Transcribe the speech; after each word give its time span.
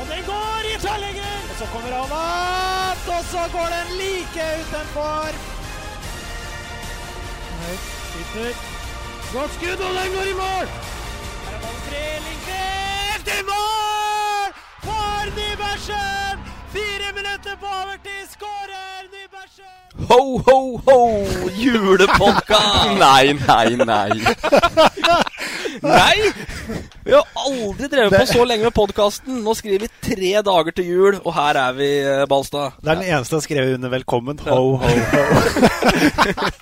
Og 0.00 0.04
den 0.12 0.22
går 0.26 0.60
i 0.70 0.74
tverrlegger! 0.84 1.36
Og 1.50 1.56
så 1.58 1.66
kommer 1.72 1.90
han 1.98 2.12
opp, 2.18 3.04
og 3.16 3.22
så 3.32 3.42
går 3.56 3.68
den 3.76 3.88
like 4.00 4.46
utenfor. 4.60 5.28
Høyt, 7.60 7.84
sitter. 8.12 8.52
Godt 9.34 9.52
skudd, 9.56 9.80
og 9.86 9.92
den 9.98 10.08
går 10.16 10.26
i 10.32 10.36
mål! 10.42 10.66
Her 11.46 11.54
er 11.56 11.60
ballen 11.64 11.82
fri, 11.86 12.02
Lindqvist 12.26 13.30
i 13.36 13.40
mål! 13.50 14.48
For 14.86 15.30
Nybergsen! 15.38 16.44
Fire 16.74 17.08
minutter 17.18 17.54
på 17.62 17.66
overtid, 17.80 18.24
skårer 18.34 19.00
Nybergsen! 19.14 19.78
Ho, 20.10 20.22
ho, 20.46 20.58
ho! 20.86 20.98
Julepodkast! 21.64 22.98
nei, 23.06 23.32
nei, 23.46 23.68
nei. 23.84 24.10
nei! 25.82 26.32
Vi 27.04 27.12
har 27.12 27.24
aldri 27.36 27.88
drevet 27.92 28.14
på 28.16 28.26
så 28.30 28.44
lenge 28.48 28.64
med 28.68 28.74
podkasten. 28.76 29.42
Nå 29.44 29.54
skriver 29.58 29.84
vi 29.84 29.88
tre 30.04 30.30
dager 30.46 30.76
til 30.76 30.88
jul, 30.88 31.18
og 31.20 31.34
her 31.36 31.58
er 31.60 31.76
vi, 31.76 31.88
eh, 32.00 32.24
Balstad. 32.30 32.78
Det 32.80 32.90
er 32.90 33.00
den 33.00 33.10
eneste 33.10 33.34
som 33.34 33.40
har 33.40 33.46
skrevet 33.46 33.74
under 33.78 33.90
'velkommen'. 33.92 34.40
Ho, 34.48 34.76
ho, 34.76 34.88
ho. 35.12 35.22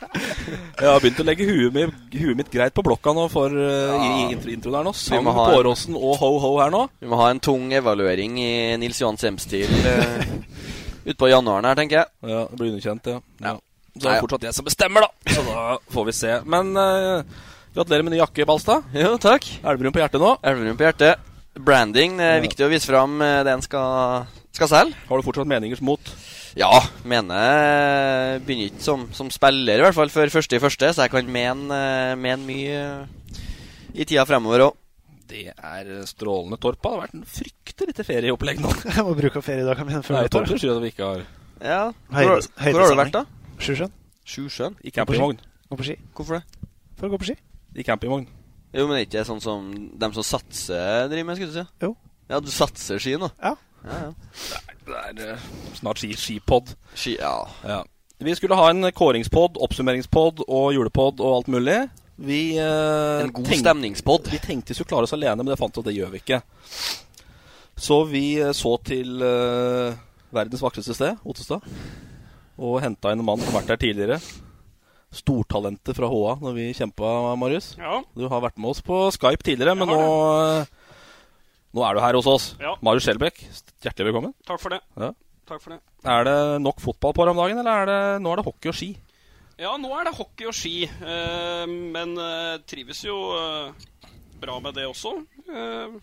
Jeg 0.83 0.89
har 0.91 1.01
begynt 1.01 1.21
å 1.23 1.27
legge 1.27 1.47
huet 1.47 1.75
mitt, 1.75 1.95
huet 2.19 2.37
mitt 2.37 2.51
greit 2.51 2.75
på 2.75 2.83
blokka 2.83 3.13
nå 3.15 3.29
for 3.31 3.55
uh, 3.55 3.95
i, 4.03 4.09
i 4.09 4.33
intro, 4.35 4.51
introen 4.51 4.81
her 4.81 4.87
nå. 4.89 4.93
Sang 4.99 5.23
må 5.25 5.35
på 5.37 5.47
Åråsen 5.61 5.95
og 5.95 6.17
ho-ho 6.19 6.57
her 6.59 6.73
nå. 6.75 6.89
Vi 6.99 7.11
må 7.11 7.21
ha 7.21 7.31
en 7.31 7.41
tung 7.41 7.73
evaluering 7.73 8.39
i 8.43 8.53
Nils 8.83 8.99
Johan 9.01 9.21
Sem-stil 9.21 9.71
uh, 9.87 10.25
utpå 11.13 11.31
januaren 11.31 11.71
her, 11.71 11.79
tenker 11.79 12.03
jeg. 12.03 12.11
Ja, 12.27 12.47
det 12.51 12.59
blir 12.59 12.75
underkjent, 12.75 13.07
ja. 13.07 13.21
ja. 13.47 13.57
Så 13.93 14.09
er 14.09 14.17
det 14.17 14.25
fortsatt 14.25 14.47
jeg 14.49 14.57
som 14.57 14.67
bestemmer, 14.67 15.05
da. 15.05 15.35
Så 15.35 15.43
da 15.47 15.65
får 15.93 16.07
vi 16.09 16.15
se. 16.17 16.37
Men 16.49 16.71
eh, 16.81 17.41
gratulerer 17.75 18.05
med 18.07 18.15
ny 18.15 18.21
jakke, 18.21 18.47
Balstad. 18.49 18.85
Jo, 18.97 19.15
takk. 19.23 19.47
Elverum 19.65 19.95
på 19.95 20.03
hjertet 20.03 20.21
nå. 20.23 20.35
Elverum 20.45 20.77
på 20.79 20.87
hjertet. 20.87 21.29
Branding. 21.59 22.17
Det 22.17 22.25
er 22.27 22.37
Ja. 22.41 22.45
viktig 22.47 22.65
å 22.67 22.71
vise 22.73 22.89
fram 22.89 23.21
eh, 23.23 23.43
det 23.45 23.53
en 23.53 23.63
skal, 23.65 24.27
skal 24.57 24.69
selge. 24.69 24.95
Har 25.09 25.19
du 25.21 25.27
fortsatt 25.27 25.47
meningers 25.51 25.83
mot? 25.85 26.01
Ja, 26.57 26.69
mener 27.09 27.33
jeg 27.41 28.41
begynner 28.45 28.69
ikke 28.71 28.85
som, 28.85 29.07
som 29.17 29.31
spiller, 29.33 29.79
i 29.81 29.85
hvert 29.87 29.97
fall 29.97 30.11
før 30.13 30.29
første 30.33 30.57
i 30.57 30.61
første, 30.61 30.91
så 30.93 31.07
jeg 31.07 31.13
kan 31.15 31.29
mene, 31.33 31.73
eh, 31.73 32.15
mene 32.21 32.45
mye 32.45 32.75
eh, 32.77 33.43
i 33.95 34.05
tida 34.05 34.25
fremover 34.29 34.67
òg. 34.67 34.75
Det 35.33 35.47
er 35.49 35.87
strålende, 36.05 36.59
Torpa. 36.61 36.91
Det 36.91 36.93
har 36.93 37.05
vært 37.07 37.15
en 37.17 37.25
fryktelig 37.25 37.89
lite 37.89 38.05
ferieopplegg 38.05 38.61
nå. 38.61 38.73
Jeg 38.97 39.05
må 39.07 39.15
bruke 39.17 39.41
feriedager 39.45 39.89
mine 39.89 40.03
før 40.05 40.19
Nei, 40.19 40.27
Torp 40.29 40.45
Torpa 40.51 40.61
sier 40.61 40.75
at 40.77 40.83
vi 40.85 40.91
ikke 40.93 41.09
har 41.09 41.23
Ja. 41.63 41.83
Hvor, 42.13 42.43
hvor 42.69 42.83
har 42.85 42.93
du 42.93 43.01
vært, 43.01 43.15
da? 43.17 43.25
Sjusjøen. 43.63 43.93
Sjusjøen? 44.29 44.77
I 44.85 44.93
campingvogn. 44.93 45.41
Gå 45.73 45.79
på 45.81 45.87
ski. 45.89 45.97
Hvorfor 46.13 46.37
det? 46.41 46.69
For 47.01 47.09
å 47.09 47.13
gå 47.15 47.21
på 47.23 47.31
ski. 47.31 47.39
I 47.77 47.85
campingvogn. 47.87 48.27
Jo, 48.73 48.87
men 48.89 48.97
er 48.99 49.05
ikke 49.07 49.19
det 49.19 49.27
sånn 49.29 49.41
som 49.45 49.69
dem 50.01 50.13
som 50.17 50.25
satser, 50.25 51.09
driver 51.13 51.29
med, 51.29 51.37
skulle 51.39 51.53
du 51.53 51.59
si? 51.61 51.65
Jo. 51.85 51.93
Ja, 52.33 52.39
du 52.41 52.49
satser 52.53 53.01
ski 53.03 53.17
nå? 53.21 53.29
Ja. 53.43 53.55
Ja, 53.85 53.99
ja. 54.07 54.61
Det 54.87 55.01
er 55.27 55.35
eh, 55.35 55.49
snart 55.79 56.01
ski, 56.01 56.13
skipod. 56.19 56.73
Ski, 56.99 57.17
ja. 57.21 57.35
Ja. 57.67 57.81
Vi 58.23 58.35
skulle 58.39 58.55
ha 58.59 58.69
en 58.71 58.87
kåringspod, 58.95 59.57
oppsummeringspod 59.67 60.45
og 60.47 60.69
julepod 60.77 61.21
og 61.21 61.37
alt 61.41 61.51
mulig. 61.53 61.79
Vi 62.23 62.41
eh, 62.61 63.23
En 63.25 63.33
god 63.35 63.49
tenk- 63.51 63.61
stemningspod. 63.65 64.29
Vi 64.31 64.39
tenkte 64.43 64.73
vi 64.73 64.79
skulle 64.79 64.93
klare 64.93 65.09
oss 65.09 65.17
alene, 65.17 65.41
men 65.43 65.51
det 65.53 65.59
fant 65.61 65.75
vi 65.77 65.83
at 65.83 65.89
det 65.91 65.97
gjør 65.97 66.13
vi 66.15 66.21
ikke. 66.23 66.41
Så 67.83 67.99
vi 68.11 68.25
eh, 68.41 68.53
så 68.57 68.77
til 68.87 69.23
eh, 69.27 69.99
verdens 70.33 70.63
vakreste 70.65 70.95
sted, 70.97 71.19
Ottestad, 71.29 71.65
og 72.63 72.79
henta 72.85 73.11
en 73.13 73.25
mann 73.27 73.41
som 73.43 73.51
har 73.53 73.61
vært 73.63 73.73
der 73.75 73.83
tidligere. 73.83 74.21
Stortalentet 75.13 75.97
fra 75.99 76.09
HA 76.09 76.37
når 76.41 76.55
vi 76.57 76.69
kjempa, 76.77 77.09
Marius. 77.41 77.75
Ja. 77.81 77.99
Du 78.17 78.25
har 78.33 78.41
vært 78.45 78.57
med 78.61 78.73
oss 78.73 78.81
på 78.85 79.05
Skype 79.13 79.45
tidligere, 79.45 79.77
men 79.77 79.91
nå, 79.93 80.01
eh, 80.63 81.03
nå 81.77 81.85
er 81.85 81.95
du 81.99 82.01
her 82.01 82.17
hos 82.17 82.31
oss. 82.31 82.47
Ja. 82.63 82.75
Marius 82.81 83.05
Skjelbæk, 83.09 83.43
hjertelig 83.85 84.09
velkommen. 84.09 84.35
Takk 84.49 84.63
for 84.63 84.73
det. 84.73 84.81
Ja. 84.97 85.13
Takk 85.49 85.61
for 85.61 85.75
det. 85.75 85.81
Er 86.09 86.25
det 86.25 86.37
nok 86.65 86.81
fotball 86.81 87.13
på 87.13 87.27
deg 87.27 87.37
om 87.37 87.43
dagen, 87.45 87.61
eller 87.61 87.83
er 87.83 87.91
det, 87.93 88.01
nå 88.25 88.33
er 88.33 88.41
det 88.41 88.47
hockey 88.49 88.73
og 88.73 88.79
ski? 88.79 88.91
Ja, 89.61 89.77
nå 89.79 89.93
er 89.95 90.09
det 90.09 90.17
hockey 90.17 90.49
og 90.49 90.57
ski, 90.57 90.77
eh, 90.89 91.65
men 91.69 92.17
eh, 92.19 92.57
trives 92.67 93.05
jo 93.05 93.19
eh, 93.37 94.13
bra 94.43 94.57
med 94.65 94.81
det 94.81 94.89
også. 94.89 95.13
Eh, 95.53 95.99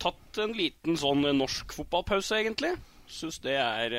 tatt 0.00 0.40
en 0.44 0.52
liten 0.56 1.00
sånn 1.00 1.24
norsk 1.40 1.72
fotballpause, 1.74 2.36
egentlig. 2.42 2.76
Syns 3.10 3.40
det 3.42 3.56
er 3.58 3.96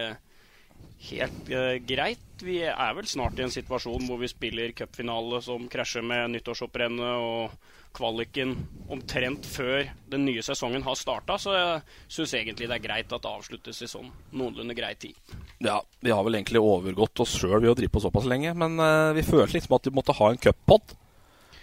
helt 1.09 1.51
uh, 1.51 1.75
greit. 1.87 2.23
Vi 2.41 2.61
er 2.65 2.95
vel 2.97 3.09
snart 3.09 3.39
i 3.39 3.45
en 3.45 3.53
situasjon 3.53 4.07
hvor 4.07 4.21
vi 4.21 4.29
spiller 4.31 4.73
cupfinale 4.77 5.41
som 5.45 5.67
krasjer 5.71 6.05
med 6.05 6.33
nyttårshopprennet 6.35 7.21
og 7.21 7.69
kvaliken 7.95 8.55
omtrent 8.91 9.45
før 9.51 9.89
den 10.09 10.23
nye 10.25 10.43
sesongen 10.45 10.83
har 10.85 10.95
starta, 10.95 11.35
så 11.41 11.55
jeg 11.57 11.81
syns 12.07 12.35
egentlig 12.39 12.69
det 12.71 12.77
er 12.77 12.85
greit 12.85 13.11
at 13.11 13.23
det 13.23 13.31
avsluttes 13.31 13.81
i 13.83 13.89
sånn 13.91 14.07
noenlunde 14.31 14.75
grei 14.77 14.93
tid. 14.95 15.17
Ja, 15.59 15.81
vi 15.99 16.13
har 16.15 16.23
vel 16.23 16.39
egentlig 16.39 16.63
overgått 16.63 17.23
oss 17.25 17.35
sjøl 17.35 17.59
ved 17.59 17.73
å 17.73 17.75
drive 17.77 17.91
på 17.91 18.03
såpass 18.03 18.29
lenge, 18.31 18.55
men 18.57 18.79
uh, 18.79 19.11
vi 19.17 19.27
følte 19.27 19.57
liksom 19.57 19.75
at 19.77 19.91
vi 19.91 19.95
måtte 19.97 20.15
ha 20.17 20.31
en 20.31 20.39
cuppod 20.41 20.95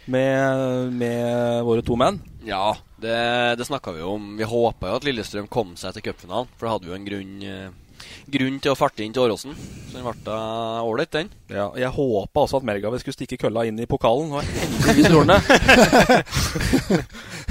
med, 0.09 0.93
med 0.93 1.65
våre 1.65 1.84
to 1.84 1.97
menn. 2.00 2.20
Ja, 2.49 2.76
det, 3.00 3.19
det 3.60 3.66
snakka 3.69 3.93
vi 3.93 4.05
om. 4.06 4.31
Vi 4.38 4.47
håpa 4.49 4.88
jo 4.88 4.99
at 4.99 5.06
Lillestrøm 5.06 5.49
kom 5.53 5.75
seg 5.81 5.97
til 5.97 6.09
cupfinalen, 6.09 6.49
for 6.56 6.66
da 6.66 6.75
hadde 6.75 6.88
vi 6.88 6.93
jo 6.93 6.99
en 6.99 7.09
grunn, 7.09 7.34
eh, 7.44 7.88
grunn 8.27 8.59
til 8.61 8.73
å 8.73 8.79
farte 8.79 9.05
inn 9.05 9.12
til 9.15 9.23
Åråsen. 9.27 9.55
Så 9.89 9.97
den 9.97 10.05
ble 10.05 10.15
da 10.27 10.39
ålreit, 10.84 11.11
den. 11.15 11.31
Ja, 11.49 11.71
jeg 11.79 11.89
håpa 11.95 12.43
også 12.45 12.59
at 12.61 12.67
Mergavet 12.69 13.01
skulle 13.01 13.17
stikke 13.17 13.39
kølla 13.41 13.65
inn 13.69 13.79
i 13.81 13.87
pokalen, 13.89 14.33
og 14.37 14.45
heldigvis 14.45 15.09
gjorde 15.09 15.39
han 15.39 15.43
det. 15.47 17.05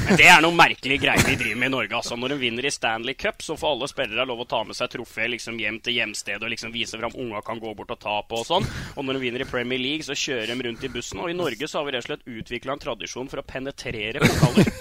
Men 0.08 0.16
det 0.22 0.28
er 0.30 0.44
noen 0.44 0.56
merkelige 0.56 1.02
greier 1.04 1.26
vi 1.28 1.36
driver 1.40 1.60
med 1.60 1.68
i 1.68 1.74
Norge. 1.74 1.96
altså. 1.98 2.16
Når 2.20 2.36
en 2.36 2.40
vinner 2.42 2.68
i 2.68 2.72
Stanley 2.72 3.16
Cup, 3.20 3.42
så 3.44 3.58
får 3.60 3.74
alle 3.74 3.90
spillere 3.92 4.26
lov 4.30 4.44
å 4.44 4.48
ta 4.50 4.62
med 4.68 4.78
seg 4.78 4.92
trofé 4.94 5.26
liksom 5.34 5.58
hjem 5.60 5.80
til 5.84 5.98
hjemstedet 5.98 6.44
og 6.46 6.54
liksom 6.54 6.72
vise 6.76 7.00
fram 7.00 7.16
unga 7.18 7.42
kan 7.46 7.60
gå 7.60 7.74
bort 7.76 7.92
og 7.96 8.00
ta 8.04 8.20
på 8.30 8.40
og 8.40 8.48
sånn. 8.48 8.68
Og 8.96 9.04
når 9.08 9.18
de 9.18 9.24
vinner 9.26 9.44
i 9.44 9.50
Premier 9.50 9.82
League, 9.82 10.06
så 10.08 10.16
kjører 10.18 10.54
de 10.54 10.68
rundt 10.70 10.86
i 10.88 10.92
bussen. 10.94 11.20
Og 11.24 11.32
i 11.34 11.38
Norge 11.38 11.68
så 11.68 11.82
har 11.82 11.90
vi 11.90 11.96
rett 11.98 12.06
og 12.06 12.12
slett 12.12 12.28
utvikla 12.38 12.78
en 12.78 12.84
tradisjon 12.86 13.32
for 13.32 13.42
å 13.42 13.48
penetrere 13.48 14.22
pokaler. 14.24 14.72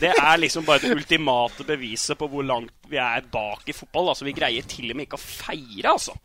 Det 0.00 0.12
er 0.16 0.38
liksom 0.40 0.64
bare 0.64 0.80
det 0.80 0.94
ultimate 0.96 1.64
beviset 1.68 2.16
på 2.16 2.28
hvor 2.32 2.44
langt 2.48 2.72
vi 2.88 2.96
er 3.00 3.24
bak 3.32 3.66
i 3.68 3.74
fotball. 3.76 4.12
Altså, 4.12 4.24
Vi 4.28 4.32
greier 4.36 4.64
til 4.68 4.90
og 4.92 4.96
med 4.96 5.09
ikke 5.10 5.20
å 5.20 5.24
feire, 5.26 5.92
altså. 5.92 6.16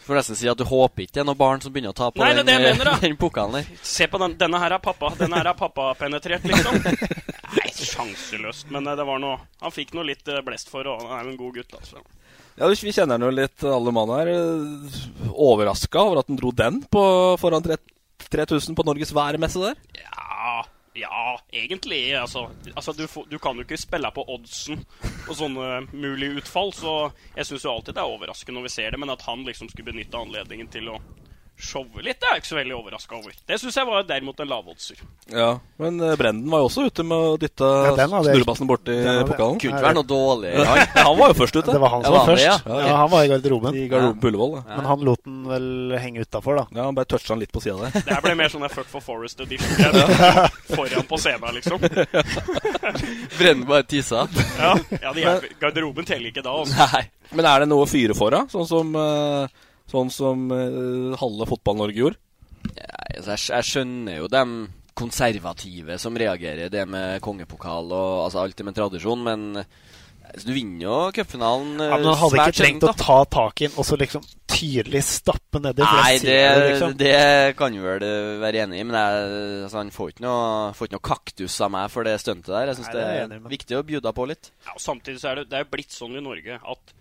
Får 0.00 0.16
nesten 0.16 0.38
si 0.40 0.48
at 0.50 0.58
du 0.58 0.64
håper 0.66 1.04
ikke 1.04 1.18
det 1.18 1.20
er 1.22 1.26
noen 1.28 1.38
barn 1.38 1.60
som 1.62 1.72
begynner 1.74 1.92
å 1.92 1.96
ta 1.96 2.08
på 2.10 2.22
Nei, 2.22 2.32
den, 2.34 2.48
det 2.48 2.56
mener, 2.58 2.88
da. 2.88 2.94
den 3.04 3.18
pokalen 3.20 3.60
der. 3.60 3.82
Se 3.86 4.08
på 4.10 4.18
den. 4.22 4.34
Denne 4.40 4.58
her 4.62 4.74
er 4.74 4.82
pappa. 4.82 5.12
Denne 5.18 5.38
her 5.38 5.50
er 5.52 5.58
pappa 5.58 5.90
penetrert, 6.00 6.46
liksom. 6.48 6.80
Nei, 7.58 7.68
sjanseløst. 7.76 8.70
Men 8.72 8.88
eh, 8.88 8.96
det 8.98 9.06
var 9.06 9.20
noe 9.22 9.36
Han 9.60 9.74
fikk 9.74 9.92
noe 9.98 10.08
litt 10.08 10.26
eh, 10.30 10.40
blest 10.46 10.72
for, 10.72 10.88
og 10.88 11.04
han 11.04 11.18
er 11.18 11.28
jo 11.28 11.34
en 11.34 11.40
god 11.44 11.60
gutt, 11.60 11.76
altså. 11.78 12.02
Ja, 12.56 12.66
Vi 12.66 12.80
vi 12.88 12.92
kjenner 12.96 13.16
han 13.20 13.28
jo 13.28 13.30
litt, 13.32 13.62
alle 13.64 13.92
mann 13.94 14.10
her. 14.16 14.32
Overraska 15.30 16.02
over 16.02 16.20
at 16.20 16.32
han 16.32 16.40
dro 16.40 16.50
den 16.56 16.82
på, 16.90 17.04
foran 17.40 17.64
3000 17.64 18.76
på 18.76 18.84
Norges 18.88 19.14
værmesse 19.16 19.62
der. 19.62 19.78
Ja, 20.00 20.60
ja, 20.94 21.40
egentlig. 21.52 22.14
Altså, 22.18 22.48
altså 22.74 22.92
du, 22.92 23.06
du 23.30 23.38
kan 23.38 23.56
jo 23.56 23.66
ikke 23.66 23.78
spille 23.78 24.10
på 24.14 24.24
oddsen 24.34 24.82
og 25.28 25.34
sånne 25.38 25.68
mulige 25.92 26.40
utfall, 26.42 26.72
så 26.74 26.94
jeg 27.36 27.46
syns 27.46 27.66
jo 27.66 27.74
alltid 27.74 27.96
det 27.96 28.02
er 28.02 28.14
overraskende 28.14 28.58
når 28.58 28.68
vi 28.68 28.74
ser 28.74 28.90
det, 28.90 29.00
men 29.02 29.12
at 29.14 29.24
han 29.28 29.44
liksom 29.46 29.70
skulle 29.70 29.92
benytte 29.92 30.18
anledningen 30.18 30.70
til 30.72 30.90
å 30.90 30.98
showe 31.64 32.02
litt. 32.04 32.18
Det 32.20 32.26
er 32.28 32.36
jeg 32.36 32.42
ikke 32.42 32.50
så 32.50 32.58
veldig 32.58 32.74
overraska 32.76 33.16
over. 33.18 33.34
Det 33.48 33.58
syns 33.60 33.76
jeg 33.78 33.88
var 33.88 34.04
derimot 34.08 34.40
en 34.42 34.48
lavoddser. 34.50 35.00
Ja, 35.30 35.50
Men 35.80 36.00
eh, 36.02 36.14
Brenden 36.20 36.50
var 36.50 36.62
jo 36.64 36.68
også 36.70 36.86
ute 36.88 37.04
med 37.06 37.16
å 37.16 37.36
dytte 37.40 37.68
Ja, 37.90 37.94
snurrebassen 38.08 38.68
borti 38.70 38.96
pokalen. 39.28 39.60
Kunne 39.62 39.76
ikke 39.78 39.84
være 39.86 39.98
noe 40.00 40.08
dårlig. 40.10 40.54
Ja, 40.60 41.04
han 41.06 41.18
var 41.18 41.32
jo 41.32 41.36
først 41.40 41.56
ute. 41.60 41.70
Det 41.72 41.80
var 41.82 41.92
han 41.94 42.04
som 42.04 42.14
var 42.14 42.24
var 42.24 42.30
først. 42.32 42.42
det, 42.42 42.50
først. 42.50 42.66
ja? 42.70 42.80
Ja, 42.90 42.96
han 43.00 43.10
var 43.12 43.24
i 43.24 43.30
garderoben. 43.32 43.76
I 43.76 43.86
garderoben 43.90 44.20
på 44.22 44.30
Ullevål. 44.32 44.56
Men 44.68 44.88
han 44.90 45.04
lot 45.08 45.24
den 45.24 45.38
vel 45.50 45.68
henge 46.02 46.24
utafor, 46.26 46.58
da. 46.60 46.66
ja, 46.76 46.84
Han 46.88 46.98
bare 46.98 47.08
toucha 47.12 47.32
han 47.34 47.40
litt 47.42 47.52
på 47.54 47.62
sida 47.64 47.76
der. 47.86 48.04
Det 48.06 48.14
her 48.16 48.24
ble 48.24 48.34
mer 48.40 48.52
sånn 48.52 48.64
der 48.66 48.72
Fuck 48.74 48.90
for 48.92 49.04
Forest 49.04 49.40
edition. 49.44 49.70
Foran 50.74 51.06
på 51.08 51.18
scenen, 51.20 51.54
liksom. 51.60 51.80
Brenden 53.38 53.66
bare 53.68 53.82
tissa. 53.82 54.26
Ja, 54.58 54.74
ja 55.02 55.12
de. 55.16 55.26
Garderoben 55.60 56.04
teller 56.08 56.30
ikke 56.32 56.44
da, 56.44 56.54
altså. 56.62 56.86
Nei. 56.94 57.04
Men 57.36 57.46
er 57.46 57.62
det 57.64 57.68
noe 57.70 57.86
å 57.86 57.90
fyre 57.90 58.14
for, 58.18 58.34
da? 58.34 58.44
Sånn 58.50 58.66
som, 58.68 58.90
eh, 58.98 59.66
sånn 59.90 60.12
som 60.14 60.50
uh, 60.52 61.16
halve 61.20 61.48
Fotball-Norge 61.50 62.04
gjorde? 62.04 62.20
Altså, 63.16 63.34
jeg, 63.34 63.46
jeg 63.50 63.68
skjønner 63.70 64.20
jo 64.20 64.28
dem 64.30 64.58
konservative 65.00 65.96
som 66.00 66.18
reagerer, 66.18 66.68
det 66.72 66.84
med 66.88 67.20
kongepokal 67.24 67.88
og 67.94 68.26
altså, 68.26 68.44
alt 68.44 68.58
det 68.58 68.66
med 68.68 68.76
tradisjon, 68.76 69.22
men 69.24 69.46
altså, 69.60 70.44
du 70.44 70.52
vinner 70.54 70.84
jo 70.84 70.98
cupfinalen 71.16 71.80
Ja, 71.80 71.96
men 71.96 72.10
han 72.10 72.20
hadde 72.20 72.44
ikke 72.44 72.58
trengt 72.60 72.86
å 72.90 72.94
ta 72.98 73.22
tak 73.30 73.64
i 73.64 73.68
den 73.68 73.80
og 73.80 73.88
så 73.88 73.98
liksom 74.00 74.26
tydelig 74.50 75.02
stappe 75.06 75.60
nedi. 75.62 75.84
Nei, 75.84 76.18
det, 76.20 76.38
liksom. 76.66 76.94
det 77.00 77.56
kan 77.58 77.72
du 77.72 77.80
vel 77.84 78.04
eh, 78.04 78.38
være 78.42 78.64
enig 78.66 78.80
i, 78.82 78.86
men 78.86 78.96
jeg, 78.98 79.28
altså, 79.64 79.78
han 79.78 79.92
får 79.94 80.12
ikke, 80.12 80.24
noe, 80.26 80.48
får 80.76 80.88
ikke 80.88 80.98
noe 80.98 81.06
kaktus 81.10 81.58
av 81.64 81.72
meg 81.72 81.92
for 81.92 82.08
det 82.08 82.16
stuntet 82.20 82.50
der. 82.52 82.70
Jeg 82.72 82.80
syns 82.80 82.90
det 82.90 83.00
det 83.00 83.20
er 83.22 83.36
er 83.38 83.52
viktig 83.54 83.78
å 83.78 83.84
bjuda 83.86 84.12
på 84.16 84.26
litt. 84.30 84.50
Ja, 84.66 84.74
og 84.76 84.82
samtidig 84.84 85.22
så 85.22 85.32
er 85.32 85.40
det, 85.40 85.48
det 85.54 85.62
er 85.62 85.70
blitt 85.70 85.94
sånn 85.94 86.18
i 86.18 86.24
Norge 86.24 86.58
at 86.60 86.94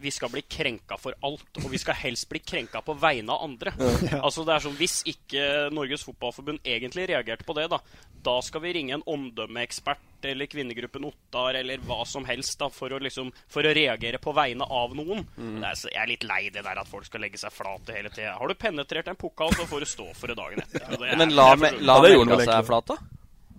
vi 0.00 0.10
skal 0.14 0.30
bli 0.30 0.42
krenka 0.46 0.96
for 1.00 1.14
alt, 1.26 1.48
og 1.58 1.70
vi 1.72 1.78
skal 1.82 1.94
helst 1.98 2.28
bli 2.30 2.38
krenka 2.38 2.80
på 2.86 2.94
vegne 2.98 3.34
av 3.34 3.42
andre. 3.48 3.72
Altså 4.26 4.44
det 4.46 4.54
er 4.54 4.62
sånn, 4.66 4.76
Hvis 4.78 5.00
ikke 5.10 5.70
Norges 5.74 6.04
Fotballforbund 6.06 6.60
egentlig 6.64 7.08
reagerte 7.10 7.44
på 7.48 7.56
det, 7.58 7.68
da 7.72 7.80
da 8.18 8.40
skal 8.42 8.60
vi 8.64 8.72
ringe 8.74 8.96
en 8.96 9.02
omdømmeekspert 9.06 10.26
eller 10.26 10.48
kvinnegruppen 10.50 11.04
Ottar 11.06 11.54
eller 11.60 11.78
hva 11.86 12.00
som 12.06 12.24
helst 12.26 12.58
da, 12.58 12.66
for 12.74 12.90
å, 12.90 12.98
liksom, 12.98 13.30
for 13.48 13.62
å 13.62 13.70
reagere 13.76 14.18
på 14.18 14.32
vegne 14.34 14.66
av 14.66 14.94
noen. 14.98 15.22
Det 15.36 15.68
er, 15.70 15.78
jeg 15.94 16.02
er 16.02 16.10
litt 16.10 16.26
lei 16.26 16.40
det 16.50 16.64
der 16.66 16.80
at 16.82 16.90
folk 16.90 17.06
skal 17.06 17.22
legge 17.22 17.38
seg 17.38 17.54
flate 17.54 17.94
hele 17.94 18.10
tida. 18.10 18.34
Har 18.40 18.50
du 18.50 18.56
penetrert 18.58 19.08
en 19.12 19.18
pokal, 19.20 19.54
så 19.54 19.68
får 19.70 19.86
du 19.86 19.88
stå 19.94 20.08
for 20.18 20.32
det 20.32 20.36
dagen 20.40 20.64
etter. 20.64 20.82
Det 20.98 21.12
er- 21.12 21.16
Men 21.22 21.30
la, 21.38 21.46
la 21.54 22.00
Ja, 22.02 22.02
han 22.18 22.26
melka 22.26 22.42
seg 22.50 22.66
flat, 22.66 22.90
da? 22.90 22.98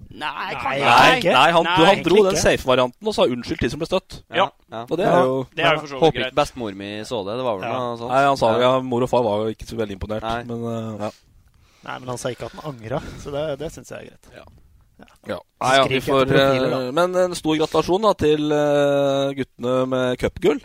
Nei, 0.09 0.25
Nei, 0.25 0.53
nei, 0.57 0.77
nei. 0.81 1.17
ikke. 1.19 1.33
Nei, 1.35 1.51
han, 1.53 1.63
Nei, 1.67 1.85
han 1.85 2.00
dro 2.03 2.21
den 2.25 2.38
safe-varianten 2.41 3.09
og 3.11 3.13
sa 3.13 3.27
unnskyld 3.29 3.59
til 3.61 3.69
som 3.69 3.81
ble 3.83 3.85
støtt. 3.91 4.15
Ja. 4.33 4.47
ja. 4.73 4.79
Og 4.89 4.95
det 4.97 5.06
er 5.06 5.19
jo 5.27 5.35
Det 5.53 5.65
er 5.65 5.75
jo 5.75 5.81
for 5.83 5.91
så 5.91 6.00
vidt 6.01 6.15
greit. 6.17 6.35
bestemor 6.39 6.73
mi 6.79 6.89
så 7.06 7.19
det. 7.27 7.35
Det 7.38 7.45
var 7.45 7.59
vel 7.59 7.67
Ja. 7.69 7.75
noe 7.77 7.97
sånt. 8.00 8.09
Nei, 8.15 8.23
han 8.25 8.38
sa 8.41 8.50
Ja. 8.56 8.61
ja, 8.65 8.71
Mor 8.81 9.06
og 9.06 9.09
far 9.11 9.21
var 9.27 9.44
jo 9.45 9.53
ikke 9.53 9.67
så 9.69 9.77
veldig 9.77 9.97
imponert. 10.00 10.25
Nei. 10.25 10.44
Men 10.50 10.63
uh, 10.65 11.03
ja. 11.06 11.11
Nei, 11.85 12.00
men 12.00 12.09
han 12.09 12.17
sa 12.17 12.31
ikke 12.33 12.50
at 12.50 12.57
han 12.57 12.73
angra, 12.73 13.00
så 13.21 13.31
det, 13.31 13.44
det 13.61 13.69
syns 13.71 13.89
jeg 13.94 14.00
er 14.00 14.09
greit. 14.09 14.33
ja. 14.39 14.47
Ja. 15.29 15.38
Nei, 15.63 15.75
ja, 15.77 15.83
vi 15.88 16.00
får, 16.03 16.25
profiler, 16.27 16.73
eh, 16.75 16.91
men 16.91 17.15
en 17.15 17.35
stor 17.38 17.55
gratulasjon 17.55 18.01
da 18.03 18.12
til 18.19 18.51
eh, 18.51 19.29
guttene 19.38 19.75
med 19.88 20.17
cupgull. 20.19 20.59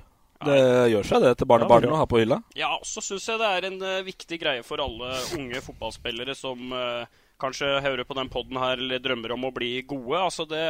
Det 0.44 0.56
gjør 0.90 1.06
seg, 1.06 1.22
det, 1.22 1.30
til 1.38 1.46
barnebarna 1.46 1.92
å 1.94 2.00
her 2.00 2.08
på 2.10 2.18
hylla. 2.18 2.40
Ja, 2.58 2.72
så 2.82 3.00
syns 3.04 3.28
jeg 3.30 3.38
det 3.40 3.46
er 3.60 3.66
en 3.68 3.78
viktig 4.08 4.40
greie 4.42 4.64
for 4.66 4.82
alle 4.82 5.12
unge 5.38 5.62
fotballspillere 5.62 6.34
som 6.36 6.72
eh, 6.74 7.06
kanskje 7.40 7.80
hører 7.84 8.06
på 8.06 8.16
den 8.16 8.30
poden 8.32 8.58
her 8.60 8.80
eller 8.80 9.02
drømmer 9.02 9.34
om 9.34 9.48
å 9.48 9.52
bli 9.54 9.72
gode. 9.88 10.20
Altså 10.20 10.46
det 10.48 10.64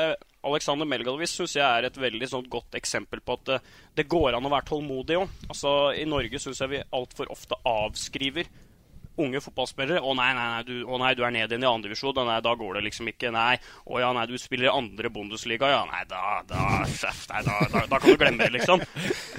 Alexander 0.45 0.89
Melgalvis 0.89 1.35
syns 1.37 1.57
jeg 1.57 1.65
er 1.65 1.89
et 1.89 2.01
veldig 2.01 2.29
sånn 2.31 2.49
godt 2.53 2.77
eksempel 2.79 3.23
på 3.25 3.39
at 3.39 3.47
det, 3.49 3.59
det 4.01 4.09
går 4.13 4.37
an 4.37 4.49
å 4.49 4.53
være 4.53 4.69
tålmodig 4.69 5.19
òg. 5.21 5.39
Altså, 5.49 5.75
I 5.97 6.05
Norge 6.09 6.41
syns 6.43 6.61
jeg 6.61 6.73
vi 6.73 6.85
altfor 6.97 7.33
ofte 7.33 7.59
avskriver 7.69 8.51
unge 9.21 9.41
fotballspillere. 9.45 10.01
'Å 10.01 10.15
nei, 10.19 10.31
nei, 10.37 10.47
nei, 10.55 10.63
du, 10.67 10.75
å, 10.87 10.99
nei, 11.01 11.13
du 11.15 11.23
er 11.25 11.35
ned 11.35 11.53
igjen 11.53 11.67
i 11.67 11.71
andredivisjon. 11.71 12.21
Nei, 12.27 12.41
da 12.45 12.55
går 12.59 12.79
det 12.79 12.85
liksom 12.89 13.11
ikke.' 13.13 13.33
'Nei, 13.35 13.59
å 13.87 14.01
ja, 14.03 14.13
nei, 14.17 14.27
du 14.31 14.37
spiller 14.41 14.69
i 14.69 14.75
andre 14.75 15.11
Bundesliga.' 15.15 15.71
'Ja, 15.71 15.83
nei, 15.91 16.03
da, 16.11 16.43
da, 16.49 16.63
nei, 16.85 17.43
da, 17.47 17.59
da, 17.73 17.85
da 17.91 18.01
kan 18.01 18.11
du 18.11 18.21
glemme 18.21 18.45
det', 18.45 18.57
liksom. 18.59 18.85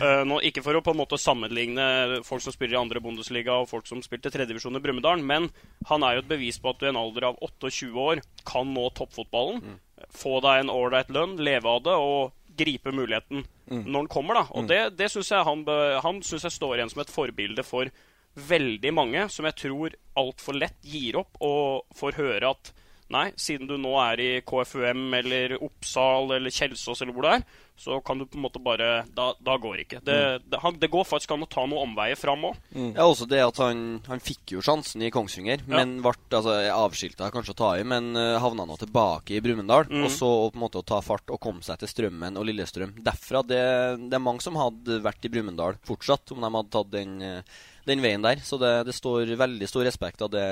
Uh, 0.01 0.23
nå, 0.29 0.39
ikke 0.47 0.63
for 0.65 0.77
å 0.77 0.83
på 0.85 0.95
en 0.95 1.01
måte 1.01 1.19
sammenligne 1.21 2.21
folk 2.27 2.43
som 2.43 2.55
spiller 2.55 2.77
i 2.77 2.83
andre 2.83 3.03
Bundesliga 3.03 3.59
og 3.61 3.69
folk 3.71 3.87
som 3.89 4.03
spilte 4.05 4.31
tredjedivisjon 4.33 4.79
i 4.79 4.83
Brumunddal, 4.83 5.23
men 5.23 5.49
han 5.89 6.03
er 6.03 6.17
jo 6.17 6.25
et 6.25 6.31
bevis 6.31 6.59
på 6.61 6.71
at 6.71 6.79
du 6.79 6.87
i 6.87 6.91
en 6.91 7.01
alder 7.01 7.29
av 7.31 7.41
28 7.43 7.91
år 7.95 8.23
kan 8.47 8.71
nå 8.73 8.89
toppfotballen. 8.95 9.79
Få 10.15 10.39
deg 10.43 10.63
en 10.63 10.73
ålreit 10.73 11.11
lønn, 11.13 11.37
leve 11.41 11.71
av 11.71 11.83
det 11.85 11.95
og 11.99 12.33
gripe 12.55 12.91
muligheten 12.95 13.43
når 13.67 14.05
den 14.05 14.11
kommer. 14.11 14.39
da. 14.39 14.45
Og 14.55 14.67
det, 14.69 14.81
det 14.99 15.09
syns 15.11 15.31
jeg 15.31 15.47
han, 15.47 15.63
han 16.03 16.21
synes 16.23 16.47
jeg 16.47 16.55
står 16.55 16.77
igjen 16.77 16.91
som 16.93 17.01
et 17.03 17.11
forbilde 17.11 17.65
for 17.65 17.91
veldig 18.35 18.91
mange 18.95 19.27
som 19.31 19.47
jeg 19.47 19.59
tror 19.65 19.95
altfor 20.19 20.57
lett 20.59 20.79
gir 20.83 21.19
opp 21.21 21.39
og 21.43 21.85
får 21.95 22.19
høre 22.19 22.55
at 22.55 22.73
Nei, 23.13 23.27
siden 23.37 23.67
du 23.69 23.75
nå 23.77 23.91
er 24.01 24.21
i 24.21 24.29
KFUM 24.41 25.13
eller 25.13 25.59
Oppsal 25.59 26.31
eller 26.39 26.49
Kjelsås 26.49 27.03
eller 27.03 27.13
hvor 27.13 27.27
det 27.27 27.33
er, 27.35 27.43
så 27.77 27.99
kan 28.01 28.17
du 28.17 28.25
på 28.25 28.39
en 28.39 28.45
måte 28.45 28.61
bare 28.63 29.03
Da, 29.13 29.27
da 29.45 29.57
går 29.61 29.83
ikke. 29.83 29.99
Det, 30.05 30.15
det, 30.47 30.59
han, 30.63 30.77
det 30.81 30.89
går 30.89 31.05
faktisk 31.05 31.35
an 31.35 31.43
å 31.45 31.49
ta 31.51 31.67
noen 31.67 31.91
omveier 31.91 32.17
fram 32.17 32.47
òg. 32.49 32.57
Ja, 32.73 33.05
også 33.05 33.27
det 33.29 33.43
at 33.45 33.59
han, 33.61 33.83
han 34.07 34.23
fikk 34.23 34.55
jo 34.55 34.63
sjansen 34.65 35.03
i 35.05 35.11
Kongsvinger, 35.13 35.61
men 35.69 35.99
ble 36.01 36.15
altså, 36.31 36.55
avskilta 36.73 37.29
kanskje 37.33 37.53
å 37.53 37.59
ta 37.59 37.69
i, 37.77 37.85
men 37.85 38.15
uh, 38.17 38.39
havna 38.41 38.65
nå 38.65 38.79
tilbake 38.81 39.37
i 39.37 39.43
Brumunddal. 39.43 39.85
Mm. 39.91 40.07
Og 40.07 40.11
så 40.15 40.31
på 40.47 40.57
en 40.57 40.65
måte 40.65 40.81
å 40.81 40.87
ta 40.87 41.01
fart 41.05 41.29
og 41.29 41.41
komme 41.43 41.61
seg 41.67 41.83
til 41.83 41.91
Strømmen 41.91 42.41
og 42.41 42.49
Lillestrøm. 42.49 42.97
Derfra 43.05 43.43
det, 43.45 43.61
det 44.07 44.17
er 44.17 44.23
mange 44.23 44.41
som 44.45 44.57
hadde 44.57 45.01
vært 45.05 45.29
i 45.29 45.33
Brumunddal 45.35 45.77
fortsatt, 45.85 46.33
om 46.33 46.41
de 46.41 46.53
hadde 46.57 46.73
tatt 46.73 46.93
den, 46.95 47.19
uh, 47.21 47.63
den 47.85 48.01
veien 48.03 48.21
der. 48.25 48.39
Så 48.45 48.57
det, 48.61 48.71
det 48.87 48.95
står 48.95 49.29
veldig 49.37 49.67
stor 49.69 49.83
respekt 49.87 50.21
av 50.25 50.31
det 50.33 50.43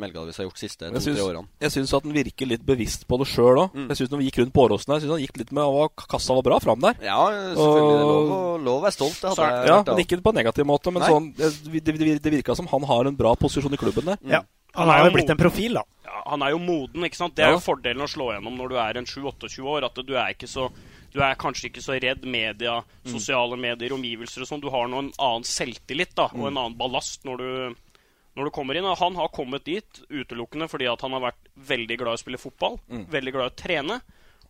Melgalvis 0.00 0.36
har 0.40 0.46
gjort 0.48 0.58
de 0.58 0.64
siste 0.68 0.90
to-tre 0.90 1.22
årene. 1.24 1.48
jeg 1.62 1.74
syns 1.76 1.94
at 1.94 2.06
han 2.06 2.12
virker 2.16 2.50
litt 2.50 2.64
bevisst 2.66 3.06
på 3.08 3.18
det 3.22 3.28
sjøl 3.30 3.62
òg. 3.64 3.76
Jeg 3.88 3.96
synes 4.00 4.10
Når 4.10 4.22
vi 4.22 4.28
gikk 4.30 4.38
rundt 4.42 4.54
på 4.56 4.64
Åråsen 4.66 4.94
her, 4.94 5.00
synes 5.04 5.14
han 5.16 5.24
gikk 5.24 5.40
litt 5.42 5.52
med 5.52 5.64
at 5.84 6.06
Kassa 6.10 6.36
var 6.38 6.46
bra 6.50 6.58
fram 6.62 6.80
der. 6.80 6.94
Ja, 7.04 7.18
selvfølgelig. 7.54 8.04
Og, 8.04 8.32
er 8.60 8.64
lov, 8.64 8.78
å- 8.78 8.84
være 8.86 8.96
stolt. 8.98 9.18
Det 9.20 9.30
hadde 9.32 9.50
jeg 9.50 9.68
ja, 9.70 9.76
vært 9.82 9.92
men 9.94 10.04
Ikke 10.04 10.22
på 10.22 10.32
en 10.34 10.40
negativ 10.42 10.66
måte, 10.66 10.92
men 10.92 11.02
sånn, 11.02 11.30
det, 11.36 11.50
det, 11.84 12.20
det, 12.22 12.32
virka 12.32 12.56
som 12.58 12.66
han 12.70 12.82
har 12.90 13.06
en 13.06 13.16
bra 13.16 13.34
posisjon 13.38 13.72
i 13.74 13.80
klubben 13.80 14.04
der. 14.12 14.18
Ja. 14.26 14.42
Han 14.74 14.86
har 14.86 15.08
jo 15.08 15.14
blitt 15.16 15.30
en 15.30 15.38
profil, 15.40 15.74
da. 15.74 15.82
Ja, 16.06 16.20
han 16.30 16.42
er 16.46 16.52
jo 16.54 16.58
moden, 16.62 17.02
ikke 17.06 17.18
sant. 17.18 17.34
Det 17.34 17.42
er 17.44 17.50
Ja. 17.50 17.56
jo 17.58 17.62
fordelen 17.64 18.02
å 18.06 18.10
slå 18.10 18.30
gjennom 18.34 18.54
når 18.56 18.68
du 18.70 18.76
er 18.78 18.98
en 18.98 19.04
7-28 19.06 19.64
år. 19.66 19.84
At 19.88 19.94
du 20.06 20.14
er 20.14 20.30
ikke 20.30 20.46
så 20.46 20.68
du 21.12 21.20
er 21.24 21.38
kanskje 21.40 21.70
ikke 21.70 21.82
så 21.82 21.96
redd 21.98 22.24
media, 22.28 22.78
sosiale 23.08 23.58
medier, 23.58 23.94
omgivelser 23.96 24.44
og 24.44 24.50
sånn. 24.50 24.62
Du 24.62 24.70
har 24.70 24.86
nå 24.88 25.04
en 25.04 25.12
annen 25.18 25.46
selvtillit 25.48 26.14
da, 26.18 26.28
og 26.30 26.46
en 26.46 26.56
annen 26.56 26.78
ballast 26.78 27.26
når 27.26 27.42
du, 27.42 27.90
når 28.38 28.46
du 28.46 28.54
kommer 28.54 28.78
inn. 28.78 28.86
Og 28.86 28.98
han 29.00 29.18
har 29.18 29.32
kommet 29.34 29.66
dit 29.66 30.02
utelukkende 30.08 30.70
fordi 30.70 30.86
at 30.90 31.02
han 31.02 31.16
har 31.18 31.26
vært 31.30 31.52
veldig 31.70 31.98
glad 31.98 32.14
i 32.14 32.20
å 32.20 32.24
spille 32.24 32.42
fotball, 32.42 32.78
veldig 33.10 33.36
glad 33.36 33.48
i 33.48 33.52
å 33.54 33.60
trene. 33.64 34.00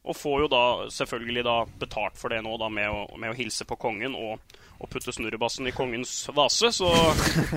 Og 0.01 0.17
får 0.17 0.37
jo 0.41 0.49
da 0.49 0.63
selvfølgelig 0.97 1.43
da 1.45 1.55
betalt 1.81 2.17
for 2.17 2.33
det 2.33 2.41
nå 2.45 2.55
da 2.61 2.71
med 2.73 2.89
å, 2.89 3.03
med 3.21 3.35
å 3.35 3.37
hilse 3.37 3.67
på 3.69 3.77
kongen 3.81 4.15
og, 4.17 4.41
og 4.81 4.89
putte 4.89 5.13
snurrebassen 5.13 5.69
i 5.69 5.75
kongens 5.77 6.15
vase. 6.37 6.71
Så, 6.73 6.89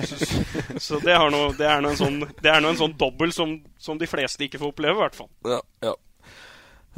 så, 0.04 0.18
så 0.88 1.00
det, 1.00 1.16
har 1.16 1.32
noe, 1.32 1.54
det 1.56 1.68
er 1.68 1.80
nå 1.80 1.94
en 1.94 2.00
sånn, 2.00 2.20
det 2.40 2.52
er 2.52 2.60
en 2.60 2.80
sånn 2.80 2.96
dobbel 3.00 3.32
som, 3.32 3.56
som 3.80 4.00
de 4.00 4.08
fleste 4.08 4.44
ikke 4.44 4.60
får 4.60 4.74
oppleve, 4.74 4.96
i 4.96 5.04
hvert 5.06 5.16
fall. 5.16 5.32
Ja, 5.48 5.60
ja. 5.88 5.96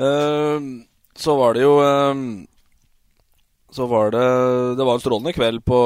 Ehm, 0.03 0.71
så 1.17 1.35
var 1.39 1.57
det 1.57 1.63
jo 1.65 1.75
ehm, 1.85 2.47
Så 3.73 3.87
var 3.91 4.11
det 4.15 4.25
Det 4.79 4.85
var 4.87 4.95
en 4.95 5.03
strålende 5.03 5.33
kveld 5.37 5.65
på 5.65 5.79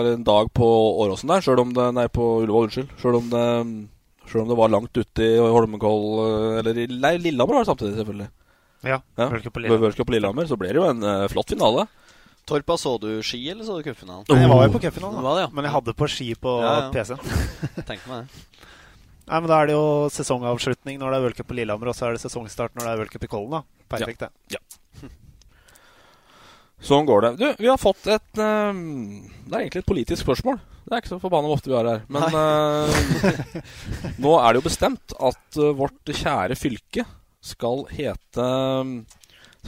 Eller 0.00 0.16
en 0.18 0.26
dag 0.26 0.50
på 0.54 0.68
Åråsen 1.04 1.30
der, 1.32 1.40
sjøl 1.44 1.62
om 1.62 1.72
det 1.76 1.88
Nei, 1.96 2.08
på 2.12 2.26
Ullevål, 2.42 2.68
unnskyld. 2.68 2.92
Sjøl 3.00 3.18
om 3.20 3.30
det 3.32 3.46
Selv 4.28 4.44
om 4.44 4.52
det 4.52 4.58
var 4.58 4.72
langt 4.74 4.96
ute 4.96 5.22
i 5.26 5.38
Holmenkoll 5.40 6.06
eh, 6.26 6.58
Eller 6.60 6.82
i 6.84 6.86
nei, 6.92 7.16
Lillehammer 7.22 7.60
var 7.60 7.64
det 7.66 7.70
samtidig, 7.72 7.96
selvfølgelig. 8.00 8.28
Ja, 8.82 8.98
Ja. 9.16 9.26
World 9.28 9.44
Cup 9.44 9.54
på 9.54 9.62
Lillehammer. 9.62 10.04
På 10.04 10.14
Lillehammer. 10.16 10.46
Så 10.50 10.58
ble 10.58 10.72
det 10.72 10.80
jo 10.80 10.86
en 10.88 11.02
uh, 11.06 11.28
flott 11.30 11.52
finale. 11.54 11.86
Torpa, 12.48 12.74
så 12.80 12.96
du 12.98 13.10
ski, 13.22 13.38
eller 13.52 13.62
så 13.62 13.76
du 13.78 13.84
cupfinalen? 13.86 14.24
Nei, 14.26 14.40
jeg 14.42 14.50
var 14.50 14.64
jo 14.66 14.72
på 14.74 14.80
cupfinalen, 14.82 15.28
ja. 15.44 15.50
men 15.54 15.68
jeg 15.68 15.74
hadde 15.76 15.94
på 15.94 16.08
ski 16.10 16.32
på 16.34 16.56
Ja, 16.58 16.72
ja. 16.80 16.88
PC-en. 16.90 17.84
Tenk 17.86 18.02
meg 18.10 18.24
det. 18.24 18.46
Nei, 19.28 19.38
men 19.38 19.48
Da 19.50 19.60
er 19.62 19.70
det 19.70 19.76
jo 19.76 20.10
sesongavslutning 20.12 20.98
når 21.00 21.12
det 21.14 21.18
er 21.18 21.26
v-cup 21.28 21.48
på 21.50 21.56
Lillehammer, 21.56 21.92
og 21.92 21.96
så 21.96 22.08
er 22.08 22.16
det 22.16 22.24
sesongstart 22.24 22.74
når 22.74 22.86
det 22.86 22.92
er 22.92 23.02
v-cup 23.04 23.26
i 23.26 23.30
Kollen. 23.30 23.54
da. 23.54 23.86
Perfekt, 23.92 24.24
det. 24.24 24.30
Sånn 26.82 27.06
går 27.06 27.22
det. 27.22 27.30
Du, 27.38 27.46
vi 27.62 27.68
har 27.70 27.78
fått 27.78 28.08
et 28.10 28.40
uh, 28.42 28.74
Det 28.74 29.54
er 29.54 29.60
egentlig 29.60 29.84
et 29.84 29.90
politisk 29.92 30.24
spørsmål. 30.24 30.58
Det 30.82 30.96
er 30.96 31.02
ikke 31.04 31.12
så 31.12 31.20
forbanna 31.22 31.52
ofte 31.54 31.70
vi 31.70 31.76
har 31.78 31.86
her. 31.86 32.00
Men 32.10 32.34
uh, 32.34 32.90
nå 34.24 34.32
er 34.40 34.48
det 34.50 34.58
jo 34.58 34.66
bestemt 34.66 35.14
at 35.14 35.60
uh, 35.62 35.70
vårt 35.78 36.10
kjære 36.10 36.58
fylke 36.58 37.06
skal 37.42 37.84
hete 37.90 38.48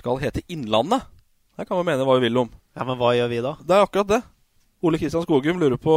Skal 0.00 0.18
hete 0.22 0.42
Innlandet. 0.50 1.06
Det 1.54 1.68
kan 1.68 1.78
vi 1.78 1.86
mene 1.86 2.06
hva 2.06 2.18
vi 2.18 2.26
vil 2.26 2.42
om. 2.42 2.50
Ja, 2.74 2.82
Men 2.82 2.98
hva 2.98 3.12
gjør 3.14 3.30
vi 3.30 3.42
da? 3.46 3.54
Det 3.62 3.76
er 3.76 3.86
akkurat 3.86 4.10
det. 4.10 4.20
Ole 4.84 4.98
Kristian 4.98 5.22
Skogum 5.22 5.62
lurer 5.62 5.78
på 5.78 5.94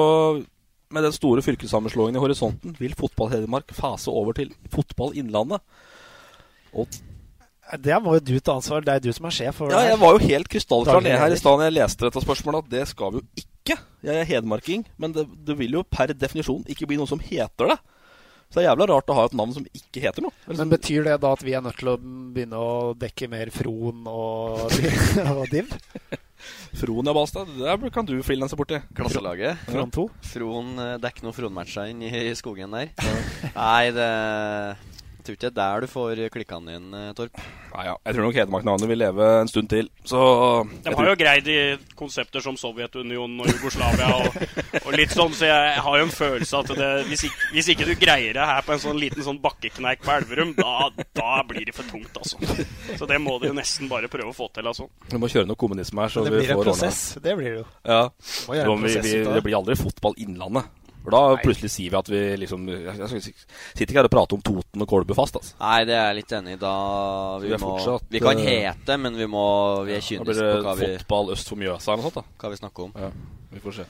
med 0.94 1.04
den 1.04 1.16
store 1.16 1.44
fylkessammenslåingen 1.44 2.20
i 2.20 2.24
horisonten, 2.24 2.78
vil 2.80 2.96
Fotball 2.98 3.34
Hedmark 3.34 3.74
fase 3.76 4.14
over 4.14 4.38
til 4.38 4.54
Fotball 4.74 5.18
Innlandet? 5.20 5.64
Og 6.74 6.88
Det 7.84 7.98
må 8.04 8.16
jo 8.16 8.24
du 8.24 8.38
ta 8.40 8.56
ansvar. 8.56 8.86
Det 8.86 8.94
er 8.94 9.04
du 9.04 9.12
som 9.12 9.28
er 9.28 9.36
sjef 9.36 9.60
Ja, 9.68 9.84
jeg 9.90 10.00
var 10.00 10.16
jo 10.16 10.24
helt 10.24 10.48
krystallklar 10.48 11.04
ned 11.04 11.20
her 11.20 11.36
i 11.36 11.40
stad 11.40 11.60
da 11.60 11.68
jeg 11.68 11.80
leste 11.82 12.08
dette 12.08 12.24
spørsmålet, 12.24 12.64
at 12.64 12.72
det 12.72 12.88
skal 12.94 13.12
vi 13.12 13.20
jo 13.22 13.28
ikke 13.36 13.58
ikke. 13.68 13.84
Jeg 14.08 14.22
er 14.22 14.30
hedmarking, 14.30 14.86
men 15.02 15.14
det, 15.16 15.28
det 15.48 15.58
vil 15.60 15.80
jo 15.80 15.84
per 15.84 16.14
definisjon 16.14 16.66
ikke 16.70 16.88
bli 16.88 17.00
noe 17.00 17.10
som 17.10 17.22
heter 17.24 17.74
det. 17.74 17.78
Så 18.48 18.60
det 18.60 18.64
er 18.64 18.70
jævla 18.70 18.88
rart 18.94 19.10
å 19.12 19.18
ha 19.18 19.26
et 19.28 19.36
navn 19.36 19.52
som 19.58 19.66
ikke 19.76 20.04
heter 20.06 20.24
noe. 20.24 20.36
Eller 20.48 20.62
Men 20.62 20.72
betyr 20.72 21.04
det 21.10 21.18
da 21.24 21.34
at 21.36 21.44
vi 21.44 21.56
er 21.58 21.66
nødt 21.66 21.82
til 21.82 21.92
å 21.92 21.98
begynne 22.00 22.62
å 22.64 22.94
dekke 22.96 23.28
mer 23.32 23.52
Fron 23.52 24.08
og, 24.08 24.78
og 25.34 25.44
Div? 25.54 25.74
Fron, 26.78 27.08
og 27.10 27.16
Balstad. 27.18 27.50
Der 27.58 27.90
kan 27.94 28.06
du 28.08 28.16
frilanse 28.26 28.58
borti. 28.60 28.80
Klasselaget. 28.98 29.64
Fron 29.70 29.92
2? 29.94 30.06
Fron 30.34 30.76
er 30.84 31.10
ikke 31.10 31.26
noen 31.26 31.38
Fron-matcher 31.38 31.90
inn 31.94 32.04
i 32.06 32.12
skogen 32.38 32.76
der. 32.76 32.94
Nei, 33.56 33.90
det 33.96 34.12
tror 35.28 35.38
ikke 35.38 35.48
det 35.48 35.52
er 35.52 35.58
der 35.60 35.84
du 35.84 35.92
får 35.92 36.22
klikkene 36.34 36.76
dine, 36.76 37.04
Torp. 37.18 37.42
Nei, 37.74 37.86
ja. 37.88 37.96
Jeg 38.08 38.18
tror 38.18 38.28
nok 38.28 38.40
Hedmark-navnet 38.40 38.92
vil 38.92 39.02
leve 39.02 39.28
en 39.42 39.52
stund 39.52 39.70
til. 39.72 39.90
Så 40.08 40.22
De 40.86 40.94
har 40.96 41.10
jo 41.12 41.16
greid 41.20 41.50
i 41.52 41.60
konsepter 42.00 42.44
som 42.44 42.58
Sovjetunionen 42.60 43.44
og 43.44 43.52
Jugoslavia 43.52 44.10
og, 44.16 44.40
og 44.84 44.90
litt 44.98 45.14
sånn, 45.14 45.36
så 45.38 45.50
jeg 45.50 45.84
har 45.86 46.00
jo 46.02 46.08
en 46.08 46.14
følelse 46.14 46.64
at 46.64 46.74
det, 46.80 46.92
hvis, 47.12 47.28
ikke, 47.30 47.50
hvis 47.56 47.72
ikke 47.74 47.90
du 47.90 47.94
greier 48.00 48.38
det 48.38 48.48
her 48.52 48.66
på 48.66 48.76
en 48.76 48.84
sånn 48.84 49.02
liten 49.02 49.26
sånn 49.26 49.42
bakkekneik 49.44 50.04
på 50.06 50.16
Elverum, 50.16 50.56
da, 50.58 50.90
da 51.18 51.44
blir 51.48 51.68
det 51.68 51.76
for 51.78 51.88
tungt, 51.92 52.18
altså. 52.18 52.40
Så 52.98 53.10
det 53.10 53.20
må 53.22 53.38
du 53.42 53.50
jo 53.50 53.56
nesten 53.58 53.92
bare 53.92 54.10
prøve 54.12 54.32
å 54.32 54.38
få 54.38 54.50
til, 54.56 54.70
altså. 54.70 54.88
Vi 55.12 55.22
må 55.22 55.30
kjøre 55.32 55.50
noe 55.50 55.60
kommunisme 55.60 56.06
her. 56.06 56.14
Så 56.14 56.26
Det 56.26 56.34
vi 56.34 56.42
blir 56.42 56.56
en 56.56 56.62
får 56.62 56.72
prosess. 56.72 57.02
Det 57.24 57.38
blir 57.38 57.52
det 57.52 57.60
jo. 57.62 57.68
Ja. 57.84 58.02
Så 58.24 58.58
vi, 58.58 58.64
vi, 58.64 58.98
av 58.98 59.04
det. 59.04 59.38
det 59.38 59.46
blir 59.46 59.60
aldri 59.60 59.78
fotball 59.80 60.18
Innlandet. 60.24 60.72
For 61.08 61.16
da 61.16 61.40
plutselig 61.40 61.70
sier 61.72 61.94
vi 61.94 61.96
at 61.96 62.10
vi 62.12 62.22
liksom 62.42 62.66
Jeg, 62.68 63.22
sitter 63.24 63.86
ikke 63.86 64.02
her 64.02 64.10
og 64.10 64.12
prater 64.12 64.36
om 64.36 64.42
Toten 64.44 64.84
og 64.84 64.90
Kolbu 64.92 65.14
fast, 65.16 65.38
altså. 65.40 65.54
Nei, 65.62 65.78
det 65.88 65.94
er 65.96 66.10
jeg 66.10 66.18
litt 66.18 66.34
enig 66.36 66.56
i. 66.58 66.60
Da 66.60 66.72
vi, 67.40 67.48
Vi 67.48 67.60
må, 67.62 67.70
fortsatt, 67.78 68.10
vi 68.12 68.22
kan 68.26 68.42
eh, 68.42 68.50
hete, 68.66 68.98
men 69.00 69.16
vi 69.16 69.28
må 69.32 69.44
Vi 69.88 69.94
er 69.96 70.04
kyniske 70.04 70.50
på 70.50 70.66
hva 70.66 70.74
vi, 70.76 70.90
fotball 70.98 71.32
øst 71.38 71.48
for 71.48 71.62
Mjøsa 71.62 71.94
eller 71.94 72.04
noe 72.04 72.12
sånt, 72.12 72.20
da. 72.20 72.42
hva 72.44 72.52
vi 72.52 72.60
snakker 72.60 72.90
om. 72.90 72.92
Ja, 73.00 73.40
vi 73.54 73.62
får 73.64 73.78
se. 73.78 73.86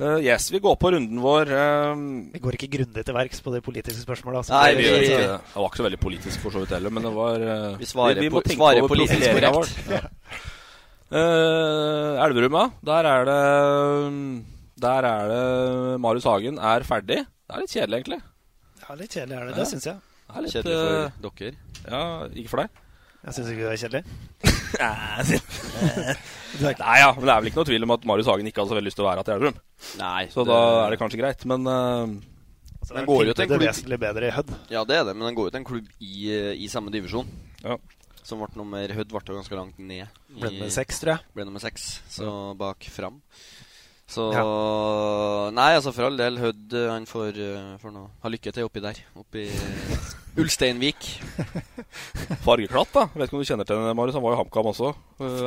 Uh, 0.00 0.16
yes, 0.24 0.46
vi 0.48 0.62
går 0.64 0.78
på 0.80 0.94
runden 0.94 1.20
vår. 1.20 1.52
Um... 1.52 2.06
Vi 2.32 2.40
går 2.40 2.56
ikke 2.56 2.70
grundig 2.78 3.04
til 3.04 3.16
verks 3.18 3.44
på 3.44 3.52
de 3.52 3.60
politiske 3.66 4.00
spørsmåla. 4.00 4.40
Altså. 4.40 4.54
Nei, 4.56 4.70
vi 4.78 4.86
vi- 4.88 5.10
det. 5.10 5.18
Det 5.36 5.60
var 5.60 5.68
ikke 5.68 5.82
så 5.82 5.86
veldig 5.90 6.00
politisk 6.00 6.46
for 6.46 6.56
så 6.56 6.62
vidt 6.64 6.72
heller, 6.78 6.96
men 6.96 7.04
det 7.04 7.12
var 7.12 7.44
uh... 7.44 7.76
Vi 7.82 7.90
svarer 7.90 8.24
må 8.32 8.40
tenke 8.40 8.56
svarer 8.56 8.80
over 8.80 8.94
politisk 8.94 9.28
korrekt. 9.28 9.52
vår. 9.60 9.98
Ja. 9.98 10.02
Uh, 11.12 12.24
Elverum, 12.24 12.56
ja. 12.56 12.64
Der 12.88 13.10
er 13.12 13.28
det 13.28 13.38
Der 14.82 15.06
er 15.06 15.28
det 15.30 16.00
Marius 16.02 16.24
Hagen 16.26 16.56
er 16.58 16.82
ferdig. 16.86 17.20
Det 17.22 17.54
er 17.56 17.60
litt 17.62 17.74
kjedelig, 17.74 17.96
egentlig. 18.00 18.20
Ja, 18.82 18.94
litt 18.98 19.12
kjedelig 19.14 19.36
er 19.36 19.42
det. 19.44 19.52
Ja. 19.52 19.56
Det 19.60 19.66
syns 19.70 19.86
jeg. 19.86 19.96
Det 20.26 20.34
er 20.34 20.40
litt, 20.46 20.54
Kjedelig 20.56 20.74
eh, 20.74 20.78
for 20.82 20.88
dere. 21.42 21.54
Ja, 21.86 22.02
ikke 22.42 22.52
for 22.52 22.58
deg? 22.62 22.68
Jeg 23.22 23.32
syns 23.36 23.48
ikke 23.52 23.62
det 23.62 23.72
er 23.72 23.82
kjedelig. 23.84 24.02
Nei, 26.82 26.96
ja, 26.98 27.08
men 27.14 27.26
Det 27.26 27.32
er 27.32 27.38
vel 27.38 27.48
ikke 27.50 27.60
noe 27.60 27.68
tvil 27.68 27.84
om 27.86 27.94
at 27.94 28.06
Marius 28.10 28.30
Hagen 28.32 28.48
ikke 28.50 28.60
hadde 28.62 28.72
så 28.72 28.78
veldig 28.78 28.90
lyst 28.90 28.98
til 28.98 29.04
å 29.04 29.10
være 29.10 29.20
her 29.22 29.26
til 29.28 29.36
Elverum. 29.36 29.58
Nei. 30.00 30.22
Så 30.32 30.40
da 30.48 30.58
er 30.82 30.88
det 30.94 31.00
kanskje 31.02 31.20
greit, 31.22 31.40
men 31.52 31.60
uh, 31.70 32.06
Altså, 32.82 32.96
Den 32.96 33.06
går 33.06 33.28
jo 33.28 33.32
til 33.36 33.44
en 33.44 33.50
klubb 33.52 33.62
vesentlig 33.62 33.98
bedre 34.02 34.26
i 34.26 34.32
Hødd. 34.34 34.48
Ja, 34.74 34.80
det 34.82 34.96
er 34.98 35.04
det, 35.06 35.12
men 35.14 35.22
den 35.28 35.36
går 35.38 35.46
jo 35.46 35.52
til 35.54 35.60
en 35.60 35.66
klubb 35.68 35.86
i, 36.02 36.14
eh, 36.34 36.58
i 36.58 36.66
samme 36.70 36.90
divisjon. 36.90 37.28
Ja. 37.62 37.76
Som 38.26 38.42
ble 38.42 38.48
nummer 38.58 38.82
Hødd 38.96 39.06
ble 39.12 39.22
ganske 39.28 39.54
langt 39.54 39.78
ned. 39.78 40.10
Ble 40.34 40.50
nummer 40.50 40.72
seks, 40.74 40.98
tror 40.98 41.12
jeg. 41.14 41.22
Ble 41.36 41.46
nummer 41.46 41.62
seks, 41.62 42.02
så 42.10 42.26
bak 42.58 42.82
fram. 42.90 43.22
Så 44.08 44.30
Ja. 44.34 44.42
Nei, 45.54 45.74
altså 45.76 45.92
for 45.94 46.04
all 46.04 46.16
del, 46.16 46.36
Hødd 46.38 46.72
eh, 46.74 46.88
han 46.90 47.06
får, 47.06 47.36
eh, 47.38 47.76
får 47.80 47.92
noe. 47.94 48.08
ha 48.22 48.28
lykke 48.28 48.52
til 48.52 48.64
oppi 48.64 48.80
der. 48.80 48.98
Oppi 49.16 49.46
Ulsteinvik. 50.42 50.96
fargeklatt, 52.46 52.92
da. 52.94 53.04
Vet 53.14 53.28
ikke 53.28 53.36
om 53.38 53.42
du 53.42 53.48
kjenner 53.48 53.68
til 53.68 53.76
den, 53.78 53.96
Marius. 53.96 54.16
Han 54.16 54.24
var 54.24 54.34
jo 54.34 54.40
HamKam 54.42 54.68
også. 54.72 54.92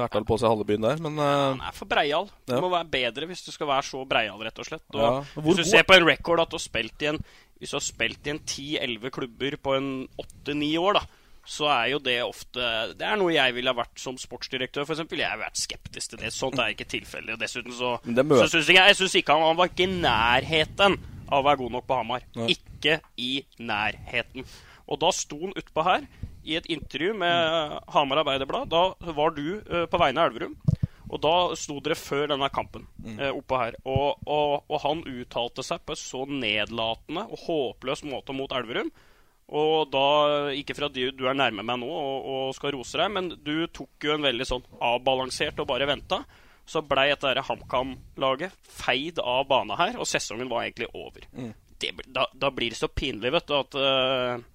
Ertal 0.05 0.25
på 0.27 0.37
seg 0.39 0.49
halve 0.51 0.65
byen 0.69 0.85
der, 0.85 1.01
men 1.03 1.17
eh, 1.19 1.33
Han 1.55 1.61
er 1.67 1.75
for 1.77 1.89
breial. 1.89 2.29
Du 2.47 2.53
Ja. 2.55 2.61
må 2.63 2.69
være 2.73 2.89
bedre 2.93 3.27
hvis 3.29 3.43
du 3.45 3.51
skal 3.51 3.67
være 3.67 3.83
så 3.87 4.05
breial, 4.07 4.39
rett 4.45 4.59
og 4.61 4.65
slett. 4.69 4.85
Og 4.93 5.01
Ja. 5.01 5.11
Hvis 5.41 5.55
du 5.59 5.63
god- 5.63 5.71
ser 5.73 5.83
på 5.83 5.95
en 5.97 6.07
record 6.07 6.39
at 6.39 6.49
du 6.49 6.57
har 6.57 6.65
spilt 6.65 7.01
i 7.01 7.11
en 7.13 7.21
Hvis 7.59 7.71
du 7.71 7.77
har 7.77 7.85
spilt 7.85 8.27
i 8.27 8.29
en 8.31 8.39
10-11 8.39 9.09
klubber 9.15 9.55
på 9.63 9.75
en 9.77 10.07
8-9 10.19 10.77
år, 10.77 10.93
da, 10.93 11.05
så 11.45 11.67
er 11.69 11.89
jo 11.93 11.99
det 12.01 12.17
ofte 12.25 12.67
Det 12.97 13.05
er 13.05 13.17
noe 13.21 13.33
jeg 13.35 13.53
ville 13.53 13.69
ha 13.69 13.77
vært 13.77 14.01
som 14.01 14.17
sportsdirektør, 14.19 14.85
f.eks. 14.87 15.03
Jeg 15.13 15.29
har 15.29 15.41
vært 15.41 15.61
skeptisk 15.61 16.13
til 16.13 16.23
det. 16.23 16.33
Sånt 16.33 16.59
er 16.61 16.73
ikke 16.73 16.87
tilfellet. 16.89 17.37
Dessuten 17.41 17.75
så, 17.75 17.95
så 18.01 18.47
syns 18.49 18.71
jeg, 18.71 18.79
jeg 18.81 18.99
synes 18.99 19.17
ikke 19.21 19.35
han, 19.37 19.45
han 19.51 19.59
var 19.59 19.69
ikke 19.71 19.85
i 19.85 19.91
nærheten 19.93 20.97
av 21.29 21.41
å 21.41 21.45
være 21.45 21.61
god 21.63 21.75
nok 21.77 21.89
på 21.89 21.99
Hamar. 21.99 22.25
Ja. 22.37 22.47
Ikke 22.55 22.99
i 23.21 23.33
nærheten. 23.61 24.47
Og 24.85 25.01
da 25.01 25.11
sto 25.15 25.39
han 25.41 25.55
utpå 25.57 25.85
her 25.85 26.07
i 26.45 26.57
et 26.59 26.67
intervju 26.69 27.13
med 27.17 27.77
Hamar 27.93 28.21
Arbeiderblad. 28.21 28.69
Da 28.73 29.13
var 29.17 29.33
du 29.37 29.61
uh, 29.65 29.85
på 29.89 30.01
vegne 30.01 30.21
av 30.21 30.29
Elverum. 30.31 30.57
Og 31.05 31.21
da 31.21 31.33
sto 31.57 31.77
dere 31.85 31.97
før 31.97 32.31
denne 32.31 32.47
kampen 32.49 32.87
eh, 33.05 33.29
oppå 33.29 33.59
her. 33.61 33.75
Og, 33.85 34.23
og, 34.25 34.63
og 34.65 34.79
han 34.81 35.03
uttalte 35.05 35.63
seg 35.63 35.83
på 35.85 35.93
en 35.93 35.99
så 36.01 36.23
nedlatende 36.25 37.27
og 37.29 37.43
håpløs 37.45 38.01
måte 38.09 38.33
mot 38.33 38.51
Elverum. 38.57 38.89
Og 39.53 39.91
da, 39.93 40.05
ikke 40.57 40.73
fra 40.73 40.89
du, 40.89 41.03
du 41.13 41.27
er 41.29 41.37
nærme 41.37 41.61
meg 41.61 41.77
nå 41.77 41.89
og, 41.89 42.25
og 42.25 42.55
skal 42.57 42.73
rose 42.73 42.97
deg, 42.97 43.11
men 43.13 43.29
du 43.45 43.67
tok 43.69 44.07
jo 44.07 44.15
en 44.15 44.25
veldig 44.25 44.47
sånn 44.49 44.65
avbalansert 44.81 45.59
og 45.61 45.69
bare 45.69 45.85
venta. 45.89 46.23
Så 46.65 46.81
blei 46.81 47.11
dette 47.11 47.43
HamKam-laget 47.45 48.55
feid 48.65 49.19
av 49.21 49.45
bana 49.51 49.77
her, 49.77 49.99
og 50.01 50.09
sesongen 50.09 50.49
var 50.49 50.65
egentlig 50.65 50.89
over. 50.97 51.27
Det, 51.77 51.91
da, 52.09 52.23
da 52.33 52.49
blir 52.55 52.73
det 52.73 52.79
så 52.79 52.89
pinlig, 52.89 53.29
vet 53.35 53.45
du, 53.51 53.53
at 53.59 53.77
eh, 53.77 54.45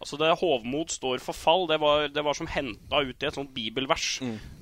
Altså 0.00 0.16
det 0.16 0.30
Hovmod 0.40 0.88
står 0.88 1.20
for 1.20 1.36
fall. 1.36 1.66
Det 1.68 1.76
var, 1.80 2.06
det 2.08 2.22
var 2.24 2.36
som 2.36 2.48
henta 2.48 3.02
ut 3.04 3.20
i 3.20 3.26
et 3.28 3.36
sånt 3.36 3.50
bibelvers. 3.52 4.14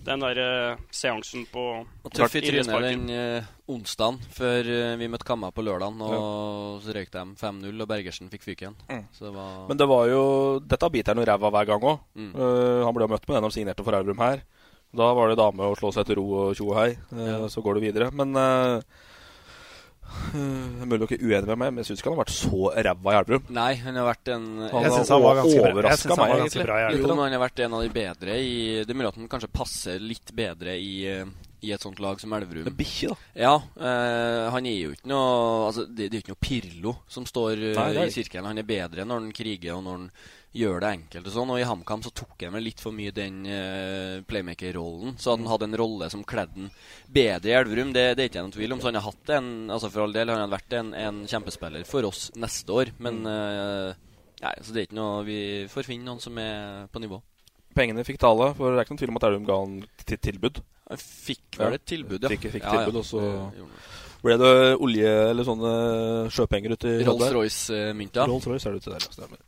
Den 0.02 0.24
der 0.24 0.40
uh, 0.42 0.80
seansen 0.90 1.44
på 1.52 1.64
Og 1.86 2.10
tøff 2.10 2.34
i 2.40 2.42
trynet 2.42 2.72
den 2.82 3.04
uh, 3.12 3.46
onsdagen 3.70 4.18
før 4.34 4.66
uh, 4.66 4.96
vi 4.98 5.06
møtte 5.06 5.28
Kamma 5.28 5.52
på 5.54 5.62
lørdagen. 5.62 6.02
Og 6.02 6.82
så 6.82 6.96
røyk 6.96 7.12
de 7.14 7.22
5-0, 7.38 7.70
og 7.70 7.90
Bergersen 7.92 8.32
fikk 8.32 8.48
fyken. 8.48 8.74
Så 9.14 9.28
det 9.28 9.34
var 9.36 9.68
Men 9.70 9.78
det 9.78 9.88
var 9.90 10.08
jo 10.10 10.22
Dette 10.64 10.90
biter 10.90 11.14
han 11.14 11.22
jo 11.22 11.28
ræva 11.30 11.52
hver 11.54 11.70
gang 11.70 11.86
òg. 11.86 12.02
Mm. 12.18 12.32
han 12.82 12.96
ble 12.96 13.06
jo 13.06 13.12
møtt 13.14 13.28
med 13.28 13.38
den 13.38 13.46
de 13.46 13.54
signerte 13.54 13.86
for 13.86 13.94
Elverum 13.94 14.24
her. 14.24 14.42
Da 14.98 15.12
var 15.14 15.30
det 15.30 15.38
dame 15.38 15.70
å 15.70 15.78
slå 15.78 15.92
seg 15.94 16.08
til 16.08 16.18
ro 16.18 16.26
og 16.32 16.58
tjo 16.58 16.72
og 16.72 16.80
hei. 16.80 16.90
Ja. 17.14 17.44
Så 17.52 17.62
går 17.62 17.78
det 17.78 17.86
videre. 17.86 18.10
Men 18.10 18.34
eh, 20.08 20.82
er 20.82 20.86
Mulig 20.88 21.00
dere 21.08 21.18
er 21.18 21.24
uenig 21.26 21.48
med 21.50 21.58
meg, 21.62 21.72
men 21.72 21.82
jeg 21.82 21.90
syns 21.90 22.00
ikke 22.02 22.10
han 22.10 22.16
har 22.18 22.24
vært 22.24 22.34
så 22.36 22.70
ræva 22.88 23.12
i 23.12 23.18
Elverum. 23.18 23.50
Nei, 23.58 23.72
han 23.82 23.98
har 24.00 24.06
vært 24.08 24.30
en 24.34 24.46
Han 24.62 24.86
Jeg 24.86 24.94
har 24.94 25.42
overraska 25.42 26.16
meg, 26.18 26.32
egentlig. 26.38 26.64
bra 26.68 26.78
Jo, 26.92 27.02
men 27.12 27.22
han 27.26 27.36
har 27.36 27.44
vært 27.44 27.62
en 27.66 27.76
av 27.78 27.84
de 27.84 27.92
bedre 27.98 28.38
i 28.40 28.56
Det 28.84 28.94
er 28.94 28.98
mulig 28.98 29.12
at 29.12 29.20
han 29.20 29.28
kanskje 29.34 29.52
passer 29.52 30.00
litt 30.02 30.32
bedre 30.36 30.74
i, 30.78 30.92
eh, 31.10 31.24
i 31.66 31.72
et 31.74 31.82
sånt 31.82 31.98
lag 32.00 32.20
som 32.22 32.32
Elverum. 32.32 32.68
Bikkje, 32.78 33.12
da. 33.12 33.16
Ja, 33.34 33.54
Øh, 33.78 34.50
han 34.54 34.66
er 34.66 34.76
jo 34.78 34.90
ikke 34.94 35.08
noe 35.10 35.66
Altså, 35.68 35.86
det, 35.86 36.08
det 36.08 36.16
er 36.16 36.20
jo 36.20 36.24
ikke 36.26 36.34
noe 36.36 36.44
Pirlo 36.48 36.96
som 37.08 37.26
står 37.26 37.52
eh, 37.72 37.76
Nei, 37.78 37.88
er 37.96 38.10
i 38.10 38.14
sirkelen. 38.14 38.46
Han 38.52 38.58
er 38.62 38.68
bedre 38.68 39.04
når 39.06 39.22
han 39.24 39.32
kriger 39.32 39.76
og 39.76 39.84
når 39.86 39.98
han 39.98 40.10
gjør 40.56 40.80
det 40.82 40.90
enkelt 40.96 41.28
og 41.28 41.34
sånn. 41.34 41.52
Og 41.54 41.60
i 41.60 41.66
HamKam 41.68 42.02
så 42.06 42.12
tok 42.16 42.44
han 42.46 42.54
vel 42.56 42.66
litt 42.68 42.80
for 42.82 42.94
mye 42.96 43.12
den 43.14 43.42
uh, 43.46 44.18
playmaker-rollen. 44.28 45.16
Så 45.20 45.34
han 45.34 45.46
hadde 45.50 45.68
en 45.68 45.78
rolle 45.80 46.08
som 46.12 46.24
kledde 46.26 46.56
han 46.56 46.70
bedre 47.12 47.52
i 47.52 47.56
Elverum, 47.58 47.92
det, 47.96 48.06
det 48.16 48.24
er 48.24 48.30
ikke 48.30 48.40
jeg 48.40 48.48
noen 48.48 48.56
tvil 48.56 48.76
om. 48.76 48.82
Så 48.82 48.90
han 48.90 49.00
har 49.00 49.08
hatt 49.08 49.32
en 49.38 49.50
Altså 49.68 49.90
for 49.92 50.06
all 50.06 50.14
del, 50.16 50.32
han 50.32 50.44
har 50.44 50.52
vært 50.52 50.76
en, 50.78 50.92
en 50.96 51.22
kjempespiller 51.28 51.84
for 51.88 52.08
oss 52.08 52.28
neste 52.38 52.74
år. 52.74 52.94
Men 53.04 53.20
uh, 53.28 53.92
Nei, 54.38 54.52
så 54.62 54.70
det 54.70 54.80
er 54.80 54.84
ikke 54.86 54.94
noe 55.00 55.22
Vi 55.26 55.38
får 55.66 55.86
finne 55.88 56.06
noen 56.06 56.20
som 56.22 56.36
er 56.38 56.84
på 56.94 57.00
nivå. 57.02 57.18
Pengene 57.74 58.04
fikk 58.06 58.20
tale, 58.22 58.52
for 58.58 58.70
det 58.72 58.80
er 58.80 58.86
ikke 58.86 58.94
noen 58.94 59.00
tvil 59.02 59.12
om 59.12 59.18
at 59.20 59.26
Elverum 59.28 59.48
ga 59.48 59.56
han 59.62 59.78
til 60.08 60.20
tilbud. 60.28 60.60
Han 60.88 61.00
fikk 61.02 61.58
vel 61.60 61.76
et 61.76 61.84
tilbud, 61.86 62.22
ja. 62.24 62.30
Fikk, 62.32 62.46
fikk 62.54 62.64
Ja, 62.64 62.72
ja. 62.72 62.84
tilbud, 62.86 63.02
og 63.02 63.06
så 63.06 63.24
ble 64.24 64.34
det 64.40 64.52
olje 64.82 65.10
eller 65.30 65.46
sånne 65.46 65.72
sjøpenger 66.34 66.74
uti 66.74 66.94
Rolls-Royce-mynta. 67.06 68.24
Rolls-Royce 68.26 68.66
er 68.70 68.74
det 68.74 68.80
uti 68.82 68.94
der, 68.94 69.04
ja. 69.04 69.12
Stemmer. 69.14 69.42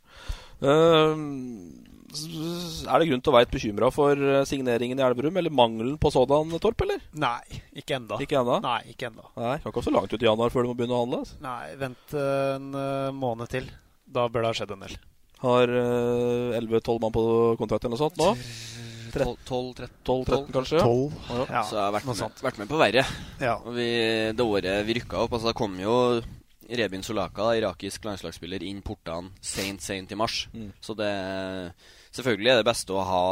Ehm, 0.61 1.83
s- 2.13 2.85
er 2.85 2.99
det 3.01 3.07
grunn 3.09 3.21
til 3.23 3.31
å 3.33 3.35
være 3.37 3.49
bekymra 3.53 3.91
for 3.93 4.13
eh, 4.15 4.43
signeringen 4.45 4.99
i 4.99 5.05
Elverum, 5.05 5.37
eller 5.41 5.49
mangelen 5.53 5.97
på 6.01 6.11
sådan, 6.13 6.51
Torp, 6.61 6.81
eller? 6.85 7.01
Nei, 7.13 7.61
ikke 7.81 7.95
enda. 7.97 8.19
Ikke 8.21 8.39
enda? 8.41 8.59
Nei, 8.65 8.81
ikke 8.93 9.09
enda. 9.11 9.25
Nei, 9.37 9.55
kan 9.63 9.71
ikke 9.73 9.83
så 9.87 9.93
langt 9.95 10.13
ut 10.13 10.21
i 10.21 10.29
januar 10.29 10.53
før 10.53 10.63
du 10.67 10.71
må 10.73 10.77
begynne 10.77 10.97
å 10.97 11.03
handle. 11.05 11.21
Altså. 11.25 11.39
Nei, 11.41 11.75
vent 11.81 12.13
eh, 12.13 12.55
en 12.57 12.69
eh, 12.75 13.11
måned 13.15 13.49
til. 13.53 13.69
Da 14.11 14.27
bør 14.27 14.43
det 14.45 14.51
ha 14.51 14.57
skjedd 14.59 14.75
en 14.75 14.85
del. 14.85 14.97
Har 15.41 15.71
11-12 15.73 16.99
mann 17.01 17.13
på 17.15 17.21
kontrakt 17.57 17.85
eller 17.87 17.95
noe 17.95 18.01
sånt 18.03 18.19
nå? 18.21 18.35
12-13, 19.11 19.87
12-13 20.05 20.51
kanskje? 20.53 20.79
Tolv. 20.83 21.15
Ja. 21.31 21.45
Ja, 21.49 21.61
så 21.67 21.75
jeg 21.79 21.81
har 21.83 21.95
vært 21.97 22.05
med, 22.07 22.43
vært 22.45 22.59
med 22.61 22.69
på 22.69 22.77
verre. 22.79 23.03
Ja. 23.41 23.55
Og 23.65 23.73
vi, 23.75 23.87
det 24.37 24.45
året 24.45 24.85
vi 24.87 24.95
rykka 24.99 25.23
opp, 25.25 25.33
altså 25.35 25.49
det 25.49 25.57
kom 25.57 25.73
jo 25.81 25.95
Rebin 26.71 27.03
Solaka, 27.03 27.51
irakisk 27.57 28.05
landslagsspiller, 28.07 28.63
inn 28.63 28.83
portene 28.85 29.33
seint, 29.43 29.83
seint 29.83 30.11
i 30.11 30.19
mars. 30.19 30.45
Mm. 30.53 30.71
Så 30.79 30.95
det 30.97 31.11
Selvfølgelig 32.11 32.49
er 32.51 32.57
det 32.59 32.67
beste 32.67 32.91
å 32.91 33.03
ha 33.07 33.25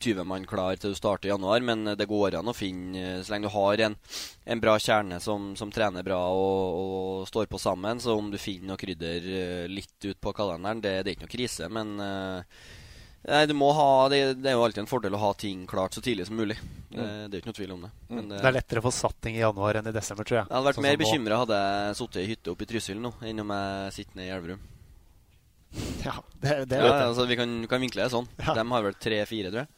20 0.00 0.24
mann 0.28 0.46
klar 0.48 0.76
til 0.80 0.92
du 0.92 0.96
starter 0.96 1.28
i 1.28 1.32
januar, 1.32 1.60
men 1.64 1.92
det 1.96 2.08
går 2.08 2.38
an 2.38 2.48
å 2.48 2.56
finne 2.56 3.20
Så 3.24 3.34
lenge 3.34 3.48
du 3.48 3.54
har 3.54 3.84
en, 3.86 3.96
en 4.44 4.62
bra 4.62 4.76
kjerne 4.80 5.20
som, 5.20 5.52
som 5.56 5.72
trener 5.72 6.04
bra 6.06 6.20
og, 6.32 6.80
og 6.80 7.28
står 7.28 7.48
på 7.50 7.60
sammen, 7.60 8.00
så 8.00 8.16
om 8.16 8.30
du 8.32 8.38
finner 8.40 8.72
noe 8.72 8.80
krydder 8.80 9.30
eh, 9.40 9.64
litt 9.70 10.08
ut 10.08 10.20
på 10.20 10.34
kalenderen, 10.36 10.80
det, 10.84 10.94
det 11.00 11.12
er 11.12 11.18
ikke 11.18 11.28
noe 11.28 11.36
krise, 11.36 11.68
men 11.72 11.96
eh, 12.04 12.60
Nei, 13.28 13.42
du 13.46 13.52
må 13.52 13.68
ha, 13.76 14.08
det, 14.08 14.18
det 14.40 14.48
er 14.48 14.54
jo 14.56 14.62
alltid 14.64 14.80
en 14.80 14.88
fordel 14.88 15.12
å 15.12 15.18
ha 15.20 15.32
ting 15.36 15.66
klart 15.68 15.92
så 15.92 16.00
tidlig 16.00 16.24
som 16.26 16.36
mulig. 16.40 16.56
Det, 16.90 16.98
Mm. 16.98 17.30
det 17.30 17.36
er 17.36 17.36
jo 17.36 17.40
ikke 17.42 17.50
noe 17.52 17.58
tvil 17.60 17.72
om 17.74 17.82
det. 17.84 17.90
Men 18.08 18.28
Det 18.32 18.40
er 18.48 18.52
lettere 18.56 18.80
å 18.80 18.86
få 18.88 18.90
satt 18.96 19.20
ting 19.22 19.36
i 19.36 19.42
januar 19.44 19.76
enn 19.78 19.86
i 19.86 19.92
desember, 19.94 20.24
tror 20.24 20.38
jeg. 20.40 20.46
Jeg 20.48 20.56
hadde 20.56 20.66
vært 20.70 20.78
Sånn 20.80 20.86
mer 20.88 20.96
bekymra 20.98 21.36
hadde 21.44 21.58
jeg 21.60 21.98
sittet 22.00 22.22
i 22.24 22.28
hytte 22.32 22.50
oppe 22.50 22.62
i 22.66 22.70
Trysil 22.72 22.98
nå, 22.98 23.12
enn 23.22 23.40
om 23.44 23.52
jeg 23.54 23.92
sitter 23.98 24.16
nede 24.18 24.26
i 24.26 24.34
Elverum. 24.38 24.62
Ja, 26.04 26.16
det, 26.40 26.54
det 26.70 26.80
ja, 26.80 26.82
vet 26.82 26.96
jeg. 26.96 27.10
altså, 27.12 27.26
vi 27.30 27.36
kan, 27.38 27.52
kan 27.70 27.80
vinkle 27.84 28.02
det 28.06 28.10
sånn. 28.14 28.26
Ja. 28.46 28.56
De 28.58 28.64
har 28.72 28.82
vel 28.88 28.96
tre-fire, 28.98 29.52
tror 29.52 29.62
jeg. 29.62 29.70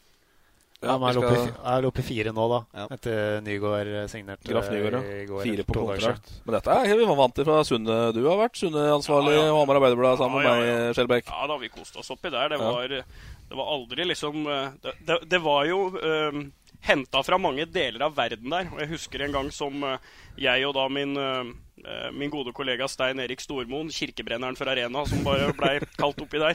Ja, 0.82 0.96
men 0.98 1.12
jeg 1.12 1.14
er 1.14 1.20
oppe, 1.22 1.34
i- 1.36 1.42
skal- 1.46 1.66
er 1.76 1.84
oppe 1.86 2.00
i 2.02 2.06
fire 2.08 2.30
nå, 2.34 2.44
da. 2.50 2.56
Ja. 2.74 2.86
Etter 2.96 3.18
Nygaard 3.46 3.86
eh, 4.00 4.06
signerte 4.10 4.48
Graf 4.50 4.66
Nygaard, 4.72 4.96
i 5.04 5.12
ja. 5.20 5.26
går, 5.28 5.42
Fire 5.46 5.66
på 5.68 5.76
kontrakt. 5.78 6.32
Men 6.42 6.56
dette 6.56 6.74
er 6.74 6.96
vi 6.98 7.04
var 7.06 7.18
vant 7.20 7.36
til 7.36 7.46
fra 7.46 7.60
Sunne. 7.68 7.98
Du 8.16 8.18
har 8.26 8.40
vært 8.40 8.58
Sunne-ansvarlig 8.58 9.36
og 9.44 9.60
Hamar 9.60 9.78
Arbeiderblad 9.78 10.18
sammen 10.18 10.42
Ja, 10.42 10.56
med 10.56 10.66
ja, 10.66 10.80
meg, 10.88 10.96
Skjelbæk. 10.98 11.30
Ja 11.30 11.46
da, 11.52 11.58
vi 11.62 11.70
koste 11.76 12.00
oss 12.02 12.10
oppi 12.10 12.32
der. 12.34 12.48
Det 12.50 12.58
Ja. 12.58 12.72
var, 12.72 12.96
det 13.52 13.58
var 13.60 13.68
aldri 13.74 14.04
liksom 14.08 14.46
eh, 14.48 14.68
Det, 14.80 14.92
det, 15.04 15.18
det 15.28 15.38
var 15.44 15.66
jo 15.68 15.80
um, 15.92 16.46
henta 16.82 17.22
fra 17.22 17.38
mange 17.38 17.66
deler 17.68 18.06
av 18.06 18.16
verden 18.16 18.50
der. 18.50 18.70
Og 18.72 18.80
jeg 18.82 18.92
husker 18.94 19.22
en 19.22 19.36
gang 19.36 19.50
som 19.54 19.84
eh, 19.86 20.08
jeg 20.40 20.66
og 20.66 20.74
da 20.76 20.86
min, 20.90 21.12
eh, 21.20 21.42
eh, 21.42 21.52
min 22.14 22.30
gode 22.30 22.52
kollega 22.54 22.86
Stein 22.88 23.18
Erik 23.22 23.40
Stormoen, 23.42 23.88
kirkebrenneren 23.90 24.54
for 24.58 24.70
Arena, 24.70 25.02
som 25.08 25.24
bare 25.26 25.48
blei 25.58 25.78
kalt 25.98 26.20
oppi 26.22 26.38
der 26.38 26.54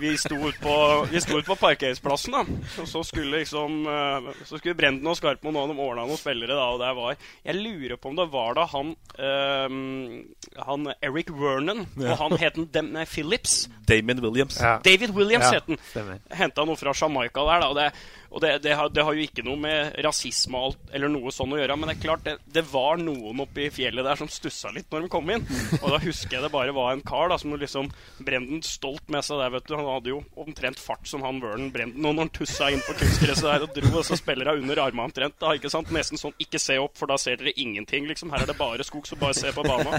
Vi 0.00 0.14
sto 0.18 0.34
ut 0.40 0.56
på, 0.62 0.74
vi 1.12 1.20
sto 1.22 1.36
ut 1.38 1.46
på 1.46 1.54
parkeringsplassen, 1.60 2.32
da. 2.34 2.40
Og 2.82 2.88
så 2.90 3.02
skulle 3.06 3.42
liksom 3.42 3.84
eh, 3.86 4.30
Så 4.48 4.58
skulle 4.58 4.74
Brenden 4.78 5.06
og 5.10 5.18
Skarpmoen 5.20 5.58
og 5.60 5.68
de 5.70 5.76
ordna 5.84 6.06
noen 6.08 6.18
spillere, 6.18 6.56
da, 6.56 6.64
og 6.74 6.80
der 6.82 6.96
var 6.96 7.18
Jeg 7.44 7.60
lurer 7.60 7.96
på 8.00 8.10
om 8.10 8.16
det 8.18 8.26
var 8.32 8.56
da 8.58 8.64
han 8.72 8.94
um, 9.20 10.24
Han 10.66 10.88
Eric 11.02 11.30
Vernon, 11.30 11.84
Ja. 12.00 12.14
og 12.14 12.18
han 12.24 12.38
het 12.40 12.58
Dem 12.74 12.92
nei, 12.94 13.04
Phillips. 13.10 13.66
Damon 13.86 14.20
Williams. 14.24 14.56
David 14.84 15.10
Williams 15.14 15.44
Ja, 15.50 15.58
het 15.60 15.66
den. 15.68 15.78
stemmer. 15.90 16.20
Henta 16.32 16.64
noe 16.64 16.76
fra 16.80 16.94
Jamaica 16.96 17.44
der, 17.44 17.60
da. 17.60 17.68
Og, 17.68 17.76
det, 17.76 17.88
og 18.30 18.40
det, 18.42 18.52
det, 18.64 18.72
har, 18.78 18.88
det 18.94 19.04
har 19.04 19.12
jo 19.18 19.26
ikke 19.26 19.44
noe 19.44 19.60
med 19.60 19.98
rasisme 20.06 20.56
og 20.56 20.70
alt, 20.70 20.86
eller 20.96 21.12
noe 21.12 21.32
sånn 21.34 21.52
å 21.52 21.58
gjøre, 21.60 21.76
men 21.76 21.90
det 21.90 21.96
er 21.98 22.02
klart 22.06 22.24
det, 22.26 22.36
det 22.56 22.64
var 22.72 22.96
noen 23.02 23.42
oppe 23.44 23.66
i 23.66 23.70
fjellet 23.74 24.06
der 24.06 24.16
som 24.18 24.30
stussa 24.32 24.53
litt 24.74 24.90
når 24.92 25.04
de 25.04 25.10
kom 25.12 25.30
inn. 25.32 25.44
Og 25.80 25.88
da 25.92 26.00
husker 26.02 26.36
jeg 26.36 26.44
det 26.44 26.52
bare 26.54 26.74
var 26.76 26.92
en 26.94 27.04
kar 27.04 27.30
da 27.32 27.38
som 27.40 27.54
liksom 27.58 27.90
Brenden 28.24 28.62
stolt 28.64 29.08
med 29.12 29.24
seg 29.26 29.40
der, 29.42 29.52
vet 29.54 29.66
du. 29.68 29.74
Han 29.78 29.88
hadde 29.88 30.12
jo 30.12 30.20
omtrent 30.40 30.80
fart 30.80 31.06
som 31.08 31.24
han 31.26 31.40
Vernon 31.42 31.72
Brenden. 31.74 32.04
Og 32.04 32.14
når 32.14 32.26
han 32.26 32.32
tussa 32.34 32.70
inn 32.72 32.82
på 32.86 32.96
kunstgresset 32.98 33.48
der 33.48 33.66
og 33.66 33.74
dro, 33.76 33.90
og 34.00 34.06
så 34.06 34.18
spiller 34.18 34.52
hun 34.52 34.64
under 34.64 34.82
armene 34.84 35.08
omtrent. 35.08 35.36
da, 35.40 35.54
ikke 35.56 35.72
sant? 35.72 35.92
Nesten 35.94 36.20
sånn 36.20 36.36
ikke 36.42 36.60
se 36.62 36.78
opp, 36.80 36.96
for 36.98 37.10
da 37.10 37.18
ser 37.20 37.40
dere 37.40 37.54
ingenting, 37.60 38.08
liksom. 38.10 38.32
Her 38.34 38.44
er 38.44 38.52
det 38.52 38.58
bare 38.58 38.86
skog, 38.86 39.06
så 39.08 39.18
bare 39.20 39.36
se 39.36 39.52
på 39.54 39.64
banen. 39.66 39.98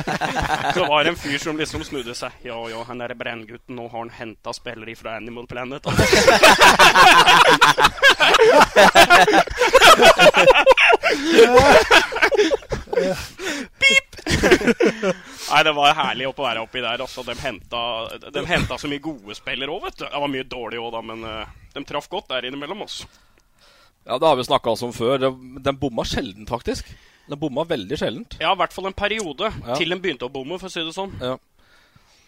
Så 0.76 0.88
var 0.88 1.04
det 1.04 1.14
en 1.14 1.20
fyr 1.20 1.40
som 1.42 1.60
liksom 1.60 1.86
snudde 1.88 2.16
seg. 2.18 2.32
Ja, 2.48 2.58
ja, 2.72 2.84
han 2.88 3.02
derre 3.04 3.18
brenngutten, 3.20 3.76
nå 3.78 3.90
har 3.90 4.06
han 4.06 4.14
henta 4.16 4.54
spillere 4.56 4.96
fra 4.96 5.18
Animal 5.20 5.48
Planet. 5.48 5.84
Pip! 13.80 14.06
Nei, 15.52 15.62
det 15.68 15.74
var 15.78 15.98
herlig 15.98 16.28
å 16.30 16.34
være 16.38 16.64
oppi 16.66 16.82
der. 16.82 17.04
Altså, 17.04 17.24
de, 17.28 17.36
henta, 17.40 17.82
de 18.34 18.46
henta 18.50 18.78
så 18.82 18.90
mye 18.92 19.04
gode 19.04 19.38
spillere 19.38 19.72
òg, 19.72 19.86
vet 19.88 20.00
du. 20.02 20.06
Det 20.08 20.22
var 20.24 20.32
mye 20.32 20.48
dårlig 20.50 20.82
òg, 20.82 20.92
da, 20.96 21.02
men 21.06 21.26
uh, 21.28 21.56
de 21.76 21.84
traff 21.88 22.10
godt 22.12 22.32
der 22.34 22.48
innimellom 22.50 22.86
oss. 22.86 23.04
Ja, 24.06 24.20
det 24.22 24.28
har 24.28 24.38
vi 24.38 24.46
snakka 24.46 24.76
om 24.76 24.94
før. 24.94 25.18
De, 25.20 25.74
bomma 25.82 26.06
sjelden, 26.06 26.46
faktisk. 26.50 26.90
Den 27.26 27.42
bomma 27.42 27.66
veldig 27.66 27.98
sjeldent. 27.98 28.38
Ja, 28.42 28.54
i 28.54 28.60
hvert 28.60 28.74
fall 28.74 28.90
en 28.90 28.98
periode, 28.98 29.50
Ja. 29.66 29.78
til 29.78 29.90
de 29.90 30.00
begynte 30.02 30.28
å 30.28 30.34
bomme, 30.34 30.60
for 30.62 30.70
å 30.70 30.74
si 30.74 30.84
det 30.86 30.94
sånn. 30.94 31.14
Ja. 31.22 31.38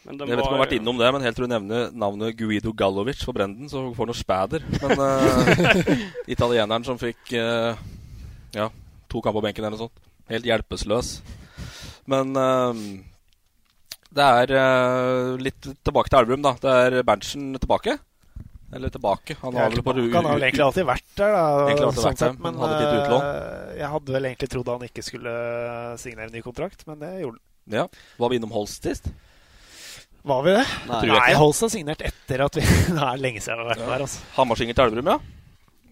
Men 0.07 0.17
de 0.17 0.25
Jeg 0.25 0.37
vet 0.37 0.45
ikke 0.45 0.47
om 0.47 0.55
jeg 0.55 0.61
har 0.61 0.65
vært 0.65 0.77
innom 0.79 0.97
det, 0.97 1.11
men 1.13 1.21
helt 1.25 1.35
til 1.35 1.45
du 1.45 1.51
nevner 1.51 1.89
navnet 1.91 2.37
Guido 2.39 2.71
Gallovic 2.71 3.21
for 3.27 3.35
Brenden, 3.35 3.67
så 3.67 3.83
får 3.93 4.07
du 4.07 4.13
noe 4.13 4.17
spæder. 4.17 4.63
Men 4.81 5.01
uh, 5.03 5.91
italieneren 6.35 6.85
som 6.87 6.97
fikk 6.97 7.33
uh, 7.35 7.75
ja, 8.55 8.69
to 9.11 9.21
kamper 9.21 9.41
på 9.41 9.45
benken 9.49 9.65
eller 9.65 9.75
noe 9.75 9.89
sånt. 9.89 10.07
Helt 10.31 10.47
hjelpeløs. 10.47 11.17
Men 12.07 12.33
eh, 12.39 12.81
det 14.17 14.27
er 14.41 14.53
eh, 14.57 15.31
litt 15.41 15.71
tilbake 15.85 16.11
til 16.11 16.21
Elverum, 16.21 16.45
da. 16.45 16.55
Det 16.61 16.75
er 16.85 17.01
Berntsen 17.07 17.51
tilbake. 17.59 17.97
Eller 18.73 18.91
tilbake. 18.91 19.37
Han 19.41 19.55
har 19.55 19.71
vel 19.71 19.83
på 19.83 19.93
Han 19.95 20.25
har 20.25 20.33
vel 20.33 20.47
egentlig 20.49 20.65
alltid 20.65 20.87
vært 20.87 21.11
der, 21.15 21.35
da. 21.35 21.43
Sånn 21.77 21.93
vært 21.95 22.03
der, 22.03 22.17
sett, 22.19 22.41
men 22.43 22.57
hadde 22.59 23.21
eh, 23.21 23.77
jeg 23.79 23.91
hadde 23.93 24.15
vel 24.17 24.27
egentlig 24.27 24.49
trodd 24.51 24.71
han 24.73 24.83
ikke 24.89 25.05
skulle 25.05 25.35
signere 26.01 26.33
ny 26.33 26.43
kontrakt, 26.43 26.83
men 26.89 26.99
det 27.03 27.13
gjorde 27.21 27.37
han. 27.37 27.45
Ja. 27.77 27.87
Var 28.19 28.31
vi 28.31 28.39
innom 28.39 28.51
Holst 28.55 28.87
sist? 28.87 29.07
Var 30.27 30.43
vi 30.43 30.55
det? 30.57 30.65
Nei. 30.89 31.01
Nei. 31.13 31.31
Holst 31.39 31.63
har 31.63 31.71
signert 31.71 32.03
etter 32.03 32.43
at 32.43 32.59
vi 32.59 32.63
Det 32.97 32.99
er 32.99 33.23
lenge 33.23 33.43
siden 33.43 33.61
vi 33.61 33.63
har 33.63 33.71
vært 33.71 33.83
der, 33.85 34.05
altså. 34.07 34.23
Hammarsinger 34.35 34.75
til 34.75 34.89
Elverum, 34.89 35.11
ja. 35.15 35.19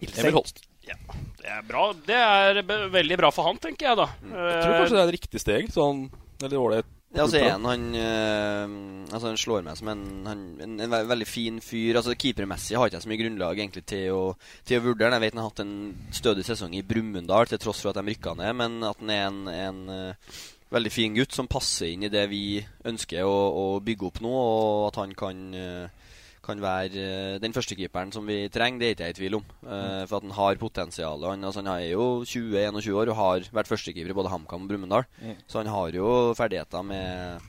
Emil 0.04 0.36
Holst. 0.36 0.64
Det 0.86 1.48
er 1.50 1.62
bra. 1.66 1.86
Det 2.06 2.16
er 2.18 2.60
veldig 2.90 3.18
bra 3.18 3.30
for 3.34 3.48
han, 3.48 3.58
tenker 3.62 3.90
jeg, 3.90 3.98
da. 3.98 4.06
Jeg 4.22 4.60
tror 4.62 4.76
kanskje 4.80 4.96
det 4.96 5.00
er 5.00 5.08
et 5.08 5.16
riktig 5.16 5.42
steg. 5.42 5.72
Sånn 5.74 6.06
Eller 6.42 6.60
ålreit. 6.60 6.92
Ja, 7.14 7.22
altså 7.22 7.38
er 7.38 7.52
han, 7.54 7.64
han 7.64 7.84
øh, 7.96 9.12
Altså 9.14 9.30
han 9.30 9.38
slår 9.40 9.62
meg 9.64 9.78
som 9.78 9.88
en, 9.88 10.02
han, 10.26 10.40
en, 10.60 10.74
en 10.84 10.90
ve 10.92 10.98
veldig 11.08 11.28
fin 11.28 11.60
fyr. 11.64 11.96
Altså 11.96 12.16
Keepermessig 12.18 12.76
har 12.76 12.90
ikke 12.90 12.98
jeg 12.98 13.06
så 13.06 13.12
mye 13.12 13.20
grunnlag 13.22 13.62
egentlig 13.62 13.84
til 13.88 14.10
å, 14.12 14.24
til 14.66 14.80
å 14.80 14.84
vurdere 14.88 15.14
han. 15.14 15.16
Jeg 15.16 15.24
vet 15.24 15.36
han 15.36 15.44
har 15.44 15.52
hatt 15.52 15.62
en 15.64 15.76
stødig 16.18 16.44
sesong 16.48 16.74
i 16.76 16.84
Brumunddal 16.86 17.48
til 17.48 17.62
tross 17.62 17.80
for 17.84 17.92
at 17.92 18.00
de 18.00 18.04
rykka 18.10 18.34
ned, 18.36 18.52
men 18.58 18.76
at 18.84 19.00
han 19.00 19.14
er 19.14 19.24
en, 19.30 19.40
en 19.54 19.94
øh, 19.94 20.42
veldig 20.76 20.92
fin 20.92 21.14
gutt 21.16 21.36
som 21.36 21.48
passer 21.48 21.94
inn 21.94 22.04
i 22.04 22.12
det 22.12 22.26
vi 22.32 22.42
ønsker 22.90 23.24
å, 23.24 23.36
å 23.62 23.66
bygge 23.86 24.10
opp 24.10 24.20
nå, 24.24 24.34
og 24.34 24.88
at 24.90 25.00
han 25.04 25.14
kan 25.16 25.46
øh, 25.54 26.05
kan 26.46 26.60
være 26.62 27.02
øh, 27.02 27.36
den 27.42 27.52
førstekeeperen 27.56 28.12
som 28.14 28.26
vi 28.28 28.48
trenger, 28.54 28.78
det 28.80 28.86
er 28.86 28.94
ikke 28.94 29.04
jeg 29.04 29.14
i 29.14 29.18
tvil 29.20 29.34
om. 29.40 29.44
Uh, 29.66 30.02
for 30.08 30.16
at 30.20 30.22
han 30.26 30.34
har 30.38 30.54
potensial. 30.62 31.24
og 31.24 31.30
Han, 31.34 31.44
altså, 31.44 31.60
han 31.64 31.72
er 31.74 31.90
jo 31.92 32.22
20-21 32.24 32.94
år 32.94 33.10
og 33.12 33.16
har 33.20 33.48
vært 33.52 33.68
førstekeeper 33.70 34.10
i 34.14 34.18
både 34.20 34.30
HamKam 34.32 34.62
og 34.66 34.68
Brumunddal. 34.70 35.04
Mm. 35.20 35.36
Så 35.46 35.58
han 35.62 35.66
har 35.74 35.90
jo 35.98 36.10
ferdigheter 36.38 36.82
med, 36.86 37.40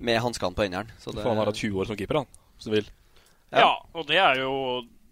med 0.00 0.18
hanskene 0.20 0.54
på 0.54 0.66
hendene. 0.66 0.90
Så 0.98 1.14
det- 1.14 1.22
For 1.22 1.30
han 1.30 1.38
har 1.38 1.50
hatt 1.52 1.62
20 1.62 1.80
år 1.80 1.86
som 1.90 1.96
keeper, 1.96 2.22
han. 2.24 2.26
Hvis 2.58 2.64
du 2.68 2.70
vil. 2.74 2.90
Ja, 3.52 3.70
og 3.94 4.06
det 4.06 4.16
er 4.18 4.42
jo 4.42 4.52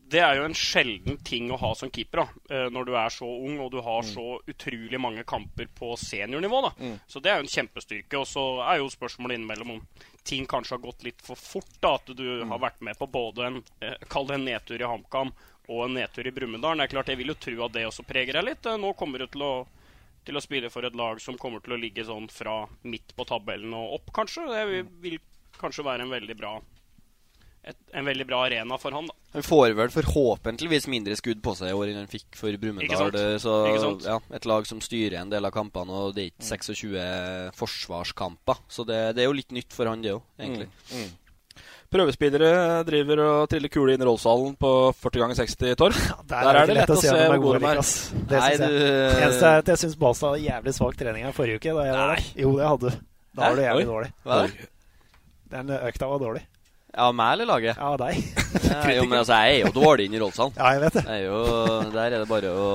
det 0.09 0.21
er 0.25 0.37
jo 0.39 0.45
en 0.49 0.55
sjelden 0.57 1.19
ting 1.25 1.51
å 1.53 1.59
ha 1.61 1.75
som 1.77 1.91
keeper 1.93 2.23
da, 2.23 2.27
eh, 2.55 2.69
når 2.73 2.87
du 2.89 2.93
er 2.97 3.11
så 3.13 3.27
ung 3.29 3.59
og 3.61 3.71
du 3.75 3.81
har 3.85 4.03
så 4.09 4.39
utrolig 4.49 5.01
mange 5.01 5.25
kamper 5.29 5.69
på 5.79 5.91
seniornivå. 6.01 6.63
da. 6.63 6.71
Mm. 6.81 6.95
Så 7.07 7.21
det 7.23 7.31
er 7.33 7.37
jo 7.43 7.47
en 7.47 7.53
kjempestyrke. 7.53 8.19
Og 8.23 8.27
så 8.27 8.45
er 8.65 8.79
jo 8.81 8.89
spørsmålet 8.89 9.37
innimellom 9.39 9.71
om 9.77 9.83
ting 10.25 10.47
kanskje 10.47 10.77
har 10.77 10.83
gått 10.85 11.05
litt 11.05 11.21
for 11.25 11.37
fort. 11.37 11.69
da, 11.81 11.95
At 11.95 12.07
du 12.17 12.23
Mm. 12.45 12.49
har 12.51 12.59
vært 12.59 12.81
med 12.81 12.97
på 12.99 13.07
både 13.11 13.47
en 13.47 13.63
eh, 13.83 13.95
kall 14.09 14.27
det 14.27 14.35
en 14.35 14.45
nedtur 14.45 14.81
i 14.81 14.85
HamKam 14.89 15.33
og 15.69 15.85
en 15.85 15.95
nedtur 15.95 16.27
i 16.27 16.31
Brumunddal. 16.33 16.79
Jeg 16.89 17.17
vil 17.19 17.27
jo 17.29 17.35
tro 17.35 17.65
at 17.65 17.73
det 17.73 17.87
også 17.87 18.07
preger 18.07 18.33
deg 18.33 18.45
litt. 18.45 18.67
Eh, 18.67 18.77
Nå 18.77 18.95
kommer 18.97 19.19
du 19.19 19.27
til 19.27 19.43
å, 19.43 19.67
til 20.25 20.35
å 20.37 20.41
spille 20.43 20.71
for 20.71 20.85
et 20.85 20.95
lag 20.97 21.21
som 21.21 21.37
kommer 21.37 21.61
til 21.61 21.73
å 21.77 21.81
ligge 21.81 22.05
sånn 22.05 22.29
fra 22.31 22.67
midt 22.85 23.15
på 23.17 23.27
tabellen 23.27 23.75
og 23.75 23.95
opp, 24.01 24.13
kanskje. 24.13 24.49
Det 24.49 24.67
vil, 24.69 24.85
vil 25.01 25.19
kanskje 25.59 25.85
være 25.85 26.03
en 26.03 26.11
veldig 26.11 26.37
bra 26.37 26.61
et, 27.69 27.77
en 27.93 28.07
veldig 28.09 28.27
bra 28.29 28.41
arena 28.47 28.79
for 28.81 28.95
han. 28.97 29.07
da. 29.11 29.15
Han 29.37 29.45
får 29.45 29.75
vel 29.77 29.91
forhåpentligvis 29.93 30.87
mindre 30.89 31.15
skudd 31.21 31.43
på 31.45 31.53
seg 31.59 31.71
i 31.71 31.77
år 31.77 31.91
enn 31.93 32.01
han 32.01 32.09
fikk 32.11 32.35
for 32.39 32.57
Brumunddal. 32.63 33.15
eh, 33.15 33.37
Så 33.43 33.55
ja, 34.09 34.19
et 34.35 34.49
lag 34.49 34.67
som 34.67 34.81
styrer 34.81 35.19
en 35.21 35.31
del 35.31 35.45
av 35.45 35.53
kampene, 35.53 35.93
og 35.93 36.15
det 36.17 36.23
er 36.25 36.31
ikke 36.33 36.49
26 36.49 37.53
forsvarskamper. 37.61 38.63
Så 38.73 38.87
det, 38.89 39.01
det 39.17 39.25
er 39.25 39.29
jo 39.29 39.37
litt 39.37 39.53
nytt 39.53 39.73
for 39.77 39.91
han, 39.91 40.01
det 40.03 40.15
òg, 40.17 40.23
egentlig. 40.41 40.69
Mm, 40.93 41.03
mm. 41.05 41.17
Prøvespillere 41.89 42.83
driver 42.85 43.21
og 43.25 43.47
triller 43.49 43.71
kule 43.73 43.95
inn 43.97 44.03
i 44.05 44.07
rollsalen 44.09 44.57
på 44.61 44.71
40 45.01 45.23
ganger 45.23 45.39
60 45.39 45.77
Torv. 45.81 46.01
Der, 46.29 46.51
er 46.53 46.67
det 46.69 46.75
lett 46.77 46.91
å 46.93 46.99
se 47.01 47.09
om 47.09 47.17
de 47.17 47.23
er. 47.25 47.39
Det 47.39 48.41
Nei, 48.43 48.51
synes 48.53 48.61
jeg. 48.61 48.69
du- 48.69 49.23
Eneste 49.23 49.53
er 49.53 49.63
at 49.63 49.71
jeg 49.73 49.81
syns 49.85 49.97
Balstad 49.97 50.35
hadde 50.35 50.45
jævlig 50.45 50.75
svak 50.77 50.99
trening 51.01 51.25
her 51.25 51.33
forrige 51.37 51.57
uke. 51.63 51.73
Da 51.79 51.87
jeg 51.89 51.97
var 51.97 52.13
der. 52.13 52.27
Jo, 52.43 52.51
det 52.59 52.67
hadde 52.69 52.91
du. 52.93 53.01
Da 53.39 53.41
var 53.49 53.57
du 53.57 53.63
jævlig 53.65 53.87
Oi. 53.87 53.89
dårlig. 53.95 54.11
Hva? 54.29 54.39
Den 55.55 55.73
økta 55.79 56.11
var 56.13 56.21
dårlig. 56.27 56.43
Ja, 56.99 57.09
meg 57.15 57.33
eller 57.37 57.47
laget? 57.47 57.77
Ja, 57.79 57.97
deg. 57.97 58.23
Ja, 58.69 58.83
jo, 58.99 59.05
men 59.09 59.19
altså, 59.21 59.37
jeg 59.39 59.61
er 59.61 59.67
jo 59.69 59.73
dårlig 59.81 60.07
inne 60.09 60.19
i 60.19 60.21
Rollshallen. 60.21 60.53
Ja, 60.59 60.71
jeg 60.75 60.81
vet 60.83 60.97
det. 60.99 61.03
Jeg 61.07 61.23
er 61.23 61.27
jo, 61.29 61.39
der 61.95 62.05
er 62.09 62.17
det 62.19 62.29
bare 62.29 62.51
å 62.53 62.67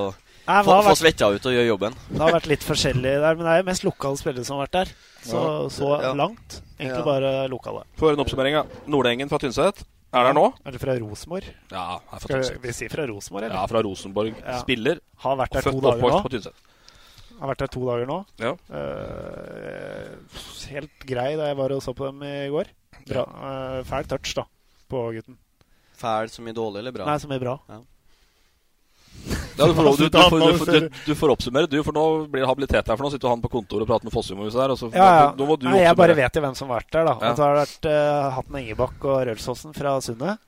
Nei, 0.48 0.58
få, 0.66 0.78
vært- 0.84 0.98
svetta 1.00 1.28
ut 1.36 1.46
og 1.50 1.54
gjøre 1.56 1.68
jobben. 1.70 1.94
Det 2.10 2.20
har 2.24 2.34
vært 2.36 2.48
litt 2.52 2.64
forskjellig 2.66 3.14
der, 3.24 3.36
men 3.38 3.46
det 3.46 3.52
er 3.54 3.62
jo 3.62 3.68
mest 3.70 3.86
lokale 3.88 4.20
spillere 4.20 4.44
som 4.48 4.58
har 4.58 4.66
vært 4.68 4.78
der. 4.80 4.92
Så, 5.24 5.40
Ja. 5.44 5.70
så 5.76 5.90
Ja. 6.02 6.14
langt. 6.18 6.62
Egentlig 6.80 7.04
Ja. 7.04 7.06
bare 7.06 7.32
lokale. 7.52 7.84
For 8.00 8.12
en 8.12 8.20
oppsummering, 8.24 8.54
da. 8.58 8.64
Nordengen 8.88 9.30
fra 9.30 9.38
Tynset 9.40 9.84
er 10.14 10.24
der 10.28 10.34
nå. 10.34 10.46
Er 10.66 10.72
det 10.72 10.82
fra 10.82 10.98
Rosenborg? 11.00 11.44
Ja, 11.72 12.00
er 12.00 12.20
fra 12.20 12.20
Skal 12.20 12.42
Tynset. 12.42 12.62
vi 12.62 12.72
si 12.74 12.88
fra 12.90 13.06
Rosenborg, 13.08 13.44
eller? 13.44 13.56
Ja, 13.56 13.66
fra 13.68 13.82
Rosenborg. 13.84 14.36
Ja. 14.46 14.60
Spiller. 14.60 15.00
Har 15.18 15.38
vært 15.38 15.52
der 15.52 15.62
to 15.72 15.80
dager 15.80 16.02
nå. 16.02 16.22
på 16.24 16.30
Tynset. 16.30 16.54
Har 17.40 17.50
vært 17.54 17.58
der 17.64 17.68
to 17.68 17.86
dager 17.86 18.06
nå. 18.08 18.26
Ja. 18.40 18.54
Uh, 18.72 20.16
helt 20.72 20.92
grei 21.08 21.36
da 21.40 21.48
jeg 21.52 21.58
var 21.60 21.72
og 21.76 21.82
så 21.84 21.94
på 21.96 22.06
dem 22.10 22.24
i 22.24 22.48
går. 22.54 22.68
Bra. 23.10 23.24
uh, 23.24 23.80
fæl 23.88 24.08
touch, 24.12 24.36
da, 24.38 24.46
på 24.92 25.08
gutten. 25.16 25.40
Fæl 26.00 26.30
som 26.32 26.48
i 26.48 26.54
dårlig 26.56 26.84
eller 26.84 26.96
bra? 26.96 27.08
Nei, 27.10 27.18
som 27.22 27.32
i 27.34 27.40
bra. 27.42 27.58
Ja. 27.70 27.82
Ja, 29.58 29.68
du, 29.68 29.74
får, 29.78 29.84
du, 29.98 30.10
du, 30.10 30.18
får, 30.18 30.40
du, 30.40 30.52
du 30.52 30.58
får, 30.58 30.72
du, 30.72 30.90
du 31.06 31.16
får 31.16 31.32
oppsummere, 31.36 31.68
du, 31.70 31.78
for 31.86 31.96
nå 31.96 32.04
blir 32.28 32.42
det 32.44 32.50
habilitet 32.50 32.88
her. 32.90 32.98
For 32.98 33.06
nå 33.06 33.12
sitter 33.14 33.30
han 33.30 33.44
på 33.44 33.52
kontoret 33.54 33.86
og 33.86 33.92
prater 33.92 34.10
med 34.10 34.16
Fossum. 34.16 34.40
og 34.42 34.50
hvis 34.50 34.58
er, 34.58 34.74
Og 34.74 34.80
så, 34.80 34.90
Ja, 34.92 35.10
ja. 35.20 35.28
Nå 35.38 35.46
må 35.48 35.56
du 35.60 35.68
Nei, 35.70 35.84
jeg 35.86 35.96
bare 36.00 36.16
vet 36.18 36.36
jo 36.36 36.42
hvem 36.44 36.58
som 36.58 36.72
har 36.74 36.82
vært 36.82 36.96
der, 36.96 37.06
da. 37.08 37.14
Ja. 37.22 37.30
Og 37.30 37.38
så 37.38 37.46
har 37.46 37.54
det 37.54 37.62
vært 37.62 37.88
uh, 37.88 38.32
Hatten 38.40 38.58
Engebakk 38.60 39.06
og 39.06 39.20
Rølsåsen 39.30 39.78
fra 39.78 39.94
Sundet. 40.04 40.42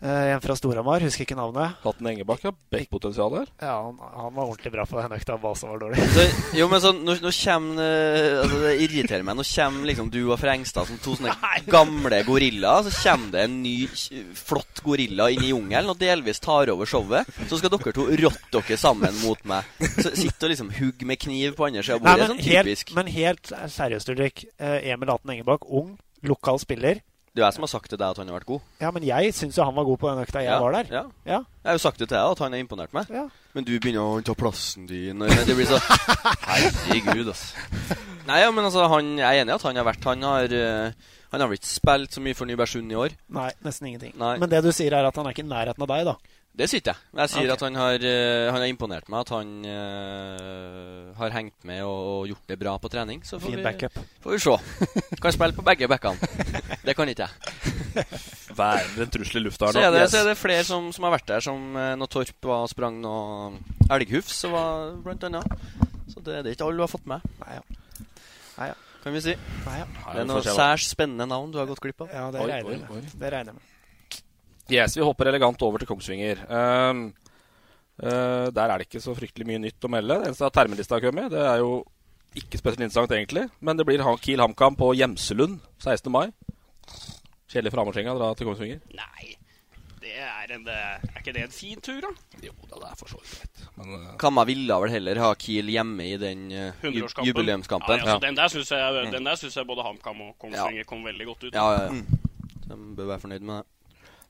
Eh, 0.00 0.30
en 0.32 0.40
fra 0.40 0.54
Storhamar, 0.56 1.02
husker 1.04 1.26
ikke 1.26 1.36
navnet. 1.36 1.74
Hatten 1.84 2.06
Engebakk 2.08 2.46
har 2.46 2.54
backpotensial 2.72 3.34
her. 3.36 3.50
Ja, 3.60 3.74
han, 3.84 3.98
han 4.00 4.32
var 4.32 4.46
ordentlig 4.48 4.70
bra 4.72 4.86
på 4.88 4.96
den 4.96 5.12
økta. 5.12 5.34
Balsa 5.42 5.68
var 5.68 5.82
dårlig. 5.82 6.00
Så, 6.14 6.24
jo, 6.56 6.68
men 6.72 6.80
så, 6.80 6.92
nå, 6.96 7.16
nå 7.20 7.32
kommer 7.36 7.82
eh, 7.84 8.38
altså, 8.40 8.60
Det 8.64 8.70
irriterer 8.86 9.26
meg. 9.28 9.36
Nå 9.36 9.44
kommer 9.50 9.90
liksom 9.90 10.08
du 10.14 10.18
og 10.30 10.38
Frengstad 10.40 10.88
som 10.88 11.02
to 11.04 11.18
sånne 11.18 11.34
gamle 11.68 12.22
gorillaer. 12.24 12.88
Så 12.88 12.94
kommer 13.10 13.34
det 13.34 13.44
en 13.44 13.58
ny, 13.60 13.74
flott 14.40 14.80
gorilla 14.86 15.28
inn 15.34 15.44
i 15.44 15.52
jungelen 15.52 15.92
og 15.92 16.00
delvis 16.00 16.40
tar 16.40 16.72
over 16.72 16.88
showet. 16.88 17.28
Så 17.50 17.60
skal 17.60 17.74
dere 17.76 17.92
to 18.00 18.08
rotte 18.22 18.54
dere 18.56 18.80
sammen 18.80 19.20
mot 19.20 19.44
meg. 19.52 19.68
Så 20.00 20.14
Sitte 20.16 20.48
og 20.48 20.54
liksom 20.54 20.72
hugge 20.80 21.04
med 21.12 21.20
kniv 21.20 21.58
på 21.60 21.68
andre 21.68 21.84
sida 21.84 22.00
av 22.00 22.08
Nei, 22.08 22.16
bordet. 22.16 22.30
men, 22.30 22.40
Sånn 22.40 22.56
helt, 22.56 22.96
men 22.96 23.12
helt 23.18 23.52
seriøst, 23.76 24.14
Ulrik. 24.16 24.46
Eh, 24.56 24.78
Emil 24.94 25.12
Hatten 25.12 25.36
Engebakk, 25.36 25.68
ung, 25.68 25.92
lokal 26.24 26.56
spiller. 26.64 27.04
Det 27.30 27.44
er 27.44 27.46
jeg 27.46 27.54
som 27.54 27.62
har 27.62 27.70
sagt 27.70 27.86
til 27.92 27.98
deg 28.00 28.10
at 28.10 28.18
han 28.18 28.26
har 28.26 28.40
vært 28.40 28.48
god. 28.48 28.62
Ja, 28.82 28.88
men 28.90 29.04
jeg 29.06 29.30
syns 29.36 29.54
jo 29.54 29.62
han 29.62 29.76
var 29.76 29.84
god 29.86 30.00
på 30.02 30.08
den 30.10 30.22
økta 30.24 30.40
jeg 30.42 30.50
Ja, 30.50 30.56
var 30.58 30.74
der. 30.74 30.88
Ja. 30.90 31.02
Ja. 31.28 31.38
Jeg 31.62 31.68
har 31.70 31.76
jo 31.78 31.82
sagt 31.84 32.00
det 32.02 32.08
til 32.08 32.16
deg 32.16 32.32
at 32.34 32.42
han 32.42 32.56
har 32.56 32.62
imponert 32.64 32.96
meg. 32.96 33.12
Ja. 33.14 33.22
Men 33.54 33.66
du 33.68 33.70
begynner 33.78 34.02
å 34.02 34.24
ta 34.26 34.34
plassen 34.34 34.88
din. 34.90 35.22
og 35.22 35.30
Det 35.46 35.54
blir 35.54 35.68
så 35.70 35.78
Herregud, 36.50 37.30
altså. 37.30 37.96
Nei, 38.26 38.40
ja, 38.42 38.50
men 38.50 38.66
altså, 38.66 38.88
han, 38.90 39.14
jeg 39.18 39.26
er 39.26 39.44
enig 39.44 39.54
i 39.54 39.56
at 39.56 39.64
han 39.66 39.78
har 39.78 39.86
vært 39.88 40.04
Han 40.10 40.26
har, 40.26 40.52
eh, 40.54 41.14
han 41.30 41.42
har 41.44 41.50
vel 41.50 41.58
ikke 41.60 41.70
spilt 41.70 42.18
så 42.18 42.22
mye 42.24 42.36
for 42.38 42.50
Nybergsund 42.50 42.90
i 42.90 42.98
år. 42.98 43.14
Nei, 43.38 43.48
nesten 43.66 43.88
ingenting. 43.92 44.12
Nei. 44.18 44.34
Men 44.42 44.50
det 44.50 44.64
du 44.66 44.72
sier, 44.74 44.94
er 44.98 45.06
at 45.08 45.16
han 45.22 45.30
er 45.30 45.34
ikke 45.36 45.46
i 45.46 45.50
nærheten 45.50 45.86
av 45.86 45.90
deg, 45.94 46.10
da. 46.10 46.16
Det 46.50 46.66
sier 46.68 46.82
jeg. 46.82 46.98
Jeg 47.14 47.30
sier 47.30 47.46
okay. 47.46 47.54
at 47.54 47.62
han 47.62 47.76
har, 47.78 48.04
eh, 48.04 48.48
han 48.50 48.58
har 48.58 48.68
imponert 48.68 49.06
meg. 49.08 49.22
At 49.22 49.30
han 49.32 49.52
uh, 49.64 51.12
har 51.16 51.32
hengt 51.36 51.64
med 51.68 51.80
og, 51.86 52.00
og 52.10 52.26
gjort 52.32 52.50
det 52.50 52.58
bra 52.60 52.74
på 52.82 52.90
trening. 52.92 53.22
Så 53.24 53.38
får 53.38 53.52
Fin 53.52 53.60
vi, 53.60 53.64
backup. 53.64 54.00
får 54.24 54.34
vi 54.34 54.40
se. 54.42 54.56
Kan 55.22 55.36
spille 55.36 55.56
på 55.56 55.64
begge 55.64 55.88
backene. 55.88 56.18
Det 56.84 56.96
kan 56.98 57.08
ikke 57.08 57.28
jeg. 57.28 58.04
Være 58.60 59.06
en 59.06 59.14
trussel 59.14 59.40
i 59.40 59.44
lufta 59.46 59.68
her 59.68 59.78
Så 59.78 59.86
er 59.86 59.94
det, 59.94 60.02
Yes. 60.02 60.12
så 60.12 60.20
er 60.20 60.28
det 60.32 60.36
flere 60.38 60.66
som, 60.66 60.90
som 60.92 61.06
har 61.06 61.14
vært 61.14 61.28
der, 61.30 61.42
som 61.44 61.76
eh, 61.78 61.94
når 61.98 62.10
Torp 62.12 62.50
var, 62.50 62.66
sprang 62.70 62.98
noe 63.00 63.54
elghufs, 63.94 64.42
så 64.42 64.50
var 64.52 64.94
blant 65.04 65.26
annet. 65.30 65.58
Så 66.10 66.18
det, 66.18 66.42
det 66.42 66.50
er 66.50 66.54
ikke 66.58 66.66
alle 66.66 66.82
du 66.82 66.84
har 66.84 66.92
fått 66.92 67.06
med. 67.10 67.24
Nei, 67.44 67.58
ja. 67.60 68.06
Nei, 68.58 68.70
ja. 68.72 68.78
Kan 69.00 69.16
vi 69.16 69.22
si. 69.24 69.36
Nei, 69.64 69.80
ja. 69.80 69.88
Det 70.02 70.22
er 70.26 70.28
noen 70.28 70.44
særs 70.44 70.90
spennende 70.90 71.30
navn 71.30 71.54
du 71.54 71.60
har 71.62 71.70
gått 71.70 71.80
glipp 71.86 72.04
av. 72.04 72.10
Ja, 72.12 72.26
det 72.34 72.42
regner 72.42 72.74
jeg 72.74 72.82
med. 72.84 73.14
Det 73.14 73.32
regner 73.32 73.54
jeg 73.54 73.60
med. 73.60 73.68
Yes, 74.70 74.94
vi 74.96 75.02
hopper 75.02 75.30
elegant 75.30 75.62
over 75.66 75.82
til 75.82 75.88
Kongsvinger. 75.90 76.44
Um, 76.46 77.08
uh, 78.02 78.46
der 78.54 78.66
er 78.66 78.78
det 78.78 78.86
ikke 78.86 79.02
så 79.02 79.14
fryktelig 79.18 79.48
mye 79.48 79.62
nytt 79.64 79.86
å 79.86 79.90
melde. 79.90 80.20
Det 80.20 80.30
eneste 80.30 80.46
er 80.46 80.52
at 80.52 80.58
termelista 80.60 80.96
har 80.96 81.04
kommet. 81.08 81.32
Det 81.32 81.42
er 81.42 81.58
jo 81.62 81.72
ikke 82.38 82.60
spesielt 82.60 82.84
interessant, 82.84 83.10
egentlig. 83.16 83.48
Men 83.58 83.80
det 83.80 83.86
blir 83.88 84.04
Kiel 84.22 84.42
HamKam 84.44 84.78
på 84.78 84.92
Gjemselund 84.94 85.58
16. 85.82 86.12
mai. 86.14 86.28
Kjedelig 87.50 87.72
for 87.74 87.82
Hamarsenga 87.82 88.14
å 88.14 88.20
dra 88.20 88.30
til 88.38 88.46
Kongsvinger. 88.46 88.78
Nei, 88.94 89.32
det 90.04 90.14
er, 90.22 90.54
en, 90.54 90.68
er 90.70 91.18
ikke 91.18 91.34
det 91.34 91.48
en 91.48 91.56
fin 91.56 91.82
tur, 91.82 91.98
da? 92.04 92.12
Jo 92.46 92.54
da, 92.62 92.76
det 92.76 92.92
er 92.92 93.00
for 93.00 93.10
så 93.10 93.18
vidt 93.24 93.40
greit. 93.40 93.66
Men 93.80 93.90
uh, 93.96 94.14
Kamma 94.22 94.46
ville 94.46 94.78
vel 94.84 94.94
heller 94.94 95.22
ha 95.24 95.32
Kiel 95.34 95.74
hjemme 95.74 96.06
i 96.12 96.14
den 96.20 96.46
uh, 96.54 96.86
jubileumskampen. 96.86 97.34
100-årskampen. 97.42 97.90
altså, 97.90 98.06
Ja, 98.06 98.14
altså, 98.14 98.22
Den 98.28 98.38
der 98.38 98.54
syns 98.54 98.70
jeg, 98.70 99.12
den 99.18 99.34
synes 99.42 99.58
jeg 99.58 99.66
både 99.66 99.88
HamKam 99.88 100.24
og 100.28 100.32
Kongsvinger 100.38 100.86
kom 100.86 101.02
veldig 101.10 101.28
godt 101.32 101.48
ut. 101.48 101.52
Ja, 101.58 101.66
ja, 101.74 101.90
ja. 101.90 102.70
De 102.70 102.80
bør 102.94 103.10
være 103.16 103.22
fornøyd 103.26 103.42
med 103.50 103.58
det. 103.58 103.79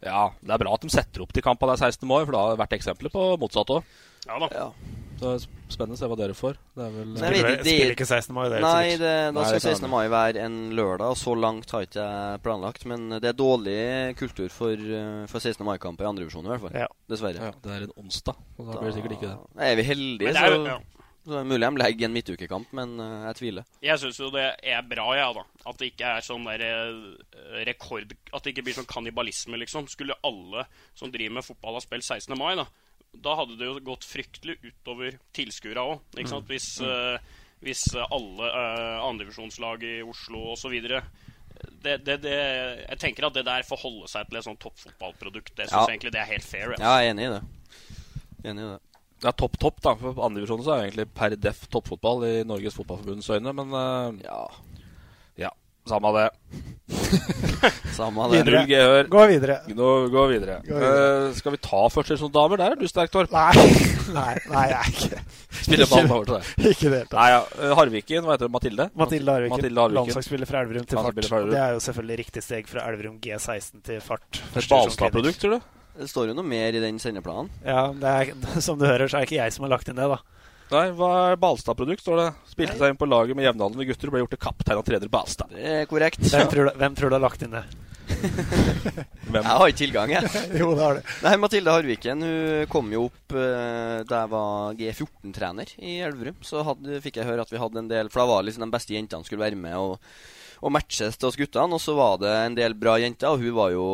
Ja, 0.03 0.31
det 0.41 0.55
er 0.55 0.59
bra 0.65 0.75
at 0.75 0.81
de 0.87 0.89
setter 0.93 1.23
opp 1.23 1.33
til 1.37 1.43
kampa 1.45 1.67
der 1.71 1.77
16. 1.77 2.07
mai, 2.09 2.25
for 2.25 2.33
det 2.33 2.41
har 2.41 2.57
vært 2.57 2.79
eksempler 2.79 3.13
på 3.13 3.27
motsatt 3.41 3.71
òg. 3.77 3.85
Ja 4.27 4.39
da. 4.39 4.49
Ja. 4.53 4.71
Så 5.21 5.35
spennende 5.69 5.99
å 5.99 6.01
se 6.01 6.09
hva 6.09 6.17
dere 6.17 6.33
får. 6.33 6.55
Det 6.77 6.85
er 6.87 6.93
vel 6.95 7.11
jeg 7.13 7.33
det- 7.61 7.65
Spiller 7.67 7.93
ikke 7.93 8.07
16. 8.09 8.33
mai, 8.35 8.49
det 8.49 8.57
er 8.57 8.63
Nei, 8.65 8.97
det, 8.97 9.35
da 9.37 9.43
skal 9.45 9.59
det 9.61 9.63
16. 9.69 9.91
mai 9.93 10.09
være 10.09 10.37
en 10.47 10.71
lørdag, 10.73 11.13
så 11.21 11.35
langt 11.37 11.71
har 11.71 11.85
ikke 11.85 12.01
jeg 12.01 12.41
planlagt. 12.43 12.87
Men 12.87 13.09
det 13.21 13.25
er 13.29 13.37
dårlig 13.37 14.17
kultur 14.17 14.49
for, 14.49 14.73
eh, 14.73 15.27
for 15.27 15.39
16. 15.39 15.65
mai-kamper 15.67 16.05
i 16.05 16.09
andredivisjon, 16.09 16.47
i 16.47 16.49
hvert 16.49 16.61
fall. 16.65 16.73
Ja. 16.81 16.87
Dessverre. 17.09 17.37
ja, 17.37 17.53
det 17.53 17.71
er 17.71 17.83
en 17.85 17.93
onsdag, 18.01 18.35
og 18.59 18.73
da 18.73 18.79
blir 18.81 18.93
det 18.93 18.97
sikkert 18.97 19.13
ikke 19.19 19.29
det. 19.29 19.39
Da 19.57 19.63
er 19.63 19.77
vi 19.77 19.83
heldige, 19.83 20.25
Men 20.25 20.35
det 20.35 20.43
er 20.43 20.57
så, 20.57 20.67
ja. 20.67 20.79
Så 21.24 21.35
det 21.35 21.38
er 21.42 21.48
mulig 21.50 21.66
de 21.68 21.80
legger 21.83 22.06
en 22.06 22.14
midtukekamp, 22.14 22.70
men 22.76 22.94
eh, 23.02 23.24
jeg 23.28 23.37
tviler. 23.40 23.66
Jeg 23.85 24.00
syns 24.00 24.20
jo 24.22 24.30
det 24.33 24.46
er 24.56 24.87
bra, 24.88 25.04
jeg, 25.16 25.20
ja, 25.20 25.33
da. 25.37 25.44
At 25.68 25.80
det 25.80 25.90
ikke 25.92 26.12
er 26.16 26.24
sånn 26.24 26.46
der 26.48 26.64
eh, 26.64 27.61
rekord 27.68 28.14
At 28.33 28.44
det 28.44 28.54
ikke 28.54 28.64
blir 28.70 28.78
sånn 28.78 28.88
kannibalisme, 28.88 29.61
liksom. 29.61 29.88
Skulle 29.92 30.16
alle 30.24 30.64
som 30.96 31.12
driver 31.12 31.37
med 31.37 31.44
fotball, 31.44 31.76
ha 31.76 31.85
spilt 31.85 32.06
16. 32.09 32.37
mai, 32.40 32.54
da 32.56 32.64
Da 33.12 33.37
hadde 33.42 33.59
det 33.61 33.68
jo 33.68 33.76
gått 33.90 34.09
fryktelig 34.09 34.59
utover 34.64 35.18
tilskuerne 35.37 35.87
òg, 35.92 36.02
ikke 36.16 36.33
sant. 36.33 36.48
Hvis, 36.48 36.70
uh, 36.80 37.18
hvis 37.61 37.85
alle 38.00 38.50
uh, 38.54 39.04
andredivisjonslag 39.11 39.85
i 39.85 39.96
Oslo 40.06 40.52
osv. 40.54 40.76
Det, 40.80 41.98
det, 42.06 42.20
det, 42.24 42.37
jeg 42.87 43.00
tenker 43.02 43.26
at 43.28 43.37
det 43.37 43.44
der 43.44 43.66
får 43.68 43.83
holde 43.83 44.09
seg 44.09 44.28
til 44.30 44.40
et 44.40 44.46
sånt 44.46 44.62
toppfotballprodukt. 44.62 45.52
Det 45.59 45.66
syns 45.68 45.83
Ja. 45.83 45.88
egentlig 45.90 46.14
det 46.14 46.22
er 46.22 46.30
helt 46.33 46.46
fair. 46.46 46.76
Ja, 46.78 46.94
jeg 47.02 47.11
er 47.11 47.12
enig 47.12 47.26
i 47.26 47.35
det. 47.35 47.42
Enig 48.46 48.64
i 48.64 48.70
det. 48.70 48.78
Er 49.24 49.35
topp, 49.37 49.59
topp, 49.61 49.80
da. 49.85 49.92
For 50.00 50.22
andredivisjonen 50.24 50.64
så 50.64 50.72
er 50.74 50.80
det 50.80 50.88
egentlig 50.90 51.09
per 51.20 51.35
def 51.37 51.66
toppfotball 51.72 52.22
i 52.28 52.35
Norges 52.48 52.76
Fotballforbunds 52.78 53.28
øyne, 53.37 53.52
men 53.52 53.74
uh, 53.76 54.14
Ja, 54.24 54.46
ja, 55.46 55.50
samme 55.88 56.12
det. 56.16 56.28
samme 57.98 58.24
det. 58.33 58.40
Null 58.46 58.66
gehør. 58.70 59.09
Gå 59.12 59.24
videre. 59.30 59.56
Nå 59.76 59.88
gå 60.12 60.24
videre. 60.30 60.56
Gå 60.66 60.74
videre. 60.78 61.02
Uh, 61.28 61.35
skal 61.37 61.54
vi 61.54 61.61
ta 61.62 61.83
førstedivisjonsdamer? 61.92 62.61
Der 62.62 62.74
er 62.74 62.80
du 62.80 62.87
sterk, 62.90 63.12
Torp. 63.14 63.33
Nei, 63.35 63.66
nei, 64.16 64.35
nei, 64.50 64.64
jeg 64.72 64.78
er 64.78 64.94
ikke 64.94 65.20
Spiller 65.61 65.90
ballen 65.90 66.14
over 66.16 66.30
til 66.30 66.37
deg. 66.38 66.70
Ikke 66.72 66.92
det. 66.94 67.02
Nei, 67.12 67.26
ja. 67.35 67.40
eh, 67.61 67.74
Harviken, 67.76 68.24
hva 68.24 68.37
heter 68.37 68.46
det? 68.48 68.52
Mathilde? 68.56 68.87
Mathilde 68.98 69.35
Harviken, 69.37 69.56
Mathilde 69.59 69.83
Harviken. 69.85 69.98
landslagsspiller 70.00 70.48
fra 70.50 70.62
Elverum 70.64 70.87
til 70.88 70.96
fart. 71.02 71.20
Fra 71.28 71.42
Elverum. 71.42 71.52
Det 71.54 71.61
er 71.66 71.74
jo 71.76 71.83
selvfølgelig 71.90 72.18
riktig 72.24 72.42
steg 72.46 72.70
fra 72.70 72.87
Elverum 72.88 73.20
G16 73.26 73.85
til 73.90 74.00
fart. 74.04 74.40
Et 74.56 74.70
Balstad-produkt, 74.72 75.42
tror 75.44 75.59
du? 75.59 75.68
Det 76.01 76.09
står 76.09 76.31
jo 76.31 76.37
noe 76.39 76.49
mer 76.49 76.73
i 76.73 76.81
den 76.81 76.99
sendeplanen. 77.03 77.51
Ja, 77.61 77.91
det 77.93 78.13
er, 78.17 78.35
som 78.67 78.79
du 78.81 78.87
hører, 78.89 79.05
så 79.07 79.19
er 79.19 79.25
det 79.27 79.31
ikke 79.31 79.43
jeg 79.43 79.57
som 79.57 79.67
har 79.67 79.75
lagt 79.77 79.91
inn 79.93 80.01
det, 80.01 80.09
da. 80.09 80.21
Nei, 80.71 80.87
hva 80.95 81.11
er 81.33 81.39
Balstad-produkt, 81.43 82.01
står 82.05 82.21
det. 82.21 82.27
Spilte 82.53 82.77
seg 82.79 82.93
inn 82.93 82.99
på 82.99 83.09
laget 83.11 83.35
med 83.35 83.45
jevnaldrende 83.49 83.89
gutter 83.89 84.09
og 84.09 84.15
ble 84.15 84.21
gjort 84.23 84.35
til 84.37 84.43
kaptein 84.45 84.79
av 84.79 84.85
trener 84.87 85.11
Balstad. 85.11 85.51
Det 85.51 85.73
er 85.81 85.89
korrekt. 85.91 86.23
Hvem 86.23 86.51
tror, 86.53 86.69
du, 86.71 86.79
hvem 86.79 86.99
tror 86.99 87.11
du 87.11 87.17
har 87.19 87.25
lagt 87.25 87.43
inn 87.43 87.57
det? 87.57 87.65
Hvem? 89.31 89.43
Jeg 89.43 89.51
har 89.51 89.67
ikke 89.67 89.81
tilgang, 89.81 90.13
jeg. 90.15 90.31
Jo, 90.61 90.71
det 90.79 90.85
har 90.85 90.97
du. 90.99 91.11
Nei, 91.27 91.35
Mathilde 91.43 91.75
Harviken 91.75 92.25
hun 92.27 92.71
kom 92.71 92.91
jo 92.95 93.05
opp 93.09 93.35
eh, 93.39 94.01
da 94.07 94.23
jeg 94.23 94.33
var 94.33 94.79
G14-trener 94.79 95.75
i 95.79 95.97
Elverum. 96.07 96.39
Så 96.47 96.65
hadde, 96.67 97.03
fikk 97.05 97.21
jeg 97.21 97.29
høre 97.29 97.47
at 97.47 97.53
vi 97.53 97.61
hadde 97.63 97.83
en 97.83 97.91
del 97.91 98.11
For 98.11 98.23
da 98.23 98.29
var 98.31 98.47
liksom 98.47 98.67
de 98.67 98.73
beste 98.75 98.95
jentene 98.95 99.27
skulle 99.27 99.43
være 99.43 99.59
med 99.59 99.79
og, 99.79 99.99
og 100.63 100.75
matches 100.75 101.19
til 101.19 101.31
oss 101.31 101.39
guttene. 101.39 101.79
Og 101.79 101.83
så 101.83 101.95
var 101.99 102.19
det 102.23 102.35
en 102.45 102.59
del 102.59 102.79
bra 102.79 102.99
jenter, 103.03 103.35
og 103.35 103.43
hun 103.43 103.57
var 103.59 103.75
jo 103.75 103.87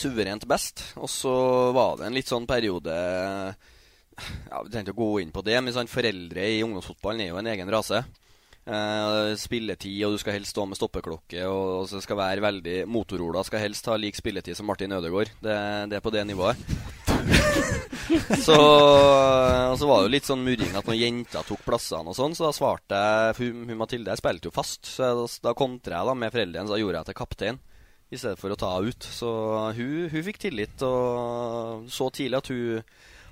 suverent 0.00 0.46
best. 0.48 0.82
Og 1.00 1.10
så 1.10 1.34
var 1.76 1.98
det 1.98 2.08
en 2.08 2.18
litt 2.18 2.30
sånn 2.30 2.48
periode 2.48 2.94
ja, 2.94 4.60
Vi 4.62 4.72
trengte 4.72 4.94
å 4.94 4.98
gå 4.98 5.08
inn 5.22 5.32
på 5.34 5.42
det, 5.46 5.56
men 5.60 5.74
sånn, 5.74 5.90
foreldre 5.90 6.46
i 6.54 6.62
ungdomsfotballen 6.64 7.24
er 7.24 7.32
jo 7.32 7.40
en 7.40 7.50
egen 7.54 7.72
rase. 7.72 8.04
Eh, 8.64 9.34
spilletid, 9.36 9.98
og 10.06 10.14
du 10.14 10.20
skal 10.22 10.38
helst 10.38 10.54
stå 10.54 10.64
med 10.68 10.78
stoppeklokke. 10.78 11.42
Og, 11.50 11.64
og 11.82 11.88
så 11.90 12.00
skal 12.04 12.20
være 12.20 12.44
veldig 12.44 12.76
Motorola 12.88 13.44
skal 13.44 13.64
helst 13.66 13.90
ha 13.90 13.98
lik 14.00 14.16
spilletid 14.16 14.56
som 14.56 14.68
Martin 14.70 14.94
Ødegaard. 14.96 15.34
Det, 15.44 15.58
det 15.90 15.98
er 15.98 16.04
på 16.04 16.12
det 16.14 16.24
nivået. 16.28 16.56
så, 18.46 18.56
og 18.56 19.76
så 19.80 19.88
var 19.88 20.00
det 20.00 20.06
jo 20.06 20.12
litt 20.12 20.28
sånn 20.28 20.44
murring 20.44 20.74
at 20.76 20.88
når 20.88 20.98
jenter 20.98 21.46
tok 21.46 21.62
plassene 21.64 22.12
og 22.12 22.16
sånn, 22.16 22.34
så 22.36 22.48
da 22.48 22.56
svarte 22.56 22.98
jeg 23.00 23.36
hun, 23.38 23.62
hun 23.70 23.78
Mathilde 23.80 24.12
jeg 24.12 24.20
spilte 24.20 24.50
jo 24.50 24.56
fast. 24.56 24.82
Så 24.88 25.06
jeg, 25.10 25.30
da 25.44 25.54
kontra 25.56 26.00
jeg 26.00 26.10
da 26.10 26.16
med 26.18 26.34
foreldrene, 26.34 26.68
så 26.68 26.76
da 26.76 26.82
gjorde 26.82 27.00
jeg 27.02 27.10
til 27.10 27.20
kaptein. 27.20 27.62
I 28.14 28.20
stedet 28.20 28.38
for 28.40 28.54
å 28.54 28.58
ta 28.60 28.70
henne 28.76 28.94
ut. 28.94 29.08
Så 29.10 29.28
hun, 29.76 30.08
hun 30.12 30.24
fikk 30.30 30.38
tillit, 30.46 30.86
og 30.86 31.88
så 31.92 32.08
tidlig 32.14 32.40
at 32.40 32.50
hun 32.54 32.82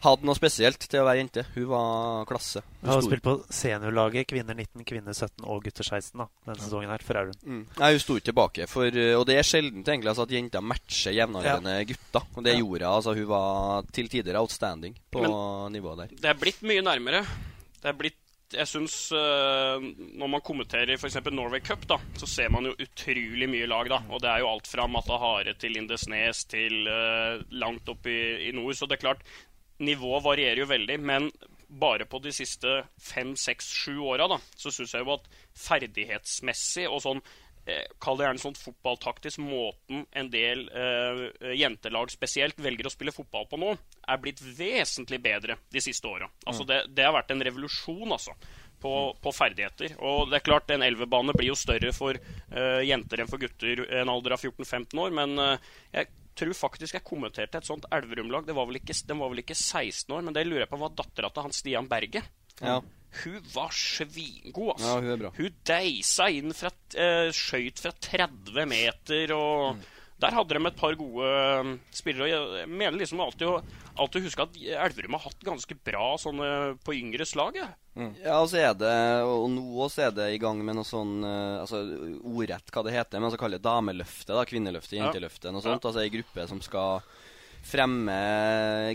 hadde 0.03 0.27
noe 0.27 0.35
spesielt 0.35 0.83
til 0.91 0.99
å 0.99 1.05
være 1.07 1.21
jente. 1.21 1.45
Hun 1.55 1.69
var 1.71 2.25
klasse. 2.27 2.59
Hun 2.81 2.91
har 2.91 3.05
spilt 3.07 3.23
på 3.23 3.37
seniorlaget 3.55 4.27
kvinner 4.33 4.57
19, 4.59 4.83
kvinner 4.89 5.15
17 5.15 5.45
og 5.47 5.61
gutter 5.63 5.87
16 5.87 6.19
da, 6.19 6.27
denne 6.49 6.65
sesongen 6.65 6.91
her 6.91 7.05
for 7.07 7.21
Elverum. 7.21 7.39
Mm. 7.47 7.61
Nei, 7.79 7.91
hun 7.95 8.03
sto 8.03 8.17
ikke 8.19 8.31
tilbake. 8.33 8.67
For, 8.71 8.91
uh, 8.99 9.13
og 9.21 9.27
det 9.31 9.37
er 9.39 9.47
sjeldent 9.47 9.87
egentlig 9.93 10.11
altså, 10.11 10.27
at 10.27 10.35
jenter 10.35 10.67
matcher 10.73 11.15
jevnaldrende 11.21 11.77
gutter. 11.93 12.27
Og 12.35 12.43
det 12.49 12.57
Ja. 12.57 12.59
gjorde 12.65 12.83
hun. 12.89 12.97
Altså, 12.99 13.15
hun 13.21 13.29
var 13.31 13.87
til 13.95 14.11
tider 14.11 14.41
outstanding 14.43 14.99
på 15.15 15.23
Men- 15.23 15.73
nivået 15.79 16.03
der. 16.03 16.17
Det 16.19 16.31
er 16.35 16.35
blitt 16.43 16.63
mye 16.67 16.83
nærmere. 16.83 17.23
Det 17.83 17.89
er 17.91 17.99
blitt 17.99 18.19
jeg 18.57 18.69
syns 18.69 18.97
øh, 19.17 19.85
Når 20.19 20.31
man 20.31 20.45
kommenterer 20.45 20.97
f.eks. 20.97 21.19
Norway 21.31 21.63
Cup, 21.65 21.87
da, 21.89 21.99
så 22.19 22.29
ser 22.31 22.53
man 22.53 22.69
jo 22.69 22.75
utrolig 22.77 23.49
mye 23.51 23.69
lag. 23.71 23.91
da, 23.91 24.03
og 24.11 24.23
Det 24.23 24.31
er 24.31 24.43
jo 24.43 24.51
alt 24.51 24.69
fra 24.71 24.87
Mata 24.87 25.19
Hare 25.21 25.55
til 25.59 25.77
Lindesnes 25.77 26.45
til 26.51 26.87
øh, 26.89 27.43
langt 27.51 27.89
opp 27.89 28.07
i, 28.07 28.49
i 28.49 28.53
nord. 28.57 28.75
Så 28.79 28.87
det 28.87 28.99
er 28.99 29.07
klart, 29.07 29.25
nivået 29.83 30.25
varierer 30.25 30.63
jo 30.63 30.71
veldig. 30.71 31.01
Men 31.01 31.31
bare 31.81 32.05
på 32.05 32.21
de 32.23 32.33
siste 32.33 32.83
fem, 33.01 33.35
seks, 33.37 33.71
sju 33.83 33.97
åra 34.05 34.29
så 34.57 34.71
syns 34.71 34.93
jeg 34.95 35.07
jo 35.07 35.15
at 35.17 35.29
ferdighetsmessig 35.57 36.89
og 36.89 37.01
sånn 37.05 37.23
eh, 37.23 37.33
Kall 38.03 38.19
det 38.19 38.27
gjerne 38.27 38.43
sånn 38.43 38.59
fotballtaktisk 38.59 39.39
måten 39.45 40.03
en 40.19 40.31
del 40.33 40.65
eh, 40.75 41.21
jentelag 41.55 42.11
spesielt 42.11 42.59
velger 42.59 42.89
å 42.89 42.93
spille 42.93 43.15
fotball 43.15 43.47
på 43.51 43.61
nå, 43.63 43.77
er 44.03 44.23
blitt 44.23 44.43
vesentlig 44.43 45.21
bedre 45.23 45.61
de 45.71 45.83
siste 45.85 46.11
åra. 46.11 46.27
Altså 46.43 46.67
det, 46.67 46.81
det 46.91 47.07
har 47.07 47.15
vært 47.15 47.31
en 47.35 47.47
revolusjon, 47.51 48.11
altså. 48.11 48.35
På, 48.83 49.13
på 49.23 49.31
ferdigheter. 49.31 49.93
Og 50.03 50.25
det 50.27 50.41
er 50.41 50.43
klart, 50.43 50.73
en 50.75 50.83
elvebane 50.83 51.31
blir 51.39 51.53
jo 51.53 51.55
større 51.55 51.93
for 51.95 52.17
eh, 52.19 52.81
jenter 52.83 53.21
enn 53.23 53.29
for 53.31 53.39
gutter 53.39 53.85
en 54.01 54.11
alder 54.11 54.35
av 54.35 54.43
14-15 54.43 54.99
år, 54.99 55.15
men 55.15 55.39
eh, 55.39 55.69
jeg 55.93 56.09
tror 56.35 56.57
faktisk 56.57 56.97
jeg 56.97 57.07
kommenterte 57.07 57.61
et 57.61 57.69
sånt 57.69 57.87
Elverum-lag. 57.95 58.49
Var 58.49 58.73
Den 59.07 59.21
var 59.21 59.31
vel 59.31 59.43
ikke 59.45 59.55
16 59.55 60.11
år, 60.11 60.27
men 60.27 60.35
det 60.35 60.49
lurer 60.49 60.65
jeg 60.65 60.73
på 60.73 60.81
var 60.83 60.97
dattera 60.99 61.31
til 61.31 61.47
han 61.47 61.55
Stian 61.55 61.87
Berge. 61.87 62.25
Ja. 62.63 62.81
Hun 63.23 63.41
var 63.53 63.69
svingod, 63.77 64.71
altså. 64.77 64.87
Ja, 64.89 65.01
hun 65.03 65.11
er 65.13 65.19
bra. 65.21 65.31
Hun 65.37 65.57
deisa 65.69 66.29
inn 66.33 66.55
fra 66.57 66.71
uh, 66.73 67.29
Skøyt 67.37 67.83
fra 67.85 67.93
30 67.93 68.65
meter 68.71 69.35
og 69.37 69.83
Der 70.23 70.33
hadde 70.33 70.55
de 70.55 70.67
et 70.71 70.77
par 70.79 70.95
gode 70.95 71.27
eh, 71.27 71.71
spillere. 71.91 72.29
og 72.39 72.53
Jeg 72.61 72.69
mener 72.71 72.95
liksom 73.01 73.21
alltid 73.21 73.49
å 73.51 73.57
alltid 73.99 74.23
huske 74.29 74.45
at 74.47 74.55
Elverum 74.87 75.17
har 75.19 75.25
hatt 75.27 75.43
ganske 75.45 75.75
bra 75.85 76.13
sånne 76.23 76.51
på 76.87 76.95
yngre 76.95 77.27
slag. 77.27 77.59
Ja. 77.59 77.67
Ja, 78.23 78.37
og 78.39 78.47
så 78.49 78.61
er 78.63 78.73
det 78.79 78.93
Og 79.27 79.51
nå 79.53 79.65
også 79.85 80.07
er 80.07 80.15
det 80.17 80.29
i 80.33 80.39
gang 80.41 80.63
med 80.65 80.79
noe 80.79 80.87
sånn 80.89 81.19
eh, 81.29 81.59
Altså 81.61 81.83
ordrett 82.23 82.71
hva 82.73 82.85
det 82.87 82.95
heter, 82.95 83.21
men 83.21 83.35
så 83.35 83.41
kaller 83.43 83.59
det 83.61 83.67
dameløftet. 83.67 84.31
da 84.33 84.47
Kvinneløftet, 84.49 84.97
Ja. 84.97 85.11
jenteløftet, 85.11 85.51
noe 85.53 85.61
sånt. 85.67 85.85
Altså 85.91 86.01
ei 86.07 86.15
gruppe 86.15 86.47
som 86.49 86.63
skal 86.65 87.03
fremme 87.63 88.15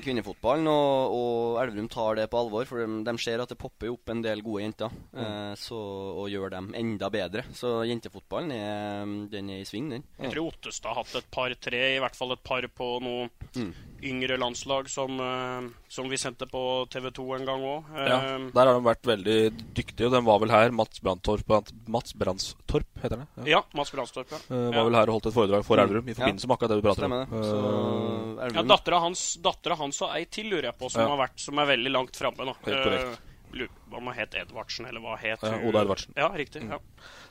kvinnefotballen. 0.04 0.68
Og, 0.72 1.16
og 1.18 1.60
Elverum 1.64 1.90
tar 1.92 2.20
det 2.20 2.28
på 2.32 2.40
alvor, 2.42 2.68
for 2.70 2.84
de, 2.84 3.00
de 3.08 3.16
ser 3.22 3.44
at 3.44 3.52
det 3.52 3.60
popper 3.60 3.92
opp 3.94 4.12
en 4.14 4.24
del 4.26 4.44
gode 4.46 4.66
jenter. 4.66 4.98
Eh, 5.18 5.54
så, 5.60 5.80
og 6.24 6.30
gjør 6.32 6.54
dem 6.58 6.72
enda 6.78 7.10
bedre. 7.14 7.46
Så 7.58 7.80
jentefotballen 7.90 8.54
er, 8.56 9.16
den 9.32 9.54
er 9.56 9.64
i 9.64 9.68
sving, 9.68 9.90
den. 9.96 10.06
Jeg 10.20 10.34
tror 10.36 10.52
Ottestad 10.52 10.94
har 10.94 11.02
hatt 11.04 11.16
et 11.22 11.32
par-tre, 11.34 11.84
i 11.96 12.02
hvert 12.04 12.18
fall 12.20 12.36
et 12.36 12.46
par 12.46 12.68
på 12.78 12.92
noe 13.04 13.30
Mm. 13.58 13.72
Yngre 14.04 14.38
landslag 14.38 14.90
som, 14.90 15.20
eh, 15.20 15.70
som 15.90 16.10
vi 16.10 16.18
sendte 16.18 16.46
på 16.46 16.86
TV2 16.90 17.36
en 17.40 17.46
gang 17.46 17.62
òg. 17.66 17.84
Ja, 17.98 18.20
der 18.54 18.66
har 18.70 18.74
de 18.78 18.84
vært 18.86 19.02
veldig 19.10 19.38
dyktige. 19.74 20.06
og 20.06 20.12
Den 20.14 20.26
var 20.26 20.40
vel 20.40 20.50
her, 20.52 20.72
Mats 20.72 21.00
Brandstorp, 21.02 21.48
Mats 21.88 22.14
Brandstorp 22.14 22.86
heter 23.02 23.18
det? 23.24 23.48
Ja, 23.50 23.64
Mats 23.74 23.92
Brandstorp. 23.92 24.30
Ja. 24.32 24.38
Eh, 24.38 24.70
var 24.70 24.74
Ja. 24.74 24.84
vel 24.84 24.94
her 24.96 25.10
og 25.10 25.14
holdt 25.22 25.26
et 25.28 25.34
foredrag 25.34 25.66
for 25.66 25.78
Mm. 25.78 25.84
Elverum 25.90 26.10
i 26.10 26.14
forbindelse 26.14 26.48
med 26.48 26.58
akkurat 26.58 26.70
det 26.70 26.82
vi 26.82 26.88
prater 26.88 27.06
om. 27.06 27.12
Eh, 27.14 28.54
Ja, 28.54 28.62
Dattera 28.64 29.00
hans, 29.00 29.38
dattera 29.42 29.76
hans 29.76 30.02
og 30.02 30.10
ei 30.16 30.26
til, 30.26 30.46
lurer 30.46 30.64
jeg 30.72 30.78
på, 30.78 30.90
som 30.92 31.02
Ja. 31.02 31.08
har 31.16 31.28
vært 31.28 31.40
Som 31.40 31.58
er 31.60 31.66
veldig 31.66 31.92
langt 31.92 32.12
framme. 32.16 32.38
Helt 32.66 32.84
korrekt. 32.86 33.20
Uh, 33.54 33.68
Hva 33.90 34.02
man 34.04 34.14
het 34.14 34.36
Edvardsen, 34.36 34.86
eller 34.88 35.00
hva 35.00 35.18
het 35.18 35.40
Ja. 35.42 35.58
Oda 35.68 35.82
Edvardsen. 35.86 36.14
Ja, 36.16 36.28
riktig. 36.30 36.62
Mm. 36.64 36.70
ja. 36.72 36.78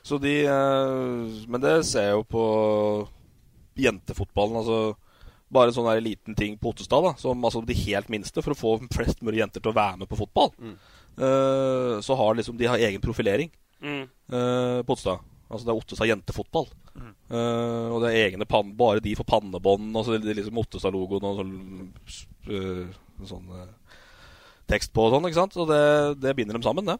Så 0.03 0.19
de 0.19 0.45
eh, 0.45 1.45
Men 1.47 1.61
det 1.61 1.85
ser 1.85 2.01
jeg 2.01 2.13
jo 2.13 2.23
på 2.23 3.07
jentefotballen. 3.77 4.57
Altså 4.57 4.95
bare 5.53 5.71
en 5.71 5.75
sånn 5.77 5.87
der 5.87 6.01
liten 6.03 6.35
ting 6.35 6.57
på 6.59 6.73
Ottestad, 6.73 7.03
da, 7.05 7.13
som 7.19 7.43
altså 7.47 7.61
de 7.65 7.73
helt 7.85 8.09
minste, 8.11 8.41
for 8.43 8.51
å 8.51 8.57
få 8.59 8.73
flest 8.93 9.21
mulig 9.23 9.39
jenter 9.39 9.63
til 9.63 9.71
å 9.71 9.77
være 9.77 10.01
med 10.01 10.09
på 10.11 10.19
fotball. 10.19 10.51
Eh, 11.17 11.93
så 12.03 12.17
har 12.19 12.35
liksom 12.35 12.57
de 12.59 12.67
har 12.69 12.77
egen 12.89 13.01
profilering 13.01 13.51
Mm. 13.79 14.07
uh, 14.33 14.81
på 14.81 14.95
Ottestad. 14.95 15.19
Altså 15.51 15.65
det 15.67 15.69
er 15.71 15.77
Ottestad 15.77 16.07
jentefotball. 16.09 16.65
Eh, 17.29 17.87
og 17.93 18.01
det 18.01 18.09
er 18.09 18.31
egne 18.31 18.47
pann, 18.49 18.71
bare 18.75 18.99
de 18.99 19.13
får 19.15 19.27
pannebånd, 19.29 19.91
og 19.95 20.05
så 20.05 20.15
er 20.15 20.23
det 20.23 20.33
liksom 20.39 20.57
Ottestad-logoen 20.57 21.27
og 21.29 21.37
sånn, 21.37 21.91
sånn 23.29 23.51
tekst 24.67 24.91
på 24.95 25.05
og 25.05 25.13
sånn, 25.13 25.27
ikke 25.29 25.37
sant? 25.37 25.57
Og 25.61 25.69
det, 25.69 25.81
det 26.23 26.33
binder 26.39 26.57
dem 26.57 26.65
sammen, 26.65 26.89
det. 26.89 26.97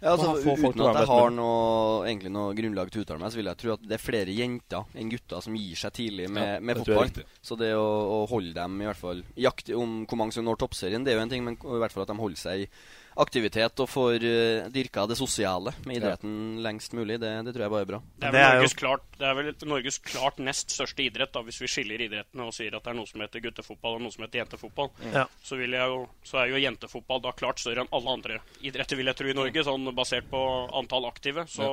Ja, 0.00 0.14
altså, 0.14 0.30
få 0.40 0.54
folk 0.56 0.78
uten 0.78 0.86
at 0.88 0.98
jeg 1.02 1.08
har 1.10 1.32
noe, 1.36 2.06
egentlig 2.08 2.30
noe 2.32 2.54
grunnlag 2.56 2.88
til 2.92 3.02
å 3.02 3.04
uttale 3.04 3.20
meg, 3.20 3.32
så 3.34 3.40
vil 3.40 3.50
jeg 3.50 3.60
tro 3.60 3.74
at 3.74 3.82
det 3.84 3.96
er 3.98 4.00
flere 4.02 4.32
jenter 4.32 4.96
enn 4.96 5.10
gutter 5.12 5.44
som 5.44 5.58
gir 5.60 5.76
seg 5.76 5.92
tidlig 5.98 6.30
med, 6.32 6.54
Ja, 6.54 6.62
med 6.64 6.80
fotball. 6.80 7.12
Så 7.44 7.58
det 7.60 7.74
å, 7.76 7.84
å 7.84 8.22
holde 8.30 8.54
dem 8.56 8.80
i 8.80 8.88
hvert 8.88 9.00
fall 9.00 9.20
i 9.36 9.48
akt 9.50 9.68
om 9.76 10.00
hvor 10.08 10.22
mange 10.22 10.32
som 10.36 10.46
når 10.48 10.62
toppserien, 10.62 11.04
det 11.04 11.12
er 11.12 11.20
jo 11.20 11.26
en 11.26 11.34
ting, 11.34 11.44
men 11.44 11.58
i 11.60 11.82
hvert 11.84 11.92
fall 11.92 12.06
at 12.06 12.14
de 12.14 12.16
holder 12.22 12.40
seg 12.40 12.64
i 12.64 12.70
aktivitet 13.20 13.80
og 13.82 13.88
får 13.90 14.24
uh, 14.24 14.68
dyrka 14.72 15.06
det 15.10 15.16
sosiale 15.18 15.72
med 15.88 15.98
idretten 15.98 16.60
lengst 16.64 16.94
mulig, 16.96 17.18
det, 17.22 17.30
det 17.46 17.54
tror 17.54 17.66
jeg 17.66 17.74
bare 17.74 17.86
er 17.86 17.90
bra. 17.90 18.00
Det 18.20 18.28
er, 18.28 18.36
vel 18.36 18.60
Norges 18.60 18.76
klart, 18.78 19.06
det 19.18 19.26
er 19.28 19.38
vel 19.38 19.50
Norges 19.72 19.98
klart 20.04 20.38
nest 20.42 20.74
største 20.76 21.04
idrett, 21.04 21.32
da, 21.34 21.42
hvis 21.46 21.60
vi 21.62 21.70
skiller 21.70 22.06
idrettene 22.06 22.46
og 22.46 22.54
sier 22.56 22.76
at 22.76 22.86
det 22.86 22.94
er 22.94 23.00
noe 23.00 23.10
som 23.10 23.24
heter 23.24 23.44
guttefotball 23.46 23.98
og 23.98 24.04
noe 24.06 24.14
som 24.14 24.26
heter 24.26 24.44
jentefotball. 24.44 24.92
Ja. 25.14 25.26
Så, 25.42 25.58
vil 25.60 25.76
jeg 25.76 25.94
jo, 25.94 26.04
så 26.26 26.42
er 26.44 26.54
jo 26.54 26.62
jentefotball 26.62 27.24
da 27.24 27.34
klart 27.36 27.62
større 27.62 27.84
enn 27.84 27.92
alle 27.96 28.16
andre 28.18 28.40
idretter, 28.60 29.00
vil 29.00 29.10
jeg 29.10 29.20
tro, 29.20 29.30
i 29.30 29.36
Norge, 29.36 29.66
sånn 29.66 29.92
basert 29.96 30.30
på 30.30 30.40
antall 30.80 31.08
aktive. 31.10 31.46
Så 31.50 31.70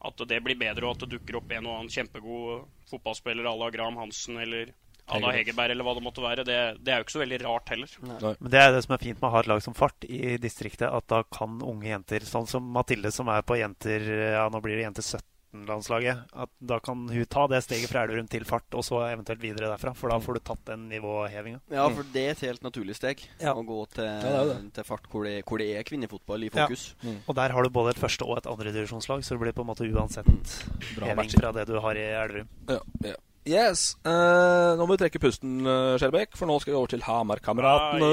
at 0.00 0.22
det 0.28 0.38
blir 0.40 0.56
bedre, 0.56 0.86
og 0.86 0.96
at 0.96 1.04
det 1.04 1.18
dukker 1.18 1.40
opp 1.40 1.50
en 1.52 1.66
og 1.68 1.74
annen 1.76 1.92
kjempegod 1.92 2.64
fotballspiller 2.88 3.44
à 3.44 3.52
la 3.56 3.68
Graham 3.70 3.98
Hansen 4.00 4.38
eller 4.40 4.72
Ada 5.10 5.32
Hegerberg 5.36 5.70
eller 5.74 5.84
hva 5.84 5.94
det 5.98 6.02
måtte 6.04 6.22
være, 6.22 6.44
det, 6.46 6.58
det 6.84 6.92
er 6.94 6.98
jo 7.02 7.04
ikke 7.08 7.16
så 7.18 7.24
veldig 7.24 7.40
rart 7.44 7.68
heller. 7.74 7.96
Men 8.02 8.50
det 8.50 8.60
er 8.62 8.72
det 8.72 8.84
som 8.84 8.94
er 8.94 8.98
fint 9.04 9.20
med 9.20 9.28
å 9.30 9.34
ha 9.34 9.40
et 9.40 9.50
lag 9.50 9.62
som 9.62 9.74
Fart 9.74 10.04
i 10.08 10.36
distriktet, 10.38 10.88
at 10.90 11.06
da 11.08 11.22
kan 11.24 11.60
unge 11.62 11.88
jenter, 11.90 12.20
sånn 12.28 12.46
som 12.48 12.62
Mathilde 12.72 13.10
som 13.12 13.28
er 13.28 13.42
på 13.42 13.58
jenter 13.60 14.00
Ja, 14.36 14.48
nå 14.48 14.60
blir 14.62 14.76
det 14.76 14.86
jenter 14.88 15.02
17-landslaget. 15.02 16.20
At 16.32 16.50
da 16.62 16.78
kan 16.80 17.08
hun 17.10 17.24
ta 17.26 17.46
det 17.50 17.58
steget 17.64 17.90
fra 17.90 18.04
Elverum 18.06 18.28
til 18.30 18.44
Fart, 18.46 18.68
og 18.78 18.84
så 18.86 19.00
eventuelt 19.08 19.40
videre 19.42 19.70
derfra. 19.72 19.92
For 19.98 20.12
da 20.12 20.18
får 20.22 20.38
du 20.38 20.40
tatt 20.46 20.62
den 20.68 20.84
nivåhevinga. 20.92 21.58
Ja, 21.74 21.88
for 21.90 22.06
det 22.14 22.22
er 22.26 22.30
et 22.36 22.44
helt 22.46 22.62
naturlig 22.62 22.94
steg 22.98 23.24
Ja. 23.42 23.54
å 23.54 23.64
gå 23.66 23.80
til, 23.90 24.04
Ja, 24.04 24.44
det 24.44 24.54
det. 24.62 24.72
til 24.78 24.84
fart 24.84 25.08
hvor 25.10 25.24
det, 25.26 25.44
hvor 25.44 25.58
det 25.58 25.70
er 25.76 25.82
kvinnefotball 25.82 26.44
i 26.46 26.50
Ja. 26.54 26.66
fokus. 26.66 26.94
Og 27.26 27.34
der 27.34 27.50
har 27.50 27.62
du 27.62 27.70
både 27.70 27.90
et 27.96 27.98
første 28.02 28.22
og 28.24 28.38
et 28.38 28.46
andredivisjonslag, 28.46 29.24
så 29.26 29.34
det 29.34 29.40
blir 29.40 29.52
på 29.52 29.62
en 29.66 29.72
måte 29.74 29.90
uansett 29.90 30.26
Bra 30.96 31.06
heving 31.08 31.30
fra 31.34 31.52
det 31.52 31.66
du 31.66 31.80
har 31.80 31.94
i 31.98 32.06
Elverum. 32.14 32.48
Ja, 32.68 32.78
ja. 33.04 33.14
Yes. 33.48 33.96
Uh, 34.04 34.76
nå 34.76 34.84
må 34.84 34.94
vi 34.94 35.00
trekke 35.00 35.20
pusten, 35.22 35.62
uh, 35.64 35.96
Skjelbæk, 36.00 36.34
for 36.36 36.50
nå 36.50 36.58
skal 36.60 36.74
vi 36.74 36.76
over 36.76 36.90
til 36.92 37.04
Hamar-kameratene. 37.06 38.10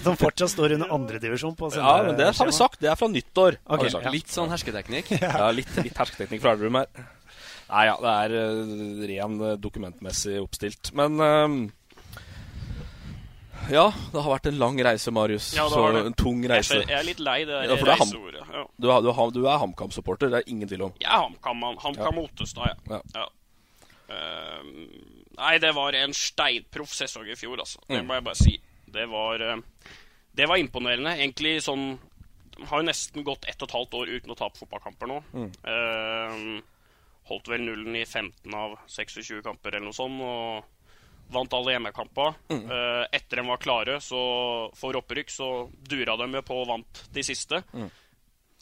Som 0.04 0.18
fortsatt 0.18 0.50
står 0.56 0.74
under 0.74 0.90
andredivisjon 0.98 1.54
på 1.58 1.70
Ja, 1.76 2.00
men 2.08 2.18
det 2.18 2.32
har 2.34 2.50
vi 2.50 2.56
sagt. 2.56 2.80
Det 2.82 2.90
er 2.90 2.98
fra 2.98 3.08
nyttår. 3.12 3.60
har 3.62 3.84
vi 3.84 3.94
sagt. 3.94 4.08
ja. 4.08 4.14
Litt 4.14 4.34
sånn 4.34 4.50
hersketeknikk. 4.50 5.14
Ja, 5.20 5.50
litt, 5.54 5.70
litt 5.78 5.96
hersketeknikk 5.96 6.42
fra 6.42 6.56
Elverum 6.56 6.80
her. 6.80 6.88
Nei 7.70 7.84
ja, 7.86 7.94
det 8.02 8.12
er 8.24 8.32
uh, 8.34 9.02
ren 9.10 9.36
eh, 9.46 9.58
dokumentmessig 9.62 10.40
oppstilt. 10.42 10.90
Men 10.98 11.20
eh, 11.22 11.54
Ja, 13.70 13.86
det 14.12 14.22
har 14.22 14.32
vært 14.38 14.46
en 14.50 14.58
lang 14.58 14.78
reise, 14.82 15.10
Marius. 15.14 15.52
Ja, 15.56 15.68
Så 15.70 15.82
en 16.06 16.14
tung 16.18 16.42
reise. 16.50 16.80
jeg 16.82 16.90
er 16.90 17.04
litt 17.06 17.20
lei 17.20 17.44
det 17.44 17.60
Ja, 17.68 17.76
for 17.76 17.88
er 17.88 17.96
Ham- 17.96 18.08
reiseordet, 18.10 18.42
ja. 18.52 18.64
Du, 18.80 18.90
er- 18.90 19.02
du, 19.02 19.10
er- 19.10 19.30
du 19.36 19.46
er 19.46 19.58
HamKam-supporter, 19.62 20.30
det 20.30 20.40
er 20.42 20.50
ingen 20.50 20.68
tvil 20.68 20.82
om. 20.88 20.92
Jeg 21.00 21.10
er 21.10 21.22
HamKam-mann. 21.28 21.78
HamKam 21.78 22.16
Ja. 22.16 22.22
Ottestad, 22.22 22.76
ja. 22.90 23.00
ja. 23.14 23.26
Uh, 24.10 24.62
nei, 25.38 25.58
det 25.62 25.70
var 25.76 25.94
en 25.94 26.12
steinproff 26.12 26.90
sesong 26.96 27.28
i 27.30 27.36
fjor, 27.38 27.58
altså. 27.62 27.78
Det 27.88 28.00
Mm. 28.02 28.06
må 28.08 28.14
jeg 28.14 28.24
bare 28.24 28.34
si. 28.34 28.60
Det 28.90 29.08
var, 29.08 29.40
uh, 29.40 29.56
det 30.34 30.48
var 30.48 30.56
imponerende. 30.58 31.14
Egentlig 31.16 31.62
sånn 31.62 31.98
har 32.66 32.80
jo 32.82 32.86
nesten 32.88 33.22
gått 33.24 33.44
ett 33.48 33.62
og 33.62 33.68
et 33.68 33.74
halvt 33.76 33.94
år 33.94 34.08
uten 34.16 34.30
å 34.34 34.36
tape 34.36 34.58
fotballkamper 34.58 35.06
nå. 35.06 35.22
Mm. 35.32 35.52
Uh, 35.64 36.60
holdt 37.30 37.46
vel 37.48 37.60
nullen 37.60 37.94
i 37.96 38.04
15 38.04 38.52
av 38.52 38.76
26 38.88 39.42
kamper 39.42 39.68
eller 39.76 39.86
noe 39.86 39.92
sånt. 39.92 40.20
Og 40.20 40.64
vant 41.32 41.56
alle 41.56 41.74
hjemmekamper. 41.76 42.36
Mm. 42.50 42.62
Uh, 42.70 43.04
etter 43.16 43.40
de 43.40 43.46
var 43.48 43.62
klare 43.62 43.96
så 44.04 44.20
for 44.76 44.98
opprykk, 45.00 45.32
så 45.32 45.50
dura 45.88 46.16
de 46.20 46.28
jo 46.38 46.44
på 46.46 46.60
og 46.62 46.68
vant 46.72 47.02
de 47.14 47.24
siste. 47.26 47.62
Mm. 47.72 47.88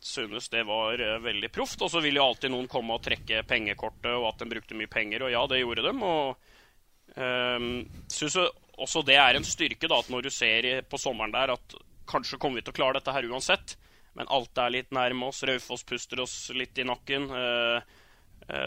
Synes 0.08 0.48
det 0.52 0.62
var 0.68 1.00
uh, 1.00 1.16
veldig 1.24 1.50
proft. 1.54 1.82
Og 1.82 1.92
så 1.92 2.02
vil 2.04 2.20
jo 2.20 2.28
alltid 2.28 2.54
noen 2.54 2.70
komme 2.70 2.96
og 2.96 3.04
trekke 3.04 3.42
pengekortet, 3.48 4.12
og 4.14 4.30
at 4.32 4.44
de 4.44 4.50
brukte 4.54 4.78
mye 4.78 4.92
penger. 4.92 5.26
Og 5.26 5.34
ja, 5.34 5.44
det 5.50 5.62
gjorde 5.64 5.88
de. 5.88 5.94
Og 6.12 7.18
um, 7.18 7.68
syns 8.12 8.38
også 8.78 9.02
det 9.06 9.18
er 9.18 9.38
en 9.38 9.46
styrke, 9.46 9.90
da, 9.90 9.98
at 9.98 10.10
når 10.12 10.28
du 10.28 10.32
ser 10.32 10.68
på 10.88 11.00
sommeren 11.00 11.34
der 11.34 11.56
at 11.56 11.78
kanskje 12.08 12.38
kommer 12.40 12.60
vi 12.60 12.66
til 12.66 12.74
å 12.74 12.78
klare 12.78 12.98
dette 12.98 13.12
her 13.12 13.26
uansett, 13.28 13.76
men 14.18 14.30
alt 14.34 14.58
er 14.58 14.72
litt 14.74 14.94
nærme 14.94 15.28
oss. 15.28 15.44
Raufoss 15.46 15.84
puster 15.86 16.22
oss 16.24 16.36
litt 16.56 16.78
i 16.80 16.86
nakken. 16.88 17.28
Eh, 17.30 17.97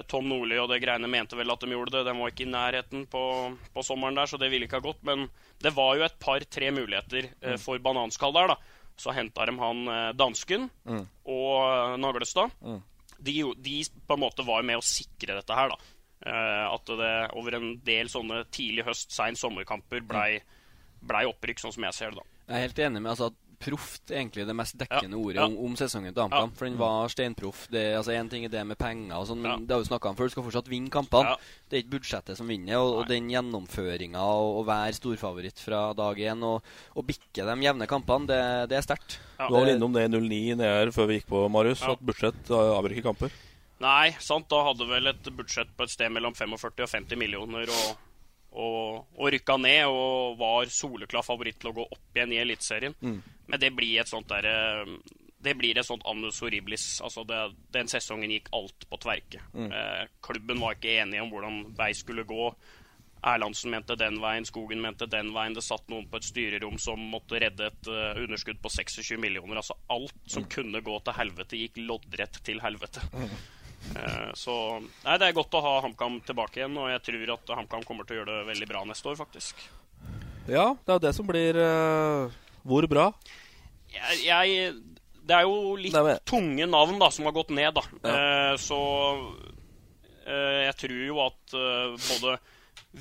Tom 0.08 0.28
Nordli 0.30 0.60
og 0.62 0.67
det 0.70 0.78
greiene 0.84 1.08
mente 1.10 1.38
vel 1.39 1.50
at 1.54 1.63
de 1.63 1.72
gjorde 1.74 1.96
det. 1.96 2.04
De 2.06 2.13
var 2.20 2.30
ikke 2.34 2.46
i 2.46 2.52
nærheten 2.52 3.08
på, 3.10 3.22
på 3.74 3.84
sommeren 3.86 4.20
der, 4.20 4.30
så 4.30 4.38
det 4.38 4.52
ville 4.54 4.67
ikke 4.67 4.78
ha 4.78 4.86
gått. 4.86 5.02
Men 5.08 5.26
det 5.63 5.72
var 5.74 5.96
jo 5.98 6.06
et 6.06 6.20
par-tre 6.22 6.70
muligheter 6.76 7.32
eh, 7.41 7.58
for 7.62 7.82
bananskall 7.82 8.36
der, 8.38 8.54
da. 8.54 8.58
Så 9.02 9.13
henta 9.15 9.48
de 9.50 9.56
han 9.58 9.82
eh, 9.89 10.12
dansken 10.20 10.70
Mm. 10.86 11.06
og 11.26 11.56
eh, 11.65 11.98
Naglestad. 12.04 12.54
Mm. 12.62 12.80
De, 13.22 13.36
de 13.65 13.76
på 14.08 14.17
en 14.17 14.24
måte 14.28 14.46
var 14.46 14.63
med 14.65 14.78
å 14.82 14.86
sikre 14.86 15.39
dette 15.39 15.58
her, 15.58 15.74
da. 15.74 15.91
Eh, 16.22 16.65
at 16.76 16.91
det 17.02 17.13
over 17.38 17.58
en 17.58 17.72
del 17.86 18.10
sånne 18.13 18.44
tidlig 18.54 18.86
høst, 18.86 19.10
sein 19.15 19.38
sommerkamper 19.39 20.04
blei 20.06 20.41
blei 21.02 21.24
opprykk, 21.26 21.58
sånn 21.63 21.74
som 21.74 21.86
jeg 21.88 21.98
ser 21.98 22.12
det, 22.13 22.22
da. 22.22 22.41
Jeg 22.52 22.58
er 22.60 22.67
helt 22.67 22.80
enig 22.86 23.00
med 23.02 23.10
altså, 23.15 23.32
at 23.32 23.50
proft 23.62 24.12
egentlig 24.12 24.43
det 24.50 24.56
mest 24.58 24.76
dekkende 24.82 25.15
Ja, 25.15 25.21
ordet 25.21 25.39
ja. 25.39 25.45
om, 25.47 25.56
om 25.69 25.76
sesongen 25.80 26.13
til 26.13 26.24
HamKam. 26.26 26.50
Ja. 26.52 26.58
For 26.60 26.67
den 26.69 26.78
var 26.82 27.12
steinproff. 27.13 27.67
Det, 27.71 27.84
altså, 28.00 28.15
en 28.17 28.32
ting 28.32 28.45
er 28.47 28.54
det 28.54 28.63
med 28.67 28.80
penger, 28.82 29.13
og 29.19 29.28
sånn, 29.30 29.41
men 29.43 29.52
Ja. 29.52 29.58
det 29.62 29.76
har 29.78 29.84
vi 29.84 29.89
snakka 29.91 30.10
om 30.12 30.17
før. 30.19 30.32
Du 30.32 30.36
skal 30.36 30.47
fortsatt 30.50 30.71
vinne 30.71 30.93
kampene. 30.93 31.36
Ja. 31.36 31.54
Det 31.69 31.78
er 31.78 31.84
ikke 31.86 31.93
budsjettet 32.00 32.38
som 32.41 32.50
vinner. 32.52 32.80
Og, 32.82 32.97
og 33.02 33.08
den 33.12 33.30
gjennomføringa 33.32 34.21
og 34.41 34.62
å 34.62 34.65
være 34.67 34.97
storfavoritt 34.97 35.62
fra 35.62 35.84
dag 35.97 36.19
én 36.19 36.43
og, 36.47 36.65
og 36.97 37.08
bikke 37.08 37.45
de 37.47 37.56
jevne 37.67 37.88
kampene, 37.89 38.28
det, 38.32 38.41
det 38.74 38.82
er 38.82 38.86
sterkt. 38.89 39.19
Du 39.38 39.54
var 39.54 39.63
vel 39.65 39.76
innom 39.78 39.93
det 39.95 40.08
i 40.10 40.12
09 40.12 40.58
nede 40.60 40.74
her 40.76 40.91
før 40.95 41.08
vi 41.10 41.19
gikk 41.21 41.30
på, 41.32 41.45
Marius. 41.54 41.82
Ja. 41.86 41.95
At 41.95 42.04
budsjett 42.06 42.52
uh, 42.54 42.76
avgjør 42.78 42.97
ikke 42.97 43.08
kamper. 43.12 43.34
Nei, 43.82 44.12
sant, 44.21 44.45
da 44.52 44.60
hadde 44.67 44.86
vel 44.86 45.10
et 45.10 45.30
budsjett 45.34 45.71
på 45.74 45.88
et 45.88 45.89
sted 45.89 46.12
mellom 46.13 46.36
45 46.38 46.84
og 46.86 46.89
50 46.91 47.17
millioner 47.17 47.71
og, 47.74 47.95
og, 48.52 49.00
og 49.17 49.32
rykka 49.34 49.56
ned 49.58 49.88
og 49.89 50.36
var 50.38 50.69
soleklar 50.69 51.26
favoritt 51.26 51.58
til 51.63 51.71
å 51.71 51.76
gå 51.80 51.86
opp 51.88 52.17
igjen 52.19 52.36
i 52.36 52.41
Eliteserien. 52.43 52.93
Mm. 53.02 53.17
Men 53.51 53.59
det 53.59 53.73
blir 53.75 53.99
et 54.01 54.11
sånt 54.11 54.29
derre 54.31 54.55
det 55.41 55.55
blir 55.57 55.77
et 55.77 55.87
sånt 55.87 56.05
annus 56.05 56.37
horribilis. 56.43 56.99
Altså 57.01 57.23
det, 57.25 57.39
den 57.73 57.89
sesongen 57.89 58.29
gikk 58.29 58.51
alt 58.53 58.85
på 58.89 58.99
tverke. 59.01 59.41
Mm. 59.55 59.71
Eh, 59.73 60.03
klubben 60.21 60.61
var 60.61 60.77
ikke 60.77 60.99
enige 61.01 61.23
om 61.23 61.31
hvordan 61.33 61.63
vei 61.77 61.89
skulle 61.97 62.27
gå. 62.29 62.51
Erlandsen 63.21 63.69
mente 63.73 63.97
den 63.97 64.17
veien, 64.21 64.45
Skogen 64.45 64.81
mente 64.81 65.05
den 65.09 65.29
veien. 65.33 65.53
Det 65.57 65.63
satt 65.65 65.89
noen 65.93 66.07
på 66.09 66.17
et 66.17 66.25
styrerom 66.25 66.77
som 66.81 67.01
måtte 67.11 67.41
redde 67.41 67.67
et 67.69 67.89
uh, 67.89 68.17
underskudd 68.17 68.57
på 68.63 68.71
26 68.73 69.19
millioner. 69.21 69.59
Altså 69.61 69.77
alt 69.93 70.15
som 70.29 70.47
kunne 70.49 70.81
gå 70.81 70.95
til 71.05 71.17
helvete, 71.17 71.59
gikk 71.59 71.77
loddrett 71.85 72.41
til 72.45 72.61
helvete. 72.65 73.03
Eh, 73.81 74.31
så 74.37 74.55
nei, 74.79 75.15
det 75.21 75.27
er 75.27 75.37
godt 75.37 75.55
å 75.57 75.61
ha 75.65 75.75
HamKam 75.85 76.19
tilbake 76.25 76.59
igjen, 76.59 76.75
og 76.77 76.89
jeg 76.91 77.01
tror 77.07 77.31
at 77.33 77.53
HamKam 77.61 77.85
kommer 77.85 78.05
til 78.05 78.17
å 78.17 78.19
gjøre 78.19 78.39
det 78.39 78.49
veldig 78.51 78.67
bra 78.69 78.83
neste 78.89 79.09
år, 79.09 79.17
faktisk. 79.21 79.63
Ja, 80.49 80.67
det 80.73 80.89
er 80.89 80.97
jo 80.97 81.05
det 81.05 81.13
som 81.17 81.29
blir 81.29 81.57
uh, 81.57 82.33
Hvor 82.65 82.85
bra? 82.89 83.07
Jeg, 83.91 84.23
jeg 84.25 84.71
Det 85.27 85.36
er 85.38 85.45
jo 85.47 85.75
litt 85.80 85.97
tunge 86.30 86.67
navn 86.69 86.99
da 87.01 87.12
som 87.13 87.27
har 87.30 87.36
gått 87.36 87.54
ned, 87.56 87.75
da. 87.77 87.84
Eh, 88.12 88.56
så 88.62 88.80
uh, 89.19 90.60
jeg 90.65 90.75
tror 90.82 91.04
jo 91.06 91.21
at 91.25 91.56
uh, 91.56 91.93
både 91.95 92.38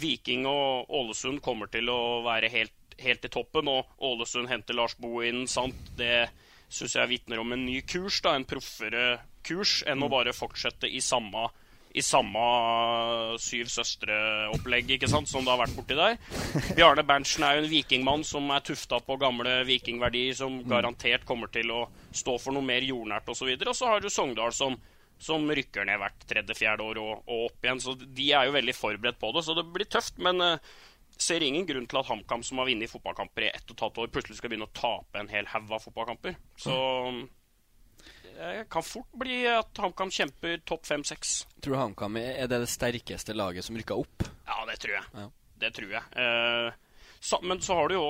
Viking 0.01 0.47
og 0.47 0.91
Ålesund 1.01 1.41
kommer 1.43 1.71
til 1.73 1.91
å 1.91 2.21
være 2.27 2.51
helt, 2.53 2.77
helt 3.01 3.25
i 3.27 3.33
toppen, 3.33 3.71
og 3.71 3.89
Ålesund 4.07 4.51
henter 4.51 4.77
Lars 4.79 4.95
Bohin, 5.01 5.47
sant. 5.51 5.79
Det 5.99 6.29
syns 6.71 6.95
jeg 6.95 7.11
vitner 7.11 7.43
om 7.43 7.57
en 7.57 7.65
ny 7.67 7.81
kurs, 7.83 8.21
da, 8.23 8.37
en 8.37 8.47
proffere 8.47 9.19
kurs, 9.47 9.81
enn 9.89 10.05
å 10.05 10.11
bare 10.13 10.37
fortsette 10.37 10.87
i 10.87 11.03
samme 11.03 11.49
i 11.91 12.03
samme 12.05 12.43
Syv 13.43 13.71
søstre-opplegg 13.73 14.95
ikke 14.95 15.09
sant, 15.11 15.29
som 15.31 15.43
det 15.45 15.51
har 15.53 15.61
vært 15.63 15.75
borti 15.75 15.97
der. 15.99 16.19
Bjarne 16.77 17.05
Berntsen 17.07 17.47
er 17.47 17.57
jo 17.57 17.65
en 17.65 17.73
vikingmann 17.73 18.23
som 18.27 18.47
er 18.55 18.63
tufta 18.67 19.01
på 19.03 19.17
gamle 19.21 19.61
vikingverdier, 19.69 20.37
som 20.39 20.61
garantert 20.71 21.27
kommer 21.29 21.51
til 21.53 21.73
å 21.75 21.83
stå 22.15 22.37
for 22.43 22.55
noe 22.55 22.67
mer 22.67 22.87
jordnært 22.87 23.31
osv. 23.33 23.51
Og 23.57 23.75
så 23.77 23.91
har 23.91 24.03
du 24.03 24.11
Sogndal 24.13 24.55
som, 24.55 24.77
som 25.19 25.49
rykker 25.51 25.89
ned 25.89 25.99
hvert 26.03 26.29
tredje-fjerde 26.31 26.87
år 26.87 27.03
og, 27.03 27.25
og, 27.27 27.49
opp 27.49 27.67
igjen. 27.67 27.83
Så 27.83 27.97
de 28.01 28.31
er 28.37 28.47
jo 28.47 28.57
veldig 28.59 28.77
forberedt 28.77 29.21
på 29.21 29.33
det, 29.35 29.45
så 29.47 29.59
det 29.59 29.67
blir 29.75 29.91
tøft. 29.91 30.23
Men 30.23 30.45
uh, 30.45 30.79
ser 31.21 31.43
ingen 31.45 31.67
grunn 31.69 31.91
til 31.91 32.01
at 32.01 32.09
HamKam, 32.11 32.47
som 32.47 32.63
har 32.63 32.71
vunnet 32.71 32.93
fotballkamper 32.93 33.49
i 33.49 33.53
ett 33.53 33.67
og 33.67 33.77
et 33.77 33.85
halvt 33.87 34.03
år, 34.05 34.15
plutselig 34.15 34.39
skal 34.39 34.53
begynne 34.53 34.71
å 34.71 34.79
tape 34.79 35.21
en 35.21 35.33
hel 35.33 35.51
haug 35.51 35.75
av 35.75 35.83
fotballkamper. 35.85 36.39
Så 36.61 36.77
det 38.37 38.67
kan 38.73 38.85
fort 38.87 39.11
bli 39.21 39.43
at 39.51 39.81
HamKam 39.83 40.11
kjemper 40.15 40.61
topp 40.69 40.87
fem-seks. 40.89 41.35
Tror 41.61 41.75
du 41.77 41.81
HamKam 41.81 42.17
er 42.21 42.47
det 42.51 42.63
det 42.63 42.71
sterkeste 42.71 43.37
laget 43.37 43.67
som 43.67 43.79
rykka 43.79 43.99
opp? 43.99 44.27
Ja, 44.47 44.63
det 44.69 44.79
tror 44.83 44.97
jeg. 44.97 45.05
Ja. 45.17 45.27
Det 45.61 45.73
tror 45.77 45.93
jeg. 45.93 46.05
Eh, 46.17 46.71
så, 47.21 47.41
men 47.45 47.61
så 47.61 47.77
har 47.77 47.91
du 47.91 47.99
jo 47.99 48.07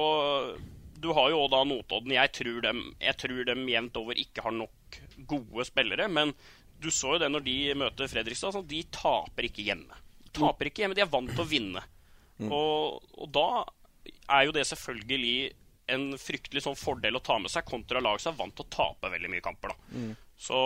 Du 1.01 1.11
har 1.17 1.31
jo 1.33 1.47
da 1.51 1.65
Notodden. 1.65 2.13
Jeg 2.13 2.31
tror 2.37 2.61
dem, 2.63 2.83
jeg 3.01 3.17
tror 3.19 3.45
dem 3.49 3.65
jevnt 3.69 3.97
over 3.97 4.19
ikke 4.21 4.45
har 4.45 4.55
nok 4.55 5.01
gode 5.27 5.65
spillere. 5.65 6.07
Men 6.13 6.35
du 6.81 6.91
så 6.93 7.15
jo 7.17 7.23
det 7.23 7.31
når 7.33 7.45
de 7.47 7.57
møter 7.81 8.11
Fredrikstad. 8.13 8.53
Sånn, 8.55 8.69
de 8.69 8.83
taper 8.93 9.49
ikke 9.49 9.65
hjemme. 9.65 9.97
Taper 10.37 10.71
ikke 10.71 10.85
hjemme, 10.85 10.95
De 10.95 11.03
er 11.03 11.11
vant 11.11 11.33
til 11.33 11.43
å 11.43 11.49
vinne. 11.49 11.83
Og, 12.41 13.03
og 13.21 13.33
da 13.35 13.49
er 14.31 14.47
jo 14.47 14.55
det 14.55 14.63
selvfølgelig 14.69 15.35
en 15.95 16.11
fryktelig 16.21 16.65
sånn 16.65 16.79
fordel 16.79 17.19
å 17.19 17.23
ta 17.25 17.39
med 17.43 17.53
seg 17.53 17.67
kontra 17.69 18.03
lag 18.03 18.21
som 18.23 18.35
er 18.35 18.41
vant 18.41 18.57
til 18.57 18.67
å 18.67 18.75
tape 18.75 19.13
veldig 19.13 19.31
mye 19.33 19.45
kamper. 19.45 19.75
da. 19.75 19.95
Mm. 19.95 20.11
Så 20.41 20.57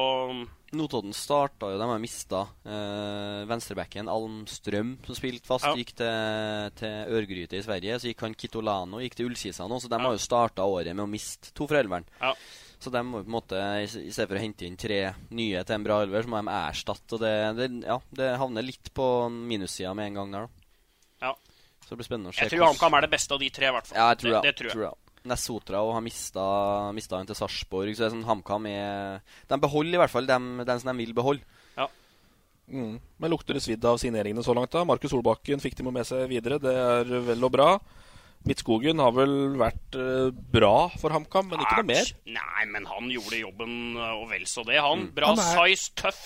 Notodden 0.74 1.14
starta 1.14 1.72
jo, 1.72 1.78
de 1.80 1.86
har 1.90 1.98
mista 2.02 2.44
eh, 2.62 3.40
venstrebacken 3.50 4.06
Almstrøm, 4.10 4.92
som 5.06 5.16
spilte 5.18 5.50
fast, 5.50 5.66
gikk 5.74 5.90
til, 5.98 6.68
til 6.78 7.16
Ørgryte 7.18 7.58
i 7.58 7.64
Sverige. 7.64 7.96
Så 7.98 8.12
gikk 8.12 8.22
han 8.22 8.36
Kitolano 8.38 9.02
gikk 9.02 9.18
til 9.18 9.30
Ullkisa 9.30 9.66
nå, 9.70 9.80
så 9.82 9.90
de 9.90 9.98
har 9.98 10.14
jo 10.14 10.22
starta 10.22 10.66
året 10.66 10.94
med 10.94 11.06
å 11.06 11.10
miste 11.10 11.50
to 11.58 11.66
fra 11.70 11.82
elveren. 11.82 12.06
Ja. 12.20 12.30
Så 12.78 12.92
de 12.94 13.02
må 13.06 13.24
på 13.24 13.30
en 13.30 13.34
måte, 13.34 13.58
i 13.80 13.86
i 13.86 14.12
stedet 14.12 14.28
for 14.28 14.38
å 14.38 14.44
hente 14.44 14.66
inn 14.68 14.78
tre 14.78 15.00
nye 15.34 15.62
til 15.66 15.78
en 15.78 15.86
bra 15.86 16.00
elver, 16.04 16.22
så 16.22 16.30
må 16.30 16.42
de 16.42 16.54
erstatte. 16.54 17.16
Og 17.16 17.22
det, 17.22 17.34
det, 17.58 17.68
ja, 17.88 17.98
det 18.18 18.32
havner 18.44 18.66
litt 18.66 18.92
på 18.94 19.08
minussida 19.34 19.94
med 19.98 20.12
en 20.12 20.20
gang 20.20 20.36
der, 20.36 20.46
da. 20.46 20.68
Ja. 21.30 21.34
Så 21.82 21.94
det 21.94 22.00
blir 22.00 22.08
spennende 22.12 22.30
å 22.30 22.36
se 22.36 22.46
jeg 22.46 22.54
tror 22.54 22.68
HamKam 22.70 22.94
er 22.98 23.06
det 23.06 23.10
beste 23.12 23.34
av 23.34 23.42
de 23.42 23.50
tre, 23.58 23.70
i 23.70 23.74
hvert 23.74 23.90
fall. 23.90 23.98
Ja, 23.98 24.12
jeg 24.12 24.22
tror 24.22 24.36
det, 24.36 24.36
det. 24.38 24.52
det 24.52 24.58
tror 24.60 24.70
jeg. 24.70 24.76
Tror 24.78 24.86
jeg. 24.86 25.03
Nessotra 25.24 25.80
og 25.80 25.94
har 25.96 26.02
mista, 26.04 26.42
mista 26.92 27.16
han 27.16 27.28
til 27.28 27.36
Sarpsborg. 27.38 27.94
Så 27.96 28.04
det 28.04 28.08
er 28.10 28.14
sånn 28.18 28.26
HamKam 28.28 28.66
er 28.68 29.22
De 29.48 29.56
beholder 29.62 29.96
i 29.96 30.00
hvert 30.02 30.12
fall 30.12 30.28
dem, 30.28 30.50
dem 30.68 30.80
som 30.82 30.90
de 30.92 30.98
vil 31.00 31.14
beholde. 31.16 31.44
Ja. 31.78 31.86
Mm. 32.68 32.98
Men 33.20 33.32
lukter 33.32 33.56
det 33.56 33.62
svidd 33.64 33.84
av 33.88 33.96
signeringene 34.02 34.44
så 34.44 34.52
langt? 34.56 34.72
da? 34.74 34.84
Markus 34.84 35.14
Solbakken 35.14 35.62
fikk 35.64 35.78
de 35.80 35.86
med 35.88 36.04
seg 36.08 36.26
videre. 36.28 36.60
Det 36.60 36.74
er 36.76 37.14
vel 37.30 37.48
og 37.48 37.54
bra. 37.56 37.70
Midtskogen 38.44 39.00
har 39.00 39.14
vel 39.16 39.54
vært 39.56 39.96
eh, 39.96 40.28
bra 40.52 40.90
for 41.00 41.14
HamKam, 41.16 41.46
men 41.48 41.62
ikke 41.64 41.78
noe 41.80 41.88
mer? 41.88 42.10
Nei, 42.28 42.64
men 42.68 42.84
han 42.90 43.06
gjorde 43.08 43.38
jobben 43.40 43.76
eh, 43.96 44.10
og 44.20 44.26
vel 44.34 44.44
så 44.50 44.66
det, 44.68 44.76
han. 44.84 45.06
Mm. 45.06 45.14
Bra 45.16 45.30
Han 45.32 45.40
er- 45.40 45.54
size, 45.56 45.94
tøff. 45.96 46.24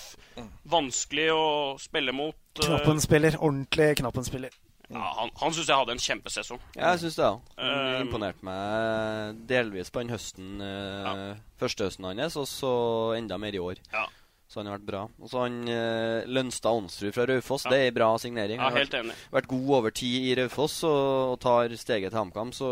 Vanskelig 0.71 1.29
å 1.31 1.45
spille 1.79 2.11
mot. 2.15 2.35
Knappen 2.59 2.99
spiller. 3.03 3.39
Ordentlig 3.39 3.93
knappenspiller. 4.01 4.51
Ja, 4.89 5.05
han 5.19 5.29
han 5.37 5.53
syns 5.53 5.67
jeg 5.69 5.77
hadde 5.77 5.93
en 5.93 6.01
kjempesesong. 6.01 6.61
Ja, 6.75 6.93
jeg 6.95 7.03
syns 7.03 7.17
det 7.19 7.25
òg. 7.27 7.41
Han 7.59 7.75
Um, 7.99 8.07
imponerte 8.07 8.45
meg 8.47 9.43
delvis 9.49 9.91
på 9.93 10.01
den 10.01 10.09
høsten, 10.15 10.55
ja. 10.63 11.35
første 11.61 11.85
høsten 11.85 12.07
hans, 12.09 12.37
og 12.41 12.47
så 12.49 12.71
enda 13.17 13.37
mer 13.37 13.53
i 13.53 13.61
år. 13.61 13.77
Ja. 13.93 14.07
Så 14.49 14.63
han 14.63 14.65
har 14.71 14.79
vært 14.79 14.87
bra. 14.87 15.03
Og 15.21 15.29
så 15.29 15.43
han 15.43 15.59
uh, 15.69 16.25
Lønstad 16.25 16.73
Onsrud 16.73 17.13
fra 17.13 17.27
Raufoss. 17.29 17.67
Det 17.69 17.77
er 17.77 17.91
ei 17.91 17.93
bra 17.93 18.07
signering. 18.17 18.57
Ja, 18.57 18.63
Han 18.65 18.73
har 18.73 18.81
helt 18.81 18.95
vært, 18.95 19.03
enig. 19.05 19.17
vært 19.35 19.49
god 19.51 19.69
over 19.77 19.93
tid 19.93 20.25
i 20.31 20.35
Raufoss 20.39 20.79
og, 20.89 21.35
og 21.35 21.39
tar 21.45 21.75
steget 21.77 22.09
til 22.09 22.17
HamKam. 22.23 22.49
Så 22.57 22.69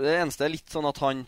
det 0.00 0.16
eneste 0.18 0.48
er 0.48 0.56
litt 0.56 0.74
sånn 0.74 0.90
at 0.90 0.98
han 1.06 1.22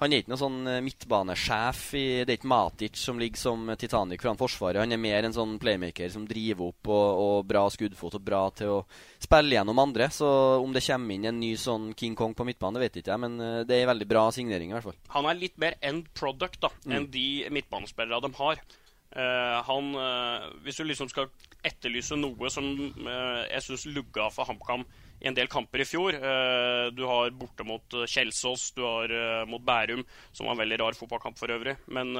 han 0.00 0.12
er 0.12 0.22
ikke 0.22 0.32
noen 0.32 0.40
sånn 0.40 0.58
eh, 0.70 0.80
midtbanesjef. 0.84 1.82
I, 1.98 2.04
det 2.24 2.32
er 2.32 2.38
ikke 2.38 2.50
Matic 2.50 2.96
som 3.00 3.20
ligger 3.20 3.40
som 3.40 3.70
Titanic 3.78 4.22
foran 4.24 4.40
Forsvaret. 4.40 4.80
Han 4.80 4.96
er 4.96 5.00
mer 5.02 5.28
en 5.28 5.36
sånn 5.36 5.58
playmaker 5.60 6.08
som 6.12 6.24
driver 6.28 6.70
opp 6.72 6.90
og, 6.90 7.20
og 7.24 7.48
bra 7.50 7.66
skuddfot 7.72 8.16
og 8.16 8.24
bra 8.24 8.42
til 8.56 8.74
å 8.78 8.80
spille 9.20 9.58
gjennom 9.58 9.82
andre. 9.82 10.08
Så 10.14 10.28
om 10.60 10.72
det 10.72 10.84
kommer 10.86 11.16
inn 11.18 11.28
en 11.28 11.40
ny 11.42 11.52
sånn 11.60 11.90
King 11.98 12.16
Kong 12.18 12.34
på 12.36 12.46
midtbane, 12.48 12.78
det 12.80 12.86
vet 12.86 13.00
ikke 13.02 13.12
jeg, 13.14 13.24
men 13.26 13.36
eh, 13.44 13.62
det 13.68 13.76
er 13.76 13.84
en 13.84 13.92
veldig 13.92 14.08
bra 14.10 14.26
signering 14.34 14.72
i 14.72 14.78
hvert 14.78 14.88
fall. 14.88 15.00
Han 15.16 15.28
er 15.30 15.40
litt 15.40 15.60
mer 15.60 15.76
end 15.84 16.08
product 16.16 16.62
da, 16.64 16.72
Mm. 16.80 16.92
enn 16.96 17.06
de 17.12 17.26
midtbanespillere 17.52 18.22
de 18.24 18.30
har. 18.40 18.60
Uh, 19.10 19.58
han, 19.66 19.88
uh, 19.98 20.44
Hvis 20.62 20.76
du 20.78 20.84
liksom 20.86 21.08
skal 21.10 21.26
etterlyse 21.66 22.14
noe 22.16 22.48
som 22.48 22.64
uh, 23.02 23.42
jeg 23.50 23.64
syns 23.66 23.88
lugga 23.90 24.28
for 24.30 24.46
HamKam 24.46 24.84
i 25.20 25.28
en 25.28 25.36
del 25.36 25.50
kamper 25.52 25.82
i 25.82 25.88
fjor 25.88 26.16
eh, 26.16 26.86
Du 26.96 27.04
har 27.08 27.30
borte 27.36 27.66
mot 27.66 27.96
eh, 27.96 28.08
Kjelsås, 28.08 28.70
du 28.76 28.82
har 28.86 29.12
eh, 29.12 29.44
mot 29.48 29.62
Bærum, 29.62 30.02
som 30.32 30.48
var 30.48 30.56
en 30.56 30.62
veldig 30.64 30.80
rar 30.80 30.96
fotballkamp 30.96 31.38
for 31.38 31.52
øvrig. 31.52 31.76
Men 31.92 32.16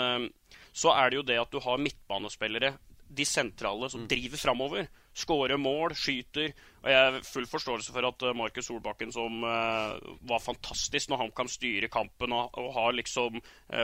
så 0.73 0.93
er 0.95 1.11
det 1.11 1.21
jo 1.21 1.27
det 1.27 1.39
at 1.41 1.53
du 1.53 1.61
har 1.63 1.81
midtbanespillere, 1.81 2.75
de 3.11 3.25
sentrale, 3.27 3.89
som 3.91 4.05
driver 4.07 4.39
framover. 4.39 4.87
Skårer 5.17 5.59
mål, 5.59 5.97
skyter. 5.99 6.53
Og 6.85 6.91
jeg 6.93 6.99
har 7.01 7.27
full 7.27 7.49
forståelse 7.51 7.95
for 7.95 8.07
at 8.07 8.23
Markus 8.39 8.69
Solbakken, 8.69 9.11
som 9.13 9.43
var 9.43 10.45
fantastisk 10.45 11.11
når 11.11 11.25
han 11.25 11.33
kan 11.35 11.51
styre 11.51 11.91
kampen 11.91 12.37
og, 12.37 12.55
og 12.61 12.71
har 12.77 12.95
liksom 12.95 13.41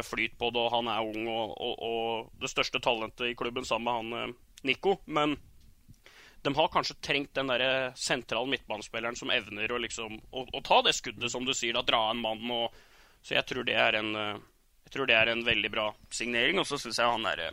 flyt 0.07 0.39
på 0.39 0.53
det, 0.55 0.63
og 0.63 0.77
han 0.77 0.93
er 0.93 1.11
ung 1.11 1.27
og, 1.27 1.57
og, 1.57 1.75
og 1.91 2.43
det 2.43 2.53
største 2.53 2.83
talentet 2.85 3.33
i 3.33 3.37
klubben 3.39 3.67
sammen 3.67 3.91
med 3.91 4.23
han 4.23 4.37
Nico. 4.71 5.01
Men 5.11 5.35
de 6.43 6.53
har 6.55 6.69
kanskje 6.71 6.95
trengt 7.03 7.33
den 7.35 7.49
der 7.51 7.93
sentrale 7.99 8.47
midtbanespilleren 8.53 9.17
som 9.19 9.31
evner 9.35 9.73
å, 9.73 9.79
liksom, 9.83 10.21
å, 10.31 10.45
å 10.53 10.61
ta 10.63 10.83
det 10.87 10.93
skuddet, 10.95 11.31
som 11.33 11.45
du 11.47 11.55
sier, 11.57 11.75
da, 11.75 11.83
dra 11.83 12.05
en 12.13 12.21
mann. 12.23 12.45
Og, 12.55 12.75
så 13.27 13.35
jeg 13.39 13.49
tror 13.49 13.67
det 13.67 13.75
er 13.75 13.99
en, 13.99 14.13
eh, 14.15 14.37
jeg 14.87 14.95
tror 14.95 15.11
det 15.11 15.17
er 15.19 15.33
en 15.33 15.43
veldig 15.47 15.71
bra 15.75 15.89
signering. 16.15 16.61
Og 16.63 16.69
så 16.71 16.79
syns 16.79 17.01
jeg 17.03 17.09
han 17.11 17.27
derre 17.27 17.51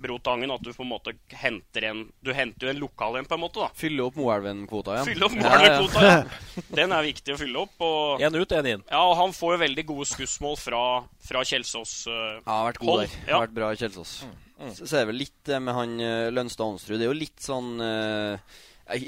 Brotangen, 0.00 0.48
at 0.48 0.62
du 0.64 0.70
på 0.72 0.80
en 0.80 0.88
måte 0.88 1.12
henter 1.36 1.84
en 1.90 1.98
Du 2.24 2.30
henter 2.32 2.66
jo 2.66 2.70
en 2.72 2.78
lokal 2.80 3.18
en, 3.18 3.26
på 3.28 3.36
en 3.36 3.42
måte. 3.42 3.60
da 3.60 3.68
Fylle 3.76 4.06
opp 4.06 4.14
Moelven-kvota 4.16 4.94
igjen. 4.94 5.08
Fylle 5.10 5.26
opp 5.26 5.34
Ja, 5.36 5.50
ja. 5.60 6.04
ja. 6.06 6.14
Den 6.78 6.94
er 6.96 7.04
viktig 7.04 7.34
å 7.34 7.40
fylle 7.40 7.64
opp. 7.66 7.74
Og, 7.84 8.22
En 8.24 8.38
ut, 8.38 8.52
en 8.56 8.68
inn. 8.70 8.84
ja, 8.88 9.00
og 9.04 9.12
han 9.20 9.34
får 9.36 9.56
jo 9.56 9.60
veldig 9.66 9.84
gode 9.92 10.08
skussmål 10.08 10.56
fra, 10.56 10.80
fra 11.28 11.42
Kjelsås. 11.44 11.92
Uh, 12.08 12.14
Ja, 12.14 12.46
har 12.48 12.70
vært 12.70 12.80
god 12.80 13.02
der. 13.02 13.18
Ja. 13.26 13.34
Har 13.34 13.44
vært 13.44 13.58
bra 13.60 13.68
i 13.76 13.80
Kjelsås. 13.82 14.14
Så, 14.60 14.84
så 14.86 14.96
er 14.98 15.04
det 15.06 15.12
vel 15.14 15.22
litt 15.22 15.38
det 15.48 15.60
med 15.64 15.72
han 15.74 15.94
eh, 16.04 16.30
Lønstad 16.34 16.66
Onsrud. 16.68 16.98
Det 17.00 17.06
er 17.06 17.12
jo 17.14 17.16
litt 17.16 17.40
sånn 17.40 17.80
eh, 17.80 18.58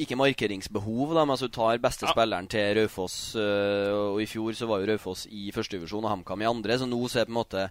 Ikke 0.00 0.16
markeringsbehov, 0.16 1.10
da, 1.12 1.24
men 1.26 1.34
altså 1.34 1.48
du 1.50 1.52
tar 1.56 1.80
beste 1.82 2.06
spilleren 2.08 2.46
til 2.48 2.70
Raufoss. 2.78 3.16
eh, 3.36 3.90
og 3.92 4.20
i 4.22 4.28
fjor 4.30 4.54
så 4.56 4.68
var 4.70 4.80
jo 4.80 4.88
Raufoss 4.92 5.26
i 5.28 5.50
førstedivisjon 5.52 6.06
og 6.06 6.12
HamKam 6.12 6.44
i 6.44 6.48
andre, 6.48 6.78
så 6.80 6.86
nå 6.88 7.00
så 7.10 7.20
er 7.20 7.26
på 7.28 7.34
en 7.34 7.40
måte 7.40 7.64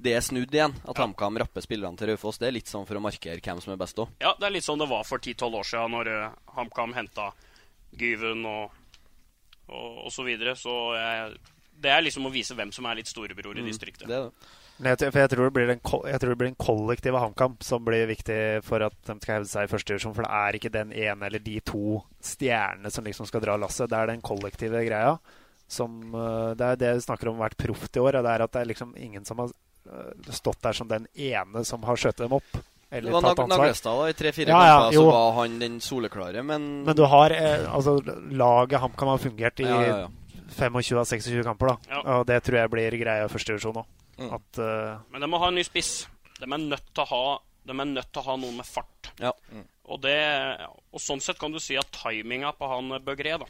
det 0.00 0.14
er 0.16 0.24
snudd 0.24 0.50
igjen. 0.56 0.74
At 0.88 0.98
HamKam 1.02 1.38
rapper 1.44 1.62
spillerne 1.62 1.96
til 2.00 2.10
Raufoss. 2.14 2.40
Det 2.42 2.48
er 2.48 2.56
litt 2.56 2.72
sånn 2.72 2.86
for 2.88 2.96
å 2.98 3.04
markere 3.04 3.38
hvem 3.44 3.60
som 3.62 3.74
er 3.76 3.80
best 3.84 4.00
òg. 4.02 4.10
Ja, 4.24 4.32
det 4.40 4.48
er 4.48 4.54
litt 4.56 4.66
sånn 4.66 4.80
det 4.82 4.88
var 4.90 5.04
for 5.06 5.18
10-12 5.22 5.58
år 5.60 5.68
siden, 5.70 5.94
når 5.94 6.10
uh, 6.14 6.34
HamKam 6.58 6.96
henta 6.96 7.28
Gyven 7.98 8.42
og, 8.48 8.72
og, 9.68 10.06
og 10.06 10.10
så 10.14 10.24
videre. 10.26 10.56
Så 10.58 10.72
jeg, 10.96 11.36
det 11.84 11.92
er 11.94 12.02
liksom 12.08 12.26
å 12.26 12.32
vise 12.34 12.56
hvem 12.58 12.72
som 12.74 12.88
er 12.90 12.98
litt 13.02 13.10
storebror 13.12 13.54
i 13.58 13.62
Mm, 13.62 13.68
distriktet. 13.70 14.08
det 14.08 14.16
er 14.18 14.26
det. 14.30 14.50
Men 14.78 14.92
jeg, 14.92 15.10
for 15.10 15.18
jeg 15.18 15.30
tror, 15.32 15.48
det 15.48 15.54
blir 15.56 15.72
en, 15.72 15.80
jeg 15.82 16.20
tror 16.22 16.32
det 16.32 16.38
blir 16.38 16.50
en 16.52 16.60
kollektiv 16.62 17.16
HamKam 17.18 17.56
som 17.66 17.82
blir 17.86 18.06
viktig 18.06 18.38
for 18.66 18.84
at 18.86 18.94
de 19.08 19.16
skal 19.18 19.38
hevde 19.40 19.50
seg 19.50 19.66
i 19.66 19.70
første 19.72 19.90
divisjon. 19.90 20.14
For 20.14 20.26
det 20.26 20.38
er 20.38 20.58
ikke 20.58 20.74
den 20.74 20.92
ene 20.94 21.26
eller 21.26 21.42
de 21.42 21.56
to 21.66 21.98
stjernene 22.22 22.92
som 22.94 23.06
liksom 23.08 23.26
skal 23.26 23.42
dra 23.42 23.56
lasset. 23.58 23.90
Det 23.90 23.98
er 23.98 24.12
den 24.12 24.22
kollektive 24.22 24.84
greia. 24.86 25.16
Som, 25.68 25.98
eh, 26.14 26.54
det 26.56 26.68
er 26.68 26.80
det 26.80 26.92
vi 27.00 27.06
snakker 27.08 27.32
om 27.32 27.42
hvert 27.42 27.58
proft 27.58 27.98
i 27.98 28.04
år. 28.04 28.20
Og 28.20 28.28
det 28.28 28.36
er 28.36 28.46
at 28.46 28.54
det 28.54 28.62
er 28.62 28.70
liksom 28.70 28.94
ingen 29.02 29.26
som 29.26 29.42
har 29.42 29.50
uh, 29.50 30.30
stått 30.30 30.62
der 30.62 30.78
som 30.78 30.88
den 30.88 31.10
ene 31.14 31.64
som 31.66 31.82
har 31.82 31.98
skjøtet 31.98 32.28
dem 32.28 32.38
opp. 32.38 32.62
det 32.88 33.02
var 33.12 33.26
ansvar. 33.34 33.50
Naglestad 33.50 33.98
da, 33.98 34.06
i 34.08 34.16
tre-fire 34.16 34.54
ja, 34.54 34.62
ja, 34.64 34.78
kamper, 34.78 34.96
så 34.96 35.04
var 35.10 35.34
han 35.42 35.58
den 35.60 35.80
soleklare, 35.84 36.42
men 36.42 36.70
Men 36.86 36.96
du 36.96 37.04
har 37.04 37.34
eh, 37.36 37.66
Altså, 37.68 37.98
laget 38.30 38.80
HamKam 38.80 39.10
har 39.12 39.18
fungert 39.18 39.60
i 39.60 39.66
Ja, 39.68 39.82
ja, 39.82 39.98
ja. 40.06 40.08
25 40.48 40.96
av 40.96 41.04
26 41.04 41.44
kamper, 41.44 41.74
da. 41.74 41.76
Ja. 41.90 42.00
Og 42.14 42.26
det 42.30 42.40
tror 42.46 42.62
jeg 42.62 42.70
blir 42.72 43.02
greia 43.02 43.26
i 43.26 43.28
første 43.28 43.52
divisjon 43.52 43.82
òg. 43.82 43.90
Mm. 44.18 44.32
At 44.34 44.60
uh, 44.62 45.00
Men 45.12 45.24
de 45.24 45.30
må 45.30 45.40
ha 45.42 45.50
en 45.52 45.58
ny 45.58 45.64
spiss. 45.66 46.08
De 46.38 46.46
er 46.46 46.62
nødt 46.62 46.92
til 46.94 47.04
å 47.04 47.10
ha, 47.12 47.24
de 47.66 47.74
er 47.74 47.92
nødt 47.92 48.12
til 48.12 48.22
å 48.22 48.28
ha 48.30 48.38
noen 48.38 48.58
med 48.60 48.66
fart. 48.66 49.12
Ja. 49.18 49.32
Og, 49.88 50.02
det, 50.04 50.18
og 50.92 51.00
sånn 51.00 51.22
sett 51.24 51.38
kan 51.40 51.54
du 51.54 51.58
si 51.62 51.78
at 51.80 51.88
timinga 51.94 52.52
på 52.58 52.68
han 52.70 52.92
Bøgré 53.02 53.38
da. 53.40 53.46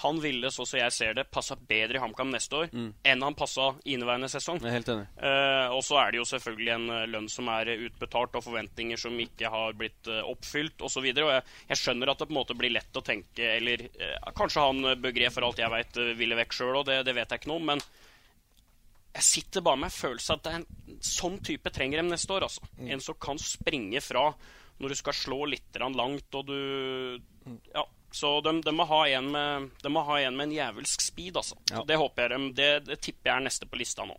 Han 0.00 0.20
ville, 0.20 0.48
så 0.52 0.64
som 0.64 0.78
jeg 0.80 0.92
ser 0.92 1.16
det, 1.16 1.26
passa 1.32 1.56
bedre 1.56 1.98
i 1.98 2.00
HamKam 2.00 2.30
neste 2.32 2.56
år 2.56 2.68
Mm. 2.72 2.92
enn 3.04 3.22
han 3.22 3.34
passa 3.36 3.74
inneværende 3.84 4.28
sesong. 4.32 4.60
Jeg 4.60 4.70
er 4.70 4.76
helt 4.78 4.88
enig. 4.92 5.06
Uh, 5.20 5.74
og 5.76 5.82
så 5.84 5.98
er 6.00 6.12
det 6.12 6.20
jo 6.20 6.26
selvfølgelig 6.30 6.72
en 6.74 6.86
eh, 6.94 7.06
lønn 7.10 7.28
som 7.32 7.48
er 7.52 7.68
eh, 7.72 7.82
utbetalt, 7.88 8.36
og 8.38 8.44
forventninger 8.46 9.00
som 9.00 9.16
ikke 9.20 9.50
har 9.52 9.76
blitt 9.76 10.08
uh, 10.08 10.22
oppfylt 10.30 10.80
osv. 10.86 11.02
Og, 11.04 11.22
og 11.26 11.32
jeg, 11.34 11.44
jeg 11.72 11.80
skjønner 11.82 12.12
at 12.12 12.22
det 12.22 12.28
på 12.30 12.34
en 12.34 12.40
måte 12.40 12.56
blir 12.56 12.72
lett 12.72 12.96
å 12.96 13.04
tenke 13.04 13.50
Eller 13.56 13.84
uh, 13.88 14.30
kanskje 14.36 14.64
han 14.64 14.84
eh, 14.92 15.00
Bøgré, 15.00 15.28
for 15.34 15.48
alt 15.48 15.60
jeg 15.60 15.72
veit, 15.74 16.00
ville 16.16 16.38
vekk 16.40 16.56
sjøl, 16.56 16.76
og 16.80 16.86
det, 16.88 17.02
det 17.08 17.16
vet 17.18 17.28
jeg 17.34 17.42
ikke 17.42 17.52
noe 17.52 17.60
om. 17.60 17.68
Men 17.74 17.84
jeg 19.10 19.26
sitter 19.26 19.64
bare 19.66 19.80
med 19.80 19.90
en 19.90 19.96
følelse 19.96 20.34
at 20.36 20.42
det 20.44 20.52
er 20.52 20.60
en 20.60 20.98
sånn 21.04 21.38
type 21.44 21.72
trenger 21.74 22.00
dem 22.00 22.10
neste 22.12 22.34
år. 22.34 22.46
altså. 22.46 22.66
En 22.78 23.02
som 23.02 23.16
kan 23.18 23.40
springe 23.42 24.02
fra 24.04 24.28
når 24.80 24.92
du 24.92 24.96
skal 24.96 25.16
slå 25.16 25.40
litt 25.50 25.80
langt, 25.80 26.34
og 26.34 26.46
du 26.46 27.20
Ja. 27.74 27.86
Så 28.12 28.40
de, 28.42 28.50
de, 28.60 28.72
må 28.74 28.84
ha 28.90 29.04
en 29.06 29.30
med, 29.30 29.70
de 29.82 29.88
må 29.88 30.00
ha 30.02 30.16
en 30.18 30.34
med 30.34 30.48
en 30.48 30.52
jævelsk 30.56 31.00
speed, 31.00 31.36
altså. 31.36 31.54
Ja. 31.70 31.84
det 31.86 31.96
håper 31.96 32.22
jeg 32.22 32.30
dem, 32.30 32.46
det, 32.58 32.70
det 32.88 32.96
tipper 33.00 33.30
jeg 33.30 33.36
er 33.36 33.44
neste 33.44 33.68
på 33.70 33.78
lista 33.78 34.02
nå. 34.02 34.16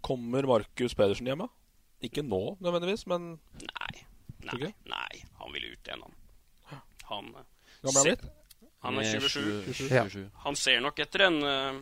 Kommer 0.00 0.46
Markus 0.48 0.94
Pedersen 0.96 1.28
hjemme? 1.28 1.48
Ikke 2.00 2.24
nå 2.24 2.56
nødvendigvis, 2.62 3.04
men 3.10 3.34
Nei. 3.60 4.04
Nei, 4.48 4.70
nei, 4.88 5.20
han 5.42 5.52
vil 5.52 5.66
ut 5.74 5.90
igjen, 5.90 6.06
han. 6.06 6.80
Han, 7.10 7.28
eh, 7.36 7.44
han 7.82 7.98
Han 7.98 8.06
er 8.06 8.24
Han 8.86 8.98
er 9.02 9.20
27. 9.28 9.74
27. 9.74 9.90
Ja. 9.92 10.40
Han 10.46 10.56
ser 10.56 10.80
nok 10.80 10.98
etter 11.04 11.26
en 11.26 11.38
eh, 11.42 11.80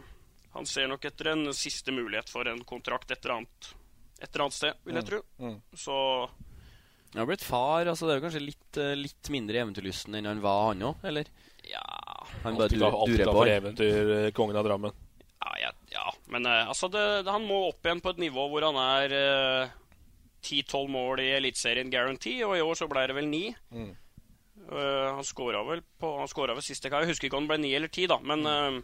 Han 0.57 0.67
ser 0.69 0.89
nok 0.89 1.05
etter 1.05 1.33
en 1.35 1.47
siste 1.57 1.93
mulighet 1.93 2.31
for 2.33 2.49
en 2.49 2.63
kontrakt 2.65 3.11
et 3.13 3.21
eller 3.25 3.43
annet, 3.43 3.71
et 4.23 4.29
eller 4.31 4.47
annet 4.47 4.57
sted, 4.57 4.79
vil 4.87 4.97
jeg 5.01 5.09
tro. 5.11 5.21
Mm. 5.43 5.57
Så 5.77 5.97
Han 7.13 7.21
har 7.23 7.29
blitt 7.29 7.45
far, 7.45 7.87
altså 7.87 8.09
det 8.09 8.15
er 8.15 8.21
jo 8.21 8.25
kanskje 8.27 8.45
litt, 8.45 8.79
eh, 8.83 8.95
litt 8.99 9.31
mindre 9.33 9.61
eventyrlysten 9.63 10.17
enn 10.19 10.29
han 10.29 10.41
var, 10.45 10.71
han 10.73 10.83
òg, 10.91 11.05
eller? 11.07 11.29
ja 11.67 11.83
Han 12.45 12.55
bare 12.55 12.69
Alltid 12.69 12.79
du- 12.79 12.85
alltid 12.87 13.25
på. 13.27 13.33
for 13.33 13.51
eventyr, 13.51 14.11
eh, 14.17 14.31
kongen 14.37 14.57
av 14.57 14.65
Drammen. 14.65 14.93
Ja, 15.47 15.53
ja, 15.61 15.71
ja. 15.93 16.13
men 16.33 16.47
uh, 16.47 16.69
altså 16.69 16.89
det, 16.91 17.25
det, 17.25 17.31
han 17.31 17.45
må 17.47 17.69
opp 17.69 17.85
igjen 17.87 18.01
på 18.03 18.11
et 18.15 18.19
nivå 18.25 18.49
hvor 18.51 18.65
han 18.67 18.77
er 18.81 19.13
eh, 19.15 19.69
10-12 20.43 20.89
mål 20.91 21.21
i 21.23 21.31
Eliteserien 21.37 21.91
guarantee, 21.91 22.45
og 22.47 22.57
i 22.57 22.63
år 22.65 22.75
så 22.79 22.89
ble 22.91 23.05
det 23.07 23.15
vel 23.19 23.29
9. 23.31 23.55
Mm. 23.77 23.93
Uh, 24.67 25.15
han 25.15 25.25
skåra 25.27 25.61
vel 25.69 25.83
på 26.01 26.09
Han 26.19 26.27
skåra 26.31 26.55
vel 26.57 26.65
siste 26.65 26.91
kamp. 26.91 27.05
Jeg 27.05 27.13
husker 27.15 27.29
ikke 27.29 27.39
om 27.39 27.47
det 27.47 27.53
ble 27.55 27.61
9 27.69 27.75
eller 27.79 27.93
10, 27.93 28.07
da, 28.11 28.19
men 28.25 28.47
eh, 28.51 28.81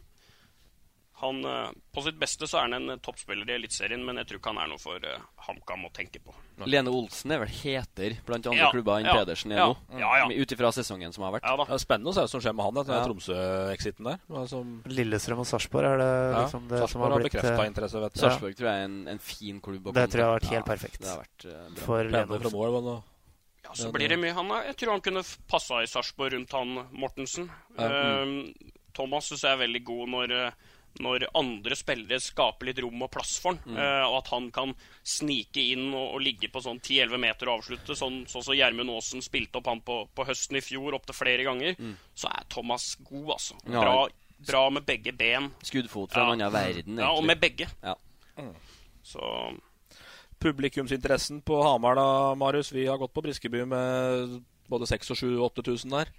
han, 1.20 1.44
eh, 1.44 1.70
på 1.94 2.02
sitt 2.02 2.16
beste 2.18 2.48
så 2.50 2.58
er 2.58 2.70
han 2.70 2.90
en 2.90 2.98
toppspiller 3.02 3.46
i 3.50 3.54
Eliteserien, 3.54 4.00
men 4.04 4.18
jeg 4.18 4.26
tror 4.30 4.40
ikke 4.40 4.52
han 4.54 4.60
er 4.64 4.70
noe 4.72 4.80
for 4.82 5.04
uh, 5.06 5.20
HamKam 5.46 5.84
å 5.86 5.90
tenke 5.94 6.18
på. 6.24 6.34
Lene 6.66 6.90
Olsen 6.90 7.34
er 7.34 7.42
vel 7.42 7.52
heter 7.52 8.16
blant 8.26 8.46
andre 8.50 8.64
Ja, 8.64 8.70
klubber 8.74 8.98
enn 8.98 9.06
ja, 9.06 9.14
Pedersen 9.20 9.54
er 9.54 9.60
ja, 9.60 9.68
nå? 9.70 10.00
ja, 10.00 10.10
ja. 10.22 10.26
Ut 10.30 10.54
ifra 10.56 10.72
sesongen 10.74 11.14
som 11.14 11.26
har 11.26 11.36
vært. 11.36 11.46
Ja 11.46 11.54
da. 11.60 11.68
Det 11.68 11.76
er 11.76 11.84
spennende 11.84 12.10
å 12.10 12.16
se 12.16 12.24
hva 12.24 12.32
som 12.32 12.42
skjer 12.42 12.56
med 12.58 12.66
han 12.66 12.82
etter 12.82 12.96
Ja. 12.98 13.04
Tromsø-exiten 13.06 14.10
der. 14.10 14.48
Som- 14.50 14.74
Lillestrøm 14.90 15.44
og 15.44 15.48
Sarpsborg 15.52 15.90
er 15.92 16.02
det 16.02 16.10
Ja, 16.10 16.42
liksom 16.42 16.68
det 16.72 16.82
som 16.88 17.06
har 17.06 17.16
har 17.16 17.22
blitt 17.22 17.38
har 17.38 17.52
eh, 17.52 17.70
interesse, 17.70 18.02
vet 18.02 18.18
du. 18.18 18.20
Sarpsborg 18.24 18.58
tror 18.58 18.72
jeg 18.72 18.82
er 18.82 18.90
en, 18.90 19.00
en 19.14 19.22
fin 19.22 19.60
klubb 19.60 19.86
å 19.86 19.94
Det 19.94 20.08
tror 20.10 20.24
jeg 20.24 20.30
har 20.30 20.38
vært 20.40 20.50
helt 20.50 20.66
Ja, 20.66 20.68
perfekt. 20.74 21.00
Det 21.02 21.10
har 21.12 21.22
vært 21.22 21.48
uh, 21.48 21.80
for 21.86 22.04
Lene 22.04 22.38
Olsen. 22.40 23.02
Ja, 23.62 23.74
så 23.78 23.92
blir 23.94 24.10
det 24.10 24.18
mye 24.18 24.34
han 24.34 24.50
Jeg 24.66 24.76
tror 24.80 24.96
han 24.96 25.04
kunne 25.06 25.22
passa 25.48 25.82
i 25.82 25.86
Sarpsborg 25.90 26.34
rundt 26.34 26.52
han 26.58 26.86
Mortensen. 26.90 27.50
Ja. 27.78 27.88
Eh, 27.88 28.70
Thomas 28.92 29.30
syns 29.30 29.44
jeg 29.46 29.54
er 29.54 29.62
veldig 29.62 29.82
god 29.88 30.08
når, 30.12 30.32
eh, 30.36 30.71
når 31.00 31.24
andre 31.38 31.76
spillere 31.78 32.18
skaper 32.20 32.68
litt 32.68 32.80
rom 32.84 33.00
og 33.06 33.10
plass 33.14 33.38
for 33.40 33.54
han. 33.56 33.76
eh, 33.78 34.04
og 34.08 34.18
at 34.18 34.28
han 34.34 34.50
kan 34.52 34.74
snike 35.02 35.62
inn 35.72 35.86
og, 35.94 36.14
og 36.18 36.20
ligge 36.20 36.50
på 36.52 36.60
sånn 36.60 36.80
10-11 36.84 37.22
meter 37.22 37.48
og 37.48 37.62
avslutte. 37.62 37.96
Sånn 37.96 38.26
sånn 38.28 38.44
som 38.44 38.54
Gjermund 38.58 38.90
Aasen 38.92 39.24
spilte 39.24 39.58
opp 39.62 39.70
han 39.72 39.80
på, 39.80 40.02
på 40.14 40.26
høsten 40.28 40.60
i 40.60 40.64
fjor 40.64 40.98
opptil 40.98 41.16
flere 41.16 41.46
ganger. 41.48 41.76
Så 42.14 42.28
er 42.28 42.44
Thomas 42.52 42.90
god, 43.08 43.30
altså. 43.38 43.56
Ja. 43.64 43.80
Bra, 43.80 44.08
bra 44.52 44.62
med 44.70 44.84
begge 44.84 45.12
ben. 45.16 45.50
Skuddfot 45.64 46.12
fra 46.12 46.26
en 46.28 46.36
annen 46.36 46.52
verden, 46.52 46.98
Ja, 47.00 47.12
og 47.16 47.24
med 47.24 47.40
begge. 47.40 47.70
Ja. 47.82 47.96
Så 49.02 49.22
Publikumsinteressen 50.42 51.40
på 51.46 51.62
Hamar, 51.62 51.94
da, 51.94 52.34
Marius. 52.34 52.72
Vi 52.74 52.86
har 52.86 52.98
gått 52.98 53.12
på 53.14 53.22
Briskeby 53.22 53.64
med 53.68 54.40
både 54.68 54.86
6000 54.90 55.36
og 55.38 55.52
8000 55.62 55.92
der. 55.94 56.10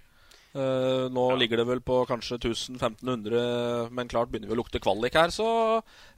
Eh, 0.54 1.04
nå 1.10 1.22
ligger 1.40 1.58
det 1.58 1.64
vel 1.66 1.80
på 1.82 1.96
kanskje 2.06 2.36
1000-1500, 2.38 3.90
men 3.90 4.10
klart 4.10 4.30
begynner 4.30 4.46
vi 4.50 4.54
å 4.54 4.58
lukte 4.60 4.78
kvalik 4.82 5.16
her, 5.18 5.32
så 5.34 5.46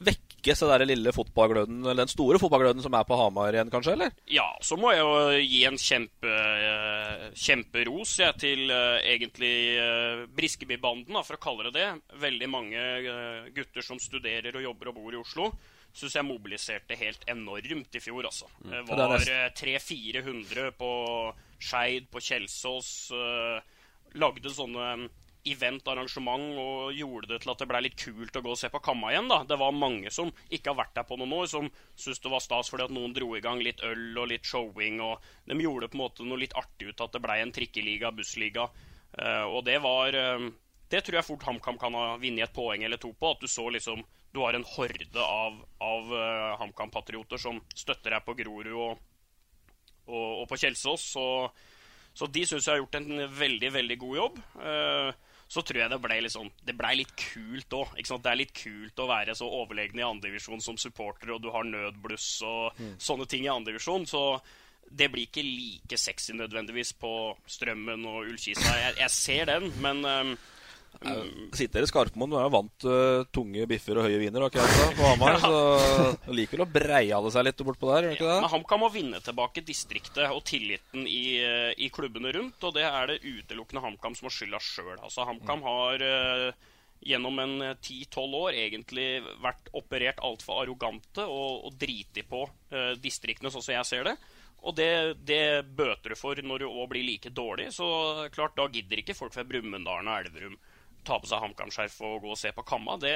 vekkes 0.05 0.61
det 0.61 0.68
der 0.68 0.84
lille 0.91 1.12
fotballgløden, 1.16 1.78
eller 1.87 2.03
den 2.05 2.12
store 2.12 2.41
fotballgløden 2.43 2.84
som 2.84 2.93
er 2.99 3.07
på 3.09 3.16
Hamar 3.16 3.57
igjen, 3.57 3.70
kanskje? 3.72 3.95
eller? 3.97 4.12
Ja, 4.28 4.45
så 4.61 4.76
må 4.76 4.93
jeg 4.93 5.01
jo 5.01 5.14
gi 5.41 5.62
en 5.70 5.78
kjempe, 5.80 6.34
eh, 6.68 7.24
kjemperos 7.47 8.12
ja, 8.20 8.32
til 8.37 8.68
uh, 8.68 8.99
egentlig 9.09 9.55
uh, 9.80 10.26
Briskeby-banden, 10.37 11.16
for 11.24 11.39
å 11.39 11.43
kalle 11.43 11.70
det 11.70 11.78
det. 11.78 11.89
Veldig 12.20 12.51
mange 12.53 12.84
uh, 13.09 13.49
gutter 13.57 13.84
som 13.84 14.01
studerer 14.03 14.53
og 14.61 14.66
jobber 14.68 14.93
og 14.93 14.99
bor 15.01 15.16
i 15.16 15.20
Oslo. 15.22 15.49
Syns 15.97 16.12
jeg 16.18 16.28
mobiliserte 16.28 16.99
helt 17.01 17.24
enormt 17.32 17.97
i 17.97 18.03
fjor, 18.05 18.26
altså. 18.28 18.51
Det 18.61 18.82
det 18.84 18.99
var 19.01 19.14
nesten- 19.16 19.47
eh, 19.47 19.55
300-400 19.57 20.74
på 20.76 20.91
Skeid, 21.57 22.11
på 22.12 22.20
Kjelsås. 22.20 22.91
eh, 23.16 23.61
lagde 24.19 24.53
sånne 24.53 24.89
eventarrangement 24.89 25.23
event-arrangement 25.47 26.59
og 26.59 26.97
gjorde 26.97 27.31
det 27.31 27.41
til 27.43 27.53
at 27.53 27.61
det 27.62 27.69
ble 27.71 27.81
litt 27.85 27.99
kult 28.01 28.39
å 28.39 28.43
gå 28.43 28.53
og 28.53 28.59
se 28.59 28.71
på 28.73 28.81
Kamma 28.83 29.12
igjen. 29.12 29.29
da. 29.31 29.43
Det 29.47 29.59
var 29.61 29.75
mange 29.77 30.11
som 30.11 30.33
ikke 30.51 30.73
har 30.73 30.81
vært 30.81 30.97
der 30.97 31.07
på 31.07 31.19
noen 31.21 31.35
år, 31.39 31.47
som 31.51 31.71
syntes 31.95 32.23
det 32.25 32.33
var 32.33 32.43
stas 32.43 32.71
fordi 32.73 32.87
at 32.87 32.95
noen 32.95 33.14
dro 33.14 33.31
i 33.37 33.43
gang 33.45 33.62
litt 33.62 33.83
øl 33.87 34.19
og 34.19 34.29
litt 34.33 34.47
showing. 34.47 35.01
og 35.01 35.23
De 35.47 35.59
gjorde 35.61 35.91
på 35.93 35.99
en 35.99 36.05
måte 36.05 36.27
noe 36.27 36.43
litt 36.43 36.57
artig 36.59 36.91
ut 36.91 37.01
at 37.01 37.14
det 37.14 37.23
ble 37.23 37.39
en 37.43 37.55
trikkeliga, 37.55 38.12
bussliga. 38.12 38.69
Eh, 39.17 39.45
og 39.47 39.64
det 39.64 39.79
var 39.85 40.14
eh, 40.14 40.51
Det 40.91 41.03
tror 41.03 41.17
jeg 41.19 41.27
fort 41.27 41.43
HamKam 41.47 41.79
kan 41.79 41.95
ha 41.95 42.17
vunnet 42.17 42.49
et 42.49 42.55
poeng 42.55 42.83
eller 42.83 42.99
to 42.99 43.12
på. 43.12 43.31
At 43.31 43.41
du 43.41 43.49
så 43.49 43.69
liksom 43.71 44.03
Du 44.33 44.43
har 44.43 44.55
en 44.55 44.67
horde 44.67 45.23
av, 45.23 45.62
av 45.81 46.12
eh, 46.12 46.57
HamKam-patrioter 46.61 47.39
som 47.39 47.62
støtter 47.75 48.11
deg 48.11 48.27
på 48.27 48.35
Grorud 48.35 48.75
og, 48.75 48.99
og, 50.07 50.43
og 50.43 50.49
på 50.51 50.59
Kjelsås. 50.59 51.07
Så, 51.14 51.27
så 52.17 52.29
de 52.33 52.43
syns 52.49 52.64
jeg 52.64 52.73
har 52.73 52.81
gjort 52.81 52.99
en 52.99 53.25
veldig, 53.37 53.71
veldig 53.75 53.97
god 54.01 54.17
jobb. 54.17 54.43
Eh, 54.64 55.11
så 55.47 55.62
tror 55.62 55.79
jeg 55.79 55.91
det 55.93 55.99
ble 56.03 56.17
litt 56.25 56.35
sånn 56.35 56.49
Det 56.67 56.75
ble 56.75 56.89
litt 56.99 57.12
kult 57.21 57.75
òg. 57.79 57.93
Det 57.95 58.31
er 58.33 58.39
litt 58.41 58.55
kult 58.57 58.99
å 58.99 59.07
være 59.07 59.37
så 59.39 59.47
overlegen 59.47 60.01
i 60.01 60.07
andredivisjon 60.07 60.64
som 60.64 60.79
supporter, 60.81 61.31
og 61.37 61.45
du 61.45 61.53
har 61.55 61.69
nødbluss 61.69 62.31
og 62.49 62.81
sånne 62.99 63.29
ting 63.31 63.47
i 63.47 63.53
andredivisjon. 63.53 64.09
Så 64.11 64.23
det 64.91 65.11
blir 65.12 65.29
ikke 65.29 65.45
like 65.45 65.99
sexy 65.99 66.35
nødvendigvis 66.35 66.93
på 66.99 67.12
Strømmen 67.47 68.07
og 68.09 68.27
Ullkisa. 68.31 68.75
Jeg, 68.81 68.97
jeg 69.03 69.14
ser 69.14 69.53
den, 69.53 69.71
men 69.85 70.03
eh, 70.07 70.35
Sitter 71.57 71.84
i 71.84 71.88
Skarpmoen, 71.88 72.32
du 72.32 72.38
er 72.40 72.53
vant 72.53 72.72
til 72.82 73.26
tunge 73.34 73.66
biffer 73.70 74.01
og 74.01 74.07
høye 74.09 74.20
viner 74.20 74.47
har 74.47 74.59
altså, 74.62 74.86
på 74.97 75.09
Hamar, 75.11 75.38
så 75.44 76.32
liker 76.34 76.59
vel 76.59 76.66
å 76.66 76.70
breie 76.76 77.20
det 77.26 77.32
seg 77.34 77.47
litt 77.47 77.64
bortpå 77.68 77.90
der, 77.92 78.09
Ikke 78.12 78.24
ikke 78.26 78.30
Men? 78.30 78.49
HamKam 78.53 78.82
må 78.84 78.92
vinne 78.94 79.20
tilbake 79.24 79.64
distriktet 79.66 80.24
og 80.30 80.42
tilliten 80.49 81.07
i, 81.09 81.38
eh, 81.42 81.72
i 81.76 81.90
klubbene 81.92 82.32
rundt, 82.36 82.62
og 82.62 82.76
det 82.76 82.86
er 82.88 83.12
det 83.12 83.20
utelukkende 83.24 83.84
HamKam 83.84 84.16
som 84.18 84.30
har 84.30 84.36
skylda 84.36 84.62
sjøl. 84.62 84.97
Altså, 84.97 85.26
HamKam 85.28 85.64
har 85.66 86.07
uh, 86.07 86.72
gjennom 87.07 87.38
en 87.42 87.55
eh, 87.62 87.76
10-12 87.76 88.38
år 88.40 88.57
egentlig 88.57 89.09
vært 89.44 89.70
operert 89.76 90.22
altfor 90.24 90.62
arrogante 90.62 91.26
og, 91.26 91.68
og 91.68 91.78
driti 91.80 92.24
på 92.26 92.47
uh, 92.47 92.94
distriktene, 93.03 93.53
sånn 93.53 93.64
som 93.64 93.76
jeg 93.76 93.90
ser 93.90 94.11
det. 94.11 94.16
Og 94.66 94.74
det, 94.74 94.90
det 95.28 95.66
bøter 95.78 96.14
du 96.14 96.18
for 96.18 96.38
når 96.42 96.64
du 96.64 96.70
òg 96.70 96.88
blir 96.90 97.05
like 97.07 97.30
dårlig. 97.30 97.68
Så 97.76 97.86
klart, 98.34 98.57
da 98.59 98.66
gidder 98.72 99.03
ikke 99.03 99.14
folk 99.14 99.34
fra 99.36 99.44
Brumunddal 99.47 100.09
og 100.09 100.16
Elverum 100.16 100.57
ta 101.07 101.19
på 101.23 101.29
seg 101.31 101.43
HamKam-skjerf 101.43 101.99
og 102.07 102.25
gå 102.25 102.33
og 102.35 102.41
se 102.41 102.53
på 102.55 102.65
Kamma. 102.67 102.99
Det, 103.01 103.15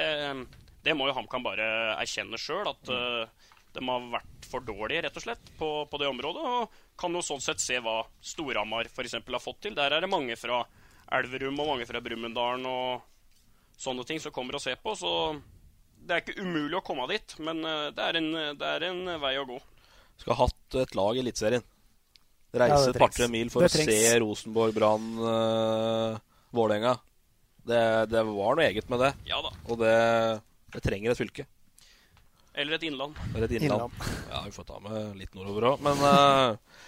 det 0.85 0.95
må 0.97 1.09
jo 1.09 1.15
HamKam 1.17 1.45
bare 1.45 1.67
erkjenne 1.99 2.39
sjøl, 2.41 2.71
at 2.71 2.91
uh, 2.91 3.51
de 3.75 3.83
har 3.87 4.07
vært 4.13 4.47
for 4.49 4.65
dårlige, 4.67 5.05
rett 5.05 5.19
og 5.19 5.25
slett, 5.25 5.51
på, 5.59 5.69
på 5.87 6.01
det 6.01 6.09
området. 6.11 6.43
Og 6.43 6.99
kan 6.99 7.15
jo 7.15 7.23
sånn 7.25 7.43
sett 7.43 7.63
se 7.63 7.79
hva 7.83 8.01
Storhamar 8.23 8.89
f.eks. 8.91 9.17
har 9.19 9.43
fått 9.43 9.63
til. 9.67 9.77
Der 9.77 9.95
er 9.95 10.03
det 10.03 10.11
mange 10.11 10.35
fra 10.39 10.63
Elverum 11.11 11.59
og 11.59 11.73
mange 11.73 11.87
fra 11.89 12.01
Brumunddalen 12.03 12.67
og 12.69 13.07
sånne 13.81 14.05
ting 14.07 14.21
som 14.23 14.33
kommer 14.35 14.57
og 14.57 14.63
ser 14.63 14.79
på. 14.83 14.95
Så 14.99 15.11
det 16.01 16.15
er 16.15 16.23
ikke 16.23 16.41
umulig 16.43 16.79
å 16.79 16.85
komme 16.85 17.07
dit, 17.11 17.35
men 17.43 17.61
eh, 17.67 17.91
det 17.95 18.07
er 18.07 18.19
en, 18.19 18.31
det 18.57 18.73
er 18.77 18.87
en 18.89 19.03
vei 19.21 19.35
å 19.39 19.45
gå. 19.49 19.59
Skulle 20.21 20.39
hatt 20.39 20.81
et 20.81 20.97
lag 20.97 21.17
i 21.17 21.23
Eliteserien. 21.23 21.63
Reise 22.51 22.89
ja, 22.89 22.91
et 22.91 22.99
par-tre 22.99 23.29
mil 23.31 23.49
for 23.53 23.63
å 23.63 23.69
se. 23.71 23.95
Rosenborg, 24.19 24.75
Brann, 24.75 25.07
uh, 25.23 26.19
Vålerenga. 26.51 26.97
Det, 27.67 27.81
det 28.09 28.21
var 28.25 28.57
noe 28.57 28.67
eget 28.67 28.87
med 28.89 29.03
det. 29.05 29.11
Ja 29.29 29.41
da. 29.45 29.51
Og 29.69 29.81
det, 29.81 29.95
det 30.73 30.83
trenger 30.85 31.13
et 31.13 31.19
fylke. 31.19 31.45
Eller 32.53 32.75
et 32.75 32.83
innland. 32.83 33.15
Eller 33.35 33.47
et 33.47 33.61
innland. 33.61 33.93
Ja, 34.31 34.41
vi 34.45 34.51
får 34.55 34.67
ta 34.67 34.79
med 34.83 35.19
litt 35.19 35.35
nordover 35.35 35.69
òg. 35.71 35.83
Men 35.85 36.01
uh, 36.03 36.81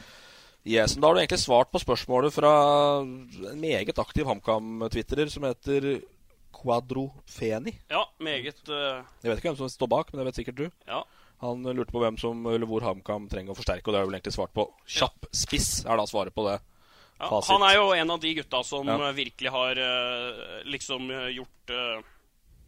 yes, 0.67 0.97
da 0.97 1.07
har 1.07 1.15
du 1.15 1.21
egentlig 1.21 1.41
svart 1.43 1.71
på 1.71 1.81
spørsmålet 1.83 2.35
fra 2.35 2.51
en 3.03 3.61
meget 3.61 3.99
aktiv 3.99 4.27
HamKam-twitterer 4.27 5.31
som 5.31 5.47
heter 5.47 5.89
Quadrofeni. 6.55 7.75
Ja, 7.91 8.05
meget 8.23 8.59
uh... 8.69 9.03
Jeg 9.23 9.31
vet 9.31 9.39
ikke 9.41 9.51
hvem 9.51 9.59
som 9.61 9.71
står 9.71 9.91
bak, 9.91 10.11
men 10.11 10.21
det 10.21 10.29
vet 10.29 10.41
sikkert 10.41 10.61
du. 10.61 10.65
Ja. 10.89 11.03
Han 11.43 11.63
lurte 11.75 11.91
på 11.91 11.99
hvem 11.99 12.19
som, 12.19 12.45
eller 12.47 12.67
hvor 12.69 12.83
HamKam 12.85 13.27
trenger 13.31 13.51
å 13.51 13.57
forsterke, 13.57 13.87
og 13.87 13.93
det 13.93 13.99
har 13.99 14.07
du 14.07 14.11
vel 14.11 14.19
egentlig 14.19 14.35
svart 14.35 14.53
på. 14.55 14.67
Kjapp 14.87 15.27
spiss 15.35 15.71
er 15.83 15.99
da 15.99 16.07
svaret 16.07 16.35
på 16.35 16.47
det. 16.47 16.59
Ja, 17.19 17.29
han 17.47 17.63
er 17.63 17.75
jo 17.77 17.91
en 17.95 18.11
av 18.11 18.19
de 18.19 18.33
gutta 18.35 18.63
som 18.67 18.87
Ja. 18.87 18.95
eh, 19.09 19.13
virkelig 19.13 19.51
har 19.53 19.77
eh, 19.79 20.63
liksom 20.65 21.09
eh, 21.11 21.29
gjort 21.37 22.03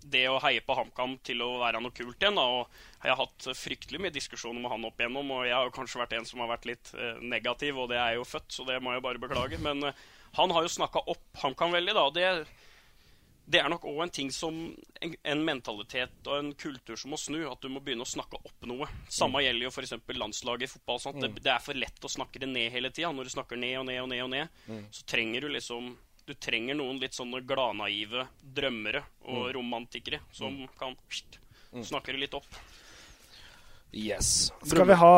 det 0.05 0.27
å 0.29 0.39
heie 0.39 0.61
på 0.61 0.75
HamKam 0.77 1.17
til 1.25 1.41
å 1.41 1.59
være 1.59 1.81
noe 1.81 1.91
kult 1.91 2.21
igjen. 2.21 2.35
Da. 2.37 2.43
Og 2.45 2.67
jeg 3.03 3.09
har 3.11 3.17
hatt 3.25 3.47
fryktelig 3.57 3.99
mye 4.03 4.13
diskusjoner 4.13 4.61
med 4.61 4.71
han 4.71 4.85
opp 4.85 4.99
igjennom, 5.01 5.31
og 5.33 5.45
jeg 5.47 5.55
har 5.57 5.71
kanskje 5.73 5.99
vært 6.03 6.13
en 6.19 6.25
som 6.29 6.39
har 6.43 6.51
vært 6.53 6.67
litt 6.69 6.91
negativ, 7.25 7.79
og 7.81 7.89
det 7.89 7.97
er 7.97 8.13
jo 8.19 8.23
født, 8.23 8.51
så 8.53 8.65
det 8.67 8.77
må 8.85 8.93
jeg 8.93 9.01
bare 9.01 9.17
beklage. 9.23 9.57
Men 9.59 9.81
han 10.37 10.51
har 10.53 10.61
jo 10.61 10.69
snakka 10.69 11.01
opp 11.09 11.41
HamKam 11.41 11.73
veldig, 11.73 11.95
da. 11.97 12.03
og 12.05 12.13
det 12.13 12.45
det 13.47 13.59
er 13.61 13.69
nok 13.69 13.83
òg 13.85 14.01
en 14.03 14.09
ting 14.09 14.31
som 14.31 14.55
en, 15.01 15.15
en 15.23 15.43
mentalitet 15.45 16.09
og 16.27 16.37
en 16.39 16.53
kultur 16.53 16.97
som 16.97 17.11
må 17.11 17.17
snu. 17.21 17.43
At 17.51 17.61
du 17.61 17.69
må 17.69 17.79
begynne 17.83 18.01
å 18.01 18.09
snakke 18.09 18.39
opp 18.41 18.65
noe. 18.65 18.87
Samme 19.09 19.43
gjelder 19.45 19.67
jo 19.67 19.71
f.eks. 19.71 19.93
landslaget 20.17 20.63
i 20.63 20.71
fotball. 20.73 20.99
Sant? 20.99 21.19
Det, 21.21 21.29
Mm. 21.29 21.39
det 21.43 21.51
er 21.53 21.59
for 21.59 21.73
lett 21.73 22.01
å 22.01 22.09
snakke 22.09 22.39
det 22.39 22.49
ned 22.49 22.71
hele 22.71 22.89
tida. 22.89 23.11
Når 23.13 23.23
du 23.23 23.29
snakker 23.29 23.57
ned 23.57 23.77
og 23.79 23.85
ned 23.85 24.01
og 24.01 24.09
ned, 24.09 24.23
og 24.23 24.29
ned 24.29 24.49
Mm. 24.67 24.85
så 24.91 25.05
trenger 25.05 25.41
du 25.41 25.49
liksom 25.49 25.95
Du 26.25 26.33
trenger 26.33 26.73
noen 26.73 26.97
litt 26.99 27.13
sånne 27.13 27.45
gladnaive 27.45 28.27
drømmere 28.41 29.03
og 29.25 29.45
Mm. 29.45 29.53
romantikere 29.53 30.19
som 30.33 30.67
kan 30.79 30.95
pst, 31.07 31.37
snakke 31.85 32.07
det 32.07 32.19
litt 32.19 32.33
opp. 32.33 32.47
Yes. 33.95 34.51
Skal 34.67 34.87
vi 34.89 34.95
ha 34.99 35.11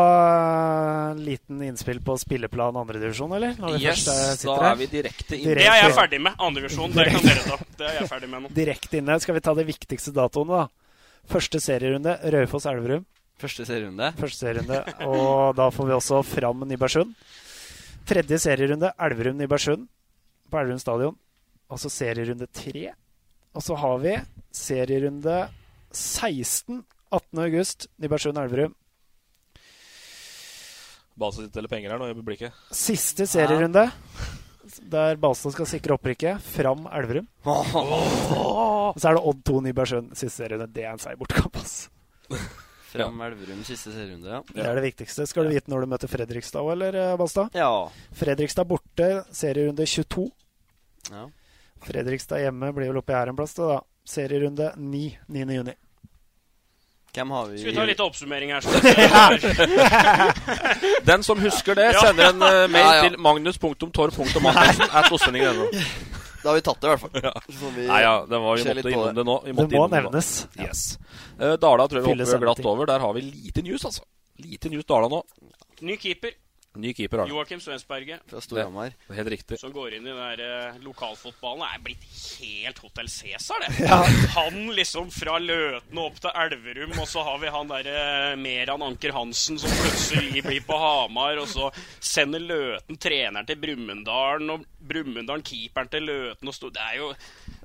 en 1.12 1.22
liten 1.26 1.64
innspill 1.66 1.98
på 2.06 2.14
spilleplan 2.22 2.78
andredivisjon, 2.78 3.32
eller? 3.34 3.56
Når 3.58 3.74
vi 3.74 3.86
Yes, 3.88 4.04
først, 4.06 4.46
eh, 4.46 4.52
da 4.60 4.72
er 4.72 4.76
vi 4.78 4.88
direkte 4.92 5.40
Det 5.42 5.66
er 5.66 5.80
jeg 5.82 5.96
ferdig 5.98 6.20
med. 6.22 6.36
Andredivisjon, 6.38 6.94
det 6.94 7.08
kan 7.10 7.26
dere 7.26 7.46
ta. 7.48 7.58
Det 7.80 7.88
er 7.88 7.96
jeg 8.02 8.10
ferdig 8.12 8.30
med 8.30 8.44
nå. 8.46 8.52
Direkte 8.54 9.00
inne. 9.02 9.20
Skal 9.24 9.34
vi 9.34 9.42
ta 9.42 9.54
de 9.58 9.66
viktigste 9.66 10.14
datoene, 10.14 10.62
da? 10.62 10.68
Første 11.28 11.60
serierunde, 11.60 12.14
Raufoss-Elverum. 12.22 13.06
Første 13.42 13.66
serierunde. 13.66 14.12
Første 14.18 14.46
serierunde, 14.46 14.80
Og 15.06 15.56
da 15.58 15.70
får 15.74 15.90
vi 15.90 15.94
også 15.98 16.22
fram 16.26 16.62
Nybergsund. 16.70 17.16
Tredje 18.08 18.38
serierunde, 18.40 18.94
Elverum-Nybergsund 18.98 19.88
på 20.52 20.62
Elverum 20.62 20.80
stadion. 20.80 21.18
Og 21.70 21.82
så 21.82 21.90
serierunde 21.92 22.48
tre. 22.54 22.94
Og 23.58 23.66
så 23.66 23.76
har 23.76 23.98
vi 24.06 24.14
serierunde 24.54 25.50
16. 25.92 26.84
18. 27.12 27.40
august, 27.46 27.88
Nybergsund-Elverum. 28.02 28.76
Balstad 31.18 31.48
sitter 31.48 31.64
eller 31.64 31.72
penger 31.72 31.94
her 31.94 32.02
nå 32.02 32.12
i 32.12 32.22
blikket. 32.22 32.54
Siste 32.72 33.26
serierunde, 33.30 33.88
der 34.92 35.18
Balstad 35.22 35.56
skal 35.56 35.70
sikre 35.70 35.96
opprykket. 35.98 36.44
Fram 36.44 36.86
Elverum. 36.94 37.26
Oh. 37.48 38.94
så 38.98 39.10
er 39.10 39.18
det 39.18 39.24
Odd 39.24 39.42
2 39.48 39.62
Nybergsund 39.66 40.14
siste 40.14 40.44
serierunde. 40.44 40.70
Det 40.76 40.86
er 40.86 40.94
en 40.94 41.02
seig 41.02 41.18
bortekamp, 41.18 41.58
ass. 41.58 41.88
Fram 42.92 43.18
Elverum 43.26 43.64
siste 43.66 43.96
serierunde, 43.96 44.30
ja. 44.30 44.44
Det 44.52 44.68
er 44.68 44.78
det 44.78 44.86
viktigste. 44.92 45.26
Skal 45.30 45.48
du 45.48 45.56
vite 45.56 45.74
når 45.74 45.84
du 45.84 45.92
møter 45.96 46.12
Fredrikstad 46.12 46.62
òg, 46.62 46.76
eller, 46.76 47.00
eh, 47.02 47.16
Balstad? 47.20 47.58
Ja. 47.58 47.72
Fredrikstad 48.20 48.70
borte, 48.70 49.10
serierunde 49.34 49.90
22. 49.90 50.30
Ja. 51.10 51.26
Fredrikstad 51.88 52.46
hjemme 52.46 52.72
blir 52.76 52.92
vel 52.92 53.02
oppe 53.02 53.18
her 53.18 53.34
en 53.34 53.40
plass, 53.40 53.58
da. 53.58 53.82
Serierunde 54.08 54.70
9. 54.78 55.18
9. 55.34 55.58
juni. 55.58 55.76
Hvem 57.18 57.32
har 57.34 57.48
vi 57.50 57.58
Skal 57.58 57.72
vi 57.72 57.78
ta 57.78 57.86
litt 57.90 58.02
oppsummering 58.04 58.52
her? 58.54 58.62
Den 61.10 61.24
som 61.26 61.40
husker 61.42 61.78
det, 61.80 61.88
sender 61.98 62.30
en 62.30 62.44
uh, 62.44 62.68
mail 62.70 62.84
Ja, 62.84 62.94
ja. 63.00 63.08
til 63.08 63.18
magnus.torp.martinsen 63.26 64.86
at 65.00 65.10
Da 65.10 66.52
har 66.52 66.56
vi 66.56 66.62
tatt 66.62 66.82
det, 66.82 66.88
i 66.88 66.92
hvert 66.94 67.02
fall. 67.02 67.16
Ja. 67.24 67.34
Så 67.50 67.72
vi 67.74 67.88
Nei, 67.90 68.02
ja, 68.06 68.14
det 68.30 68.42
var, 68.44 68.62
vi 68.62 68.68
måtte 68.70 68.92
innom 68.94 69.16
det 69.18 69.26
nå. 69.26 69.38
Vi 69.44 69.50
Det 69.50 69.58
måtte 69.58 69.74
må 69.74 69.88
innom 69.88 69.96
det 69.96 70.04
nå. 70.04 70.12
nevnes. 70.12 70.30
Yes. 70.62 70.84
Uh, 71.42 71.56
Dala 71.58 71.88
tror 71.90 72.04
jeg 72.04 72.06
vi 72.06 72.14
hopper 72.22 72.46
glatt 72.46 72.66
over. 72.70 72.92
Der 72.94 73.00
har 73.08 73.18
vi 73.18 73.26
lite 73.26 73.66
news, 73.66 73.88
altså. 73.90 74.06
Lite 74.46 74.70
news 74.70 74.86
Dala 74.86 75.10
nå. 75.12 75.24
Ny 75.82 75.98
keeper. 75.98 76.38
Ny 76.78 76.94
keeper 76.94 77.24
har. 77.24 77.32
Joakim 77.32 77.62
Svensberget. 77.64 78.24
Fra 78.30 78.42
Storhamar. 78.44 78.94
Helt 79.14 79.32
riktig. 79.34 79.60
Som 79.62 79.74
går 79.76 79.98
inn 79.98 80.08
i 80.08 80.14
den 80.14 80.20
der 80.22 80.44
eh, 80.46 80.80
lokalfotballen. 80.86 81.64
Det 81.66 81.78
er 81.78 81.84
blitt 81.88 82.08
helt 82.38 82.82
Hotell 82.86 83.10
Cæsar, 83.12 83.66
det. 83.66 83.74
Ja. 83.88 84.02
Han 84.36 84.72
liksom 84.76 85.10
fra 85.14 85.38
Løten 85.40 85.98
og 85.98 86.12
opp 86.12 86.22
til 86.22 86.34
Elverum, 86.44 86.96
og 87.00 87.08
så 87.10 87.24
har 87.26 87.38
vi 87.42 87.52
han 87.54 87.70
derre 87.72 88.36
Meran 88.40 88.84
Anker 88.86 89.16
Hansen 89.16 89.60
som 89.62 89.72
plutselig 89.80 90.44
blir 90.46 90.64
på 90.68 90.78
Hamar, 90.82 91.40
og 91.42 91.48
så 91.50 91.70
sender 92.04 92.44
Løten 92.44 93.00
treneren 93.02 93.48
til 93.48 93.60
Brumunddalen, 93.62 94.52
og 94.54 94.66
Brumunddalen 94.88 95.46
keeperen 95.46 95.90
til 95.92 96.06
Løten 96.08 96.52
og 96.52 96.74
Det 96.74 96.84
er 96.84 96.98
jo 97.00 97.14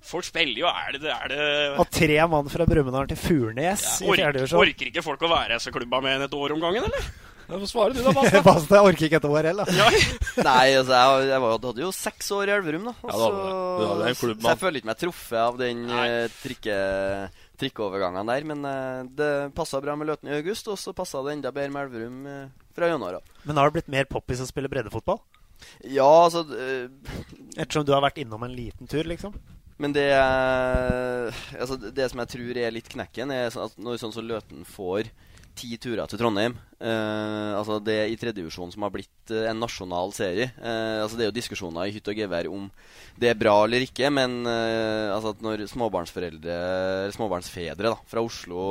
Folk 0.02 0.26
spiller 0.26 0.64
jo 0.64 0.66
Er 0.66 0.96
det, 0.96 1.10
er 1.10 1.28
det 1.30 1.44
Og 1.78 1.90
tre 1.92 2.16
mann 2.30 2.48
fra 2.50 2.66
Brumunddal 2.66 3.10
til 3.12 3.20
Furnes 3.20 3.84
i 4.02 4.08
orker, 4.08 4.22
fjerde 4.22 4.38
divisjon. 4.40 4.62
orker 4.64 4.90
ikke 4.90 5.04
folk 5.06 5.22
å 5.22 5.30
være 5.30 5.58
i 5.60 5.74
klubba 5.74 6.00
med 6.02 6.16
en 6.16 6.26
et 6.26 6.34
år 6.34 6.56
om 6.56 6.62
gangen, 6.62 6.88
eller? 6.88 7.12
Ja, 7.52 7.58
Få 7.60 7.66
svare 7.68 7.92
du, 7.92 8.00
da, 8.00 8.12
Basta. 8.16 8.40
Basta, 8.46 8.78
jeg 8.78 8.88
orker 8.88 9.06
ikke 9.08 9.18
et 9.20 9.28
år 9.28 9.48
heller. 9.50 9.70
Ja. 9.76 9.88
Nei, 10.48 10.72
altså, 10.78 10.96
jeg, 10.96 11.26
jeg 11.28 11.42
var, 11.44 11.56
hadde 11.66 11.84
jo 11.84 11.90
seks 11.92 12.30
år 12.32 12.48
i 12.48 12.54
Elverum, 12.54 12.86
da. 12.88 12.94
Ja, 13.02 13.10
det 13.12 13.18
hadde 13.20 13.40
du. 13.42 13.42
Du 13.42 14.14
så, 14.16 14.30
jeg 14.48 14.60
føler 14.62 14.80
ikke 14.80 14.88
meg 14.88 15.00
truffet 15.02 15.40
av 15.42 15.58
den 15.60 15.82
eh, 15.92 16.38
trikke, 16.40 16.76
trikkeovergangen 17.60 18.32
der. 18.32 18.46
Men 18.48 18.64
uh, 18.64 19.02
det 19.20 19.30
passa 19.58 19.82
bra 19.84 19.96
med 20.00 20.08
Løten 20.08 20.32
i 20.32 20.36
august, 20.38 20.70
og 20.72 20.80
så 20.80 20.94
passa 20.96 21.20
det 21.26 21.36
enda 21.36 21.52
bedre 21.52 21.74
med 21.74 21.90
Elverum 21.90 22.22
uh, 22.24 22.68
fra 22.76 22.88
januar 22.88 23.20
av. 23.20 23.34
Men 23.44 23.60
har 23.60 23.68
det 23.68 23.76
blitt 23.80 23.92
mer 23.92 24.08
poppis 24.08 24.40
å 24.40 24.48
spille 24.48 24.70
breddefotball? 24.72 25.20
Ja, 25.86 26.08
altså 26.24 26.40
Ettersom 27.54 27.84
du 27.86 27.92
har 27.94 28.02
vært 28.02 28.16
innom 28.18 28.42
en 28.42 28.54
liten 28.56 28.88
tur, 28.90 29.04
liksom? 29.06 29.36
Men 29.78 29.92
det 29.94 30.08
altså, 30.16 31.76
Det 31.78 32.08
som 32.10 32.18
jeg 32.22 32.30
tror 32.32 32.58
er 32.64 32.74
litt 32.74 32.90
knekken, 32.90 33.30
er 33.30 33.52
sånn 33.54 33.68
at 33.70 33.78
når 33.78 34.00
sånn 34.02 34.14
som 34.16 34.26
Løten 34.26 34.64
får 34.66 35.12
ti 35.56 35.76
turer 35.80 36.10
til 36.10 36.20
Trondheim 36.20 36.56
Uh, 36.82 37.54
Altså 37.54 37.78
Det 37.78 37.94
i 38.10 38.18
tredjedivisjon 38.18 38.72
som 38.74 38.82
har 38.82 38.92
blitt 38.94 39.30
uh, 39.30 39.46
en 39.50 39.60
nasjonal 39.62 40.12
serie. 40.16 40.50
Uh, 40.58 41.04
altså 41.04 41.18
Det 41.18 41.26
er 41.26 41.30
jo 41.30 41.36
diskusjoner 41.36 41.86
i 41.86 41.94
hytt 41.94 42.10
og 42.10 42.18
gevær 42.18 42.50
om 42.50 42.68
det 43.12 43.28
er 43.28 43.36
bra 43.36 43.52
eller 43.66 43.84
ikke, 43.84 44.08
men 44.08 44.46
altså 44.48 45.34
at 45.34 45.42
når 45.44 45.66
småbarnsforeldre 45.68 46.54
småbarnsfedre 47.12 47.90
da 47.92 47.98
fra 48.08 48.22
Oslo 48.24 48.62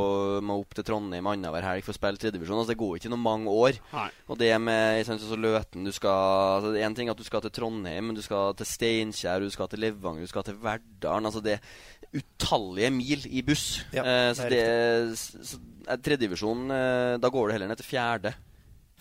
må 0.44 0.56
opp 0.58 0.74
til 0.74 0.86
Trondheim 0.88 1.30
annenhver 1.30 1.62
helg 1.68 1.86
for 1.86 1.94
å 1.94 1.98
spille 2.00 2.18
tredjevisjon 2.18 2.58
altså 2.58 2.74
Det 2.74 2.80
går 2.80 2.96
ikke 2.98 3.12
noen 3.14 3.22
mange 3.22 3.54
år. 3.54 3.78
Nei. 3.94 4.08
Og 4.26 4.40
det 4.42 4.50
med 4.66 5.06
sånn 5.06 5.22
så 5.22 5.38
Løten 5.38 5.86
du 5.86 5.94
skal, 5.94 6.58
altså 6.58 6.74
det 6.74 6.82
er 6.82 6.90
En 6.90 6.98
ting 6.98 7.14
at 7.14 7.22
du 7.22 7.26
skal 7.28 7.46
til 7.46 7.54
Trondheim, 7.54 8.10
men 8.10 8.18
du 8.18 8.24
skal 8.26 8.58
til 8.58 8.68
Steinkjer, 8.68 9.46
du 9.46 9.54
skal 9.54 9.70
til 9.70 9.86
Levanger, 9.86 10.26
du 10.26 10.34
skal 10.34 10.48
til 10.48 10.58
Verdalen. 10.64 11.30
Altså 11.30 11.44
det 11.46 11.60
er 11.60 12.18
utallige 12.18 12.92
mil 12.92 13.30
i 13.30 13.46
buss. 13.46 13.86
Ja, 13.94 14.04
eh, 14.04 14.34
så 14.36 14.50
det 14.52 14.62
det 14.66 15.18
så, 15.22 15.62
Tredjedivisjon, 16.00 16.64
eh, 16.72 17.18
da 17.22 17.32
går 17.32 17.48
det 17.50 17.58
heller 17.58 17.72
ned 17.72 17.82
til 17.82 17.90
fjerde. 17.90 18.34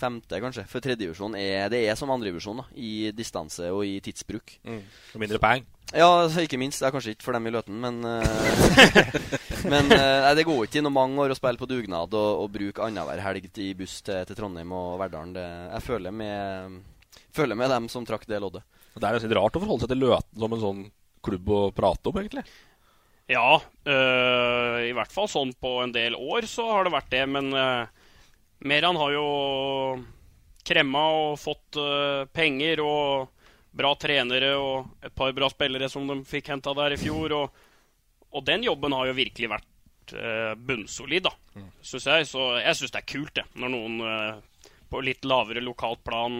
Femte, 0.00 0.38
kanskje. 0.40 0.64
For 0.68 0.80
tredjedivisjon 0.80 1.34
er 1.36 1.68
Det 1.68 1.82
er 1.84 1.98
som 1.98 2.10
andredivisjon. 2.10 2.62
I 2.74 3.10
distanse 3.12 3.68
og 3.68 3.84
i 3.84 3.98
tidsbruk. 4.00 4.56
Mm. 4.64 4.80
Og 5.14 5.20
mindre 5.20 5.38
peng. 5.42 5.66
Ja, 5.92 6.06
altså, 6.22 6.44
ikke 6.46 6.58
minst. 6.60 6.80
Det 6.80 6.88
er 6.88 6.94
kanskje 6.94 7.14
ikke 7.16 7.26
for 7.26 7.36
dem 7.36 7.48
i 7.50 7.52
Løten, 7.52 7.80
men 7.82 8.04
eh, 8.06 9.40
Men 9.70 9.90
eh, 9.92 10.20
nei, 10.24 10.34
det 10.38 10.46
går 10.48 10.64
ikke 10.64 10.80
i 10.80 10.84
noen 10.86 10.96
mange 10.96 11.20
år 11.20 11.34
å 11.34 11.36
spille 11.36 11.60
på 11.60 11.68
dugnad 11.68 12.14
og, 12.16 12.44
og 12.44 12.52
bruke 12.54 12.84
annenhver 12.86 13.20
helg 13.20 13.50
i 13.60 13.72
buss 13.76 13.98
til, 14.06 14.22
til 14.28 14.38
Trondheim 14.38 14.72
og 14.72 14.94
Verdalen. 15.02 15.34
Det, 15.36 15.44
jeg 15.74 15.84
føler 15.84 16.14
med, 16.16 16.78
føler 17.36 17.58
med 17.58 17.74
dem 17.74 17.90
som 17.92 18.06
trakk 18.08 18.24
det 18.30 18.40
loddet. 18.40 18.64
Det 18.96 19.06
er 19.06 19.16
jo 19.16 19.22
litt 19.26 19.36
rart 19.36 19.58
å 19.58 19.62
forholde 19.62 19.84
seg 19.84 19.92
til 19.92 20.02
Løten 20.06 20.44
som 20.44 20.56
en 20.56 20.64
sånn 20.64 20.82
klubb 21.26 21.52
å 21.52 21.60
prate 21.76 22.08
om, 22.08 22.22
egentlig. 22.22 22.46
Ja, 23.30 23.62
øh, 23.86 24.76
i 24.88 24.94
hvert 24.96 25.12
fall 25.14 25.28
sånn 25.30 25.52
på 25.62 25.76
en 25.84 25.92
del 25.94 26.16
år 26.18 26.48
så 26.50 26.64
har 26.66 26.86
det 26.86 26.94
vært 26.96 27.12
det. 27.12 27.22
Men 27.30 27.52
øh, 27.54 27.84
Meran 28.66 28.98
har 28.98 29.12
jo 29.14 29.26
kremma 30.66 31.04
og 31.14 31.36
fått 31.38 31.78
øh, 31.78 32.24
penger 32.34 32.82
og 32.82 33.30
bra 33.70 33.92
trenere 34.02 34.50
og 34.58 35.06
et 35.06 35.14
par 35.14 35.30
bra 35.36 35.46
spillere 35.52 35.86
som 35.92 36.10
de 36.10 36.18
fikk 36.26 36.50
henta 36.50 36.74
der 36.74 36.96
i 36.96 36.98
fjor. 36.98 37.36
Og, 37.38 37.62
og 38.34 38.46
den 38.50 38.66
jobben 38.66 38.98
har 38.98 39.06
jo 39.10 39.18
virkelig 39.20 39.52
vært 39.54 39.66
bunnsolid, 40.66 41.22
da, 41.22 41.30
syns 41.86 42.08
jeg. 42.10 42.26
Så 42.26 42.48
jeg 42.58 42.74
syns 42.80 42.90
det 42.96 42.98
er 42.98 43.10
kult, 43.12 43.30
det, 43.36 43.44
når 43.54 43.70
noen 43.70 44.00
på 44.90 45.02
litt 45.06 45.22
lavere 45.22 45.62
lokalt 45.62 46.02
plan 46.02 46.34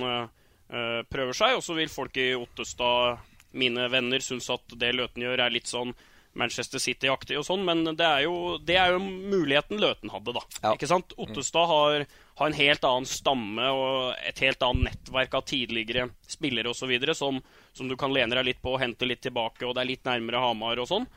prøver 1.07 1.39
seg. 1.39 1.55
Og 1.55 1.63
så 1.63 1.77
vil 1.79 1.93
folk 1.93 2.19
i 2.19 2.33
Ottestad, 2.35 3.23
mine 3.55 3.87
venner, 3.93 4.19
synes 4.27 4.51
at 4.51 4.75
det 4.75 4.91
Løten 4.99 5.23
gjør, 5.23 5.45
er 5.45 5.55
litt 5.55 5.71
sånn 5.71 5.95
Manchester 6.39 6.79
City-aktig 6.79 7.39
og 7.41 7.47
sånn, 7.47 7.65
men 7.67 7.83
det 7.99 8.07
er, 8.07 8.25
jo, 8.27 8.59
det 8.63 8.77
er 8.79 8.95
jo 8.95 9.01
muligheten 9.03 9.81
Løten 9.83 10.13
hadde, 10.13 10.35
da. 10.37 10.43
Ja. 10.63 10.75
Ikke 10.77 10.89
sant? 10.91 11.15
Ottestad 11.19 11.67
har, 11.71 12.05
har 12.39 12.51
en 12.51 12.59
helt 12.59 12.87
annen 12.87 13.09
stamme 13.11 13.73
og 13.75 14.21
et 14.29 14.43
helt 14.45 14.63
annet 14.63 14.91
nettverk 14.93 15.35
av 15.35 15.47
tidligere 15.51 16.07
spillere 16.31 16.71
osv. 16.71 16.95
Som, 17.19 17.43
som 17.75 17.91
du 17.91 17.97
kan 17.99 18.15
lene 18.15 18.39
deg 18.39 18.47
litt 18.53 18.63
på 18.63 18.77
og 18.77 18.83
hente 18.85 19.09
litt 19.09 19.25
tilbake, 19.27 19.67
og 19.67 19.75
det 19.75 19.83
er 19.83 19.91
litt 19.91 20.07
nærmere 20.07 20.45
Hamar 20.45 20.83
og 20.83 20.91
sånn. 20.93 21.11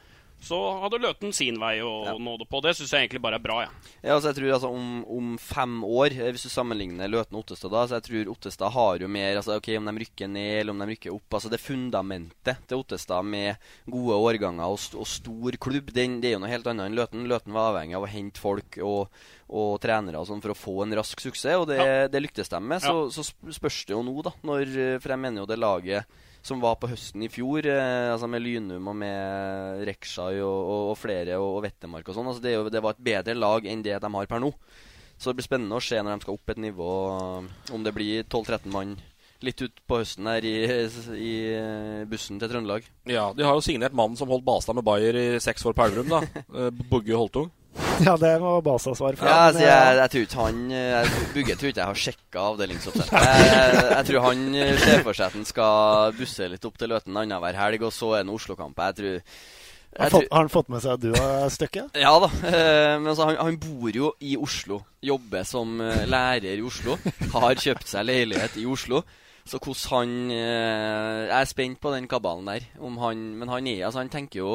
Så 0.44 0.60
hadde 0.84 1.00
Løten 1.00 1.32
sin 1.36 1.58
vei 1.62 1.78
å 1.84 2.18
nå 2.20 2.36
det 2.42 2.48
på. 2.52 2.60
Det 2.64 2.74
syns 2.76 2.92
jeg 2.92 3.06
egentlig 3.06 3.22
bare 3.24 3.40
er 3.40 3.44
bra. 3.44 3.60
Ja. 3.64 3.70
Ja, 4.04 4.16
altså 4.18 4.32
jeg 4.32 4.38
tror 4.42 4.56
altså 4.58 4.72
om, 4.76 4.90
om 5.08 5.34
fem 5.40 5.78
år, 5.88 6.16
eh, 6.18 6.32
hvis 6.36 6.46
du 6.48 6.52
sammenligner 6.52 7.12
Løten 7.12 7.38
og 7.38 7.46
Ottestad 7.46 7.72
da, 7.74 7.84
så 7.88 7.98
jeg 8.00 8.08
tror 8.10 8.32
Ottestad 8.34 8.74
har 8.76 9.04
jo 9.06 9.12
mer 9.12 9.40
altså 9.40 9.58
ok, 9.60 9.70
Om 9.80 9.88
de 9.90 10.04
rykker 10.04 10.32
ned 10.32 10.58
eller 10.60 10.76
om 10.76 10.84
de 10.84 10.88
rykker 10.92 11.14
opp 11.14 11.38
altså 11.38 11.52
Det 11.52 11.62
fundamentet 11.64 12.66
til 12.68 12.84
Ottestad 12.84 13.28
med 13.28 13.70
gode 13.90 14.18
årganger 14.28 14.74
og, 14.76 14.90
og 15.00 15.08
stor 15.10 15.60
klubb, 15.64 15.94
den, 15.96 16.20
det 16.24 16.32
er 16.32 16.36
jo 16.38 16.44
noe 16.44 16.52
helt 16.52 16.68
annet 16.70 16.90
enn 16.90 17.00
Løten. 17.00 17.24
Løten 17.30 17.56
var 17.56 17.72
avhengig 17.72 17.98
av 18.00 18.08
å 18.08 18.12
hente 18.12 18.44
folk 18.44 18.80
og, 18.84 19.24
og 19.54 19.72
trenere 19.84 20.20
og 20.20 20.28
sånn 20.28 20.44
for 20.44 20.54
å 20.54 20.58
få 20.58 20.76
en 20.84 20.98
rask 21.00 21.24
suksess, 21.24 21.62
og 21.62 21.70
det, 21.72 21.80
det 22.12 22.22
lyktes 22.24 22.52
de 22.52 22.60
med. 22.60 22.84
Så, 22.84 23.08
så 23.16 23.26
spørs 23.56 23.84
det 23.88 23.96
jo 23.96 24.04
nå, 24.06 24.16
da. 24.26 24.36
Når, 24.44 24.76
for 25.04 25.16
jeg 25.16 25.24
mener 25.24 25.44
jo 25.44 25.50
det 25.50 25.60
laget 25.62 26.22
som 26.44 26.60
var 26.60 26.76
på 26.80 26.90
høsten 26.92 27.24
i 27.24 27.30
fjor, 27.32 27.66
eh, 27.72 28.12
altså 28.12 28.28
med 28.28 28.44
Lynum 28.44 28.90
og 28.92 28.98
med 29.00 29.86
Rekshai 29.88 30.42
og, 30.44 30.58
og, 30.60 30.90
og 30.92 30.98
flere 31.00 31.38
og, 31.40 31.60
og 31.60 31.64
Vettemark 31.64 32.10
og 32.12 32.18
sånn. 32.18 32.28
Altså 32.32 32.44
det, 32.44 32.58
det 32.76 32.82
var 32.84 32.98
et 32.98 33.06
bedre 33.08 33.38
lag 33.38 33.70
enn 33.72 33.86
det 33.86 33.96
de 34.04 34.12
har 34.18 34.30
per 34.30 34.44
nå. 34.44 34.52
Så 35.16 35.32
det 35.32 35.40
blir 35.40 35.48
spennende 35.48 35.80
å 35.80 35.84
se 35.84 36.02
når 36.02 36.18
de 36.18 36.26
skal 36.26 36.36
opp 36.36 36.52
et 36.52 36.60
nivå, 36.60 36.92
om 37.72 37.84
det 37.86 37.96
blir 37.96 38.26
12-13 38.28 38.72
mann 38.74 38.96
litt 39.44 39.60
ut 39.64 39.82
på 39.88 40.00
høsten 40.00 40.28
her 40.28 40.46
i, 40.48 40.56
i 41.20 41.34
bussen 42.10 42.40
til 42.40 42.52
Trøndelag. 42.52 42.86
Ja, 43.12 43.30
De 43.36 43.46
har 43.46 43.56
jo 43.56 43.64
signert 43.64 43.96
mannen 43.96 44.20
som 44.20 44.32
holdt 44.32 44.46
Balstad 44.48 44.78
med 44.78 44.86
Bayer 44.88 45.18
i 45.20 45.26
seks 45.44 45.66
år 45.68 45.76
på 45.78 45.88
Elverum, 45.88 46.12
da. 46.12 46.24
Eh, 46.60 46.70
Bugge 46.92 47.16
Holtung. 47.18 47.50
Ja, 48.06 48.14
det 48.20 48.32
må 48.42 48.56
Basa 48.66 48.94
svare 48.98 49.18
for. 49.20 49.28
Ja, 49.30 49.48
altså, 49.50 49.64
jeg, 49.64 49.98
jeg 50.00 50.12
tror 50.14 50.24
ikke 50.28 50.40
han 50.44 50.62
jeg, 50.74 51.12
Bugge 51.34 51.56
tror 51.60 51.70
ikke 51.72 51.82
jeg 51.84 51.90
har 51.92 52.00
sjekka 52.04 52.46
avdelingsoppsettet. 52.52 53.18
Jeg, 53.18 53.50
jeg, 53.50 53.90
jeg 53.94 54.08
tror 54.10 54.26
han 54.28 54.46
eh, 54.60 54.72
ser 54.84 55.04
for 55.06 55.18
seg 55.18 55.26
at 55.28 55.38
han 55.38 55.48
skal 55.50 56.16
busse 56.18 56.48
litt 56.54 56.66
opp 56.70 56.80
til 56.82 56.92
Løten 56.94 57.18
annenhver 57.20 57.58
helg, 57.60 57.86
og 57.88 57.94
så 57.96 58.14
er 58.20 58.26
det 58.28 58.34
Oslo-kamp. 58.38 58.82
Jeg 58.90 58.98
tror 59.00 59.18
har, 59.18 59.24
jeg 59.94 60.02
han 60.02 60.14
fått, 60.16 60.30
har 60.34 60.42
han 60.42 60.50
fått 60.54 60.70
med 60.74 60.82
seg 60.86 60.94
at 60.98 61.04
du 61.06 61.12
har 61.18 61.52
stykket? 61.54 61.98
Ja 62.06 62.14
da. 62.24 62.30
eh, 62.50 62.94
Men 62.98 63.12
altså, 63.14 63.28
han, 63.30 63.38
han 63.42 63.60
bor 63.62 64.00
jo 64.02 64.14
i 64.26 64.36
Oslo. 64.42 64.80
Jobber 65.06 65.46
som 65.46 65.76
eh, 65.86 66.06
lærer 66.10 66.58
i 66.58 66.66
Oslo. 66.66 66.98
Har 67.36 67.54
kjøpt 67.62 67.90
seg 67.94 68.08
leilighet 68.10 68.58
i 68.62 68.66
Oslo. 68.70 69.04
Så 69.46 69.60
hvordan 69.60 69.90
han 69.92 70.12
eh, 70.32 71.24
Jeg 71.28 71.38
er 71.42 71.50
spent 71.50 71.82
på 71.84 71.92
den 71.94 72.06
kabalen 72.10 72.48
der. 72.50 72.66
Om 72.80 72.98
han, 73.04 73.24
men 73.42 73.52
han 73.52 73.68
er 73.70 73.86
altså, 73.90 74.02
han 74.02 74.10
tenker 74.14 74.42
jo 74.42 74.54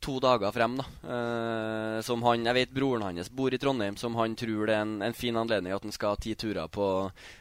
to 0.00 0.16
dager 0.20 0.52
frem, 0.52 0.78
da. 0.80 0.84
Eh, 1.14 2.00
som 2.02 2.22
han, 2.24 2.46
Jeg 2.48 2.56
vet 2.56 2.72
broren 2.72 3.04
hans 3.04 3.30
bor 3.30 3.52
i 3.52 3.58
Trondheim, 3.60 3.96
som 4.00 4.16
han 4.16 4.34
tror 4.38 4.66
det 4.66 4.74
er 4.74 4.84
en, 4.86 4.94
en 5.04 5.16
fin 5.16 5.36
anledning 5.36 5.74
at 5.76 5.84
han 5.84 5.92
skal 5.92 6.14
ha 6.14 6.20
ti 6.20 6.32
turer 6.34 6.68
på, 6.72 6.86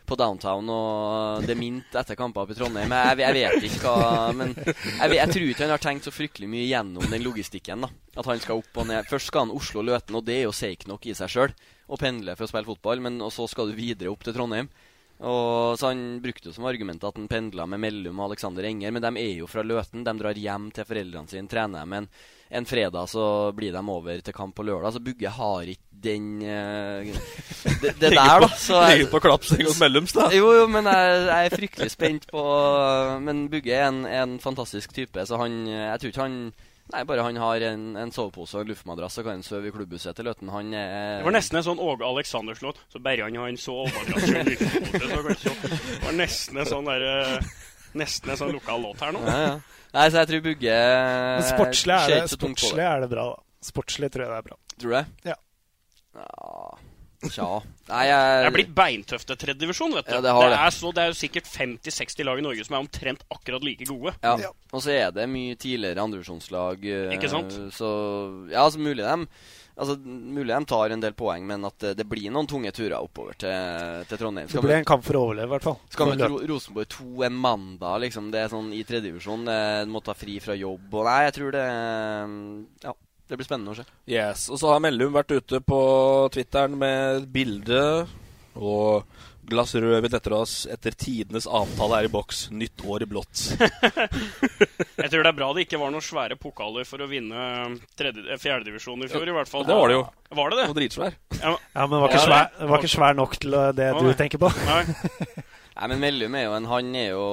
på 0.06 0.18
downtown. 0.20 0.70
Og 0.70 1.48
det 1.48 1.56
er 1.56 1.62
mint 1.62 1.96
etter 1.96 2.20
kamper 2.20 2.44
oppe 2.44 2.56
i 2.56 2.60
Trondheim. 2.60 2.92
Jeg, 2.92 3.22
jeg 3.24 3.38
vet 3.40 3.70
ikke 3.70 3.96
hva 3.96 4.34
Men 4.36 4.54
jeg, 4.60 5.16
jeg 5.16 5.34
tror 5.34 5.48
ikke 5.48 5.66
han 5.66 5.74
har 5.76 5.86
tenkt 5.88 6.10
så 6.10 6.14
fryktelig 6.14 6.52
mye 6.52 6.68
gjennom 6.68 7.08
den 7.10 7.26
logistikken. 7.26 7.88
da 7.88 8.20
At 8.20 8.30
han 8.30 8.44
skal 8.44 8.60
opp 8.60 8.84
og 8.84 8.90
ned. 8.92 9.08
Først 9.10 9.32
skal 9.32 9.48
han 9.48 9.56
Oslo-Løten, 9.56 10.20
og 10.20 10.28
det 10.28 10.42
er 10.42 10.48
jo 10.50 10.56
seigt 10.56 10.88
nok 10.92 11.08
i 11.08 11.16
seg 11.18 11.32
sjøl 11.32 11.56
å 11.90 11.98
pendle 11.98 12.36
for 12.36 12.46
å 12.46 12.52
spille 12.52 12.70
fotball, 12.70 13.02
men 13.02 13.24
så 13.34 13.48
skal 13.50 13.72
du 13.72 13.80
videre 13.80 14.12
opp 14.12 14.28
til 14.28 14.36
Trondheim. 14.36 14.68
Og 15.20 15.76
så 15.80 15.90
Han 15.92 16.22
brukte 16.24 16.48
jo 16.48 16.56
som 16.56 16.68
argument 16.70 17.04
at 17.04 17.18
han 17.18 17.28
pendla 17.28 17.66
med 17.68 17.82
Mellum 17.84 18.20
og 18.22 18.30
Alexander 18.30 18.64
Enger, 18.64 18.92
men 18.96 19.04
de 19.04 19.12
er 19.20 19.40
jo 19.42 19.48
fra 19.52 19.64
Løten. 19.64 20.04
De 20.04 20.14
drar 20.20 20.38
hjem 20.38 20.70
til 20.72 20.88
foreldrene 20.88 21.32
sine, 21.32 21.50
trener 21.52 21.88
med 21.90 22.06
en, 22.06 22.10
en 22.50 22.66
fredag, 22.66 23.06
så 23.12 23.24
blir 23.54 23.72
de 23.76 23.82
over 23.94 24.22
til 24.26 24.34
kamp 24.34 24.56
på 24.58 24.64
lørdag. 24.66 24.96
Så 24.96 25.02
Bugge 25.06 25.30
har 25.30 25.70
ikke 25.70 25.86
den 26.00 26.40
uh, 26.42 27.04
det, 27.84 27.92
det 28.00 28.10
der, 28.16 28.40
da. 28.42 28.48
Så 28.58 28.80
jeg- 28.90 29.10
på 29.12 29.20
klapsing 29.22 29.66
hos 29.68 29.80
Mellums, 29.82 30.14
da. 30.16 30.30
Jo, 30.34 30.54
jo, 30.56 30.66
men 30.72 30.88
jeg, 30.90 31.20
jeg 31.28 31.46
er 31.52 31.56
fryktelig 31.58 31.92
spent 31.94 32.26
på 32.32 32.44
Men 33.26 33.46
Bugge 33.52 33.76
er 33.76 33.90
en, 33.92 34.06
en 34.08 34.38
fantastisk 34.40 34.94
type, 34.96 35.26
så 35.28 35.38
han 35.42 35.62
Jeg 35.68 36.00
tror 36.00 36.14
ikke 36.14 36.26
han 36.26 36.42
Nei, 36.90 37.04
bare 37.06 37.22
han 37.22 37.38
har 37.38 37.62
en, 37.68 37.84
en 38.02 38.10
sovepose 38.10 38.58
og 38.58 38.64
en 38.64 38.72
luftmadrass, 38.72 39.20
og 39.22 39.28
kan 39.28 39.36
han 39.38 39.44
sove 39.46 39.70
i 39.70 39.74
klubbhuset 39.76 40.16
til 40.18 40.26
Løten. 40.26 40.50
Han 40.50 40.72
er 40.74 41.20
Det 41.20 41.28
var 41.28 41.36
nesten 41.36 41.60
en 41.60 41.66
sånn 41.68 41.82
Åge 41.86 42.02
Aleksanderslåt. 42.08 42.80
Så 42.90 42.98
bare 43.06 43.28
han 43.28 43.36
har 43.38 43.52
en 43.52 43.60
sovemadrass 43.62 44.26
og 44.26 44.40
en 44.40 44.50
så 44.58 45.14
kanskje 45.28 45.52
Det 45.60 46.08
var 46.08 46.18
nesten 46.18 46.58
en 46.64 46.72
sånn 46.72 46.90
der, 46.90 47.06
eh, 47.12 47.52
Nesten 48.02 48.34
en 48.34 48.40
sånn 48.42 48.56
lokal 48.58 48.82
låt 48.88 49.06
her 49.06 49.14
nå. 49.14 49.22
Ja, 49.28 49.38
ja. 49.44 49.54
Nei, 49.96 50.06
så 50.14 50.22
jeg 50.22 50.30
tror 50.32 50.44
Bugge 50.46 50.76
Men 50.76 51.48
sportslig 51.48 51.96
er, 51.96 52.12
det, 52.14 52.34
sportslig 52.34 52.86
er 52.86 53.06
det 53.06 53.10
bra, 53.12 53.24
da. 53.32 53.42
Sportslig 53.70 54.12
tror 54.14 54.26
jeg 54.26 54.32
det 54.32 54.38
er 54.38 54.48
bra. 54.52 54.60
Tror 54.80 54.94
du 54.94 54.98
det? 55.00 55.06
Ja. 55.32 55.40
Ja 56.20 56.78
Tja. 57.20 57.48
Nei, 57.90 58.04
jeg 58.08 58.28
Det 58.40 58.48
er 58.48 58.54
blitt 58.56 58.70
beintøft 58.78 59.28
til 59.28 59.40
tredjedivisjon, 59.42 59.92
vet 59.98 60.08
du. 60.08 60.14
Ja, 60.16 60.22
det 60.24 60.32
har 60.38 60.46
det. 60.54 60.60
er 60.64 60.72
så, 60.72 60.92
det 60.96 61.02
er 61.04 61.10
jo 61.12 61.18
sikkert 61.20 61.50
50-60 61.52 62.24
lag 62.24 62.40
i 62.40 62.46
Norge 62.46 62.64
som 62.64 62.78
er 62.78 62.86
omtrent 62.86 63.26
akkurat 63.36 63.66
like 63.68 63.88
gode. 63.90 64.14
Ja. 64.24 64.54
Og 64.72 64.84
så 64.86 64.94
er 64.96 65.12
det 65.12 65.26
mye 65.28 65.58
tidligere 65.60 66.06
andrevisjonslag. 66.06 66.86
eh, 66.88 67.12
Ikke 67.18 67.32
sant? 67.32 67.58
Så 67.76 67.90
ja, 68.54 68.64
så 68.72 68.80
mulig 68.80 69.04
de 69.04 69.18
Altså, 69.80 69.96
mulig 70.04 70.52
de 70.52 70.68
tar 70.68 70.94
en 70.96 71.04
del 71.04 71.14
poeng, 71.18 71.46
men 71.48 71.64
at 71.70 71.78
det, 71.80 71.94
det 72.02 72.06
blir 72.12 72.30
noen 72.36 72.48
tunge 72.52 72.72
turer 72.76 72.98
oppover 73.00 73.38
til, 73.40 74.06
til 74.10 74.20
Trondheim. 74.20 74.50
Det 74.52 74.64
blir 74.66 74.76
en 74.76 74.88
kamp 74.88 75.06
for 75.08 75.16
å 75.16 75.22
overleve, 75.30 75.48
i 75.48 75.54
hvert 75.56 75.68
fall. 75.70 75.78
Skal 75.94 76.10
vi 76.10 76.16
møte 76.18 76.32
Ro 76.34 76.40
Rosenborg 76.52 76.90
2 76.96 77.28
en 77.30 77.38
mandag, 77.48 78.00
liksom. 78.06 78.28
Det 78.34 78.42
er 78.44 78.52
sånn 78.52 78.74
i 78.76 78.82
tredjedivisjon. 78.88 79.48
Du 79.48 79.94
må 79.94 80.04
ta 80.04 80.16
fri 80.18 80.40
fra 80.44 80.58
jobb 80.60 81.00
og 81.00 81.08
Nei, 81.08 81.22
jeg 81.30 81.38
tror 81.40 81.56
det 81.56 81.64
Ja, 82.84 82.94
det 83.30 83.38
blir 83.40 83.48
spennende 83.48 83.74
å 83.76 83.80
se. 83.80 83.86
Yes, 84.10 84.48
Og 84.50 84.60
så 84.62 84.72
har 84.74 84.84
Mellum 84.84 85.16
vært 85.16 85.36
ute 85.38 85.62
på 85.64 85.80
Twitteren 86.34 86.76
med 86.82 87.22
et 87.22 87.30
bilde 87.34 87.84
og 88.60 89.06
glass 89.52 89.74
rødvin 89.76 90.16
etter 90.18 90.36
oss 90.38 90.54
etter 90.72 90.96
tidenes 90.98 91.48
avtale 91.48 92.00
er 92.04 92.08
i 92.10 92.12
boks. 92.14 92.46
Nytt 92.56 92.84
år 92.86 93.04
i 93.06 93.10
blått. 93.10 93.44
Jeg 95.00 95.12
tror 95.12 95.24
det 95.24 95.32
er 95.32 95.38
bra 95.38 95.50
det 95.56 95.66
ikke 95.66 95.80
var 95.82 95.94
noen 95.94 96.04
svære 96.06 96.38
pokaler 96.40 96.88
for 96.88 97.02
å 97.04 97.08
vinne 97.10 97.44
tredje- 98.00 98.26
eh, 98.30 98.40
fjerdedivisjon 98.42 99.06
i 99.06 99.12
fjor, 99.12 99.28
i 99.32 99.36
hvert 99.36 99.52
fall. 99.52 99.66
Det 99.68 99.76
var 99.78 99.92
det 99.92 100.00
jo. 100.00 100.06
Var 100.40 100.50
det 100.54 100.60
det? 100.62 100.68
Og 100.70 100.76
dritsvær. 100.80 101.16
Ja, 101.40 101.54
Ja, 101.76 101.86
men 101.88 101.96
det 101.96 102.02
var 102.04 102.10
ikke, 102.10 102.20
Ja, 102.20 102.26
svær, 102.28 102.50
det 102.60 102.70
var 102.70 102.84
ikke 102.84 102.96
svær 102.98 103.16
nok 103.18 103.38
til 103.40 103.52
det 103.78 103.90
du 103.98 104.04
nei. 104.10 104.18
tenker 104.20 104.42
på. 104.42 104.52
Nei. 104.68 104.84
Nei, 105.80 105.88
men 105.94 106.02
Mellum 106.04 106.34
er 106.36 106.42
jo 106.44 106.56
en 106.58 106.66
Han 106.68 106.88
er 107.00 107.06
jo 107.14 107.28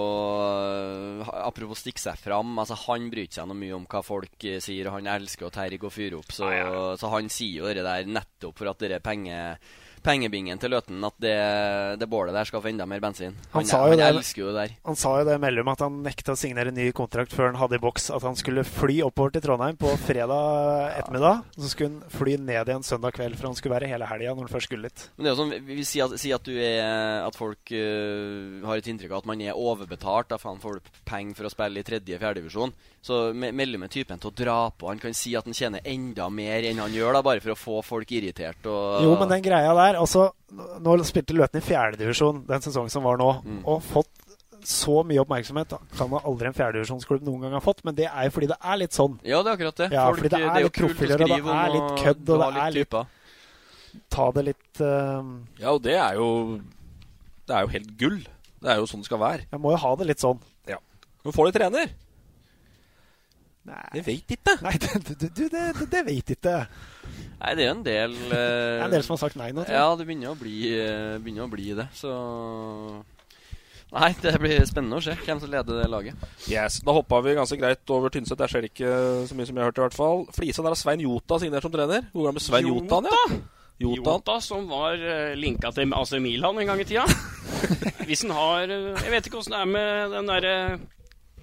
øh, 0.46 1.30
Apropos 1.42 1.80
stikke 1.82 1.98
seg 1.98 2.14
fram. 2.22 2.52
Altså 2.62 2.76
Han 2.84 3.08
bryr 3.10 3.26
seg 3.34 3.48
noe 3.50 3.58
mye 3.58 3.74
om 3.74 3.86
hva 3.90 4.04
folk 4.06 4.44
eh, 4.46 4.60
sier. 4.62 4.86
og 4.86 5.00
Han 5.00 5.08
elsker 5.16 5.48
å 5.48 5.50
terge 5.50 5.82
og 5.88 5.90
fyre 5.90 6.20
opp. 6.20 6.30
Så, 6.30 6.46
så 7.00 7.10
han 7.10 7.26
sier 7.32 7.64
jo 7.64 7.72
det 7.74 7.82
der 7.82 8.06
nettopp 8.06 8.54
for 8.62 8.70
at 8.70 8.78
det 8.84 8.92
er 9.00 9.02
penge, 9.02 9.40
pengebingen 10.06 10.60
til 10.62 10.70
Løten 10.72 11.02
At 11.06 11.16
det, 11.20 11.34
det 12.00 12.08
bålet 12.10 12.34
der 12.36 12.46
skal 12.48 12.62
få 12.64 12.70
enda 12.70 12.86
mer 12.88 13.02
bensin. 13.02 13.34
Han 13.52 13.66
Han, 13.66 13.90
han 13.90 13.98
det- 13.98 14.08
elsker 14.14 14.42
jo 14.44 14.52
det 14.54 14.60
der. 14.68 14.74
Han 14.86 14.96
sa 14.96 15.12
jo 15.18 15.24
det 15.28 15.36
mellom 15.42 15.68
at 15.72 15.82
han 15.84 15.98
nekta 16.06 16.32
å 16.36 16.38
signere 16.40 16.72
ny 16.72 16.88
kontrakt 16.96 17.34
før 17.34 17.50
han 17.50 17.58
hadde 17.60 17.76
i 17.80 17.82
boks 17.82 18.08
at 18.14 18.22
han 18.22 18.36
skulle 18.38 18.64
fly 18.64 19.00
oppover 19.04 19.34
til 19.36 19.42
Trondheim 19.44 19.76
på 19.80 19.90
fredag 20.06 20.96
ettermiddag. 21.02 21.42
Så 21.58 21.68
skulle 21.74 21.90
han 21.90 22.10
fly 22.16 22.36
ned 22.38 22.70
igjen 22.70 22.86
søndag 22.86 23.12
kveld, 23.18 23.36
for 23.36 23.50
han 23.50 23.58
skulle 23.58 23.74
være 23.76 23.90
hele 23.90 24.06
helga 24.08 24.34
når 24.34 24.46
han 24.48 24.54
først 24.54 24.70
skulle 24.70 24.88
dit. 24.88 25.06
Men 25.16 25.24
det 25.26 25.30
er 25.30 25.34
jo 25.34 25.40
sånn, 25.42 25.54
vi, 25.66 25.78
vi 25.80 25.86
sier 25.88 26.06
at, 26.06 26.18
si 26.20 26.32
at, 26.34 26.48
at 27.26 27.38
folk 27.38 27.72
uh, 27.72 28.66
har 28.68 28.80
et 28.80 28.90
inntrykk 28.92 29.12
av 29.16 29.22
at 29.24 29.30
man 29.32 29.42
er 29.44 29.56
overbetalt. 29.58 30.30
Da 30.32 30.38
faen 30.40 30.60
får 30.62 30.78
du 30.80 30.90
penger 31.08 31.36
for 31.38 31.48
å 31.48 31.52
spille 31.52 31.82
i 31.82 31.86
tredje-fjerdedivisjon. 31.86 32.72
Så 33.06 33.18
Me- 33.38 33.52
Mellum 33.54 33.84
er 33.86 33.92
typen 33.92 34.18
til 34.18 34.32
å 34.32 34.34
dra 34.34 34.56
på. 34.74 34.88
Han 34.90 34.98
kan 35.02 35.14
si 35.14 35.36
at 35.38 35.46
han 35.46 35.54
tjener 35.54 35.84
enda 35.86 36.26
mer 36.32 36.64
enn 36.66 36.80
han 36.82 36.94
gjør, 36.94 37.14
da, 37.14 37.22
bare 37.22 37.42
for 37.44 37.54
å 37.54 37.58
få 37.58 37.76
folk 37.86 38.10
irritert. 38.16 38.66
Og, 38.66 39.02
Jo, 39.06 39.12
men 39.20 39.30
den 39.30 39.44
greia 39.46 39.74
der 39.78 39.95
altså, 39.98 40.30
Nå 40.80 40.94
spilte 41.04 41.34
Løten 41.36 41.58
i 41.60 41.64
fjerdedivisjon 41.66 42.44
den 42.46 42.62
sesongen 42.64 42.90
som 42.92 43.02
var 43.04 43.18
nå, 43.20 43.30
Mm. 43.44 43.62
og 43.66 43.82
fått 43.82 44.12
så 44.66 45.02
mye 45.06 45.20
oppmerksomhet 45.22 45.68
da, 45.68 45.78
kan 45.96 46.08
man 46.10 46.24
aldri 46.26 46.48
en 46.48 46.54
fjerdedivisjonsklubb 46.56 47.22
noen 47.22 47.42
gang 47.44 47.52
ha 47.52 47.60
fått. 47.62 47.84
Men 47.84 47.94
det 47.94 48.06
er 48.08 48.24
jo 48.26 48.30
fordi 48.34 48.48
det 48.50 48.56
er 48.64 48.76
litt 48.80 48.96
sånn. 48.96 49.18
Ja, 49.22 49.42
det 49.42 49.52
er 49.52 49.56
akkurat 49.58 49.76
det. 49.82 49.88
Ja, 49.92 50.06
Folk- 50.08 50.18
fordi 50.18 50.28
det 50.28 50.38
det 50.38 50.46
er 50.46 50.56
er 50.56 50.60
jo 50.64 50.70
litt 50.70 50.80
profiler, 50.80 51.20
og 51.22 51.28
det 51.28 51.58
er 51.58 51.74
litt 51.76 51.92
kødd, 52.02 52.30
og 52.30 52.40
det 52.40 52.62
er 52.62 52.70
litt 52.74 52.92
litt. 52.96 53.06
Ta 54.10 54.30
det 54.32 54.44
litt 54.44 54.80
uh... 54.80 55.22
Ja, 55.60 55.70
og 55.72 55.82
det 55.82 55.94
er 55.96 56.14
jo 56.18 56.26
Det 57.46 57.54
er 57.56 57.60
jo 57.62 57.68
helt 57.76 57.92
gull. 58.00 58.18
Det 58.60 58.70
er 58.72 58.76
jo 58.80 58.86
sånn 58.90 59.00
det 59.04 59.06
skal 59.10 59.20
være. 59.22 59.46
Jeg 59.52 59.60
må 59.62 59.70
jo 59.70 59.76
ha 59.84 59.94
det 59.96 60.06
litt 60.08 60.20
sånn. 60.24 60.40
Ja. 60.66 60.78
Du 61.22 61.30
får 61.32 61.52
de 61.52 61.58
trener? 61.60 61.92
Nei. 63.66 63.82
Det 63.96 64.04
vet 64.06 64.36
ikke. 64.36 64.54
Nei, 64.62 64.74
det, 64.78 64.90
du, 65.02 65.26
det, 65.26 65.48
det, 65.50 65.88
det 65.90 66.02
vet 66.06 66.32
ikke. 66.36 66.54
Nei, 67.40 67.52
det 67.58 67.66
er 67.66 67.72
en 67.72 67.82
del 67.86 68.14
uh, 68.14 68.30
Det 68.30 68.78
er 68.78 68.86
en 68.86 68.94
del 68.94 69.04
som 69.06 69.16
har 69.16 69.22
sagt 69.24 69.38
nei 69.40 69.50
nå, 69.50 69.64
tror 69.64 69.74
jeg. 69.74 69.82
Ja, 69.82 69.98
det 69.98 70.06
begynner 70.06 70.32
å 70.32 70.38
bli, 70.38 70.56
eh, 70.70 71.18
begynner 71.22 71.48
å 71.48 71.52
bli 71.52 71.68
det, 71.78 71.90
så 71.96 72.14
Nei, 73.96 74.10
det 74.18 74.32
blir 74.42 74.64
spennende 74.66 74.98
å 74.98 75.02
se 75.04 75.14
hvem 75.14 75.38
som 75.40 75.50
leder 75.50 75.78
det 75.78 75.86
laget. 75.88 76.24
Yes, 76.50 76.80
Da 76.84 76.94
hoppa 76.94 77.20
vi 77.22 77.36
ganske 77.38 77.58
greit 77.58 77.92
over 77.94 78.10
Tynset. 78.12 78.38
Der 78.40 78.50
skjer 78.50 78.64
det 78.64 78.72
ikke 78.72 78.94
så 79.30 79.36
mye 79.38 79.46
som 79.46 79.56
jeg 79.56 79.62
har 79.62 79.70
hørt. 79.70 79.78
i 79.78 79.84
hvert 79.84 79.96
fall 79.96 80.24
Flisa, 80.34 80.64
der 80.64 80.74
har 80.74 80.80
Svein 80.80 81.04
Jota 81.04 81.38
signert 81.38 81.64
som 81.64 81.72
trener. 81.72 82.08
Hvor 82.12 82.26
gamle 82.26 82.42
Svein 82.42 82.66
Jota? 82.66 82.98
ja? 83.06 83.38
Jota. 83.78 84.16
Jota, 84.16 84.36
som 84.40 84.66
var 84.72 84.98
uh, 84.98 85.36
linka 85.38 85.70
til 85.76 85.94
AC 85.94 86.16
Milan 86.24 86.58
en 86.58 86.72
gang 86.72 86.82
i 86.82 86.88
tida. 86.88 87.06
Hvis 88.08 88.24
han 88.26 88.34
har 88.34 88.72
eh, 88.72 89.04
Jeg 89.04 89.12
vet 89.12 89.28
ikke 89.28 89.38
åssen 89.40 89.54
det 89.54 89.62
er 89.62 89.70
med 89.70 90.16
den 90.16 90.32
derre 90.34 90.54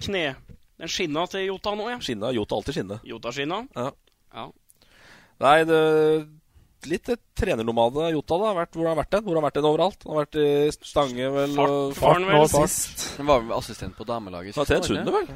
kne... 0.04 0.26
Den 0.78 0.88
skinna 0.90 1.26
til 1.30 1.46
Jota 1.46 1.74
nå, 1.78 1.88
ja. 1.92 1.98
Skinna. 2.02 2.32
Jota 2.34 2.56
alltid 2.56 2.74
skinne. 2.74 3.00
Jota-skinna. 3.06 3.60
Ja. 3.76 3.90
Ja. 4.34 4.46
Nei, 5.40 5.58
det 5.64 5.82
Litt 6.84 7.08
trenernomade 7.38 8.10
Jota, 8.12 8.36
da. 8.42 8.50
Vært, 8.58 8.74
hvor 8.76 8.84
har 8.84 8.92
han 8.92 8.98
vært 9.00 9.10
den? 9.14 9.22
Hvor 9.24 9.32
har 9.32 9.40
han 9.40 9.46
vært 9.46 9.54
den 9.56 9.64
overalt? 9.70 10.02
Han 10.04 10.12
har 10.18 10.26
vært 10.26 10.36
i 10.36 10.48
Stange, 10.84 11.28
vel? 11.32 11.54
Fart- 11.56 11.70
og- 11.72 11.94
Faren 11.96 12.26
vel 12.28 12.48
Fart. 12.48 12.68
sist. 12.68 13.16
Han 13.16 13.26
var 13.30 13.40
vel 13.40 13.54
assistent 13.56 13.96
på 13.96 14.04
damelaget. 14.04 14.54
Han 14.54 14.66
har 14.66 14.68
trent 14.68 14.84
Sunde, 14.90 15.04
han 15.04 15.14
vel? 15.14 15.30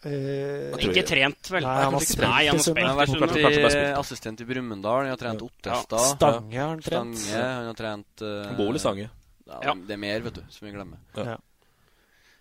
Eh, 0.00 0.70
Ikke 0.80 1.02
trent, 1.04 1.50
vel? 1.50 1.60
Nei, 1.66 1.82
han 1.82 1.92
har 1.92 2.00
spilt 2.00 2.22
Nei, 2.24 2.46
han 2.46 2.54
har 2.54 2.56
i 2.56 2.62
spilt 2.62 2.78
Han 2.78 2.88
har 2.88 2.96
vært. 2.96 3.10
Kanskje 3.10 3.82
i- 3.90 3.98
assistent 4.00 4.40
i 4.40 4.44
Brumunddal. 4.48 5.00
Han 5.02 5.10
har 5.10 5.16
trent 5.20 5.42
Ottestad. 5.42 6.16
Stange 6.16 6.56
har 6.56 6.68
han 6.68 6.80
trent. 6.80 7.16
Stange, 7.18 7.42
han 7.42 7.66
har 7.66 7.74
trent 7.74 8.22
uh, 8.22 8.44
Han 8.46 8.56
bor 8.56 8.74
i 8.74 8.78
Stange. 8.78 9.10
Ja, 9.50 9.74
Det 9.74 9.90
er 9.90 9.96
mer, 9.98 10.20
vet 10.20 10.34
du, 10.34 10.42
som 10.48 10.68
vi 10.68 10.72
glemmer. 10.72 10.96
Ja. 11.16 11.24
Ja. 11.24 11.36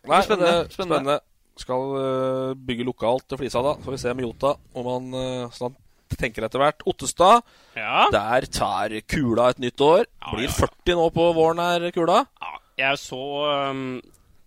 Nei, 0.07 0.21
Spennende, 0.23 0.69
spennende. 0.69 0.99
spennende. 1.01 1.19
Skal 1.59 1.93
øh, 1.99 2.55
bygge 2.55 2.87
lokalt 2.87 3.27
til 3.27 3.41
Flisa, 3.41 3.61
da. 3.65 3.75
Får 3.83 3.95
vi 3.95 4.01
se 4.01 4.15
med 4.15 4.27
Jota 4.27 4.55
om 4.79 4.91
han 4.93 5.13
snart 5.51 5.59
sånn 5.59 5.77
tenker 6.19 6.45
etter 6.45 6.61
hvert. 6.61 6.85
Ottestad. 6.89 7.43
Ja. 7.77 8.07
Der 8.13 8.47
tar 8.51 8.95
Kula 9.09 9.49
et 9.53 9.61
nytt 9.61 9.81
år. 9.83 10.07
Blir 10.33 10.51
40 10.51 10.97
nå 10.97 11.09
på 11.15 11.27
våren 11.37 11.61
her, 11.63 11.89
Kula. 11.95 12.23
Jeg 12.79 12.99
så 13.01 13.21
um, 13.71 13.99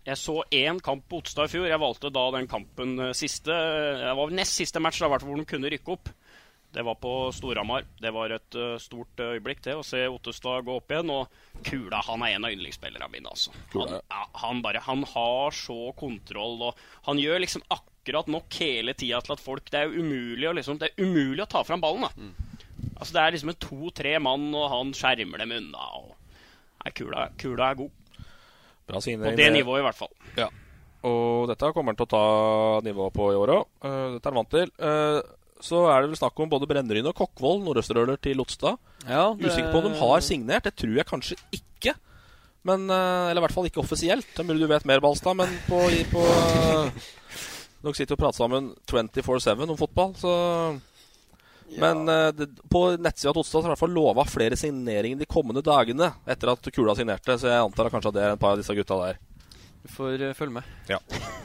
Jeg 0.03 0.17
så 0.19 0.41
én 0.51 0.79
kamp 0.83 1.05
på 1.09 1.21
Otstad 1.21 1.47
i 1.47 1.53
fjor. 1.53 1.67
Jeg 1.69 1.79
valgte 1.79 2.11
da 2.13 2.25
den 2.35 2.49
kampen 2.51 2.97
eh, 2.99 3.13
siste 3.15 3.53
Det 3.53 4.15
var 4.17 4.33
nest 4.35 4.57
siste 4.59 4.81
match 4.83 4.99
da, 4.99 5.07
hvor 5.07 5.37
de 5.39 5.45
kunne 5.47 5.71
rykke 5.71 5.95
opp. 5.95 6.11
Det 6.73 6.81
var 6.81 6.95
på 6.95 7.31
Storhamar. 7.31 7.83
Det 8.01 8.09
var 8.11 8.33
et 8.33 8.55
uh, 8.57 8.77
stort 8.81 9.19
øyeblikk, 9.21 9.61
til 9.61 9.77
å 9.77 9.85
se 9.85 10.07
Ottestad 10.09 10.65
gå 10.65 10.77
opp 10.79 10.89
igjen. 10.89 11.11
Og 11.13 11.63
Kula 11.67 11.99
han 12.07 12.23
er 12.25 12.33
en 12.33 12.47
av 12.47 12.55
yndlingsspillerne 12.55 13.09
mine. 13.13 13.29
altså. 13.29 13.53
Han, 13.75 13.99
ja, 13.99 14.23
han, 14.41 14.63
bare, 14.65 14.81
han 14.81 15.03
har 15.11 15.53
så 15.53 15.91
kontroll, 15.99 16.57
og 16.69 16.81
han 17.05 17.21
gjør 17.21 17.43
liksom 17.43 17.65
akkurat 17.69 18.31
nok 18.31 18.57
hele 18.57 18.95
tida 18.97 19.21
til 19.23 19.35
at 19.35 19.43
folk 19.43 19.69
Det 19.69 19.83
er 19.83 19.93
umulig 19.93 20.49
å, 20.49 20.55
liksom, 20.57 20.79
det 20.81 20.89
er 20.89 21.05
umulig 21.05 21.45
å 21.45 21.51
ta 21.53 21.61
fram 21.67 21.83
ballen. 21.83 22.07
da. 22.09 22.33
Altså 22.97 23.13
Det 23.13 23.21
er 23.21 23.37
liksom 23.37 23.53
en 23.53 23.61
to-tre 23.67 24.15
mann, 24.25 24.49
og 24.57 24.65
han 24.73 24.95
skjermer 24.97 25.45
dem 25.45 25.53
unna. 25.59 25.85
og 26.01 26.17
Nei, 26.83 26.95
Kula, 26.97 27.29
Kula 27.37 27.69
er 27.69 27.79
god. 27.83 28.01
Bra. 28.89 28.99
På 28.99 29.37
det 29.37 29.53
nivået, 29.53 29.79
i 29.79 29.85
hvert 29.85 30.01
fall. 30.01 30.11
Ja. 30.41 30.49
Og 31.05 31.47
dette 31.51 31.69
kommer 31.75 31.93
han 31.93 31.99
til 31.99 32.07
å 32.07 32.13
ta 32.15 32.25
nivået 32.83 33.15
på 33.15 33.29
i 33.31 33.37
år 33.39 33.51
òg. 33.59 33.63
dette 34.17 34.25
er 34.25 34.33
han 34.33 34.41
vant 34.41 34.51
til. 34.51 34.73
Eh, 34.79 35.21
så 35.63 35.85
er 35.87 36.03
det 36.03 36.11
vel 36.11 36.19
snakk 36.19 36.39
om 36.43 36.49
både 36.51 36.67
Brenneryn 36.67 37.07
og 37.07 37.15
Kokkvold, 37.15 37.63
nordøsterøler 37.63 38.19
til 38.21 38.35
Lotstad. 38.39 38.75
Ja, 39.07 39.29
det- 39.33 39.47
Usikker 39.47 39.71
på 39.71 39.79
om 39.79 39.87
de 39.91 39.97
har 39.99 40.19
signert. 40.25 40.63
Det 40.67 40.75
tror 40.75 40.95
jeg 40.99 41.07
kanskje 41.07 41.37
ikke. 41.55 41.93
Men, 42.67 42.89
eh, 42.89 43.29
eller 43.31 43.41
i 43.41 43.45
hvert 43.47 43.55
fall 43.55 43.65
ikke 43.67 43.81
offisielt. 43.83 44.27
Det 44.35 44.39
er 44.43 44.47
mulig 44.47 44.61
du 44.63 44.67
vet 44.71 44.85
mer, 44.85 44.99
Balstad, 45.03 45.35
men 45.35 45.47
på, 45.67 45.79
på 46.11 46.23
eh, 46.23 46.89
Dere 47.83 47.97
sitter 47.97 48.15
og 48.15 48.19
prater 48.21 48.39
sammen 48.39 48.69
24-7 48.87 49.69
om 49.69 49.75
fotball, 49.79 50.13
så 50.15 50.79
Men 51.79 52.07
eh, 52.07 52.29
det, 52.31 52.47
på 52.69 52.83
nettsida 53.01 53.33
til 53.33 53.41
Otstad 53.41 53.63
har 53.63 53.71
i 53.71 53.73
hvert 53.73 53.81
fall 53.81 53.95
lova 53.95 54.23
flere 54.29 54.55
signeringer 54.59 55.17
de 55.19 55.25
kommende 55.25 55.63
dagene 55.65 56.11
etter 56.29 56.51
at 56.53 56.69
Kula 56.75 56.93
signerte, 56.95 57.35
så 57.39 57.49
jeg 57.49 57.63
antar 57.63 57.87
at 57.89 57.91
kanskje 57.95 58.11
at 58.11 58.17
det 58.17 58.23
er 58.23 58.33
et 58.35 58.39
par 58.43 58.53
av 58.53 58.61
disse 58.61 58.75
gutta 58.77 58.99
der. 58.99 59.17
Vi 59.83 59.91
får 59.91 60.21
uh, 60.29 60.33
følge 60.37 60.53
med. 60.59 60.63
Ja. 60.87 60.99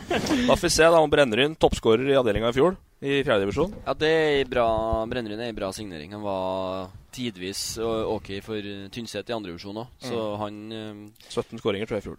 Da 0.08 0.54
får 0.56 0.62
vi 0.62 0.70
se 0.70 0.86
da 0.88 1.00
om 1.02 1.10
inn 1.44 1.56
toppskårer 1.58 2.06
i 2.08 2.16
avdelinga 2.16 2.48
i 2.52 2.56
fjor, 2.56 2.76
i 3.02 3.18
fjerdedivisjon. 3.26 3.74
Ja, 3.86 3.94
det 3.98 4.08
er 4.08 4.28
ei 4.38 4.44
bra 4.48 4.66
Brennrud 5.10 5.38
er 5.38 5.50
ei 5.50 5.56
bra 5.56 5.68
signering. 5.74 6.12
Han 6.16 6.22
var 6.22 6.88
tidvis 7.12 7.78
ok 7.82 8.30
for 8.46 8.56
eh, 8.62 8.86
Tynset 8.94 9.28
i 9.28 9.34
andredivisjon 9.34 9.80
òg, 9.82 9.90
så 10.00 10.14
Mm. 10.22 10.38
han 10.40 10.60
uh, 10.72 11.28
17 11.28 11.58
skåringer, 11.60 11.86
tror 11.90 11.98
jeg, 11.98 12.04
i 12.04 12.08
fjor. 12.08 12.18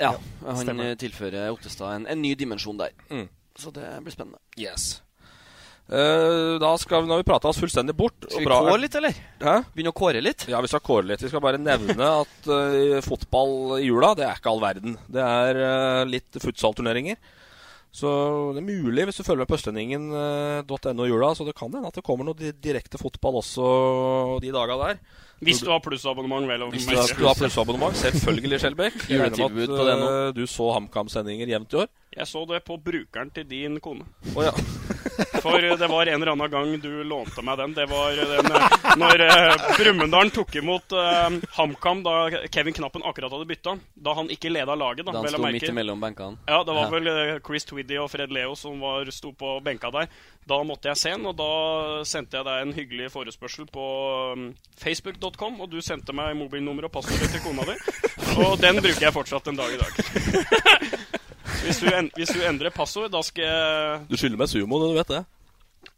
Ja, 0.00 0.12
Ja, 0.12 0.18
han 0.48 0.56
stemmer. 0.64 0.90
eh, 0.90 0.96
tilfører 0.98 1.52
Ottestad 1.52 1.94
en, 1.94 2.06
en 2.06 2.22
ny 2.22 2.34
dimensjon 2.34 2.78
der. 2.80 2.90
Mm. 3.10 3.28
Så 3.56 3.70
det 3.72 3.86
blir 4.02 4.12
spennende. 4.14 4.38
Yes. 4.58 5.00
Eh, 5.90 6.54
da 6.62 6.70
skal 6.78 7.02
vi, 7.02 7.08
Nå 7.10 7.16
har 7.16 7.20
vi 7.20 7.26
prata 7.26 7.50
oss 7.50 7.58
fullstendig 7.60 7.94
bort. 7.98 8.16
Skal 8.28 8.44
vi 8.44 8.48
kåre 8.48 8.78
litt, 8.80 8.96
eller? 9.00 9.18
Hæ? 9.42 9.56
Begynne 9.74 9.92
å 9.92 9.98
kåre 9.98 10.22
litt? 10.24 10.46
Ja, 10.50 10.62
vi 10.62 10.70
skal 10.70 10.84
kåre 10.84 11.10
litt. 11.10 11.24
Vi 11.24 11.30
skal 11.32 11.42
bare 11.44 11.60
nevne 11.60 12.10
at 12.22 12.48
uh, 12.48 12.98
fotball 13.04 13.78
i 13.80 13.86
jula, 13.88 14.14
det 14.18 14.28
er 14.28 14.40
ikke 14.40 14.52
all 14.54 14.62
verden. 14.62 14.96
Det 15.10 15.22
er 15.26 15.62
uh, 15.62 16.02
litt 16.08 16.42
futsalturneringer. 16.42 17.18
Så 17.92 18.08
det 18.56 18.62
er 18.62 18.64
mulig, 18.64 19.04
hvis 19.04 19.18
du 19.20 19.26
følger 19.26 19.42
med 19.42 19.50
på 19.50 19.58
østlendingen.no 19.58 21.04
i 21.04 21.10
jula, 21.10 21.34
så 21.36 21.44
det 21.44 21.52
kan 21.58 21.68
hende 21.68 21.90
at 21.90 21.98
det 21.98 22.04
kommer 22.06 22.24
noe 22.24 22.52
direkte 22.56 22.96
fotball 22.96 23.42
også 23.42 23.66
de 24.40 24.52
daga 24.54 24.78
der. 24.80 25.02
Hvis 25.42 25.60
du 25.60 25.68
har 25.68 25.82
plussabonnement, 25.84 26.46
vel 26.48 26.64
å 26.64 26.70
Hvis 26.72 26.86
du 26.86 26.94
har, 26.96 27.36
plussabonnement, 27.36 27.98
selvfølgelig, 27.98 28.62
Skjelbæk. 28.62 28.96
Jeg 29.10 29.20
regner 29.26 29.52
med 29.52 29.74
på 29.74 29.86
det 29.88 29.96
nå. 29.98 30.06
at 30.06 30.28
eh, 30.30 30.34
du 30.38 30.46
så 30.48 30.70
HamKam-sendinger 30.76 31.52
jevnt 31.52 31.74
i 31.74 31.80
år. 31.82 31.90
Jeg 32.12 32.28
så 32.28 32.44
det 32.44 32.60
på 32.64 32.76
brukeren 32.76 33.30
til 33.32 33.46
din 33.48 33.78
kone. 33.80 34.04
Oh, 34.36 34.44
ja. 34.44 34.52
For 35.40 35.60
det 35.60 35.88
var 35.88 36.06
en 36.06 36.22
eller 36.22 36.32
annen 36.32 36.50
gang 36.50 36.74
du 36.80 36.90
lånte 37.08 37.42
meg 37.44 37.56
den. 37.58 37.72
Det 37.76 37.86
var 37.88 38.16
den 38.16 38.50
eh, 38.52 38.74
når 39.00 39.22
uh, 39.24 39.64
Brumunddal 39.78 40.32
tok 40.34 40.58
imot 40.60 40.92
uh, 40.92 41.32
HamKam 41.56 42.02
da 42.04 42.16
Kevin 42.52 42.76
Knappen 42.76 43.04
akkurat 43.08 43.32
hadde 43.32 43.48
bytta. 43.48 43.76
Da 43.94 44.14
han 44.18 44.28
ikke 44.32 44.52
leda 44.52 44.76
laget. 44.76 45.06
Da, 45.06 45.14
Da 45.14 45.22
han 45.22 45.32
sto 45.32 45.40
midt 45.46 45.68
imellom 45.70 46.04
benkene. 46.04 46.36
Ja, 46.48 46.60
det 46.68 46.76
var 46.76 46.92
vel 46.92 47.08
uh, 47.08 47.40
Chris 47.46 47.64
Twiddy 47.68 47.96
og 48.02 48.10
Fred 48.12 48.34
Leo 48.34 48.52
som 48.60 48.76
var, 48.84 49.08
sto 49.14 49.32
på 49.32 49.56
benka 49.64 49.92
der. 49.94 50.12
Da 50.48 50.60
måtte 50.66 50.92
jeg 50.92 51.00
se 51.00 51.14
den, 51.14 51.24
og 51.30 51.36
da 51.38 52.04
sendte 52.08 52.40
jeg 52.40 52.48
deg 52.48 52.66
en 52.66 52.76
hyggelig 52.76 53.08
forespørsel 53.14 53.68
på 53.72 53.88
um, 54.36 54.50
facebook.com, 54.82 55.60
og 55.64 55.72
du 55.72 55.80
sendte 55.80 56.12
meg 56.16 56.36
mobilnummer 56.36 56.90
og 56.90 56.96
passord 56.98 57.24
til 57.24 57.44
kona 57.46 57.64
di. 57.72 57.78
Og 58.42 58.56
den 58.56 58.78
bruker 58.80 59.04
jeg 59.04 59.12
fortsatt 59.12 59.50
en 59.52 59.58
dag 59.58 59.74
i 59.74 59.80
dag. 59.82 61.18
hvis, 61.66 61.78
du 61.82 61.88
en, 61.92 62.10
hvis 62.16 62.32
du 62.34 62.42
endrer 62.46 62.74
passord, 62.74 63.10
da 63.12 63.22
skal 63.26 63.46
jeg 63.46 64.02
Du 64.10 64.18
skylder 64.18 64.40
meg 64.40 64.50
sumo, 64.50 64.80
du 64.82 64.96
vet 64.96 65.14
det. 65.14 65.22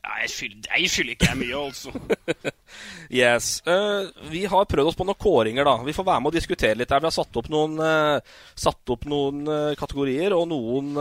Nei, 0.05 0.17
jeg 0.25 0.31
skylder, 0.33 0.69
jeg 0.69 0.91
skylder 0.93 1.15
ikke 1.15 1.29
jeg 1.31 1.41
mye, 1.41 1.61
altså. 1.61 2.53
Yes. 3.23 3.49
Uh, 3.69 4.11
vi 4.33 4.43
har 4.51 4.67
prøvd 4.69 4.91
oss 4.91 4.99
på 4.99 5.07
noen 5.07 5.21
kåringer, 5.21 5.65
da. 5.65 5.77
Vi 5.87 5.95
får 5.97 6.07
være 6.09 6.23
med 6.23 6.33
og 6.33 6.37
diskutere 6.37 6.77
litt 6.77 6.93
her. 6.93 7.01
Vi 7.01 7.09
har 7.09 7.15
satt 7.15 7.41
opp 7.41 7.51
noen, 7.53 7.77
uh, 7.81 8.41
satt 8.59 8.93
opp 8.93 9.07
noen 9.09 9.45
uh, 9.49 9.77
kategorier 9.79 10.35
og 10.37 10.49
noen, 10.51 10.93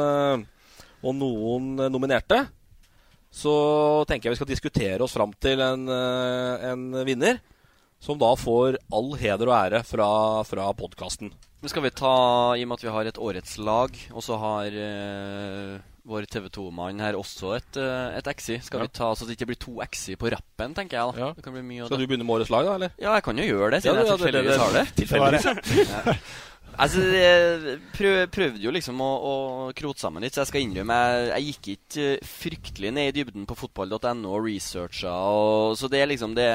og 1.04 1.16
noen 1.20 1.72
nominerte. 1.92 2.44
Så 3.34 3.54
tenker 4.08 4.30
jeg 4.30 4.36
vi 4.36 4.40
skal 4.40 4.52
diskutere 4.52 5.04
oss 5.04 5.16
fram 5.18 5.34
til 5.42 5.60
en, 5.64 5.88
en 5.90 6.84
vinner. 7.08 7.42
Som 8.04 8.20
da 8.20 8.34
får 8.36 8.76
all 8.92 9.14
heder 9.16 9.48
og 9.48 9.56
ære 9.56 9.80
fra, 9.88 10.08
fra 10.44 10.68
podkasten. 10.76 11.32
Skal 11.72 11.86
vi 11.86 11.92
ta, 11.96 12.12
i 12.60 12.66
og 12.66 12.68
med 12.74 12.76
at 12.82 12.84
vi 12.84 12.92
har 12.92 13.08
et 13.08 13.20
årets 13.24 13.54
lag, 13.64 13.96
og 14.12 14.24
så 14.26 14.36
har 14.42 14.76
uh, 14.76 15.78
vår 16.12 16.26
TV 16.28 16.50
2-mann 16.52 17.00
her 17.00 17.16
også 17.16 17.54
et, 17.56 17.80
uh, 17.80 18.12
et 18.20 18.28
XI, 18.36 18.58
skal 18.66 18.84
Ja. 18.84 18.90
vi 18.90 18.92
ta 19.00 19.14
så 19.16 19.24
det 19.30 19.38
ikke 19.38 19.48
blir 19.54 19.62
to 19.64 19.78
XI 19.88 20.18
på 20.20 20.28
rappen, 20.36 20.76
tenker 20.76 21.00
jeg 21.00 21.16
da. 21.16 21.30
Det 21.38 21.46
kan 21.46 21.56
bli 21.56 21.64
mye 21.64 21.88
Skal 21.88 22.04
du 22.04 22.08
begynne 22.10 22.28
med 22.28 22.36
årets 22.42 22.52
lag, 22.52 22.68
da? 22.68 22.74
eller? 22.76 22.92
Ja, 23.00 23.14
jeg 23.16 23.24
kan 23.30 23.40
jo 23.40 23.48
gjøre 23.48 23.72
det, 23.78 23.82
siden 23.86 23.96
Ja, 23.96 24.04
jeg 24.04 24.12
ja, 24.12 24.18
tilfeldigvis 24.18 24.64
har 24.66 24.76
det. 24.76 24.86
tilfeldigvis, 25.00 25.46
ja. 25.48 26.04
Ja. 26.12 26.20
Altså, 26.74 27.04
jeg 27.06 27.76
prøv, 27.94 28.16
prøvde 28.34 28.64
jo 28.64 28.72
liksom 28.74 28.98
å, 29.04 29.10
å 29.30 29.34
krote 29.78 30.02
sammen 30.02 30.24
litt, 30.26 30.34
så 30.34 30.42
jeg 30.42 30.50
skal 30.50 30.64
innrømme 30.64 30.96
jeg, 30.98 31.28
jeg 31.30 31.46
gikk 31.48 31.70
ikke 31.74 32.06
eh, 32.16 32.26
fryktelig 32.26 32.92
ned 32.96 33.12
i 33.12 33.16
dybden 33.20 33.46
på 33.50 33.58
fotball.no 33.60 34.32
og 34.32 34.48
researcha. 34.48 35.14
Så 35.78 35.90
det 35.94 36.02
er 36.02 36.10
liksom 36.10 36.34
det, 36.38 36.48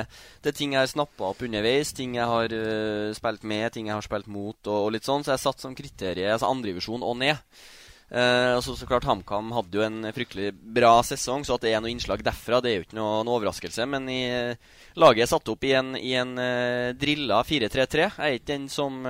det 0.42 0.50
er 0.50 0.58
ting 0.58 0.74
jeg 0.74 0.82
har 0.82 0.90
snappa 0.90 1.30
opp 1.30 1.44
underveis, 1.46 1.94
ting 1.94 2.18
jeg 2.18 2.26
har 2.26 2.50
uh, 2.50 3.14
spilt 3.14 3.46
med, 3.46 3.70
ting 3.74 3.92
jeg 3.92 3.94
har 3.94 4.06
spilt 4.08 4.26
mot, 4.26 4.58
og, 4.66 4.88
og 4.88 4.94
litt 4.96 5.06
sånn. 5.06 5.22
Så 5.22 5.36
jeg 5.36 5.44
satt 5.46 5.62
som 5.62 5.78
kriterium 5.78 6.34
altså 6.34 6.50
andredivisjon 6.50 7.06
og 7.06 7.20
ned. 7.22 7.38
Uh, 8.08 8.56
og 8.56 8.62
så, 8.64 8.74
klart 8.88 9.06
HamKam 9.06 9.52
hadde 9.54 9.78
jo 9.78 9.84
en 9.84 10.12
fryktelig 10.16 10.50
bra 10.56 10.96
sesong, 11.06 11.44
så 11.46 11.58
at 11.58 11.66
det 11.66 11.76
er 11.76 11.82
noe 11.84 11.92
innslag 11.92 12.24
derfra, 12.26 12.62
det 12.64 12.72
er 12.72 12.80
jo 12.80 12.88
ikke 12.88 12.98
noe, 12.98 13.18
noe 13.22 13.38
overraskelse. 13.38 13.86
Men 13.86 14.10
i, 14.10 14.22
laget 14.98 15.28
er 15.28 15.30
satt 15.30 15.52
opp 15.52 15.66
i 15.68 15.76
en, 15.78 15.94
i 15.94 16.16
en 16.18 16.34
uh, 16.40 16.96
drilla 16.98 17.44
4-3-3. 17.46 18.08
Jeg 18.08 18.16
er 18.18 18.40
ikke 18.40 18.56
den 18.56 18.72
som 18.72 19.04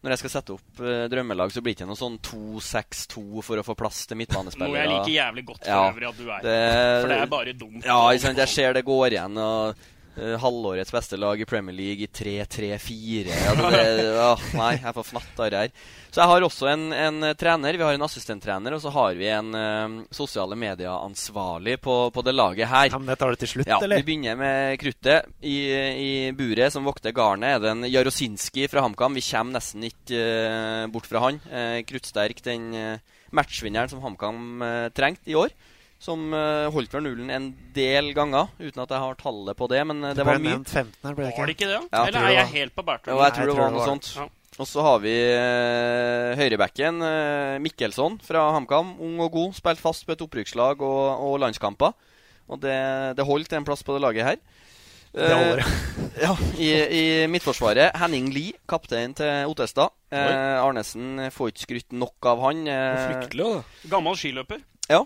Når 0.00 0.14
jeg 0.14 0.22
skal 0.22 0.32
sette 0.32 0.54
opp 0.56 0.80
uh, 0.80 1.04
drømmelag, 1.12 1.52
så 1.52 1.60
blir 1.60 1.74
det 1.74 1.82
ikke 1.82 1.90
noe 1.90 2.00
sånn 2.00 2.16
2-6-2 2.24 3.44
for 3.44 3.60
å 3.60 3.64
få 3.66 3.76
plass 3.76 4.06
til 4.08 4.16
midtbanespillere. 4.20 4.72
Noe 4.72 4.80
jeg 4.80 4.92
liker 4.94 5.14
jævlig 5.16 5.46
godt 5.52 5.64
for 5.66 5.92
øvrig 5.92 6.10
at 6.10 6.20
du 6.20 6.26
er. 6.26 6.50
For 6.50 7.12
det 7.12 7.18
er 7.20 7.32
bare 7.36 7.56
dumt. 7.60 7.80
Ja, 7.84 8.02
sant. 8.22 8.40
Jeg 8.40 8.54
ser 8.54 8.78
det 8.78 8.86
går 8.88 9.18
igjen. 9.18 9.40
og 9.44 9.88
halvårets 10.16 10.92
beste 10.92 11.16
lag 11.16 11.40
i 11.40 11.46
Premier 11.48 11.76
League 11.76 12.04
i 12.04 12.08
3-3-4. 12.10 13.34
Altså 13.52 14.34
nei, 14.60 14.72
jeg 14.82 14.94
får 14.96 15.06
fnatter 15.12 15.56
her. 15.56 15.74
Så 16.10 16.18
jeg 16.18 16.30
har 16.32 16.42
også 16.42 16.66
en, 16.72 16.88
en 16.90 17.26
trener. 17.38 17.76
Vi 17.78 17.84
har 17.86 17.94
en 17.94 18.04
assistenttrener, 18.04 18.74
og 18.74 18.82
så 18.82 18.90
har 18.94 19.14
vi 19.18 19.28
en 19.30 19.54
eh, 19.54 19.92
sosiale 20.14 20.58
medier-ansvarlig 20.58 21.76
på, 21.84 21.96
på 22.10 22.24
det 22.26 22.34
laget 22.34 22.66
her. 22.70 22.88
Ja, 22.90 22.98
men 22.98 23.12
det 23.12 23.18
tar 23.20 23.30
det 23.34 23.40
til 23.44 23.52
slutt, 23.54 23.70
ja, 23.70 23.78
eller? 23.78 24.02
Vi 24.02 24.08
begynner 24.08 24.38
med 24.40 24.74
kruttet. 24.82 25.30
I, 25.46 25.56
I 25.70 26.10
buret 26.36 26.74
som 26.74 26.88
vokter 26.88 27.14
garnet, 27.14 27.54
er 27.54 27.62
det 27.62 27.72
en 27.76 27.86
Jarosinski 27.86 28.66
fra 28.72 28.82
HamKam. 28.82 29.14
Vi 29.18 29.24
kommer 29.30 29.60
nesten 29.60 29.86
ikke 29.86 30.18
uh, 30.18 30.84
bort 30.90 31.06
fra 31.06 31.22
han. 31.28 31.38
Uh, 31.46 31.78
kruttsterk, 31.86 32.42
den 32.46 32.70
uh, 32.74 33.20
matchvinneren 33.36 33.92
som 33.92 34.02
HamKam 34.02 34.66
uh, 34.66 34.88
trengte 34.96 35.30
i 35.30 35.38
år. 35.38 35.54
Som 36.00 36.30
eh, 36.32 36.66
holdt 36.72 36.94
vel 36.96 37.02
nullen 37.04 37.28
en 37.34 37.46
del 37.76 38.14
ganger, 38.16 38.48
uten 38.56 38.80
at 38.86 38.92
jeg 38.94 39.02
har 39.04 39.16
tallet 39.20 39.56
på 39.58 39.66
det. 39.68 39.82
Men 39.84 39.98
eh, 40.02 40.14
det, 40.14 40.22
Det 40.22 40.24
ble 40.24 40.32
var 40.38 40.44
mye. 40.46 40.54
nevnt 40.56 40.70
15 40.72 40.92
her, 41.04 41.14
ble 41.18 41.24
det 41.26 41.32
ikke? 41.34 41.40
Var 41.42 41.50
det 41.50 41.56
ikke 41.58 41.68
det? 41.70 41.80
Ja, 41.92 42.04
Eller 42.08 42.20
er 42.30 42.36
jeg 42.38 42.52
helt 42.54 42.74
på 42.78 42.84
bærtur? 42.88 43.10
Jo, 43.12 43.18
jeg 43.26 43.34
tror 43.36 43.50
det 43.50 43.56
var 43.60 43.74
noe 43.74 43.88
sånt. 43.90 44.12
Ja. 44.16 44.28
Og 44.60 44.66
så 44.68 44.82
har 44.84 44.98
vi 45.00 45.12
uh, 45.14 46.32
høyrebacken 46.36 46.98
uh, 47.04 47.58
Mikkelsson 47.64 48.16
fra 48.24 48.46
HamKam. 48.56 48.94
Ung 49.00 49.20
og 49.24 49.30
god. 49.36 49.54
Spilt 49.56 49.80
fast 49.80 50.04
på 50.08 50.12
et 50.16 50.24
opprykkslag 50.24 50.82
og, 50.84 51.04
og 51.28 51.36
landskamper. 51.44 51.92
Og 52.50 52.58
det, 52.64 52.74
det 53.16 53.24
holdt 53.28 53.52
en 53.56 53.64
plass 53.68 53.84
på 53.86 53.94
det 53.96 54.02
laget 54.04 54.26
her. 54.26 54.40
Det 55.14 55.30
holder, 55.34 55.62
ja. 56.26 56.32
I, 56.60 56.68
I 56.98 57.04
midtforsvaret 57.30 57.96
Henning 57.98 58.28
Lie, 58.34 58.52
kaptein 58.70 59.14
til 59.18 59.48
Ottestad. 59.50 59.90
Eh, 60.14 60.58
Arnesen 60.62 61.28
får 61.34 61.50
ikke 61.54 61.64
skrytt 61.66 61.96
nok 61.98 62.28
av 62.30 62.42
han. 62.48 62.60
eh. 62.70 63.00
Fryktelig, 63.08 63.48
da. 63.56 63.88
Gammel 63.94 64.18
skiløper. 64.20 64.60
Ja. 64.90 65.04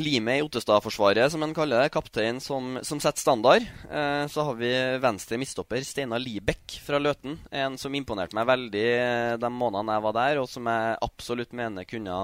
Limet 0.00 0.38
i 0.38 0.44
Ottestad-forsvaret, 0.44 1.30
som 1.32 1.42
en 1.44 1.54
kaller 1.56 1.82
det. 1.82 1.92
Kaptein 1.94 2.40
som, 2.42 2.76
som 2.86 3.00
setter 3.02 3.22
standard. 3.22 3.64
Eh, 3.90 4.24
så 4.30 4.44
har 4.46 4.58
vi 4.58 4.70
venstre 5.02 5.38
midstopper 5.40 5.84
Steinar 5.86 6.22
Libekk 6.22 6.78
fra 6.84 7.00
Løten. 7.00 7.38
En 7.50 7.78
som 7.80 7.94
imponerte 7.96 8.36
meg 8.36 8.48
veldig 8.48 8.84
eh, 8.92 9.34
de 9.40 9.50
månedene 9.52 9.96
jeg 9.96 10.06
var 10.06 10.16
der, 10.18 10.40
og 10.42 10.48
som 10.52 10.68
jeg 10.70 10.98
absolutt 11.06 11.56
mener 11.56 11.88
kunne 11.88 12.16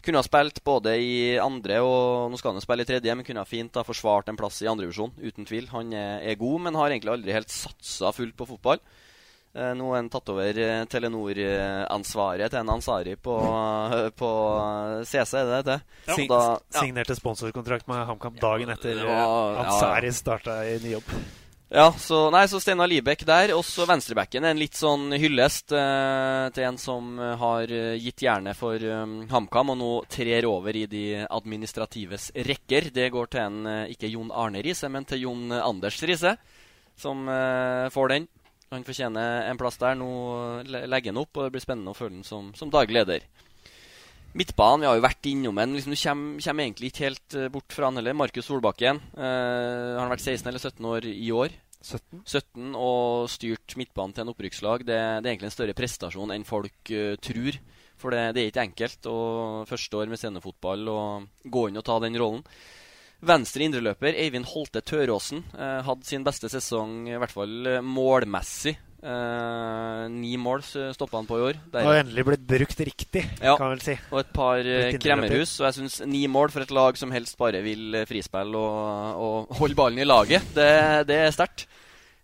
kunne 0.00 0.20
ha 0.22 0.24
spilt 0.24 0.62
både 0.64 0.94
i 0.96 1.16
andre 1.36 1.82
og 1.84 2.30
Nå 2.32 2.38
skal 2.40 2.54
han 2.54 2.60
jo 2.60 2.64
spille 2.64 2.86
i 2.86 2.88
tredje, 2.88 3.12
men 3.12 3.26
kunne 3.26 3.42
ha 3.42 3.48
fint 3.48 3.76
ha 3.76 3.84
forsvart 3.84 4.30
en 4.30 4.38
plass 4.40 4.62
i 4.64 4.70
andredivisjon, 4.70 5.12
uten 5.20 5.48
tvil. 5.48 5.68
Han 5.74 5.92
er 5.92 6.40
god, 6.40 6.64
men 6.64 6.78
har 6.78 6.92
egentlig 6.92 7.12
aldri 7.12 7.36
helt 7.36 7.52
satsa 7.52 8.12
fullt 8.16 8.36
på 8.38 8.48
fotball. 8.54 8.80
Eh, 9.50 9.72
nå 9.74 9.88
har 9.90 9.96
han 9.98 10.08
tatt 10.12 10.30
over 10.30 10.58
eh, 10.62 10.84
Telenor-ansvaret 10.86 12.52
til 12.52 12.60
en 12.60 12.70
Ansari 12.76 13.16
på, 13.18 13.34
eh, 13.96 14.06
på 14.14 14.30
CC, 15.08 15.34
er 15.40 15.50
det 15.50 15.60
det? 15.66 15.78
Ja. 16.06 16.16
Da- 16.30 16.40
ja. 16.70 16.78
Signerte 16.78 17.16
sponsorkontrakt 17.18 17.88
med 17.90 18.06
HamKam 18.06 18.38
dagen 18.38 18.70
etter 18.70 19.02
ja, 19.02 19.18
eh, 19.18 19.60
Ansari 19.64 20.12
starta 20.14 20.60
i 20.70 20.78
ny 20.84 20.94
jobb. 20.98 21.10
Ja, 21.70 21.92
så, 21.94 22.32
nei, 22.34 22.48
så 22.50 22.58
Steinar 22.58 22.88
Libekk 22.90 23.20
der. 23.26 23.52
Også 23.54 23.84
venstrebacken 23.86 24.42
er 24.42 24.54
en 24.56 24.58
litt 24.58 24.74
sånn 24.74 25.12
hyllest 25.14 25.70
eh, 25.70 26.46
til 26.54 26.66
en 26.66 26.78
som 26.82 27.12
eh, 27.18 27.34
har 27.38 27.70
eh, 27.74 27.92
gitt 28.02 28.24
jernet 28.26 28.58
for 28.58 28.74
um, 28.82 29.20
HamKam, 29.30 29.70
og 29.74 29.78
nå 29.78 29.90
trer 30.10 30.48
over 30.50 30.74
i 30.74 30.82
de 30.90 31.04
administratives 31.28 32.32
rekker. 32.34 32.90
Det 32.94 33.06
går 33.14 33.30
til 33.30 33.44
en 33.44 33.60
eh, 33.70 33.92
ikke 33.94 34.10
Jon 34.10 34.32
Arne 34.34 34.62
Riise, 34.66 34.90
men 34.90 35.06
til 35.06 35.22
Jon 35.28 35.46
Anders 35.60 36.00
Riise, 36.02 36.34
som 36.98 37.22
eh, 37.30 37.86
får 37.94 38.14
den. 38.16 38.26
Han 38.70 38.84
fortjener 38.86 39.48
en 39.50 39.58
plass 39.58 39.80
der. 39.80 39.96
Nå 39.98 40.08
legger 40.62 41.10
han 41.10 41.18
opp, 41.18 41.34
og 41.34 41.48
det 41.48 41.54
blir 41.56 41.62
spennende 41.64 41.90
å 41.90 41.96
følge 41.98 42.20
han 42.20 42.26
som, 42.26 42.52
som 42.54 42.70
daglig 42.70 43.00
leder. 43.00 43.24
Midtbanen, 44.38 44.84
vi 44.84 44.86
har 44.86 44.94
jo 44.94 45.02
vært 45.02 45.26
innom 45.26 45.58
en. 45.58 45.74
Liksom, 45.74 45.90
du 45.90 45.98
kommer, 45.98 46.44
kommer 46.44 46.66
egentlig 46.68 46.92
ikke 46.92 47.08
helt 47.08 47.34
eh, 47.34 47.48
bort 47.50 47.74
fra 47.74 47.88
han 47.88 47.98
heller. 47.98 48.14
Markus 48.14 48.46
Solbakken. 48.46 49.00
Eh, 49.18 49.88
han 49.96 50.04
har 50.04 50.12
vært 50.12 50.22
16 50.22 50.46
eller 50.52 50.62
17 50.62 50.86
år 50.92 51.08
i 51.10 51.32
år. 51.34 51.56
17. 51.80 52.22
17 52.22 52.78
og 52.78 53.26
styrt 53.32 53.74
midtbanen 53.80 54.14
til 54.14 54.22
en 54.22 54.30
opprykkslag. 54.36 54.86
Det, 54.86 55.00
det 55.00 55.26
er 55.26 55.32
egentlig 55.32 55.50
en 55.50 55.56
større 55.56 55.74
prestasjon 55.74 56.34
enn 56.36 56.46
folk 56.46 56.92
uh, 56.94 57.16
tror. 57.26 57.58
For 57.98 58.14
det, 58.14 58.20
det 58.36 58.44
er 58.44 58.52
ikke 58.52 58.66
enkelt. 58.68 59.08
å 59.10 59.18
første 59.66 59.98
år 59.98 60.12
med 60.12 60.20
scenefotball 60.20 60.92
og 60.92 61.26
gå 61.42 61.66
inn 61.68 61.80
og 61.80 61.86
ta 61.88 61.98
den 62.04 62.20
rollen. 62.20 62.44
Venstre 63.20 63.66
indreløper 63.66 64.16
Eivind 64.16 64.46
Holte 64.48 64.80
Tøråsen 64.80 65.42
eh, 65.52 65.80
hadde 65.84 66.06
sin 66.08 66.22
beste 66.24 66.48
sesong, 66.48 67.02
i 67.10 67.18
hvert 67.20 67.34
fall 67.34 67.66
eh, 67.68 67.82
målmessig. 67.84 68.76
Eh, 69.00 70.02
ni 70.12 70.34
mål 70.40 70.60
stoppa 70.64 71.16
han 71.20 71.28
på 71.28 71.38
i 71.40 71.44
år. 71.50 71.58
Der- 71.72 71.86
Og 71.88 71.98
endelig 72.02 72.24
blitt 72.28 72.46
brukt 72.48 72.80
riktig, 72.84 73.22
ja, 73.40 73.54
kan 73.60 73.70
vel 73.74 73.80
si. 73.84 73.94
Og 74.12 74.20
et 74.22 74.32
par 74.36 74.58
eh, 74.60 74.96
kremmerhus. 75.00 75.54
Og 75.60 75.68
jeg 75.68 75.78
syns 75.78 76.00
ni 76.08 76.26
mål 76.32 76.52
for 76.52 76.64
et 76.64 76.72
lag 76.76 76.96
som 77.00 77.12
helst 77.12 77.36
bare 77.40 77.62
vil 77.64 77.92
frispill 78.04 78.08
frispille 78.10 78.56
og, 78.56 79.20
og 79.26 79.54
holde 79.60 79.78
ballen 79.78 80.00
i 80.00 80.08
laget, 80.08 80.44
det, 80.56 80.70
det 81.08 81.20
er 81.26 81.36
sterkt. 81.36 81.66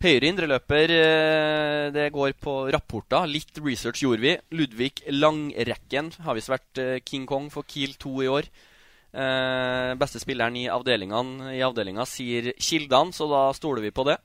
Høyre 0.05 0.28
indreløper, 0.28 0.90
eh, 0.92 1.90
det 1.92 2.11
går 2.12 2.34
på 2.40 2.57
rapporter. 2.72 3.24
Litt 3.28 3.57
research 3.64 4.03
gjorde 4.05 4.20
vi. 4.24 4.34
Ludvig 4.53 4.92
Langrekken 5.12 6.11
har 6.26 6.36
visst 6.36 6.53
vært 6.53 6.80
eh, 6.82 6.99
King 7.05 7.24
Kong 7.28 7.49
for 7.53 7.64
Kiel 7.68 7.94
2 8.01 8.12
i 8.24 8.28
år. 8.32 8.49
Eh, 9.17 9.93
beste 9.97 10.21
spilleren 10.21 10.57
i 10.61 10.67
avdelingene 10.69 11.55
i 11.57 11.62
avdelinga 11.64 12.05
sier 12.09 12.53
kildene, 12.61 13.14
så 13.17 13.29
da 13.31 13.47
stoler 13.57 13.85
vi 13.87 13.95
på 13.95 14.05
det. 14.09 14.19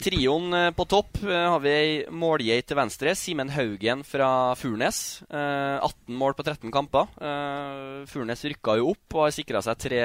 Trioen 0.00 0.54
eh, 0.56 0.70
på 0.74 0.86
topp 0.88 1.20
eh, 1.22 1.44
har 1.52 1.60
vi 1.62 1.72
ei 1.74 1.90
målgeit 2.08 2.66
til 2.70 2.78
venstre. 2.78 3.12
Simen 3.18 3.52
Haugen 3.52 4.02
fra 4.08 4.54
Furnes. 4.58 5.20
Eh, 5.28 5.76
18 5.76 6.16
mål 6.16 6.36
på 6.38 6.46
13 6.46 6.72
kamper. 6.74 7.12
Eh, 7.20 8.00
Furnes 8.10 8.44
rykka 8.48 8.78
jo 8.80 8.94
opp 8.94 9.18
og 9.18 9.26
har 9.26 9.36
sikra 9.36 9.62
seg 9.64 9.80
tre 9.84 10.02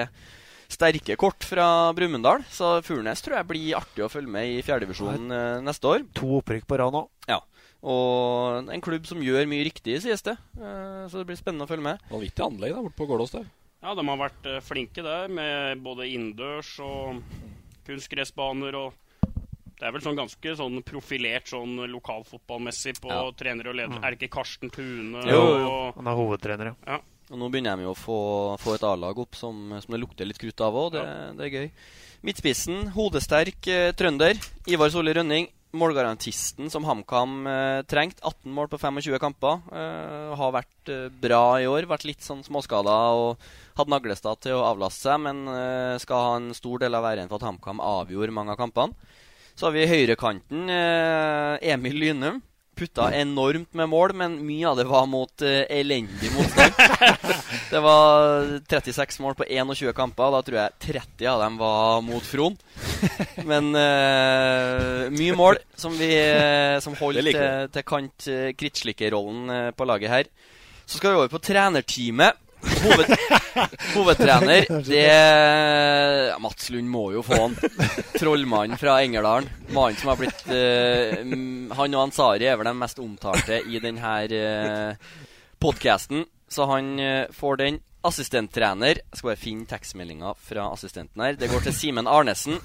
sterke 0.70 1.16
kort 1.18 1.48
fra 1.48 1.94
Brumunddal. 1.98 2.44
Så 2.52 2.76
Furnes 2.86 3.24
tror 3.26 3.40
jeg 3.40 3.50
blir 3.50 3.78
artig 3.80 4.06
å 4.06 4.12
følge 4.12 4.36
med 4.36 4.52
i 4.52 4.60
fjerdedivisjonen 4.66 5.32
eh, 5.34 5.62
neste 5.66 5.90
år. 5.96 6.06
To 6.20 6.36
opprykk 6.42 6.68
på 6.70 6.82
rad 6.82 6.94
nå. 6.96 7.06
Ja. 7.32 7.40
Og 7.80 8.68
en 8.68 8.84
klubb 8.84 9.08
som 9.08 9.24
gjør 9.24 9.48
mye 9.48 9.64
riktig, 9.64 10.02
sies 10.04 10.26
det. 10.28 10.36
Eh, 10.60 11.06
så 11.08 11.22
det 11.22 11.30
blir 11.32 11.40
spennende 11.40 11.66
å 11.66 11.72
følge 11.72 11.88
med. 11.88 12.04
Vanvittig 12.12 12.46
anlegg 12.46 12.76
da, 12.76 12.84
borte 12.84 13.00
på 13.00 13.08
Gålås 13.10 13.34
der. 13.38 13.48
Ja, 13.82 13.94
de 13.96 14.04
har 14.08 14.18
vært 14.20 14.48
eh, 14.52 14.60
flinke 14.66 15.04
der, 15.06 15.30
med 15.32 15.80
både 15.86 16.08
innendørs 16.12 16.74
og 16.84 17.22
kunstgressbaner 17.88 18.76
og 18.80 19.06
Det 19.80 19.88
er 19.88 19.94
vel 19.96 20.04
sånn 20.04 20.18
ganske 20.20 20.52
sånn 20.60 20.82
profilert 20.84 21.48
sånn 21.48 21.78
lokalfotballmessig 21.88 22.98
på 23.00 23.08
Ja. 23.14 23.22
trenere 23.32 23.70
og 23.72 23.76
ledere. 23.80 23.96
Mm. 23.96 24.04
Er 24.04 24.12
det 24.12 24.18
ikke 24.20 24.34
Karsten 24.36 24.70
Tune? 24.70 25.22
Jo, 25.24 25.40
jo. 25.58 25.70
og- 25.72 25.96
Han 25.96 26.08
er 26.08 26.18
hovedtrener, 26.20 26.76
ja. 26.86 26.98
Og 27.32 27.38
nå 27.40 27.48
begynner 27.50 27.78
de 27.78 27.84
jo 27.84 27.94
å 27.94 27.96
få, 27.96 28.60
få 28.60 28.74
et 28.76 28.84
A-lag 28.84 29.18
opp 29.18 29.36
som, 29.36 29.70
som 29.80 29.92
det 29.94 30.02
lukter 30.02 30.26
litt 30.28 30.38
krutt 30.38 30.60
av 30.60 30.74
òg. 30.74 30.92
Det, 30.98 31.38
det 31.38 31.46
er 31.46 31.56
gøy. 31.62 31.72
Midtspissen, 32.24 32.90
hodesterk 32.92 33.68
eh, 33.70 33.92
trønder. 33.94 34.36
Ivar 34.68 34.90
Solli 34.90 35.14
Rønning. 35.14 35.48
Målgarantisten 35.72 36.70
som 36.70 36.84
HamKam 36.84 37.48
eh, 37.48 37.82
trengte. 37.84 38.20
18 38.26 38.52
mål 38.52 38.68
på 38.68 38.80
25 38.82 39.20
kamper. 39.22 39.62
Eh, 39.72 40.36
har 40.36 40.52
vært 40.52 40.90
eh, 40.90 41.08
bra 41.22 41.56
i 41.62 41.68
år. 41.70 41.86
Vært 41.88 42.04
litt 42.10 42.20
sånn 42.26 42.44
småskada 42.44 42.98
og 43.16 43.38
hatt 43.80 43.92
Naglestad 43.92 44.44
til 44.44 44.58
å 44.58 44.66
avlaste 44.68 45.08
seg, 45.08 45.24
men 45.26 45.46
eh, 45.54 45.96
skal 46.02 46.26
ha 46.26 46.36
en 46.40 46.52
stor 46.58 46.84
del 46.84 46.98
av 46.98 47.08
æren 47.10 47.32
for 47.32 47.40
at 47.40 47.48
HamKam 47.50 47.82
avgjorde 47.84 48.36
mange 48.36 48.56
av 48.56 48.60
kampene. 48.60 49.16
Så 49.60 49.68
har 49.68 49.76
vi 49.76 49.90
høyrekanten. 49.90 50.70
Eh, 50.72 51.74
Emil 51.74 52.00
Lynum. 52.00 52.40
Putta 52.80 53.10
enormt 53.12 53.74
med 53.76 53.90
mål, 53.92 54.14
men 54.16 54.38
mye 54.48 54.70
av 54.70 54.78
det 54.80 54.86
var 54.88 55.04
mot 55.12 55.44
eh, 55.44 55.66
elendig 55.82 56.30
motstand. 56.32 56.78
det 57.74 57.82
var 57.84 58.54
36 58.72 59.20
mål 59.20 59.36
på 59.36 59.48
21 59.50 59.92
kamper. 59.98 60.32
Da 60.32 60.40
tror 60.48 60.60
jeg 60.62 60.78
30 60.86 61.28
av 61.28 61.44
dem 61.44 61.58
var 61.60 62.00
mot 62.08 62.24
Fron. 62.24 62.56
Men 63.50 63.74
uh, 63.76 65.12
mye 65.12 65.36
mål 65.36 65.60
som, 65.76 65.92
vi, 66.00 66.08
som 66.84 66.96
holdt 67.00 67.20
til, 67.28 67.44
til 67.76 67.88
kant 67.88 68.30
uh, 68.32 68.48
krittslikkerrollen 68.56 69.52
uh, 69.52 69.70
på 69.76 69.88
laget 69.90 70.14
her. 70.16 70.32
Så 70.86 71.02
skal 71.02 71.12
vi 71.12 71.20
over 71.20 71.36
på 71.36 71.44
trenerteamet. 71.44 72.40
Hoved, 72.60 73.12
hovedtrener, 73.96 74.66
det 74.84 76.40
Mats 76.42 76.70
Lund 76.70 76.90
må 76.92 77.06
jo 77.14 77.24
få 77.24 77.38
han. 77.40 77.56
Trollmannen 78.18 78.80
fra 78.80 78.98
Engerdalen. 79.04 79.50
Mannen 79.76 80.00
som 80.00 80.12
har 80.12 80.20
blitt 80.20 80.44
eh, 80.52 81.22
mm, 81.24 81.72
Han 81.78 81.96
og 81.96 82.08
Ansari 82.08 82.50
er 82.50 82.60
vel 82.60 82.70
de 82.70 82.76
mest 82.80 83.00
omtalte 83.04 83.62
i 83.64 83.82
denne 83.84 84.16
uh, 84.32 85.14
podkasten. 85.62 86.26
Så 86.50 86.68
han 86.72 86.96
uh, 87.00 87.30
får 87.36 87.62
den. 87.64 87.80
Assistenttrener. 88.00 89.02
Jeg 89.02 89.20
skal 89.20 89.34
bare 89.34 89.42
finne 89.42 89.68
tekstmeldinga 89.68 90.32
fra 90.40 90.70
assistenten 90.72 91.20
her. 91.20 91.36
Det 91.36 91.50
går 91.52 91.66
til 91.66 91.76
Simen 91.76 92.08
Arnesen. 92.08 92.60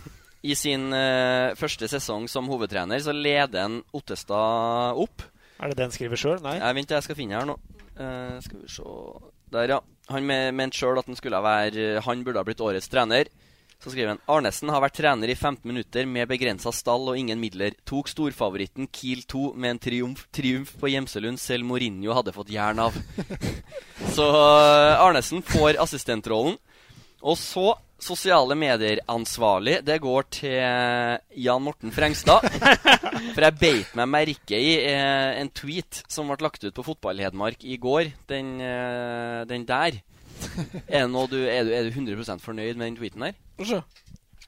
I 0.47 0.55
sin 0.59 0.91
uh, 0.95 1.55
første 1.59 1.89
sesong 1.91 2.29
som 2.31 2.51
hovedtrener 2.53 3.03
så 3.03 3.15
leder 3.17 3.65
han 3.65 3.81
Ottestad 3.97 5.01
opp. 5.01 5.25
Er 5.59 5.73
det 5.73 5.79
den 5.81 5.95
skriver 5.95 6.21
sjøl? 6.21 6.43
Nei. 6.45 6.59
Jeg 6.61 6.79
vent, 6.79 6.95
jeg 6.95 7.07
skal 7.07 7.19
finne 7.19 7.39
her 7.39 7.49
nå. 7.49 7.59
Uh, 7.99 8.39
skal 8.45 8.63
vi 8.63 8.71
se 8.71 8.85
Der, 9.55 9.77
ja. 9.77 9.81
Han 10.13 10.27
mente 10.29 10.77
sjøl 10.77 10.99
at 11.01 11.09
han 11.09 11.17
være 11.47 12.03
Han 12.05 12.25
burde 12.27 12.43
ha 12.43 12.45
blitt 12.45 12.61
årets 12.61 12.91
trener. 12.93 13.31
Så 13.85 13.93
skriver 13.93 14.15
han 14.15 14.21
Arnesen 14.33 14.71
har 14.73 14.81
vært 14.81 14.97
trener 14.97 15.29
i 15.29 15.37
15 15.37 15.69
minutter 15.69 16.07
med 16.09 16.29
begrensa 16.31 16.73
stall 16.73 17.11
og 17.13 17.19
ingen 17.21 17.41
midler. 17.41 17.75
Tok 17.85 18.09
storfavoritten 18.09 18.89
Kiel 18.89 19.25
2 19.29 19.51
med 19.61 19.75
en 19.75 19.81
triumf, 19.87 20.23
triumf 20.33 20.73
på 20.81 20.89
Gjemselund 20.89 21.41
selv 21.43 21.69
Mourinho 21.69 22.17
hadde 22.17 22.33
fått 22.33 22.53
jern 22.55 22.81
av. 22.87 22.97
Så 24.17 24.29
eh, 24.31 25.05
Arnesen 25.05 25.45
får 25.45 25.81
assistentrollen. 25.85 26.57
Og 27.25 27.37
så 27.41 27.71
sosiale 28.01 28.57
medier-ansvarlig. 28.59 29.79
Det 29.87 29.99
går 30.03 30.27
til 30.35 30.57
Jan 31.45 31.63
Morten 31.65 31.93
Frengstad. 31.95 32.45
For 33.35 33.45
jeg 33.47 33.59
beit 33.61 33.95
meg 33.99 34.11
merke 34.11 34.59
i 34.59 34.75
eh, 34.91 35.41
en 35.41 35.51
tweet 35.55 36.03
som 36.11 36.29
ble 36.31 36.39
lagt 36.45 36.65
ut 36.67 36.75
på 36.75 36.85
Fotball-Hedmark 36.91 37.65
i 37.65 37.79
går. 37.81 38.13
Den, 38.31 38.57
eh, 38.61 39.43
den 39.51 39.67
der. 39.69 40.01
Er, 40.89 41.07
du, 41.09 41.39
er, 41.47 41.65
du, 41.65 41.73
er 41.73 41.87
du 41.87 41.95
100% 41.95 42.43
fornøyd 42.45 42.77
med 42.77 42.91
den 42.91 42.99
tweeten 42.99 43.29
der? 43.29 43.39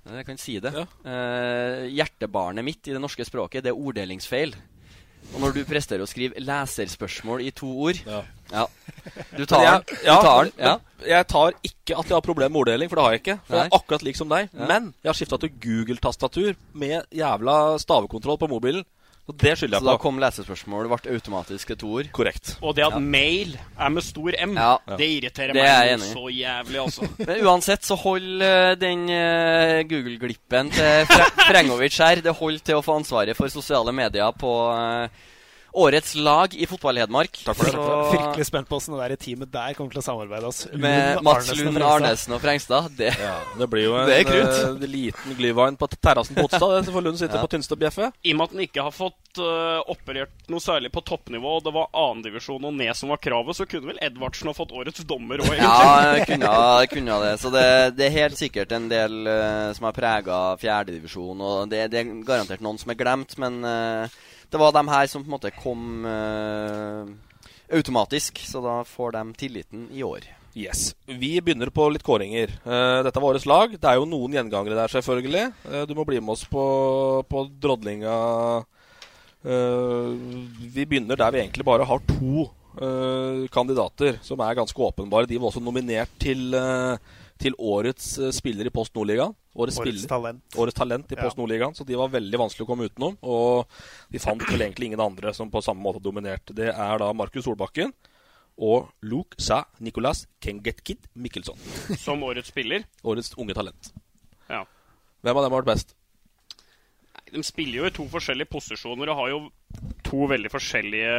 Jeg 0.07 0.26
kan 0.28 0.38
si 0.38 0.59
det. 0.62 0.72
Eh, 0.76 1.86
hjertebarnet 1.97 2.66
mitt 2.66 2.86
i 2.86 2.94
det 2.94 3.03
norske 3.03 3.26
språket, 3.26 3.64
det 3.64 3.72
er 3.72 3.78
orddelingsfeil. 3.78 4.55
Og 5.34 5.40
når 5.42 5.57
du 5.57 5.64
presterer 5.66 6.05
å 6.05 6.11
skrive 6.11 6.38
leserspørsmål 6.42 7.42
i 7.47 7.53
to 7.57 7.70
ord 7.88 7.99
Ja. 8.07 8.22
Du 8.51 9.44
tar 9.47 9.62
jeg, 9.62 9.84
den. 9.86 9.97
jeg- 10.05 10.16
Du 10.16 10.22
tar 10.22 10.44
den. 10.44 10.53
Ja. 10.59 10.76
Jeg 11.07 11.26
tar 11.28 11.53
ikke 11.62 11.99
at 11.99 12.09
jeg 12.09 12.14
har 12.16 12.20
problemer 12.24 12.51
med 12.51 12.61
orddeling, 12.64 12.88
for 12.88 12.97
det 12.97 13.05
har 13.05 13.12
jeg 13.12 13.20
ikke. 13.22 13.38
For 13.47 13.57
jeg 13.57 13.66
er 13.70 13.76
akkurat 13.78 14.03
lik 14.03 14.16
som 14.16 14.28
deg. 14.28 14.49
Ja. 14.53 14.66
Men 14.66 14.94
jeg 15.05 15.11
har 15.12 15.14
skifta 15.14 15.38
til 15.38 15.51
Google-tastatur 15.61 16.55
med 16.74 17.05
jævla 17.14 17.78
stavekontroll 17.78 18.38
på 18.38 18.49
mobilen. 18.49 18.84
Så 19.26 19.34
det 19.42 19.53
skylder 19.59 19.80
Så 19.82 19.84
da 19.90 19.97
kom 19.99 20.18
lesespørsmål, 20.22 20.86
ble 20.86 21.12
automatisk 21.16 21.70
et 21.74 21.82
ord. 21.82 22.07
Korrekt. 22.14 22.53
Og 22.62 22.76
det 22.76 22.84
at 22.86 22.94
mail 23.03 23.57
er 23.76 23.88
med 23.90 24.03
stor 24.07 24.30
M, 24.38 24.55
Ja. 24.55 24.78
det 24.97 25.09
irriterer 25.16 25.53
Det 25.53 25.64
jeg 25.66 25.99
meg 25.99 26.12
så 26.14 26.26
jævlig, 26.30 26.78
altså. 26.84 27.09
Men 27.26 27.40
uansett 27.44 27.82
så 27.82 27.97
holder 27.99 28.70
eh, 28.70 28.74
den 28.78 29.03
uh, 29.11 29.82
Google-glippen 29.90 30.70
til 30.70 31.07
Fre 31.11 31.26
Frengovic 31.51 31.99
her 31.99 32.22
Det 32.22 32.34
holder 32.38 32.62
til 32.62 32.76
å 32.78 32.84
få 32.86 33.01
ansvaret 33.01 33.34
for 33.36 33.49
sosiale 33.51 33.92
medier 33.92 34.30
på 34.38 34.53
uh, 34.70 35.09
årets 35.77 36.14
lag 36.18 36.55
i 36.57 36.66
Fotball-Hedmark. 36.68 37.41
Takk 37.45 37.59
for 37.59 37.68
det. 37.68 37.72
Så 37.77 37.97
Fryktelig 38.12 38.47
spent 38.49 38.68
på 38.70 38.79
åssen 38.79 38.97
det 38.97 39.09
der 39.11 39.20
teamet 39.20 39.51
der 39.53 39.77
kommer 39.77 39.93
til 39.95 40.01
å 40.01 40.05
samarbeide 40.07 40.49
oss. 40.49 40.62
Med 40.72 41.22
Mats 41.27 41.51
Lund 41.59 41.81
Arnesen 41.85 42.37
og 42.37 42.41
Frengstad. 42.43 42.89
Det, 42.97 43.12
Det 43.59 43.68
blir 43.72 43.87
jo 43.87 43.97
en 44.01 44.11
er 44.16 44.31
eh, 44.41 44.87
liten 44.89 45.37
glyvine 45.39 45.77
på 45.81 45.89
terrassen 45.97 46.39
på 46.39 46.47
Otstad. 46.49 46.79
det, 46.87 46.95
får 46.95 47.07
Lund 47.07 47.20
sitte 47.20 47.37
Ja. 47.37 47.43
på 47.45 47.51
Tynstad 47.53 47.81
bjeffe. 47.81 48.11
I 48.24 48.33
og 48.33 48.41
med 48.41 48.49
at 48.49 48.57
den 48.57 48.64
ikke 48.66 48.87
har 48.87 48.95
fått 48.95 49.41
uh, 49.43 49.83
operert 49.93 50.49
noe 50.53 50.62
særlig 50.64 50.93
på 50.95 51.03
toppnivå, 51.05 51.59
og 51.59 51.64
det 51.66 51.74
var 51.77 51.91
annendivisjon 51.93 52.64
og 52.64 52.74
ned 52.79 52.95
som 52.97 53.12
var 53.12 53.20
kravet, 53.22 53.59
så 53.59 53.66
kunne 53.68 53.93
vel 53.93 54.01
Edvardsen 54.07 54.49
ha 54.51 54.57
fått 54.57 54.72
årets 54.72 55.05
dommer 55.09 55.43
òg, 55.45 55.53
Ja, 55.61 56.14
egentlig. 56.14 56.41
Ja, 56.41 56.87
kunne, 56.87 56.87
kunne 56.95 57.20
det. 57.27 57.35
Så 57.43 57.53
det, 57.53 57.66
det 57.99 58.09
er 58.09 58.16
helt 58.16 58.39
sikkert 58.41 58.72
en 58.77 58.89
del 58.93 59.27
uh, 59.29 59.72
som 59.77 59.89
har 59.91 59.97
prega 59.97 60.41
fjerdedivisjon. 60.61 61.41
Og 61.45 61.68
det, 61.70 61.87
det 61.93 62.01
er 62.01 62.14
garantert 62.27 62.64
noen 62.64 62.81
som 62.81 62.93
er 62.93 62.99
glemt, 62.99 63.37
men 63.43 63.61
eh, 63.66 64.16
det 64.51 64.61
var 64.61 64.72
de 64.74 64.82
her 64.88 65.07
som 65.11 65.24
på 65.24 65.30
en 65.30 65.36
måte 65.36 65.53
kom 65.55 66.07
uh, 66.07 67.07
automatisk. 67.72 68.40
Så 68.47 68.62
da 68.64 68.80
får 68.86 69.16
de 69.18 69.24
tilliten 69.44 69.88
i 69.92 70.05
år. 70.07 70.26
Yes. 70.57 70.94
Vi 71.05 71.34
begynner 71.44 71.68
på 71.68 71.88
litt 71.92 72.05
kåringer. 72.07 72.55
Uh, 72.64 73.03
dette 73.05 73.20
var 73.20 73.34
årets 73.34 73.49
lag. 73.49 73.74
Det 73.76 73.90
er 73.90 73.99
jo 74.01 74.09
noen 74.09 74.38
gjengangere 74.38 74.78
der, 74.78 74.92
selvfølgelig. 74.94 75.51
Uh, 75.68 75.82
du 75.88 75.92
må 75.99 76.07
bli 76.09 76.20
med 76.22 76.32
oss 76.32 76.47
på, 76.49 76.64
på 77.28 77.44
drodlinga. 77.61 78.14
Uh, 79.47 80.14
vi 80.72 80.86
begynner 80.88 81.20
der 81.20 81.34
vi 81.34 81.44
egentlig 81.44 81.66
bare 81.66 81.86
har 81.86 82.03
to 82.16 82.49
kandidater 83.49 84.18
som 84.20 84.40
er 84.44 84.57
ganske 84.59 84.76
åpenbare. 84.84 85.24
De 85.24 85.38
var 85.40 85.49
også 85.49 85.62
nominert 85.64 86.11
til, 86.20 86.53
eh, 86.53 86.99
til 87.41 87.57
årets 87.61 88.16
eh, 88.18 88.32
spiller 88.34 88.68
i 88.68 88.72
Post 88.74 88.95
Nordligaen. 88.97 89.34
Årets, 89.57 89.78
Årets 89.80 90.09
talent. 90.09 90.43
Årets 90.57 90.76
talent 90.76 91.12
i 91.12 91.18
Post 91.18 91.39
Nordligaen. 91.41 91.76
Så 91.76 91.84
de 91.89 91.97
var 91.99 92.12
veldig 92.12 92.41
vanskelig 92.41 92.66
å 92.66 92.70
komme 92.70 92.89
utenom. 92.89 93.16
Og 93.24 93.78
de 94.12 94.22
fant 94.22 94.43
vel 94.51 94.66
egentlig 94.66 94.91
ingen 94.91 95.05
andre 95.05 95.32
som 95.37 95.51
på 95.53 95.62
samme 95.64 95.84
måte 95.84 96.03
dominerte. 96.05 96.57
Det 96.57 96.70
er 96.72 97.03
da 97.03 97.11
Markus 97.16 97.47
Solbakken 97.47 97.93
og 98.57 98.89
Luke 99.05 99.37
Sa 99.43 99.62
Nicolas 99.84 100.24
Kengetkid 100.41 101.09
Mikkelsson. 101.14 101.61
Som 102.01 102.24
årets 102.24 102.53
spiller. 102.53 102.87
Årets 103.05 103.34
unge 103.37 103.57
talent. 103.57 103.93
Ja. 104.49 104.64
Hvem 105.24 105.37
av 105.37 105.45
dem 105.45 105.53
har 105.53 105.61
vært 105.62 105.74
best? 105.74 105.97
De 107.32 107.43
spiller 107.45 107.80
jo 107.80 107.89
i 107.89 107.95
to 107.95 108.07
forskjellige 108.09 108.49
posisjoner 108.53 109.11
og 109.11 109.20
har 109.20 109.32
jo 109.32 109.39
to 110.07 110.28
veldig 110.30 110.51
forskjellige 110.53 111.14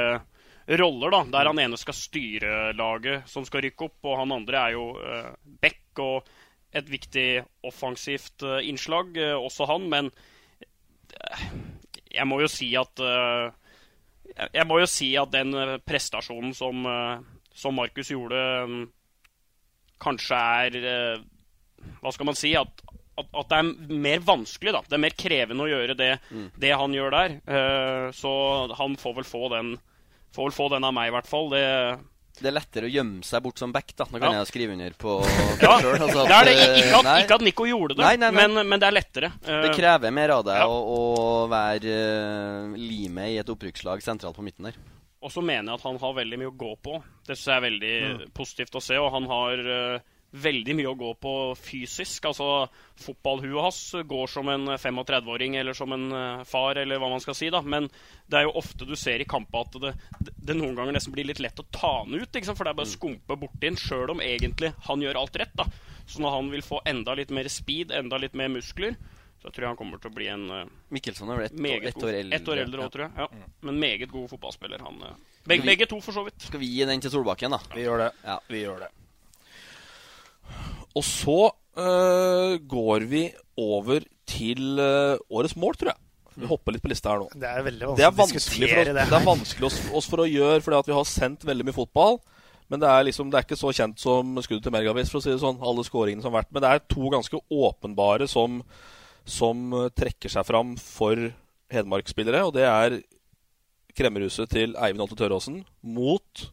roller, 0.67 1.11
da. 1.13 1.21
Der 1.31 1.47
han 1.47 1.59
ene 1.63 1.77
skal 1.79 1.95
styre 1.95 2.73
laget 2.75 3.29
som 3.31 3.45
skal 3.47 3.63
rykke 3.63 3.87
opp, 3.87 3.99
og 4.03 4.19
han 4.19 4.35
andre 4.35 4.63
er 4.65 4.75
jo 4.75 4.89
uh, 4.99 5.29
back 5.61 6.01
og 6.03 6.27
et 6.75 6.89
viktig 6.91 7.27
offensivt 7.65 8.43
uh, 8.43 8.59
innslag, 8.67 9.15
uh, 9.15 9.37
også 9.39 9.69
han. 9.71 9.87
Men 9.89 10.11
jeg 12.11 12.27
må 12.27 12.41
jo 12.43 12.49
si 12.51 12.67
at 12.77 12.99
jeg, 12.99 14.65
må 14.67 14.77
jo 14.81 14.89
si 14.91 15.07
at 15.17 15.31
den 15.33 15.55
prestasjonen 15.87 16.53
som, 16.53 16.83
som 17.55 17.77
Markus 17.79 18.11
gjorde, 18.11 18.41
um, 18.67 18.83
kanskje 20.03 20.37
er 20.37 21.23
Hva 22.03 22.11
skal 22.13 22.27
man 22.27 22.37
si? 22.37 22.51
At, 22.59 22.83
at, 23.17 23.31
at 23.31 23.49
det 23.49 23.57
er 23.57 23.97
mer 24.03 24.21
vanskelig, 24.27 24.75
da. 24.75 24.83
Det 24.85 24.97
er 24.97 25.05
mer 25.07 25.15
krevende 25.17 25.65
å 25.65 25.71
gjøre 25.71 25.95
det, 25.97 26.11
Mm. 26.29 26.49
det 26.59 26.73
han 26.75 26.93
gjør 26.93 27.15
der. 27.15 27.37
Så 28.13 28.31
han 28.77 28.97
får 28.99 29.15
vel 29.21 29.27
få 29.29 29.47
den 29.55 29.77
Får 30.37 30.47
vel 30.51 30.55
få 30.55 30.69
den 30.75 30.85
av 30.87 30.93
meg, 30.95 31.09
i 31.09 31.15
hvert 31.17 31.27
fall. 31.29 31.49
Det, 31.49 31.63
Det 32.37 32.45
er 32.51 32.53
lettere 32.53 32.85
å 32.85 32.91
gjemme 32.93 33.23
seg 33.25 33.41
bort 33.41 33.57
som 33.57 33.71
back, 33.73 33.95
da. 33.97 34.05
Nå 34.13 34.19
kan 34.21 34.29
Ja. 34.35 34.43
jeg 34.43 34.49
skrive 34.51 34.75
under 34.77 34.93
på 35.01 35.15
ja, 35.65 35.71
selv, 35.81 36.03
altså 36.05 36.25
det 36.29 36.35
er 36.37 36.45
det. 36.45 36.53
at, 36.61 36.75
Ikke 36.77 36.99
at, 37.01 37.23
ikke 37.23 37.37
at 37.39 37.45
Nico 37.47 37.65
gjorde 37.65 37.95
det, 37.97 38.03
Nei, 38.05 38.11
nei, 38.21 38.29
nei. 38.29 38.43
Men, 38.47 38.67
men 38.69 38.79
det 38.83 38.87
er 38.91 38.93
lettere. 38.99 39.31
Eh, 39.41 39.61
Det 39.65 39.71
krever 39.79 40.13
mer 40.13 40.35
av 40.37 40.43
deg 40.45 40.59
Ja. 40.61 40.67
å, 40.69 40.77
å 40.93 41.47
være 41.49 41.95
uh, 41.97 42.77
limet 42.77 43.33
i 43.33 43.39
et 43.41 43.49
opprykkslag 43.49 44.05
sentralt 44.05 44.37
på 44.37 44.45
midten 44.45 44.69
der. 44.69 44.77
Og 45.25 45.31
så 45.33 45.41
mener 45.41 45.71
jeg 45.73 45.79
at 45.81 45.87
han 45.89 45.97
har 45.97 46.13
veldig 46.13 46.37
mye 46.43 46.51
å 46.51 46.57
gå 46.61 46.75
på. 46.85 46.99
Det 47.25 47.33
synes 47.35 47.47
jeg 47.49 47.57
er 47.57 47.65
veldig 47.65 47.95
Mm. 48.07 48.31
positivt 48.37 48.75
å 48.77 48.81
se. 48.85 48.99
Og 49.01 49.09
han 49.17 49.25
har 49.25 49.63
eh, 49.73 49.99
veldig 50.43 50.75
mye 50.77 50.91
å 50.91 50.97
gå 50.99 51.09
på 51.21 51.31
fysisk. 51.59 52.25
Altså, 52.29 52.67
fotballhuet 53.01 53.63
hans 53.65 53.79
går 54.09 54.29
som 54.31 54.49
en 54.53 54.67
35-åring 54.75 55.57
eller 55.59 55.77
som 55.77 55.93
en 55.95 56.05
eh, 56.11 56.43
far, 56.49 56.79
eller 56.81 57.01
hva 57.01 57.09
man 57.11 57.23
skal 57.23 57.35
si. 57.37 57.49
da. 57.53 57.61
Men 57.61 57.89
det 58.27 58.39
er 58.41 58.47
jo 58.47 58.55
ofte 58.61 58.87
du 58.87 58.95
ser 58.99 59.23
i 59.23 59.27
kamper 59.29 59.65
at 59.65 59.77
det, 59.83 59.93
det, 60.19 60.35
det 60.51 60.57
noen 60.57 60.75
ganger 60.77 60.97
nesten 60.97 61.15
blir 61.15 61.27
litt 61.29 61.41
lett 61.43 61.59
å 61.63 61.67
ta 61.73 61.93
han 62.01 62.15
ut. 62.15 62.29
Ikke 62.31 62.49
sant? 62.49 62.57
For 62.59 62.67
det 62.67 62.73
er 62.75 62.79
bare 62.81 62.89
å 62.89 62.95
skumpe 62.95 63.39
borti 63.39 63.71
en, 63.71 63.79
sjøl 63.79 64.15
om 64.15 64.23
egentlig 64.23 64.73
han 64.89 65.03
gjør 65.05 65.21
alt 65.23 65.39
rett. 65.43 65.53
da. 65.57 65.67
Så 66.07 66.23
når 66.23 66.37
han 66.37 66.51
vil 66.53 66.63
få 66.65 66.81
enda 66.87 67.15
litt 67.19 67.33
mer 67.35 67.49
speed, 67.51 67.91
enda 67.91 68.19
litt 68.21 68.35
mer 68.37 68.51
muskler, 68.53 68.95
så 69.41 69.51
tror 69.53 69.63
jeg 69.67 69.69
han 69.69 69.77
kommer 69.79 69.99
til 70.01 70.09
å 70.09 70.15
bli 70.15 70.27
en 70.33 70.45
uh, 70.49 70.61
Mikkelsson 70.95 71.29
er 71.29 71.43
vel 71.43 71.45
ett 71.45 71.59
år- 71.61 71.83
et 71.91 72.03
år 72.07 72.15
eldre, 72.17 72.37
Et 72.39 72.47
år 72.49 72.61
eldre 72.63 72.79
ja. 72.81 72.85
også, 72.87 72.93
tror 72.95 73.03
jeg. 73.05 73.13
Ja. 73.21 73.49
Men 73.69 73.77
meget 73.83 74.09
god 74.11 74.29
fotballspiller. 74.31 74.81
Han, 74.87 75.03
eh. 75.05 75.41
begge, 75.45 75.61
vi- 75.61 75.69
begge 75.75 75.87
to, 75.91 75.99
for 76.01 76.15
så 76.15 76.23
vidt. 76.25 76.39
Skal 76.47 76.59
vi 76.63 76.71
gi 76.73 76.87
den 76.89 77.03
til 77.03 77.13
Solbakken, 77.13 77.53
da? 77.53 77.59
Vi 77.75 77.83
gjør 77.85 78.01
det. 78.07 78.09
Ja. 78.25 78.39
Vi 78.49 78.63
gjør 78.63 78.81
det. 78.87 78.89
Og 80.97 81.05
så 81.05 81.39
uh, 81.51 82.57
går 82.57 83.07
vi 83.09 83.23
over 83.57 84.05
til 84.27 84.81
uh, 84.81 85.17
årets 85.29 85.57
mål, 85.59 85.77
tror 85.77 85.93
jeg. 85.93 86.01
Vi 86.37 86.49
hopper 86.49 86.75
litt 86.75 86.83
på 86.83 86.91
lista 86.91 87.13
her 87.13 87.23
nå. 87.23 87.29
Det 87.33 87.49
er 87.49 87.63
veldig 87.65 87.93
Det 87.97 88.05
er 88.05 88.13
vanskelig 88.13 88.41
vanskelig 88.41 88.67
for 88.69 88.81
oss, 88.81 88.89
det 88.89 89.05
det 89.09 89.17
er 89.17 89.25
vanskelig 89.25 89.69
oss, 89.71 89.77
oss 89.99 90.09
for 90.11 90.21
å 90.21 90.27
gjøre, 90.29 90.59
fordi 90.61 90.77
at 90.77 90.89
vi 90.91 90.97
har 90.97 91.07
sendt 91.09 91.47
veldig 91.47 91.65
mye 91.65 91.77
fotball. 91.77 92.19
Men 92.67 92.83
det 92.83 92.91
er 92.91 93.05
liksom, 93.07 93.31
det 93.31 93.39
er 93.39 93.47
ikke 93.47 93.57
så 93.57 93.71
kjent 93.73 94.01
som 94.01 94.37
skuddet 94.43 94.65
til 94.67 94.75
Mergavis, 94.75 95.09
for 95.09 95.21
å 95.21 95.23
si 95.23 95.31
det 95.31 95.39
sånn. 95.41 95.61
Alle 95.63 95.85
skåringene 95.87 96.23
som 96.23 96.33
har 96.33 96.43
vært. 96.43 96.51
Men 96.53 96.65
det 96.65 96.71
er 96.71 96.83
to 96.91 97.11
ganske 97.13 97.39
åpenbare 97.47 98.27
som, 98.29 98.59
som 99.25 99.71
øh, 99.73 99.87
trekker 99.95 100.33
seg 100.33 100.45
fram 100.45 100.75
for 100.81 101.29
Hedmark-spillere. 101.73 102.43
Og 102.45 102.53
det 102.57 102.67
er 102.67 102.99
kremmerhuset 103.97 104.51
til 104.51 104.75
Eivind 104.77 105.01
Holte 105.01 105.17
Tøråsen 105.17 105.61
mot 105.81 106.43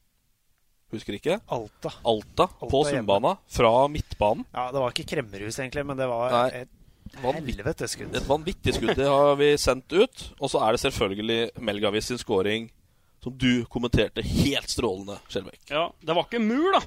Husker 0.94 1.18
ikke? 1.18 1.40
Alta. 1.52 1.92
Alta 2.06 2.46
på 2.48 2.64
Alta 2.66 2.70
på 2.72 2.84
Sundbana 2.88 3.34
fra 3.50 3.72
midtbanen. 3.92 4.46
Ja, 4.54 4.68
det 4.72 4.82
var 4.82 4.94
ikke 4.94 5.06
kremmerhus, 5.14 5.58
egentlig, 5.58 5.84
men 5.86 6.00
det 6.00 6.08
var 6.10 6.34
Nei. 6.34 6.64
et 6.64 7.20
helvete 7.22 7.88
skudd. 7.90 8.14
Et 8.16 8.26
vanvittig 8.28 8.74
skudd. 8.78 8.94
Det 8.98 9.06
har 9.10 9.36
vi 9.40 9.52
sendt 9.60 9.92
ut. 9.92 10.26
Og 10.40 10.50
så 10.50 10.62
er 10.66 10.74
det 10.74 10.82
selvfølgelig 10.86 11.40
Melgavis 11.62 12.10
sin 12.10 12.18
scoring, 12.22 12.70
som 13.24 13.36
du 13.38 13.64
kommenterte 13.72 14.24
helt 14.24 14.70
strålende, 14.72 15.18
Skjelbæk. 15.32 15.62
Ja, 15.70 15.88
Det 16.04 16.16
var 16.16 16.26
ikke 16.28 16.42
mur, 16.44 16.72
da. 16.76 16.82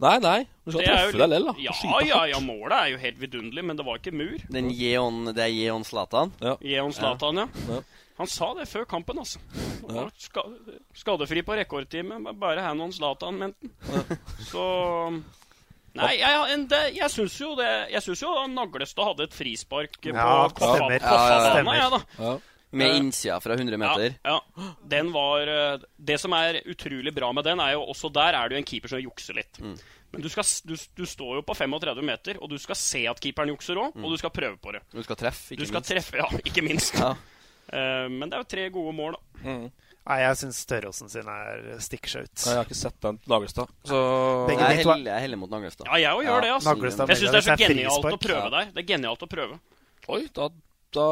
Nei, 0.00 0.14
nei. 0.24 0.38
Du 0.64 0.72
skal 0.72 0.80
jo 0.86 0.92
treffe 0.94 1.18
deg 1.20 1.28
lell, 1.28 1.48
da. 1.50 1.54
Ja, 1.60 1.72
ja, 2.08 2.20
ja, 2.30 2.38
målet 2.40 2.72
er 2.76 2.92
jo 2.94 3.00
helt 3.02 3.18
vidunderlig, 3.20 3.64
men 3.68 3.76
det 3.76 3.84
var 3.84 3.98
ikke 4.00 4.14
mur. 4.16 4.38
Den 4.52 4.70
Jeon, 4.72 5.26
det 5.36 5.42
er 5.44 5.52
Jeon 5.52 5.84
Zlatan? 5.84 6.32
Jeon 6.64 6.94
Zlatan, 6.96 7.42
ja. 7.42 7.48
Ja. 7.68 7.80
Han 8.20 8.28
sa 8.28 8.50
det 8.58 8.66
før 8.68 8.84
kampen, 8.88 9.18
altså. 9.22 9.40
Ja. 9.90 10.04
ska 10.20 10.44
skadefri 11.00 11.40
på 11.46 11.56
rekordtime. 11.56 12.20
Bare 12.38 12.60
hand 12.66 12.84
on 12.84 12.92
Zlatan, 12.92 13.38
mente 13.40 13.70
han. 13.88 14.18
Så 14.44 14.64
Nei, 15.98 16.12
jeg, 16.20 16.58
det, 16.70 16.78
jeg 16.94 17.10
syns 17.10 17.34
jo 17.40 17.48
det 17.58 17.66
Jeg 17.90 18.02
syns 18.04 18.20
jo 18.22 18.28
han 18.36 18.52
Naglestad 18.54 19.08
hadde 19.08 19.24
et 19.26 19.32
frispark 19.34 19.96
på 19.98 20.12
Ja, 20.14 20.44
Koffa- 20.54 20.76
stemmer. 20.76 21.00
Ja, 21.02 21.16
ja, 21.66 21.74
jeg, 21.80 21.90
da. 21.96 22.00
Ja. 22.20 22.34
Med 22.70 22.86
Eh, 22.92 22.98
innsida 23.00 23.40
fra 23.42 23.56
100 23.58 23.74
meter. 23.82 24.12
Ja, 24.22 24.36
ja. 24.38 24.68
Den 24.92 25.08
var 25.10 25.48
eh, 25.50 25.80
Det 25.98 26.20
som 26.22 26.36
er 26.38 26.60
utrolig 26.70 27.10
bra 27.16 27.32
med 27.34 27.42
den, 27.48 27.58
er 27.58 27.72
jo 27.74 27.82
også 27.90 28.12
der 28.14 28.38
er 28.38 28.46
det 28.48 28.54
jo 28.54 28.60
en 28.62 28.68
keeper 28.70 28.92
som 28.92 29.02
jukser 29.02 29.34
litt. 29.40 29.58
Mm. 29.58 29.74
Men 30.12 30.22
du, 30.22 30.28
skal, 30.30 30.46
du, 30.70 30.76
du 31.00 31.02
står 31.06 31.40
jo 31.40 31.42
på 31.46 31.54
35 31.58 32.04
meter, 32.06 32.38
og 32.42 32.50
du 32.50 32.56
skal 32.62 32.78
se 32.78 33.02
at 33.10 33.18
keeperen 33.22 33.50
jukser 33.50 33.78
òg, 33.78 33.98
og 33.98 34.10
du 34.14 34.16
skal 34.18 34.30
prøve 34.34 34.56
på 34.62 34.72
det. 34.74 34.80
Du 34.94 35.02
skal 35.06 35.18
treffe, 35.18 35.52
ikke 35.54 35.62
Du 35.64 35.66
skal 35.70 35.82
minst. 35.82 35.90
treffe, 35.90 36.22
ja, 36.22 36.30
ikke 36.46 36.62
minst. 36.66 36.94
Ja. 36.98 37.12
Eh, 37.72 38.08
men 38.10 38.26
det 38.30 38.36
er 38.38 38.42
jo 38.44 38.50
tre 38.54 38.66
gode 38.74 38.94
mål, 38.96 39.16
da. 39.18 39.50
Nei, 40.10 40.16
jeg 40.24 40.38
syns 40.40 40.58
størrelsen 40.64 41.10
sin 41.12 41.28
er 41.28 41.60
stikkskjøt. 41.84 42.32
Nei, 42.32 42.54
Jeg 42.54 42.58
har 42.58 42.64
ikke 42.66 42.78
sett 42.78 42.96
den 43.04 43.18
til 43.20 43.30
Nagelstad. 43.34 43.68
Så 43.86 43.98
Begge 44.48 44.64
Jeg 44.64 44.80
er 44.80 44.80
heldig 44.80 45.10
jeg 45.10 45.14
er 45.16 45.24
heller 45.26 45.40
mot 45.42 45.50
Naglestad. 45.52 45.86
Ja, 45.86 45.98
jeg 46.00 46.16
òg 46.16 46.24
gjør 46.24 46.40
det. 46.46 46.50
altså. 46.56 46.74
Jeg 46.80 47.20
syns 47.20 47.30
det 47.30 47.40
er 47.42 47.46
så 47.46 47.56
genialt 47.60 48.08
å 48.10 48.18
prøve 48.24 48.48
der. 48.56 48.72
Det 48.74 48.82
er 48.82 48.88
genialt 48.88 49.22
å 49.22 49.28
prøve. 49.30 49.60
Oi, 50.10 50.22
da 50.34 50.48
Da, 50.90 51.02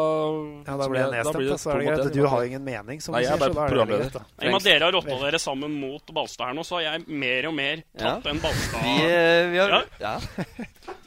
Ja, 0.66 0.74
da 0.74 0.86
blir 0.90 0.98
jeg 0.98 1.10
nedstemt, 1.12 1.44
da, 1.48 1.56
så 1.62 1.70
er 1.70 1.78
det 1.78 1.86
greit. 1.86 2.14
Du 2.16 2.24
har 2.26 2.42
ingen 2.48 2.64
mening, 2.66 2.98
som 3.00 3.14
Nei, 3.14 3.20
du 3.22 3.28
er 3.28 3.36
sier, 3.36 3.38
så 3.38 3.54
da 3.54 3.66
er 3.66 3.76
det 3.76 3.98
greit, 4.00 4.16
da. 4.16 4.22
I 4.42 4.48
og 4.48 4.50
med 4.50 4.56
at 4.58 4.64
dere 4.66 4.84
har 4.88 4.92
rotta 4.96 5.18
dere 5.22 5.38
sammen 5.38 5.76
mot 5.78 6.10
Balstad 6.16 6.50
her 6.50 6.56
nå, 6.58 6.64
så 6.66 6.80
har 6.80 6.82
jeg 6.88 7.04
mer 7.06 7.46
og 7.46 7.54
mer 7.54 7.82
tatt 7.96 8.24
Ja. 8.26 8.30
en 8.32 8.40
Balstad 8.42 8.82
Vi, 8.82 8.94
eh, 9.06 9.50
vi 9.52 9.58
har 9.62 9.68
Ja. 9.70 9.82
Ja. 10.00 10.18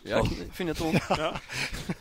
Vi 0.03 0.11
har 0.15 0.23
funnet 0.57 0.77
to. 0.79 0.87
Ja. 0.93 1.31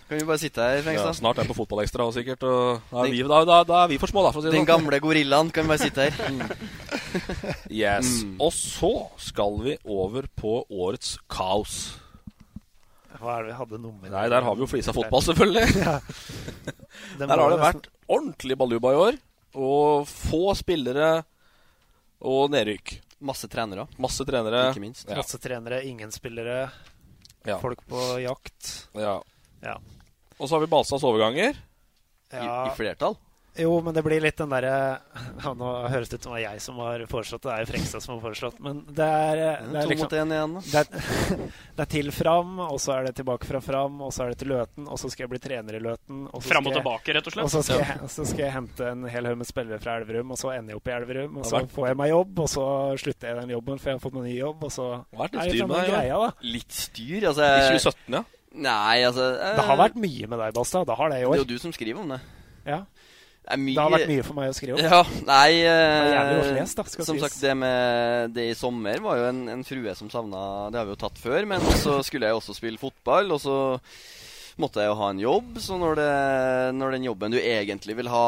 Kan 0.09 0.19
vi 0.19 0.25
bare 0.25 0.39
sitte 0.39 0.63
her, 0.63 0.93
ja, 0.95 1.13
snart 1.13 1.39
er 1.39 1.43
vi 1.45 1.53
på 1.53 1.59
Fotballekstra 1.59 2.07
òg, 2.07 2.15
sikkert. 2.15 2.43
Og 2.49 2.81
da, 2.91 3.03
er 3.05 3.11
vi, 3.11 3.23
da, 3.29 3.45
da, 3.45 3.59
da 3.65 3.83
er 3.85 3.89
vi 3.89 3.99
for 3.99 4.07
små, 4.09 4.23
da, 4.25 4.31
for 4.33 4.41
å 4.41 4.47
si 4.47 4.51
Den 4.55 4.63
sånn. 4.65 4.71
gamle 4.71 5.01
gorillaen 5.03 5.51
kan 5.53 5.67
vi 5.67 5.75
bare 5.75 5.85
sitte 5.85 6.07
her. 6.09 6.57
Yes. 7.69 8.23
Mm. 8.25 8.37
Og 8.41 8.53
så 8.55 8.93
skal 9.19 9.59
vi 9.67 9.77
over 9.85 10.27
på 10.39 10.65
årets 10.71 11.19
kaos. 11.29 12.00
Hva 13.21 13.35
er 13.37 13.45
det 13.45 13.51
vi 13.53 13.57
hadde 13.59 13.79
nummer 13.83 14.13
Nei, 14.13 14.23
der 14.33 14.43
har 14.47 14.55
vi 14.57 14.65
jo 14.65 14.69
flisa 14.71 14.95
fotball, 14.97 15.23
selvfølgelig. 15.27 15.67
Ja. 15.85 15.99
Der 17.21 17.29
har 17.33 17.51
det 17.53 17.59
vært 17.61 17.87
ordentlig 18.11 18.57
baluba 18.59 18.91
i 18.95 18.99
år. 19.01 19.17
Og 19.61 20.07
få 20.09 20.53
spillere 20.59 21.23
og 22.21 22.51
nedrykk. 22.53 22.95
Masse 23.25 23.49
trenere. 23.53 23.87
Masse 24.01 24.25
trenere. 24.29 24.67
Ikke 24.71 24.83
minst. 24.83 25.09
Ja. 25.09 25.19
Masse 25.21 25.41
trenere, 25.43 25.83
ingen 25.89 26.13
spillere, 26.15 26.71
Ja. 27.49 27.59
folk 27.61 27.81
på 27.89 28.01
jakt. 28.23 28.71
Ja. 28.97 29.19
Ja. 29.65 29.77
Og 30.39 30.49
så 30.49 30.55
har 30.57 30.65
vi 30.65 30.71
Balstads 30.73 31.05
overganger. 31.05 31.57
Ja. 32.33 32.41
I, 32.41 32.71
I 32.71 32.77
flertall. 32.77 33.17
Jo, 33.59 33.73
men 33.83 33.93
det 33.97 34.03
blir 34.07 34.23
litt 34.23 34.39
den 34.39 34.53
derre 34.53 35.01
ja, 35.43 35.51
Nå 35.59 35.71
høres 35.91 36.09
det 36.09 36.21
ut 36.21 36.23
som 36.23 36.31
det 36.31 36.37
var 36.37 36.43
jeg 36.45 36.61
som 36.63 36.77
har 36.81 37.03
foreslått 37.11 37.43
det. 37.43 37.49
Det 37.51 37.55
er 37.57 37.65
jo 37.65 37.69
Frekstad 37.73 38.05
som 38.05 38.13
har 38.15 38.21
foreslått. 38.23 38.61
Men 38.63 38.83
det 38.87 39.07
er, 39.07 39.41
det 39.67 39.81
er 39.81 39.89
To 39.89 39.91
liksom 39.91 40.07
mot 40.07 40.15
én 40.21 40.35
igjen, 40.37 40.55
det 40.71 40.83
er, 40.83 41.09
det 41.81 41.85
er 41.85 41.91
til 41.97 42.13
Fram, 42.15 42.53
og 42.69 42.79
så 42.81 42.95
er 42.95 43.09
det 43.09 43.15
tilbake 43.19 43.49
fra 43.49 43.61
Fram, 43.65 43.99
og 44.07 44.13
så 44.15 44.25
er 44.25 44.33
det 44.35 44.39
til 44.45 44.53
Løten, 44.55 44.87
og 44.87 45.01
så 45.03 45.11
skal 45.11 45.27
jeg 45.27 45.33
bli 45.35 45.43
trener 45.43 45.77
i 45.77 45.83
Løten. 45.83 46.23
Og 46.31 46.39
så 46.45 46.53
Fram 46.53 46.69
og 46.71 46.73
jeg- 46.73 46.81
tilbake, 46.81 47.17
rett 47.19 47.27
og 47.31 47.37
slett. 47.37 47.45
Og 47.49 47.53
så 47.57 47.63
skal, 47.67 47.83
jeg, 47.85 48.11
så 48.15 48.27
skal 48.31 48.45
jeg 48.47 48.55
hente 48.55 48.91
en 48.95 49.05
hel 49.11 49.31
haug 49.33 49.41
med 49.43 49.51
spillere 49.51 49.83
fra 49.83 49.99
Elverum, 50.01 50.31
og 50.37 50.41
så 50.41 50.55
ender 50.55 50.75
jeg 50.77 50.81
opp 50.83 50.91
i 50.93 50.97
Elverum. 51.01 51.39
Og 51.43 51.51
så 51.51 51.63
får 51.75 51.91
jeg 51.91 52.01
meg 52.05 52.13
jobb, 52.15 52.43
og 52.47 52.51
så 52.55 52.67
slutter 53.03 53.33
jeg 53.33 53.41
den 53.43 53.55
jobben, 53.59 53.83
for 53.83 53.91
jeg 53.93 53.99
har 53.99 54.05
fått 54.07 54.19
meg 54.21 54.29
ny 54.31 54.37
jobb, 54.39 54.67
og 54.71 54.75
så 54.79 54.89
vært 55.11 55.35
litt 55.35 55.43
er 55.43 55.51
det 55.51 55.57
styr 55.59 55.67
med 55.67 55.77
deg, 55.81 55.91
greia, 55.97 56.21
da. 56.23 56.31
Litt 56.55 56.79
styr, 56.85 57.29
altså. 57.35 57.51
I 57.51 57.67
2017, 57.75 58.21
ja. 58.21 58.25
Nei, 58.51 58.97
altså 59.07 59.29
eh, 59.37 59.53
Det 59.61 59.63
har 59.69 59.79
vært 59.79 59.99
mye 60.03 60.27
med 60.33 60.41
deg, 60.43 60.55
Basta. 60.57 60.81
Det 60.87 60.97
har 60.99 61.13
det 61.13 61.21
i 61.21 61.27
år. 61.29 61.37
Det 61.37 61.43
er 61.43 61.47
jo 61.47 61.53
du 61.59 61.63
som 61.63 61.75
skriver 61.75 62.03
om 62.03 62.15
det. 62.15 62.21
Ja. 62.67 62.81
Det, 63.51 63.57
er 63.59 63.63
mye, 63.67 63.75
Det 63.75 63.83
har 63.83 63.95
vært 63.97 64.11
mye 64.13 64.27
for 64.31 64.39
meg 64.39 64.53
å 64.53 64.55
skrive 64.55 64.79
om. 64.79 64.85
Ja, 64.87 65.03
nei 65.27 65.51
Det 65.59 65.75
eh, 65.75 66.13
jævlig 66.15 66.55
lest, 66.61 66.79
da, 66.79 66.85
Som 66.95 67.19
sies. 67.19 67.25
sagt, 67.27 67.41
det 67.43 67.57
med 67.59 68.35
det 68.39 68.47
i 68.53 68.55
sommer 68.59 69.03
var 69.03 69.19
jo 69.19 69.27
en, 69.33 69.43
en 69.59 69.67
frue 69.67 69.95
som 69.99 70.11
savna 70.13 70.45
Det 70.71 70.79
har 70.81 70.87
vi 70.89 70.95
jo 70.95 71.03
tatt 71.03 71.19
før, 71.19 71.45
men 71.51 71.67
så 71.83 71.99
skulle 72.07 72.31
jeg 72.31 72.39
også 72.39 72.55
spille 72.57 72.79
fotball, 72.81 73.35
og 73.35 73.43
så 73.43 73.59
måtte 74.61 74.83
jeg 74.83 74.91
jo 74.91 74.97
ha 74.99 75.07
en 75.09 75.21
jobb. 75.23 75.55
Så 75.63 75.77
når, 75.81 75.95
det, 75.97 76.09
når 76.77 76.93
den 76.93 77.05
jobben 77.07 77.33
du 77.33 77.39
egentlig 77.41 77.95
vil 77.97 78.11
ha, 78.13 78.25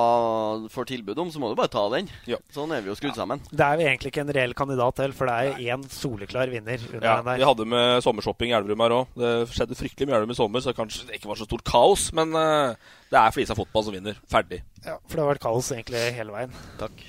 får 0.73 0.87
tilbud 0.89 1.19
om, 1.21 1.29
så 1.35 1.43
må 1.43 1.51
du 1.53 1.57
bare 1.59 1.69
ta 1.75 1.83
den. 1.93 2.09
Sånn 2.55 2.73
er 2.73 2.81
vi 2.81 2.89
jo 2.89 2.97
skrudd 2.97 3.19
sammen. 3.19 3.43
Det 3.51 3.67
er 3.67 3.77
jo 3.83 3.85
egentlig 3.91 4.13
ikke 4.15 4.25
en 4.25 4.33
reell 4.39 4.55
kandidat 4.57 4.97
til, 5.03 5.13
for 5.19 5.29
det 5.29 5.35
er 5.59 5.75
én 5.77 5.85
soleklar 5.93 6.49
vinner 6.55 6.81
under 6.89 7.05
Ja, 7.05 7.19
den 7.21 7.29
der. 7.29 7.43
vi 7.43 7.49
hadde 7.51 7.69
med 7.75 8.01
sommershopping 8.07 8.55
i 8.55 8.57
Elverum 8.57 8.81
her 8.87 8.97
òg. 9.03 9.13
Det 9.21 9.35
skjedde 9.53 9.77
fryktelig 9.77 10.09
mye 10.09 10.15
i 10.15 10.19
Elverum 10.23 10.33
i 10.33 10.41
sommer, 10.41 10.65
så 10.65 10.73
kanskje 10.79 11.11
det 11.11 11.21
ikke 11.21 11.29
var 11.35 11.43
så 11.43 11.49
stort 11.51 11.67
kaos. 11.69 12.09
Men 12.17 12.33
eh, 12.39 12.97
det 13.13 13.21
er 13.21 13.33
Flisa 13.35 13.53
fotball 13.59 13.85
som 13.85 13.93
vinner. 13.93 14.17
Ferdig. 14.33 14.63
Ja, 14.87 14.95
for 15.05 15.19
det 15.19 15.21
har 15.23 15.31
vært 15.35 15.43
kaos 15.45 15.67
egentlig 15.75 16.01
hele 16.17 16.33
veien. 16.33 16.55
Takk. 16.81 17.03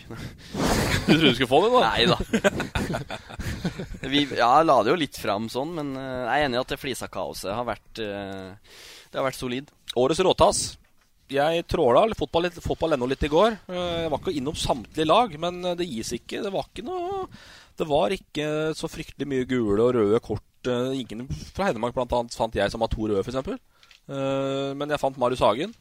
Du 1.04 1.18
trodde 1.18 1.32
du 1.34 1.36
skulle 1.36 1.52
få 1.52 1.58
det, 1.64 1.72
da? 1.74 1.80
Nei 1.84 2.04
da. 2.08 3.00
Vi 4.14 4.22
ja, 4.38 4.52
la 4.64 4.78
det 4.84 4.94
jo 4.94 5.00
litt 5.00 5.18
fram 5.20 5.50
sånn, 5.52 5.74
men 5.76 5.90
eh, 6.00 6.22
jeg 6.24 6.44
er 6.44 6.46
enig 6.48 6.58
i 6.58 6.62
at 6.62 6.72
det 6.74 6.78
Flisa-kaoset 6.80 7.52
har 7.52 7.66
vært 7.68 8.00
eh, 8.04 8.78
Det 9.12 9.20
har 9.20 9.26
vært 9.28 9.40
solid. 9.40 9.72
Årets 10.00 10.22
råtass. 10.24 10.62
Jeg 11.34 11.64
tråla 11.72 12.06
fotball, 12.20 12.48
litt, 12.48 12.60
fotball 12.64 12.96
ennå 12.96 13.08
litt 13.10 13.24
i 13.26 13.32
går. 13.32 13.56
Eh, 13.72 14.00
Jeg 14.06 14.14
var 14.14 14.22
ikke 14.22 14.36
innom 14.40 14.58
samtlige 14.60 15.08
lag, 15.10 15.36
men 15.44 15.62
det 15.80 15.88
gis 15.90 16.14
ikke. 16.20 16.44
Det 16.46 16.52
var 16.54 16.68
ikke 16.70 16.86
noe 16.88 17.26
Det 17.80 17.88
var 17.90 18.16
ikke 18.16 18.48
så 18.78 18.90
fryktelig 18.92 19.28
mye 19.32 19.48
gule 19.50 19.80
og 19.88 19.96
røde 19.98 20.20
kort. 20.24 20.44
Ingen 20.68 21.26
fra 21.52 21.68
Hedmark 21.72 21.96
blant 21.98 22.14
annet 22.16 22.36
fant 22.40 22.56
jeg 22.56 22.72
som 22.72 22.84
har 22.86 22.92
to 22.92 23.08
røde, 23.10 23.24
f.eks. 23.24 23.58
Men 24.80 24.92
jeg 24.94 25.02
fant 25.02 25.18
Marius 25.20 25.42
Hagen. 25.44 25.74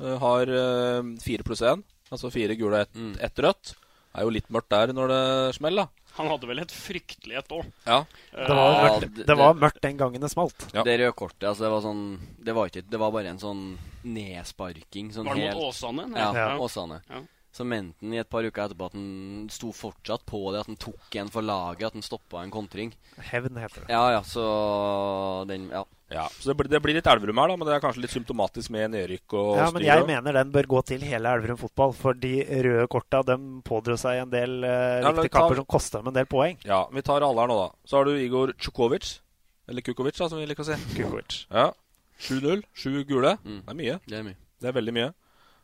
Eh, 0.00 0.18
Har 0.18 0.48
eh, 0.48 1.02
fire 1.22 1.42
pluss 1.46 1.62
én. 1.62 1.82
Altså 2.10 2.30
fire 2.30 2.54
gule 2.58 2.76
og 2.76 2.80
ett 2.86 3.22
ett 3.22 3.38
rødt. 3.42 3.74
Det 4.14 4.20
er 4.22 4.26
jo 4.28 4.30
litt 4.30 4.50
mørkt 4.54 4.70
der 4.70 4.92
når 4.94 5.08
det 5.10 5.54
smeller, 5.56 5.84
da. 5.88 6.04
Han 6.14 6.28
hadde 6.30 6.46
vel 6.46 6.60
et 6.62 6.70
fryktelig 6.70 7.34
et 7.40 7.48
òg. 7.50 7.64
Ja. 7.88 8.04
Det 8.30 8.54
var, 8.54 8.76
mørkt, 8.84 9.16
det 9.26 9.36
var 9.36 9.54
mørkt 9.58 9.80
den 9.82 9.96
gangen 9.98 10.22
det 10.22 10.30
smalt. 10.30 10.68
Ja. 10.72 10.84
Det 10.86 10.94
røde 11.00 11.16
kortet, 11.18 11.48
altså 11.48 11.64
det 11.66 11.70
var 11.72 11.82
sånn 11.82 12.04
Det 12.38 12.54
var 12.54 12.70
ikke 12.70 12.84
Det 12.86 13.00
var 13.02 13.10
bare 13.10 13.32
en 13.32 13.40
sånn 13.42 13.64
nedsparking. 14.06 15.10
Sånn 15.14 15.26
Var 15.26 15.34
det 15.40 15.48
mot 15.54 15.70
Åsane? 15.72 16.06
Nei. 16.12 16.20
Ja, 16.20 16.30
Ja. 16.34 16.58
Åsane. 16.62 17.00
Ja. 17.10 17.22
Så 17.54 17.64
mente 17.64 17.94
han 18.02 18.14
i 18.14 18.18
et 18.18 18.28
par 18.30 18.42
uker 18.42 18.64
etterpå 18.68 18.86
at 18.86 18.94
han 18.98 19.48
sto 19.50 19.70
fortsatt 19.72 20.24
på 20.26 20.40
det, 20.52 20.60
at 20.64 20.66
han 20.66 20.76
tok 20.76 21.14
en 21.20 21.28
for 21.30 21.42
laget, 21.42 21.86
at 21.86 21.92
han 21.94 22.02
stoppa 22.02 22.42
en 22.42 22.50
kontring. 22.50 22.92
Hevn 23.30 23.56
heter 23.62 23.84
det. 23.86 23.90
Ja, 23.94 24.10
ja, 24.10 24.22
så 24.22 25.46
den 25.46 25.68
Ja. 25.70 25.84
Ja, 26.12 26.26
så 26.28 26.50
det 26.50 26.56
blir, 26.58 26.68
det 26.68 26.78
blir 26.84 26.94
litt 26.98 27.06
Elverum 27.08 27.38
her, 27.40 27.48
da, 27.48 27.56
men 27.56 27.66
det 27.66 27.74
er 27.74 27.80
kanskje 27.80 28.02
litt 28.04 28.12
symptomatisk 28.12 28.70
med 28.70 28.90
nedrykk 28.92 29.32
og 29.40 29.56
Ja, 29.56 29.70
men 29.72 29.82
jeg 29.86 30.04
mener 30.06 30.36
den 30.36 30.50
bør 30.52 30.66
gå 30.74 30.82
til 30.84 31.00
hele 31.00 31.30
Elverum 31.32 31.56
fotball. 31.58 31.94
For 31.96 32.12
de 32.14 32.34
røde 32.44 32.84
korta 32.92 33.22
dem 33.24 33.62
pådro 33.64 33.96
seg 33.98 34.20
en 34.22 34.30
del 34.30 34.58
uh, 34.62 35.00
Ja, 35.00 35.12
viktige 35.16 35.32
ta- 35.32 35.40
kamper 35.40 35.56
som 35.62 35.64
kosta 35.66 35.98
dem 36.02 36.12
en 36.12 36.18
del 36.18 36.26
poeng. 36.30 36.58
Ja, 36.68 36.82
vi 36.92 37.02
tar 37.02 37.24
alle 37.24 37.40
her 37.40 37.48
nå, 37.50 37.56
da. 37.62 37.70
Så 37.88 37.96
har 37.98 38.04
du 38.04 38.12
Igor 38.20 38.52
Tsjukovic. 38.58 39.14
Eller 39.66 39.80
Kukovic, 39.80 40.18
da, 40.20 40.28
som 40.28 40.38
vi 40.38 40.46
liker 40.46 40.60
å 40.62 40.68
si. 40.68 40.76
Kukovic. 40.98 41.46
Ja. 41.50 41.70
7-0. 42.20 42.62
Sju 42.76 42.92
gule. 43.08 43.38
Det 43.42 43.64
er 43.72 43.80
mye. 43.80 43.96
Det 44.06 44.18
er 44.20 44.26
mye. 44.28 44.36
Det 44.60 44.68
er 44.70 44.76
veldig 44.76 44.92
mye. 44.94 45.08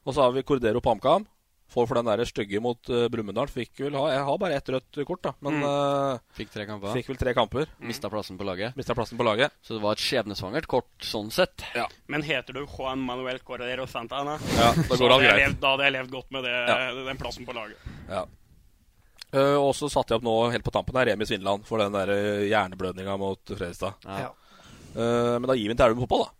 Og 0.08 0.16
så 0.16 0.24
har 0.24 0.32
vi 0.32 0.42
Cordero 0.48 0.80
Pamkam. 0.80 1.28
Får 1.70 1.86
for 1.86 1.94
den 2.00 2.08
der 2.10 2.24
stygge 2.26 2.58
mot 2.60 2.88
uh, 2.90 3.04
Brumunddal. 3.12 3.46
Fikk 3.46 3.78
vel 3.84 3.94
ha 3.94 4.08
Jeg 4.10 4.24
har 4.26 4.38
bare 4.42 4.56
ett 4.58 4.66
rødt 4.74 4.98
kort, 5.06 5.20
da. 5.22 5.32
Men 5.40 5.60
Mm. 5.60 5.66
uh, 5.68 6.18
Fikk 6.34 6.50
tre 6.50 6.64
kamper. 6.66 6.92
fikk 6.96 7.08
vel 7.12 7.16
tre 7.20 7.34
kamper. 7.36 7.66
Mista 7.86 8.10
plassen 8.10 8.36
på 8.40 8.44
laget. 8.48 8.74
Mista 8.76 8.94
plassen 8.98 9.16
på 9.20 9.22
laget. 9.28 9.52
Så 9.62 9.76
det 9.76 9.82
var 9.84 9.92
et 9.94 10.02
skjebnesvangert 10.02 10.66
kort 10.66 10.90
sånn 11.06 11.30
sett. 11.30 11.62
Ja. 11.78 11.86
Men 12.10 12.22
heter 12.26 12.52
du 12.58 12.64
Juan 12.66 12.98
Manuel 12.98 13.38
Corredero 13.46 13.86
Santana, 13.86 14.34
Ja, 14.58 14.72
da 14.74 14.96
går 14.98 15.14
hadde 15.14 15.36
levd, 15.38 15.60
da 15.62 15.70
hadde 15.76 15.86
jeg 15.86 15.92
levd 16.00 16.10
godt 16.10 16.30
med 16.34 16.44
det, 16.44 16.56
Ja. 16.68 16.90
den 17.06 17.16
plassen 17.22 17.46
på 17.46 17.54
laget. 17.54 17.78
Ja. 18.10 18.24
Uh, 19.30 19.54
og 19.62 19.70
så 19.78 19.86
satte 19.86 20.10
jeg 20.10 20.18
opp 20.18 20.24
nå 20.26 20.50
helt 20.50 20.64
på 20.66 20.72
tampen 20.74 20.96
her 20.98 21.06
Remi 21.12 21.22
Svindland 21.28 21.62
for 21.68 21.78
den 21.78 21.92
der 21.94 22.10
hjerneblødninga 22.50 23.14
mot 23.16 23.38
Fredrikstad. 23.46 23.94
Ja. 24.10 24.32
Uh, 24.90 25.38
men 25.38 25.46
da 25.46 25.54
gir 25.54 25.68
vi 25.68 25.74
den 25.74 25.78
til 25.78 25.86
Elverum 25.86 26.02
fotball, 26.02 26.24
da. 26.26 26.30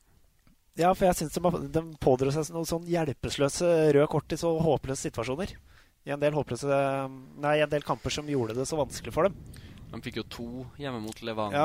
Ja, 0.81 0.93
for 0.97 1.09
jeg 1.11 1.19
syns 1.19 1.37
de, 1.37 1.51
de 1.75 1.83
pådro 2.01 2.33
seg 2.33 2.53
noen 2.55 2.69
sånn 2.69 2.87
hjelpeløse 2.89 3.69
røde 3.95 4.09
kort 4.11 4.33
i 4.33 4.39
så 4.41 4.53
håpløse 4.65 5.11
situasjoner. 5.11 5.53
I 6.09 6.15
en 6.15 6.23
del 6.23 6.33
håpløse 6.33 6.77
Nei, 7.45 7.59
en 7.61 7.73
del 7.73 7.85
kamper 7.85 8.15
som 8.15 8.29
gjorde 8.31 8.57
det 8.57 8.65
så 8.69 8.79
vanskelig 8.81 9.13
for 9.13 9.29
dem. 9.29 9.37
De 9.91 10.01
fikk 10.07 10.23
jo 10.23 10.25
to 10.33 10.49
hjemme 10.81 11.03
mot 11.03 11.21
Levanger. 11.27 11.59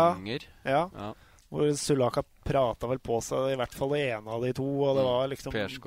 Ja. 0.65 0.83
Ja. 0.91 1.13
Hvor 1.53 1.69
Sulaka 1.77 2.23
prata 2.43 2.89
vel 2.89 2.99
på 2.99 3.19
seg 3.23 3.53
i 3.53 3.57
hvert 3.59 3.75
fall 3.77 3.93
det 3.93 4.01
ene 4.09 4.33
av 4.33 4.43
de 4.43 4.51
to. 4.57 4.65
Og 4.65 4.97
det 4.97 5.05
var 5.05 5.29
liksom 5.31 5.55
et 5.55 5.77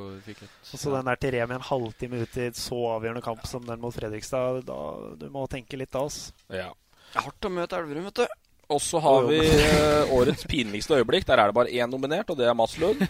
Og 0.46 0.80
så 0.80 0.92
den 0.94 1.10
der 1.10 1.20
til 1.20 1.34
Remi 1.34 1.56
en 1.58 1.66
halvtime 1.68 2.22
ut 2.22 2.38
i 2.38 2.46
et 2.46 2.58
så 2.58 2.78
avgjørende 2.94 3.24
kamp 3.26 3.42
som 3.50 3.66
den 3.66 3.82
mot 3.82 3.94
Fredrikstad. 3.94 4.62
Da, 4.68 4.78
du 5.18 5.26
må 5.34 5.44
tenke 5.50 5.80
litt 5.80 5.92
da, 5.92 6.06
altså. 6.06 6.32
Ja. 6.48 6.70
Det 7.08 7.18
er 7.18 7.26
hardt 7.26 7.48
å 7.48 7.52
møte 7.52 7.80
Elverum, 7.80 8.06
vet 8.08 8.22
du. 8.22 8.38
Og 8.68 8.80
så 8.84 9.00
har 9.00 9.22
vi 9.30 9.38
eh, 9.40 10.10
årets 10.12 10.44
pinligste 10.44 10.98
øyeblikk. 10.98 11.24
Der 11.26 11.40
er 11.40 11.48
det 11.48 11.54
bare 11.56 11.72
én 11.72 11.88
nominert, 11.88 12.28
og 12.28 12.36
det 12.36 12.44
er 12.50 12.52
Mats 12.58 12.74
Lund. 12.78 13.00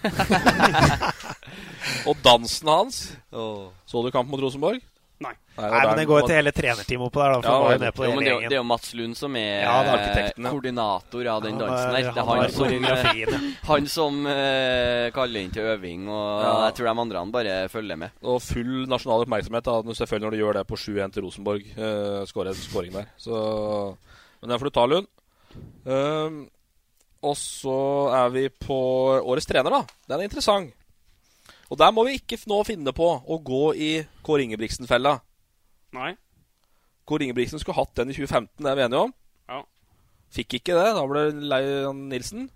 og 2.09 2.15
dansen 2.23 2.69
hans. 2.71 3.01
Så 3.33 4.05
du 4.05 4.13
kamp 4.15 4.31
mot 4.31 4.41
Rosenborg? 4.45 4.79
Nei. 5.19 5.33
Nei, 5.59 5.81
men 5.83 5.97
det 5.99 6.05
går 6.07 6.21
jo 6.21 6.27
til 6.31 6.37
hele 6.39 6.53
trenerteamet 6.55 7.09
oppå 7.09 7.19
der, 7.25 7.33
da. 7.33 7.39
For 7.43 7.51
han 7.51 7.65
var 7.65 7.73
jo 7.75 7.81
ned 7.83 7.95
på 7.97 8.05
Jo, 8.07 8.11
men 8.15 8.21
det, 8.23 8.29
er 8.31 8.35
jo- 8.37 8.43
det 8.53 8.55
er 8.55 8.61
jo 8.61 8.67
Mats 8.69 8.93
Lund 8.95 9.17
som 9.19 9.35
er 9.41 9.65
Ja, 9.65 9.73
det 9.83 9.89
er 9.89 9.89
eh, 9.89 9.97
arkitekten, 9.99 10.45
ja. 10.47 10.53
koordinator 10.55 11.31
av 11.33 11.43
den 11.43 11.59
dansen 11.59 11.89
er- 11.89 11.97
der. 11.97 12.13
Det 12.13 12.23
er 12.23 12.29
han 12.29 12.45
som, 12.55 12.63
koreografien, 12.63 13.35
eh, 13.35 13.67
han 13.67 13.89
som 13.91 14.21
eh, 14.31 15.11
kaller 15.19 15.41
inn 15.43 15.51
til 15.59 15.67
øving, 15.75 16.07
og 16.07 16.45
Ja. 16.45 16.53
jeg 16.69 16.77
tror 16.79 16.87
de 16.93 16.95
andre 17.03 17.19
han 17.25 17.33
bare 17.35 17.57
følger 17.75 17.99
med. 17.99 18.11
Og 18.23 18.39
full 18.47 18.87
nasjonal 18.87 19.27
oppmerksomhet, 19.27 19.65
da, 19.67 19.75
når- 19.83 19.99
selvfølgelig 19.99 20.29
når 20.29 20.31
du 20.39 20.43
gjør 20.45 20.53
det 20.61 20.67
på 20.71 20.79
7-1 20.87 21.13
til 21.19 21.23
Rosenborg. 21.27 21.67
Uh, 21.75 22.23
Skårer 22.31 22.55
skåring 22.55 22.93
der. 22.95 23.11
Så, 23.19 23.35
men 24.41 24.51
den 24.55 24.59
får 24.63 24.71
du 24.71 24.77
ta, 24.79 24.87
Lund. 24.87 25.11
Ehm, 25.89 26.43
og 27.25 27.35
så 27.39 27.79
er 28.15 28.35
vi 28.35 28.45
på 28.53 28.79
årets 29.19 29.49
trener, 29.49 29.75
da. 29.75 29.99
Den 30.11 30.21
er 30.21 30.29
interessant. 30.29 30.75
Og 31.69 31.77
der 31.77 31.93
må 31.93 32.07
vi 32.07 32.17
ikke 32.17 32.39
nå 32.49 32.63
finne 32.65 32.95
på 32.97 33.09
å 33.21 33.39
gå 33.45 33.65
i 33.77 33.91
Kåre 34.25 34.47
Ingebrigtsen-fella. 34.47 35.19
Nei. 35.97 36.13
Kåre 37.09 37.27
Ingebrigtsen 37.27 37.61
skulle 37.61 37.77
hatt 37.77 37.93
den 37.99 38.13
i 38.13 38.17
2015, 38.17 38.63
det 38.65 38.71
er 38.71 38.79
vi 38.79 38.87
enige 38.87 39.03
om. 39.09 39.13
Ja. 39.49 39.61
Fikk 40.33 40.59
ikke 40.61 40.77
det. 40.77 40.89
Da 40.97 41.05
ble 41.09 41.27
det 41.29 41.51
Leian 41.53 42.07
Nilsen. 42.09 42.49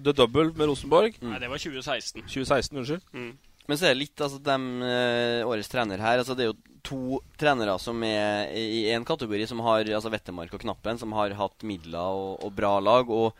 The 0.00 0.14
double 0.16 0.54
med 0.56 0.70
Rosenborg. 0.70 1.16
Nei, 1.24 1.38
det 1.42 1.50
var 1.52 1.60
2016. 1.60 2.24
2016, 2.24 2.80
unnskyld. 2.80 3.06
Mm. 3.12 3.32
Men 3.68 3.78
så 3.78 3.86
er 3.86 3.94
det 3.94 4.02
litt 4.02 4.24
altså, 4.24 4.40
dem, 4.42 4.66
eh, 4.82 5.46
årets 5.46 5.68
trener 5.70 6.00
her 6.02 6.18
altså, 6.18 6.34
Det 6.34 6.46
er 6.46 6.48
jo 6.50 6.56
to 6.86 7.20
trenere 7.40 7.76
som 7.82 8.02
er 8.06 8.50
i 8.56 8.86
én 8.92 9.04
kategori, 9.06 9.46
som 9.48 9.62
har 9.66 9.84
altså 9.84 10.12
Vettemark 10.12 10.54
og 10.54 10.62
Knappen, 10.64 11.00
som 11.00 11.14
har 11.16 11.34
hatt 11.38 11.66
midler 11.66 12.00
og, 12.00 12.38
og 12.44 12.54
bra 12.56 12.76
lag. 12.82 13.10
Og 13.10 13.34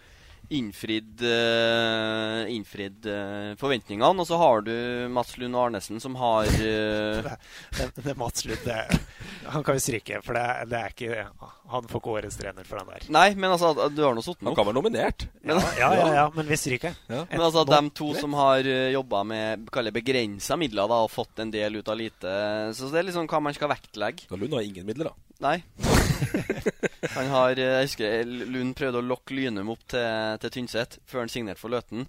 innfridd, 0.51 1.23
uh, 1.23 2.43
innfridd 2.51 3.07
uh, 3.07 3.55
forventningene. 3.61 4.21
Og 4.21 4.27
så 4.27 4.39
har 4.41 4.65
du 4.67 4.75
Mats 5.15 5.37
Lund 5.39 5.57
Arnesen, 5.57 6.01
som 6.03 6.17
har 6.19 6.49
uh... 6.51 7.31
Det, 7.79 7.91
det 8.03 8.15
Mats 8.19 8.45
Lund, 8.45 8.59
det, 8.65 8.99
han 9.47 9.65
kan 9.65 9.77
vi 9.77 9.81
stryke, 9.81 10.19
for 10.27 10.37
det, 10.37 10.43
det 10.71 10.79
er 10.81 10.93
ikke 10.93 11.23
Han 11.71 11.87
får 11.89 12.03
ikke 12.03 12.13
årets 12.17 12.39
trener 12.41 12.67
for 12.67 12.81
den 12.81 12.91
der. 12.91 13.07
Nei, 13.15 13.29
men 13.39 13.55
altså, 13.55 13.89
du 13.95 14.03
har 14.03 14.17
nå 14.17 14.25
satt 14.27 14.41
den 14.41 14.51
Han 14.51 14.59
kan 14.59 14.69
være 14.69 14.79
nominert. 14.81 15.27
Men, 15.43 15.63
Ja, 15.79 15.93
ja, 15.95 15.95
ja, 15.97 16.11
ja, 16.19 16.27
men 16.35 16.51
vi 16.51 16.59
stryker. 16.59 16.99
Ja. 17.07 17.23
Men 17.31 17.47
altså, 17.47 17.65
de 17.69 17.81
to 17.95 18.11
som 18.19 18.35
har 18.39 18.67
jobba 18.67 19.23
med 19.27 19.71
begrensa 19.95 20.59
midler 20.61 20.91
da, 20.91 21.03
og 21.07 21.15
fått 21.15 21.45
en 21.45 21.55
del 21.55 21.81
ut 21.81 21.89
av 21.89 21.99
lite 21.99 22.37
Så 22.77 22.91
det 22.91 23.03
er 23.03 23.11
liksom 23.11 23.31
hva 23.31 23.43
man 23.47 23.57
skal 23.57 23.71
vektlegge. 23.73 24.29
Da 24.31 24.41
Lund 24.41 24.59
har 24.59 24.67
ingen 24.67 24.89
midler, 24.89 25.13
da. 25.13 25.31
Nei. 25.41 26.00
Han 27.17 27.31
har, 27.33 27.59
eh, 27.59 27.77
jeg 27.81 27.89
husker 27.89 28.33
Lund 28.53 28.75
prøvde 28.79 29.01
å 29.01 29.07
lokke 29.07 29.35
Lynum 29.37 29.73
opp 29.73 29.83
til, 29.91 30.37
til 30.43 30.53
Tynset 30.55 30.99
før 31.09 31.25
han 31.25 31.33
signerte 31.33 31.63
for 31.63 31.73
Løten. 31.73 32.05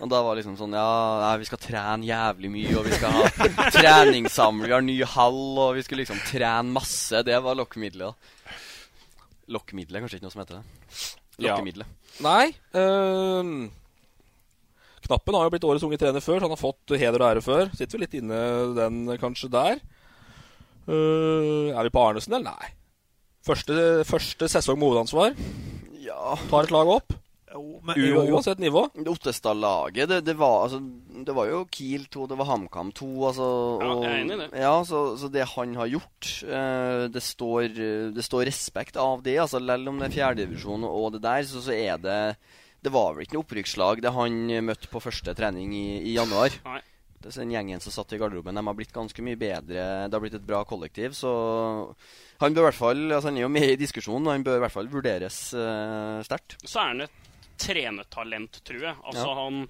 Og 0.00 0.10
da 0.12 0.20
var 0.22 0.34
det 0.34 0.42
liksom 0.42 0.58
sånn 0.60 0.76
Ja, 0.76 1.32
vi 1.40 1.48
skal 1.48 1.60
trene 1.62 2.06
jævlig 2.06 2.52
mye, 2.52 2.74
og 2.78 2.86
vi 2.86 2.98
skal 2.98 3.16
ha 3.16 3.48
treningssamling, 3.78 4.68
vi 4.68 4.76
har 4.76 4.86
ny 4.86 4.98
hall, 5.16 5.42
og 5.64 5.72
vi 5.78 5.86
skulle 5.86 6.04
liksom 6.04 6.20
trene 6.28 6.74
masse. 6.76 7.24
Det 7.26 7.40
var 7.44 7.58
lokkemiddelet. 7.58 8.30
Lokkemiddelet, 9.54 10.04
kanskje 10.04 10.20
ikke 10.20 10.28
noe 10.28 10.36
som 10.36 10.44
heter 10.44 10.60
det. 10.60 10.86
Ja. 11.46 11.58
Nei. 12.24 12.46
Um 12.72 13.66
Knappen 15.06 15.36
har 15.36 15.46
jo 15.46 15.52
blitt 15.54 15.66
årets 15.68 15.84
unge 15.86 15.98
trener 16.00 16.24
før, 16.24 16.40
så 16.40 16.48
han 16.48 16.54
har 16.54 16.58
fått 16.58 16.96
heder 16.98 17.22
og 17.22 17.28
ære 17.28 17.42
før. 17.44 17.68
Sitter 17.76 17.94
vel 17.94 18.06
litt 18.06 18.16
inne 18.18 18.40
den 18.74 19.04
kanskje 19.22 19.50
der. 19.52 19.78
Uh, 20.86 21.70
er 21.74 21.86
vi 21.86 21.92
på 21.94 22.02
Arnesen, 22.02 22.34
eller? 22.38 22.56
Nei. 22.56 22.72
Første, 23.46 23.76
første 24.08 24.48
sesong 24.50 24.78
med 24.80 24.88
hovedansvar. 24.90 25.36
Ja. 26.02 26.34
Tar 26.50 26.66
et 26.66 26.74
lag 26.74 26.88
opp. 26.96 27.14
men- 27.86 27.96
U 27.96 28.34
uansett 28.34 28.58
nivå. 28.60 28.82
Ottestad-laget, 29.06 30.08
det, 30.10 30.18
det, 30.26 30.34
var, 30.36 30.66
altså, 30.66 30.80
det 31.24 31.32
var 31.34 31.46
jo 31.48 31.60
Kiel 31.72 32.04
2, 32.12 32.26
det 32.28 32.36
var 32.36 32.48
HamKam 32.50 32.90
2. 32.92 33.06
Altså, 33.30 33.46
Ja, 33.80 33.92
og- 33.94 34.02
jeg 34.04 34.12
er 34.12 34.24
enig 34.24 34.34
i 34.34 34.40
det. 34.42 34.48
Ja, 34.60 34.74
så, 34.84 35.00
så 35.16 35.30
det 35.32 35.46
han 35.54 35.74
har 35.78 35.86
gjort 35.88 36.42
eh, 36.44 37.06
det, 37.08 37.22
står, 37.22 37.70
det 38.12 38.24
står 38.26 38.44
respekt 38.50 38.96
av 39.00 39.22
det. 39.22 39.38
Altså, 39.38 39.62
Selv 39.62 39.88
om 39.88 39.98
det 40.02 40.10
er 40.10 40.16
fjerdedivisjon 40.18 40.84
og 40.84 41.12
det 41.14 41.22
der, 41.22 41.42
så, 41.48 41.62
så 41.64 41.72
er 41.72 41.96
det 42.02 42.36
Det 42.82 42.92
var 42.92 43.14
vel 43.14 43.24
ikke 43.24 43.38
noe 43.38 43.46
opprykkslag 43.46 44.02
det 44.02 44.12
han 44.12 44.36
møtte 44.62 44.86
på 44.92 45.00
første 45.00 45.32
trening 45.34 45.72
i, 45.74 45.86
i 46.12 46.18
januar. 46.18 46.50
Nei. 46.66 46.80
Den 47.24 47.50
gjengen 47.50 47.80
som 47.82 47.94
satt 47.94 48.12
i 48.12 48.18
garderoben, 48.20 48.54
de 48.54 48.66
har 48.66 48.76
blitt 48.76 48.92
ganske 48.94 49.22
mye 49.24 49.38
bedre. 49.40 49.86
Det 50.06 50.14
har 50.16 50.22
blitt 50.22 50.36
et 50.38 50.46
bra 50.46 50.60
kollektiv. 50.68 51.14
Så 51.16 51.30
han 52.42 52.54
bør 52.54 52.66
i 52.66 52.68
hvert 52.68 52.78
fall 52.78 53.00
Altså 53.08 53.30
han 53.30 53.40
er 53.40 53.46
jo 53.46 53.52
med 53.52 53.70
i 53.72 53.80
diskusjonen, 53.80 54.28
og 54.28 54.36
han 54.36 54.44
bør 54.46 54.60
i 54.60 54.62
hvert 54.66 54.74
fall 54.74 54.90
vurderes 54.92 55.40
uh, 55.56 56.20
sterkt. 56.26 56.58
Så 56.62 56.82
er 56.82 56.92
han 56.92 57.06
et 57.06 57.18
trenertalent, 57.60 58.60
tror 58.64 58.82
jeg. 58.90 58.96
Altså 59.02 59.26
Ja. 59.26 59.34
han, 59.40 59.60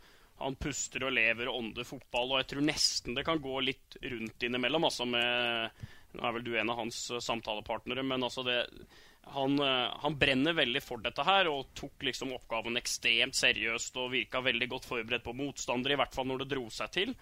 han 0.43 0.59
puster 0.60 1.06
og 1.06 1.14
lever 1.16 1.48
og 1.48 1.60
ånder 1.62 1.86
fotball, 1.86 2.35
og 2.35 2.43
jeg 2.43 2.51
tror 2.52 2.66
nesten 2.66 3.16
det 3.16 3.24
kan 3.28 3.43
gå 3.43 3.60
litt 3.64 3.98
rundt 4.02 4.48
innimellom. 4.48 4.89
Altså 4.90 5.06
med 5.09 5.86
Nå 6.16 6.24
er 6.24 6.32
vel 6.32 6.44
du 6.47 6.55
en 6.56 6.70
av 6.73 6.78
hans 6.81 7.10
eh, 7.12 7.20
samtalepartnere, 7.20 8.01
men 8.06 8.23
altså 8.24 8.40
det 8.47 8.62
han, 9.35 9.59
eh, 9.59 9.97
han 10.01 10.14
brenner 10.16 10.55
veldig 10.56 10.81
for 10.81 11.02
dette 11.02 11.24
her 11.27 11.48
og 11.51 11.74
tok 11.77 12.06
liksom 12.09 12.31
oppgaven 12.32 12.78
ekstremt 12.81 13.36
seriøst 13.36 13.98
og 14.01 14.12
virka 14.14 14.40
veldig 14.40 14.68
godt 14.70 14.86
forberedt 14.89 15.27
på 15.27 15.35
motstandere, 15.36 15.93
i 15.93 16.01
hvert 16.01 16.14
fall 16.16 16.28
når 16.31 16.44
det 16.44 16.52
dro 16.55 16.62
seg 16.73 16.93
til. 16.94 17.12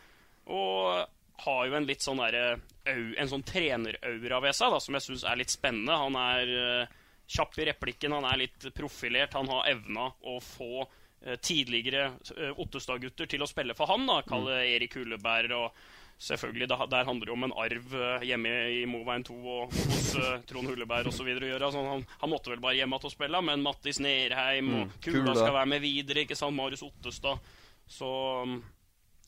Og 0.53 1.07
har 1.45 1.67
jo 1.67 1.77
en 1.77 1.87
litt 1.89 2.05
sånn 2.05 2.21
derre 2.23 2.61
En 2.87 3.31
sånn 3.31 3.43
treneraura 3.43 4.39
ved 4.45 4.55
seg 4.55 4.75
da, 4.75 4.79
som 4.83 4.95
jeg 4.99 5.07
syns 5.07 5.25
er 5.25 5.41
litt 5.41 5.53
spennende. 5.55 5.97
Han 5.97 6.19
er 6.21 6.53
eh, 6.59 6.95
kjapp 7.33 7.57
i 7.59 7.67
replikken, 7.71 8.13
han 8.13 8.27
er 8.29 8.43
litt 8.45 8.67
profilert. 8.77 9.35
Han 9.39 9.49
har 9.49 9.71
evna 9.73 10.11
å 10.21 10.37
få 10.45 10.85
eh, 10.85 11.39
tidligere 11.41 12.11
uh, 12.37 12.53
Ottestad-gutter 12.61 13.31
til 13.33 13.43
å 13.43 13.49
spille 13.49 13.75
for 13.75 13.89
han. 13.89 14.05
da, 14.07 14.21
Kalle 14.29 14.61
Erik 14.69 14.99
Hulleberg 15.01 15.57
og 15.57 15.85
Selvfølgelig, 16.19 16.69
Der 16.69 17.05
handler 17.05 17.27
det 17.27 17.33
om 17.33 17.45
en 17.45 17.53
arv 17.59 17.95
eh, 17.99 18.23
hjemme 18.29 18.51
i 18.71 18.85
Moveien 18.87 19.25
2 19.27 19.35
og 19.35 19.73
hos 19.75 20.13
eh, 20.15 20.37
Trond 20.47 20.69
Hulleberg 20.71 21.09
osv. 21.11 21.27
å. 21.27 21.49
Altså, 21.59 21.83
han, 21.83 22.05
han 22.21 22.31
måtte 22.31 22.53
vel 22.53 22.63
bare 22.63 22.77
hjem 22.79 22.95
igjen 22.95 23.09
og 23.09 23.13
spille, 23.13 23.41
men 23.43 23.65
Mattis 23.65 23.99
Nerheim 24.01 24.71
og 24.71 24.85
Mm, 24.85 24.93
Kula 25.03 25.35
skal 25.35 25.57
være 25.57 25.71
med 25.75 25.83
videre. 25.83 26.23
ikke 26.23 26.39
sant, 26.39 26.55
Marius 26.55 26.85
Ottestad. 26.87 27.43
Så 27.91 28.09
um, 28.47 28.55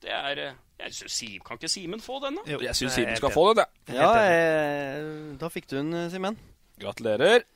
det 0.02 0.12
er 0.12 0.40
eh, 0.43 0.56
Jeg 0.82 0.94
synes 0.94 1.18
Kan 1.47 1.60
ikke 1.60 1.70
Simen 1.73 2.02
få 2.05 2.20
den, 2.24 2.39
da? 2.39 2.59
Jeg 2.66 2.77
syns 2.77 2.98
Simen 2.98 3.16
skal 3.16 3.32
få 3.35 3.47
den, 3.55 3.64
jeg. 3.64 3.97
Ja, 3.97 4.10
jeg, 4.27 5.39
da 5.40 5.51
fikk 5.52 5.70
du 5.70 5.78
den, 5.78 5.94
Simen. 6.12 6.36
Gratulerer. 6.81 7.47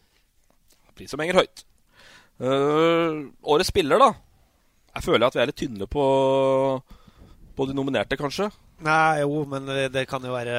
Pris 0.97 1.13
som 1.13 1.21
henger 1.21 1.43
høyt. 1.43 1.65
Uh, 2.41 3.29
årets 3.45 3.69
spiller, 3.69 4.01
da. 4.01 4.15
Jeg 4.95 5.05
føler 5.05 5.27
at 5.29 5.37
vi 5.37 5.43
er 5.43 5.51
litt 5.51 5.61
tynne 5.61 5.87
på, 5.91 6.05
på 7.57 7.67
de 7.69 7.77
nominerte, 7.77 8.17
kanskje. 8.19 8.49
Nei, 8.81 9.21
jo, 9.21 9.43
men 9.49 9.69
det, 9.69 9.91
det 9.93 10.07
kan 10.09 10.25
jo 10.25 10.33
være 10.33 10.57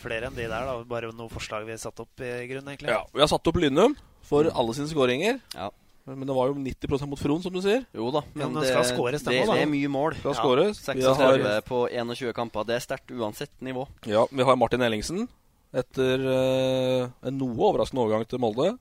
flere 0.00 0.30
enn 0.30 0.38
de 0.38 0.46
der. 0.48 0.64
da 0.64 0.78
Bare 0.88 1.12
noen 1.12 1.32
forslag 1.32 1.66
vi 1.68 1.76
har 1.76 1.82
satt 1.82 2.00
opp, 2.00 2.14
i 2.24 2.48
grunnen, 2.48 2.72
egentlig. 2.72 2.94
Ja, 2.94 3.04
Vi 3.12 3.20
har 3.20 3.28
satt 3.30 3.52
opp 3.52 3.60
Lynum 3.60 3.98
for 4.26 4.48
alle 4.48 4.76
sine 4.76 4.88
skåringer. 4.90 5.42
Ja. 5.52 5.68
Men 6.06 6.26
det 6.26 6.34
var 6.34 6.48
jo 6.48 6.54
90% 6.54 7.06
mot 7.06 7.18
Fron, 7.20 7.42
som 7.42 7.52
du 7.52 7.60
sier. 7.62 7.84
Jo 7.94 8.10
da, 8.10 8.22
Ja, 8.34 8.46
men 8.46 8.52
men 8.54 8.62
det, 8.62 8.70
skal 8.72 8.84
skåres, 8.88 9.22
det 9.22 9.30
det, 9.34 9.46
det 9.46 9.62
er 9.62 9.66
mye 9.70 9.88
mål. 9.92 10.14
Skal 10.18 10.34
skåres. 10.34 10.80
36 10.82 11.16
har- 11.20 11.60
på 11.62 11.88
21 11.92 12.32
kamper. 12.34 12.64
Det 12.66 12.74
er 12.76 12.80
sterkt 12.80 13.10
uansett 13.12 13.52
nivå. 13.60 13.86
Ja, 14.06 14.26
Vi 14.32 14.42
har 14.42 14.56
Martin 14.56 14.80
Ellingsen 14.82 15.28
etter 15.72 16.18
uh, 16.26 17.10
en 17.28 17.36
noe 17.38 17.54
overraskende 17.54 18.02
overgang 18.02 18.24
til 18.26 18.40
Molde 18.42 18.72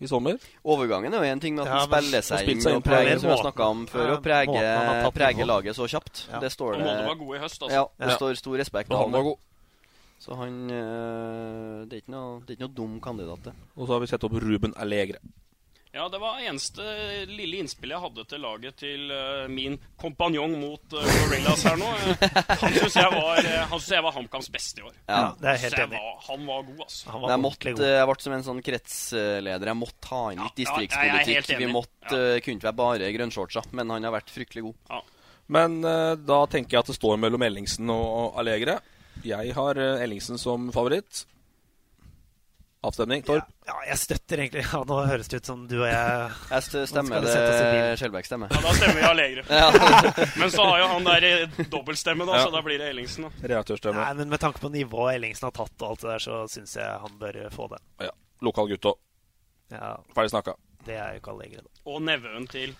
i 0.00 0.08
sommer. 0.08 0.40
Overgangen 0.64 1.12
er 1.14 1.22
jo 1.22 1.30
en 1.30 1.40
ting 1.40 1.54
med 1.54 1.66
at 1.66 1.70
Ja, 1.70 1.78
han 1.84 1.90
men- 1.90 2.02
spiller 2.02 2.18
og 2.18 2.24
seg 2.24 2.48
inn 2.48 2.60
seg 2.64 2.74
og 2.80 2.82
preger, 2.82 3.18
som 3.20 3.28
vi 3.28 3.36
har 3.36 3.44
snakka 3.44 3.68
om 3.68 3.86
før, 3.86 4.06
Ja, 4.08 4.16
og 4.16 4.22
preger, 4.24 5.12
preger 5.12 5.46
laget 5.46 5.76
så 5.76 5.86
kjapt. 5.86 6.24
Ja. 6.32 6.40
Det 6.40 6.50
står 6.50 6.78
det 6.78 6.84
Molde 6.88 7.06
var 7.06 7.14
god 7.20 7.36
i 7.36 7.38
høst, 7.44 7.62
altså. 7.62 7.70
Ja, 7.76 7.84
det 8.00 8.08
Ja. 8.10 8.16
står 8.16 8.34
stor 8.40 8.56
respekt 8.58 8.90
av 8.90 9.10
ham. 9.10 9.34
Så 10.20 10.34
han 10.36 10.68
øh, 10.70 11.86
det, 11.88 11.92
er 11.96 12.00
ikke 12.02 12.12
noe, 12.12 12.40
det 12.44 12.50
er 12.50 12.56
ikke 12.58 12.66
noe 12.68 12.74
dum 12.76 12.98
kandidat, 13.00 13.42
det. 13.44 13.52
Og 13.76 13.86
så 13.86 13.92
har 13.94 14.00
vi 14.00 14.06
sett 14.10 14.24
opp 14.24 14.32
Ruben 14.32 14.74
Allegre. 14.76 15.16
Ja, 15.92 16.04
det 16.08 16.20
var 16.22 16.38
eneste 16.38 16.84
lille 17.26 17.64
innspillet 17.64 17.96
jeg 17.96 18.02
hadde 18.04 18.24
til 18.30 18.42
laget 18.44 18.76
til 18.78 19.08
uh, 19.10 19.48
min 19.50 19.74
kompanjong 19.98 20.52
mot 20.60 20.94
uh, 20.94 21.06
Gorillas 21.24 21.64
her 21.66 21.80
nå. 21.80 21.88
Eh, 22.04 22.36
han 22.60 22.76
syns 22.76 22.98
jeg 23.00 23.10
var, 23.16 23.40
uh, 23.74 24.04
var 24.06 24.14
HamKams 24.14 24.50
beste 24.54 24.84
i 24.84 24.86
år. 24.86 24.92
Ja. 25.08 25.18
det 25.40 25.48
er 25.50 25.58
helt 25.64 25.80
enig 25.82 25.98
var, 25.98 26.20
han 26.28 26.46
var 26.46 26.62
god, 26.68 26.84
altså. 26.84 27.10
Han 27.10 27.24
var 27.24 27.34
jeg, 27.34 27.42
måtte, 27.42 27.72
god. 27.74 27.82
jeg 27.88 28.10
ble 28.12 28.16
som 28.22 28.36
en 28.36 28.46
sånn 28.46 28.62
kretsleder. 28.68 29.72
Jeg 29.72 29.80
måtte 29.80 30.12
ha 30.12 30.22
inn 30.30 30.44
litt 30.44 30.62
Ja, 30.62 30.76
ja, 30.76 30.84
distriktspolitikk. 30.86 31.58
Vi 31.58 31.72
måtte, 31.74 32.20
øh, 32.20 32.36
kunne 32.44 32.60
ikke 32.60 32.70
være 32.70 32.80
bare 32.84 33.10
grønnshortsa, 33.18 33.66
men 33.74 33.90
han 33.96 34.06
har 34.06 34.14
vært 34.14 34.30
fryktelig 34.30 34.68
god. 34.68 35.10
Men 35.50 35.80
uh, 35.82 36.14
da 36.14 36.40
tenker 36.54 36.78
jeg 36.78 36.84
at 36.84 36.94
det 36.94 36.98
står 37.00 37.18
mellom 37.18 37.48
Ellingsen 37.48 37.90
og 37.90 38.38
Allegre. 38.38 38.78
Jeg 39.26 39.58
har 39.58 39.82
Ellingsen 39.98 40.38
som 40.38 40.70
favoritt. 40.70 41.24
Avstemning. 42.80 43.20
Torp? 43.26 43.44
Ja, 43.68 43.74
jeg 43.90 43.98
støtter 44.00 44.40
egentlig 44.40 44.62
Ja, 44.64 44.78
Nå 44.88 44.96
høres 45.04 45.28
det 45.28 45.42
ut 45.42 45.48
som 45.50 45.66
du 45.68 45.74
og 45.82 45.88
jeg 45.90 46.30
Jeg 46.54 46.86
stemmer 46.88 47.20
det? 47.26 47.34
Skjelbæk 48.00 48.24
stemmer. 48.24 48.54
Ja, 48.54 48.60
da 48.64 48.72
stemmer 48.72 48.96
vi 48.96 49.04
Allegre. 49.10 49.44
Ja. 49.60 49.66
Men 50.40 50.52
så 50.54 50.64
har 50.64 50.78
jo 50.80 50.86
han 50.94 51.04
der 51.10 51.26
eh, 51.28 51.58
dobbeltstemme, 51.74 52.24
da, 52.24 52.38
Ja. 52.38 52.46
så 52.46 52.54
da 52.54 52.62
blir 52.64 52.80
det 52.80 52.88
Ellingsen. 52.94 53.26
da. 53.28 53.48
Reaktørstemme. 53.52 54.00
Nei, 54.00 54.14
men 54.22 54.32
Med 54.32 54.40
tanke 54.40 54.62
på 54.64 54.70
nivået 54.72 55.18
Ellingsen 55.18 55.50
har 55.50 55.52
tatt, 55.58 55.74
og 55.82 55.90
alt 55.90 56.00
det 56.06 56.08
der, 56.14 56.24
så 56.24 56.38
syns 56.48 56.76
jeg 56.80 57.00
han 57.04 57.18
bør 57.20 57.36
få 57.52 57.66
det. 57.74 57.82
Ja. 58.06 58.14
Lokal 58.48 58.70
gutt 58.72 58.88
òg. 58.94 58.96
Ja, 59.74 59.90
Ferdig 60.16 60.32
snakka. 60.32 60.54
Det 60.86 60.96
er 60.96 61.12
jo 61.12 61.20
ikke 61.20 61.34
Allegre, 61.34 61.66
da. 61.66 61.82
Og 61.92 62.00
nevøen 62.08 62.46
til 62.48 62.72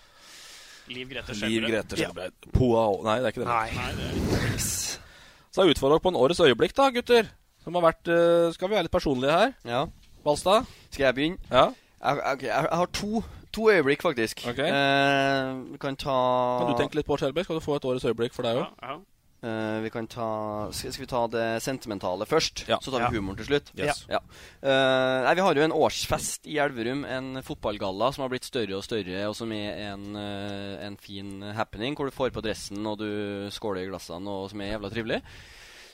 Liv 0.89 1.11
Grete 1.13 1.35
Liv 1.37 1.43
Skjelbred. 1.43 1.75
Grete 1.75 1.99
Skjelbreid. 2.01 2.49
Poao 2.57 2.97
Nei, 3.05 3.19
det 3.21 3.29
er 3.29 3.35
ikke 3.35 3.43
det. 3.45 3.51
Nei. 3.51 3.69
Nei, 3.77 3.91
det 3.99 4.49
er 4.49 4.57
Så 4.65 5.67
utfordrer 5.69 5.99
dere 5.99 6.03
på 6.07 6.11
en 6.15 6.19
årets 6.25 6.41
øyeblikk, 6.41 6.73
da, 6.81 6.89
gutter. 6.97 7.29
Som 7.63 7.77
har 7.77 7.85
vært 7.91 8.09
eh, 8.09 8.47
Skal 8.55 8.69
vi 8.71 8.75
være 8.77 8.87
litt 8.87 8.95
personlige 8.95 9.35
her? 9.37 9.53
Ja. 9.67 9.83
Balstad? 10.25 10.65
Skal 10.89 11.07
jeg 11.09 11.15
begynne? 11.17 11.37
Ja. 11.51 11.67
Jeg, 12.01 12.17
jeg, 12.25 12.49
jeg 12.49 12.73
har 12.81 12.89
to, 12.97 13.21
to 13.53 13.69
øyeblikk, 13.69 14.01
faktisk. 14.05 14.41
Ok. 14.49 14.59
Eh, 14.65 15.53
vi 15.75 15.77
kan 15.81 15.95
ta 16.01 16.17
Kan 16.61 16.71
du 16.73 16.77
tenke 16.81 16.97
litt 16.97 17.09
på 17.09 17.17
Skjelbreid? 17.21 17.45
Skal 17.45 17.57
du 17.61 17.65
få 17.65 17.77
et 17.77 17.85
årets 17.89 18.05
øyeblikk 18.09 18.33
for 18.37 18.45
deg 18.47 18.57
ja, 18.61 18.67
òg? 18.67 18.85
ja. 18.89 18.99
Eh, 19.41 19.79
vi 19.81 19.89
kan 19.89 20.05
ta 20.05 20.25
skal, 20.69 20.91
skal 20.93 21.01
vi 21.01 21.09
ta 21.09 21.21
det 21.33 21.45
sentimentale 21.65 22.27
først? 22.29 22.61
Ja. 22.69 22.77
Så 22.77 22.91
tar 22.93 22.99
vi 23.01 23.07
Ja. 23.07 23.13
humoren 23.15 23.39
til 23.39 23.47
slutt? 23.47 23.71
Yes. 23.73 24.03
Ja. 24.09 24.19
Eh, 24.61 25.23
nei, 25.25 25.31
vi 25.39 25.41
har 25.41 25.57
jo 25.57 25.63
en 25.65 25.73
årsfest 25.73 26.45
i 26.45 26.59
Elverum. 26.61 27.01
En 27.09 27.41
fotballgalla 27.41 28.11
som 28.13 28.21
har 28.21 28.29
blitt 28.29 28.45
større 28.45 28.77
og 28.77 28.85
større, 28.85 29.23
og 29.29 29.33
som 29.37 29.49
er 29.57 29.81
en, 29.93 30.15
eh, 30.15 30.85
en 30.85 30.97
fin 31.01 31.41
happening, 31.57 31.95
hvor 31.97 32.05
du 32.05 32.13
får 32.13 32.29
på 32.37 32.43
dressen 32.45 32.85
og 32.85 32.99
du 33.01 33.49
skåler 33.49 33.87
i 33.87 33.89
glassene, 33.89 34.29
og 34.29 34.51
som 34.53 34.61
er 34.61 34.75
jævla 34.75 34.93
trivelig. 34.93 35.21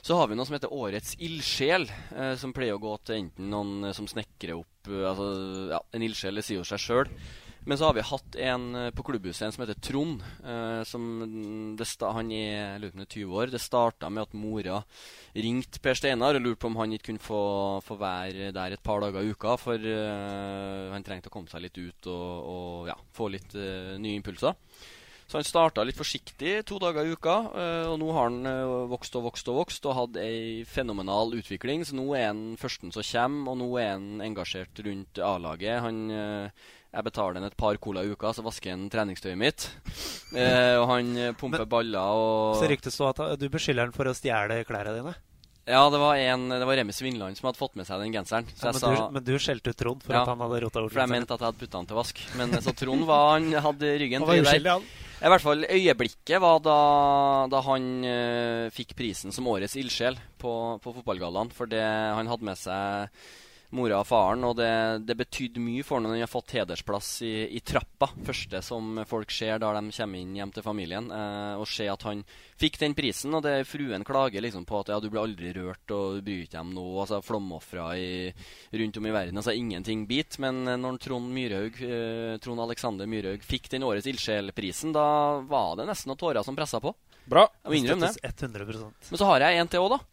Så 0.02 0.16
har 0.18 0.28
vi 0.30 0.38
noe 0.38 0.46
som 0.46 0.56
heter 0.56 0.72
Årets 0.72 1.16
ildsjel, 1.18 1.88
eh, 2.14 2.34
som 2.38 2.54
pleier 2.56 2.78
å 2.78 2.82
gå 2.82 2.94
til 3.02 3.24
enten 3.24 3.50
noen 3.52 3.90
eh, 3.90 3.96
som 3.96 4.08
snekrer 4.08 4.56
opp 4.58 4.90
eh, 4.90 5.04
altså, 5.10 5.28
ja, 5.74 5.82
En 5.94 6.06
ildsjel 6.06 6.38
det 6.38 6.46
sier 6.46 6.60
jo 6.60 6.66
seg 6.68 6.82
sjøl. 6.82 7.12
Men 7.68 7.76
så 7.76 7.88
har 7.88 7.96
vi 7.98 8.04
hatt 8.06 8.36
en 8.40 8.66
eh, 8.78 8.90
på 8.96 9.04
klubbhuset 9.04 9.44
en 9.44 9.52
som 9.52 9.64
heter 9.64 9.80
Trond. 9.84 10.22
Eh, 10.40 10.82
som 10.88 11.76
sta 11.84 12.12
han 12.16 12.30
er 12.32 12.78
jeg 12.78 12.82
lurer 12.84 12.94
på 12.94 12.96
om 12.96 13.02
det 13.02 13.08
er 13.08 13.16
20 13.18 13.40
år. 13.42 13.52
Det 13.52 13.60
starta 13.60 14.10
med 14.12 14.28
at 14.28 14.36
mora 14.38 14.78
ringte 15.36 15.82
Per 15.84 15.98
Steinar 15.98 16.38
og 16.38 16.46
lurte 16.46 16.62
på 16.62 16.70
om 16.70 16.78
han 16.80 16.94
ikke 16.96 17.10
kunne 17.10 17.24
få, 17.24 17.42
få 17.84 17.98
være 18.00 18.52
der 18.56 18.76
et 18.76 18.84
par 18.84 19.02
dager 19.04 19.26
i 19.26 19.34
uka. 19.34 19.58
For 19.60 19.88
han 20.94 21.04
trengte 21.04 21.28
å 21.28 21.34
komme 21.34 21.50
seg 21.52 21.66
litt 21.66 21.76
ut 21.76 22.08
og, 22.08 22.48
og 22.54 22.88
ja, 22.92 22.96
få 23.18 23.28
litt 23.34 23.52
nye 23.58 24.16
impulser. 24.16 24.56
Så 25.28 25.36
han 25.36 25.44
starta 25.44 25.82
litt 25.84 25.98
forsiktig 25.98 26.54
to 26.64 26.78
dager 26.80 27.04
i 27.04 27.12
uka, 27.12 27.34
eh, 27.52 27.84
og 27.90 27.98
nå 28.00 28.08
har 28.16 28.30
han 28.30 28.48
eh, 28.48 28.70
vokst 28.88 29.18
og 29.18 29.26
vokst 29.26 29.50
og 29.52 29.58
vokst 29.58 29.84
og 29.84 29.96
hatt 29.98 30.16
ei 30.22 30.64
fenomenal 30.64 31.34
utvikling. 31.36 31.84
Så 31.84 31.98
nå 31.98 32.06
er 32.16 32.30
han 32.30 32.56
førsten 32.56 32.94
som 32.94 33.04
kommer, 33.04 33.52
og 33.52 33.60
nå 33.60 33.68
er 33.76 33.90
han 33.92 34.24
engasjert 34.24 34.80
rundt 34.86 35.20
A-laget. 35.20 35.82
Han 35.84 36.00
eh, 36.08 36.66
Jeg 36.88 37.04
betaler 37.04 37.36
han 37.36 37.50
et 37.50 37.58
par 37.60 37.76
cola 37.76 38.00
i 38.00 38.08
uka, 38.08 38.32
så 38.32 38.40
vasker 38.46 38.72
han 38.72 38.88
treningstøyet 38.88 39.36
mitt. 39.36 39.68
Eh, 40.32 40.80
og 40.80 40.88
han 40.94 41.12
pumper 41.12 41.58
pumper 41.60 41.68
baller 41.76 42.16
og 42.16 42.56
Så 42.62 42.72
ryktes 42.72 42.96
det 42.96 43.12
at 43.12 43.40
du 43.40 43.50
beskylder 43.52 43.84
han 43.84 43.96
for 43.96 44.08
å 44.08 44.16
stjele 44.16 44.62
klærne 44.64 44.96
dine. 44.96 45.14
Ja, 45.68 45.82
det 45.92 45.98
var, 46.00 46.16
en, 46.16 46.46
det 46.48 46.64
var 46.64 46.78
Remi 46.80 46.94
Svinland 46.96 47.36
som 47.36 47.50
hadde 47.50 47.60
fått 47.60 47.74
med 47.76 47.84
seg 47.84 48.00
den 48.00 48.14
genseren. 48.14 48.46
Så 48.56 48.62
Ja, 48.64 48.70
jeg 48.70 48.78
men, 48.78 48.80
sa 48.80 48.92
du, 48.94 49.16
men 49.18 49.26
du 49.26 49.34
skjelte 49.36 49.74
ut 49.74 49.76
Trond 49.76 50.06
for 50.06 50.16
Ja, 50.16 50.22
at 50.24 50.30
han 50.32 50.40
hadde 50.40 50.60
rota 50.64 50.80
bort 50.84 50.94
For 50.94 51.02
jeg 51.04 51.12
mente 51.12 51.36
at 51.36 51.42
jeg 51.44 51.50
hadde 51.50 51.60
putta 51.60 51.76
den 51.82 51.90
til 51.90 51.98
vask. 51.98 52.22
Men 52.40 52.56
så 52.64 52.72
Trond 52.78 53.04
var, 53.08 53.26
han 53.34 53.52
hadde 53.68 53.90
ryggen 54.00 54.24
til 54.24 54.30
var 54.30 54.38
fri 54.38 54.40
der. 54.40 54.48
uskyldig, 54.48 54.72
han. 54.78 54.88
I 55.18 55.32
hvert 55.34 55.42
fall 55.42 55.66
øyeblikket 55.66 56.40
var 56.44 56.60
da, 56.62 56.78
da 57.50 57.60
han 57.66 57.86
uh, 58.06 58.70
fikk 58.70 58.94
prisen 58.96 59.34
som 59.34 59.48
årets 59.50 59.74
ildsjel 59.80 60.16
på, 60.38 60.52
på 60.80 60.94
fotballgallaen. 61.00 61.50
For 61.52 61.68
det, 61.70 61.82
han 61.82 62.30
hadde 62.30 62.48
med 62.48 62.60
seg 62.60 63.20
mora 63.74 64.00
og 64.00 64.06
faren. 64.08 64.44
Og 64.48 64.56
det, 64.58 64.70
det 65.08 65.16
betydde 65.18 65.62
mye 65.62 65.84
for 65.86 65.98
ham 65.98 66.06
når 66.06 66.16
han 66.16 66.24
har 66.24 66.30
fått 66.30 66.54
hedersplass 66.56 67.10
i, 67.26 67.32
i, 67.56 67.60
trappa. 67.64 68.10
Første 68.26 68.62
som 68.64 69.02
folk 69.08 69.32
ser 69.34 69.60
da 69.62 69.72
de 69.76 69.92
kommer 69.94 70.22
inn 70.22 70.36
hjem 70.38 70.52
til 70.54 70.64
familien. 70.64 71.10
Eh, 71.12 71.54
og 71.60 71.68
se 71.70 71.88
at 71.90 72.06
han 72.08 72.24
fikk 72.60 72.80
den 72.82 72.96
prisen. 72.98 73.34
Og 73.36 73.44
det 73.44 73.56
fruen 73.68 74.06
klager 74.08 74.44
liksom 74.44 74.66
på 74.68 74.82
at 74.82 74.92
ja, 74.94 75.00
du 75.02 75.10
blir 75.10 75.22
aldri 75.24 75.52
rørt 75.56 75.94
og 75.94 76.18
du 76.18 76.24
bryr 76.26 76.46
deg 76.46 76.60
om 76.62 76.74
noe. 76.76 77.02
Altså 77.04 77.22
Flomofre 77.24 77.88
rundt 78.72 79.00
om 79.00 79.08
i 79.08 79.14
verden. 79.14 79.40
Altså 79.40 79.56
ingenting 79.56 80.06
bit. 80.10 80.40
Men 80.42 80.64
eh, 80.66 80.80
når 80.80 81.00
Trond 81.04 81.32
Myrhaug, 81.34 81.82
eh, 81.84 82.38
Trond 82.44 82.64
Alexander 82.64 83.10
Myrhaug 83.10 83.44
fikk 83.46 83.70
den 83.74 83.86
årets 83.86 84.08
ildsjelprisen, 84.10 84.94
da 84.96 85.08
var 85.48 85.76
det 85.78 85.88
nesten 85.88 86.12
noen 86.12 86.20
tårer 86.20 86.46
som 86.46 86.56
pressa 86.58 86.80
på. 86.82 86.94
Bra. 87.28 87.44
Jeg 87.66 87.84
må 87.84 87.98
det. 88.00 88.14
100%. 88.24 89.10
Men 89.10 89.20
så 89.20 89.26
har 89.28 89.44
jeg 89.44 89.60
en 89.60 89.68
til 89.68 89.84
òg, 89.84 89.98
da. 89.98 90.06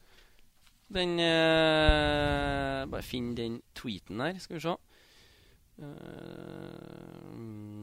Den 0.93 1.17
uh, 1.17 2.85
Bare 2.89 3.05
finn 3.05 3.33
den 3.37 3.61
tweeten 3.77 4.21
her, 4.21 4.37
skal 4.41 4.59
vi 4.59 4.65
se. 4.65 4.75
Uh, 5.81 5.89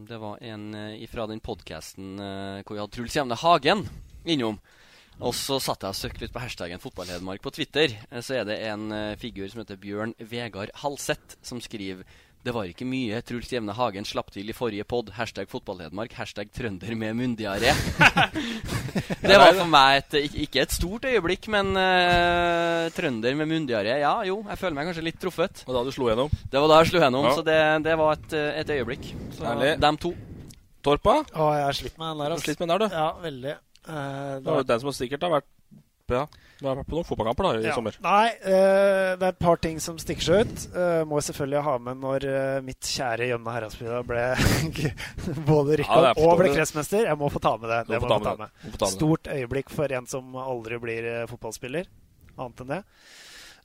det 0.09 0.21
var 0.23 0.39
en 0.47 0.69
uh, 0.75 1.09
fra 1.11 1.27
den 1.29 1.43
podkasten 1.43 2.15
hvor 2.17 2.77
vi 2.77 2.81
hadde 2.81 2.95
Truls 2.95 3.17
Jevne 3.19 3.39
Hagen 3.43 3.87
innom. 4.25 4.61
Og 5.23 5.35
så 5.37 5.59
satt 5.61 5.85
jeg 5.85 5.93
og 5.93 5.99
søkte 5.99 6.25
litt 6.25 6.33
på 6.35 6.41
hashtaggen 6.41 6.81
Fotballhedmark 6.83 7.43
på 7.45 7.53
Twitter. 7.53 7.93
Så 8.25 8.39
er 8.39 8.47
det 8.49 8.63
en 8.65 8.89
figur 9.21 9.45
som 9.53 9.61
heter 9.61 9.79
Bjørn 9.79 10.15
Vegard 10.19 10.73
Halseth, 10.81 11.37
som 11.45 11.61
skriver 11.63 12.09
det 12.43 12.53
var 12.55 12.67
ikke 12.67 12.87
mye 12.89 13.21
Truls 13.23 13.51
Jevne 13.53 13.75
Hagen 13.77 14.07
slapp 14.07 14.33
til 14.35 14.49
i 14.51 14.55
forrige 14.57 14.87
pod. 14.89 15.13
Hashtag 15.15 15.47
fotballhedmark. 15.51 16.15
Hashtag 16.19 16.51
trønder 16.55 16.97
med 16.99 17.15
munndiaré. 17.15 17.71
det 19.23 19.39
var 19.39 19.55
for 19.55 19.71
meg 19.71 20.01
et, 20.01 20.17
ikke 20.49 20.65
et 20.65 20.75
stort 20.75 21.07
øyeblikk, 21.07 21.47
men 21.55 21.71
uh, 21.79 22.91
trønder 22.97 23.39
med 23.39 23.51
munndiaré. 23.53 24.01
Ja, 24.03 24.17
jo, 24.27 24.41
jeg 24.51 24.59
føler 24.59 24.79
meg 24.79 24.91
kanskje 24.91 25.07
litt 25.07 25.23
truffet. 25.23 25.63
Og 25.69 25.79
da 25.79 25.85
du 25.87 25.93
slo 25.95 26.11
gjennom? 26.11 26.35
Det 26.51 26.65
var 26.65 26.73
da 26.73 26.83
jeg 26.83 26.91
slo 26.91 27.05
gjennom, 27.05 27.31
ja. 27.31 27.37
så 27.39 27.47
det, 27.47 27.61
det, 27.87 27.97
var 28.03 28.19
et, 28.19 28.39
et 28.65 28.77
øyeblikk. 28.79 29.11
Så 29.39 29.47
Herlig. 29.47 29.73
dem 29.87 30.03
to. 30.03 30.15
Torpa? 30.83 31.21
Å, 31.23 31.51
jeg 31.55 31.67
har 31.69 31.79
slitt 31.79 31.95
med 31.95 32.09
den 32.11 32.25
der. 32.25 32.35
Altså. 32.35 32.49
Slitt 32.49 32.63
med 32.63 32.73
den 32.73 32.75
der, 32.75 32.89
du? 32.89 32.99
Ja, 32.99 33.09
veldig. 33.23 33.59
Uh, 33.87 33.95
det 34.43 34.51
var 34.51 34.71
den 34.75 34.83
som 34.83 34.95
sikkert 34.99 35.29
har 35.29 35.37
vært 35.39 35.51
ja. 36.15 36.27
Du 36.63 36.69
har 36.69 36.77
vært 36.79 36.91
på 36.93 36.95
noen 36.95 37.07
fotballkamper 37.09 37.47
da, 37.49 37.53
i 37.59 37.67
ja. 37.67 37.75
sommer? 37.75 37.97
Nei, 38.05 38.27
uh, 38.45 39.15
det 39.19 39.27
er 39.27 39.33
et 39.33 39.41
par 39.43 39.59
ting 39.63 39.81
som 39.83 39.97
stikker 39.99 40.27
seg 40.27 40.45
ut. 40.47 40.67
Uh, 40.77 41.01
må 41.11 41.19
jeg 41.19 41.27
selvfølgelig 41.33 41.63
ha 41.67 41.75
med 41.89 41.99
når 42.05 42.27
uh, 42.29 42.59
mitt 42.63 42.87
kjære 42.87 43.27
Jønne 43.33 43.57
Heradsbygda 43.57 44.03
ble 44.07 44.27
både 45.51 45.81
rykka 45.83 45.99
ja, 46.07 46.13
og 46.23 46.37
ble 46.39 46.53
kretsmester. 46.55 47.09
Jeg 47.11 47.19
må 47.19 47.33
få 47.35 47.43
ta 47.43 47.57
med 47.59 47.73
det. 47.73 47.81
det 47.91 48.03
må 48.05 48.13
ta 48.13 48.21
med. 48.23 48.55
Ta 48.77 48.87
med. 48.87 48.95
Stort 48.95 49.33
øyeblikk 49.35 49.75
for 49.75 49.97
en 49.99 50.07
som 50.11 50.39
aldri 50.39 50.79
blir 50.85 51.11
fotballspiller. 51.33 51.91
Annet 52.39 52.63
enn 52.63 52.73
det. 52.77 52.81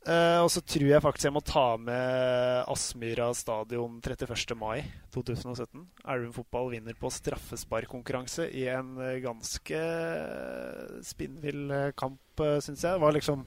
Uh, 0.07 0.39
og 0.39 0.47
så 0.53 0.61
tror 0.63 0.85
jeg 0.87 1.03
faktisk 1.03 1.27
jeg 1.27 1.35
må 1.35 1.41
ta 1.43 1.65
med 1.81 2.69
Aspmyra 2.71 3.25
stadion 3.35 3.97
31. 3.99 4.53
mai 4.55 4.85
2017. 5.11 5.81
Elverum 6.05 6.35
fotball 6.35 6.69
vinner 6.71 6.95
på 6.95 7.11
straffesparkkonkurranse 7.11 8.45
i 8.55 8.69
en 8.71 8.93
uh, 9.01 9.17
ganske 9.23 9.81
uh, 9.81 10.99
spinnvill 11.03 11.73
kamp, 11.99 12.21
uh, 12.39 12.55
syns 12.63 12.85
jeg. 12.85 12.93
Det 12.95 13.03
var 13.03 13.17
liksom 13.17 13.43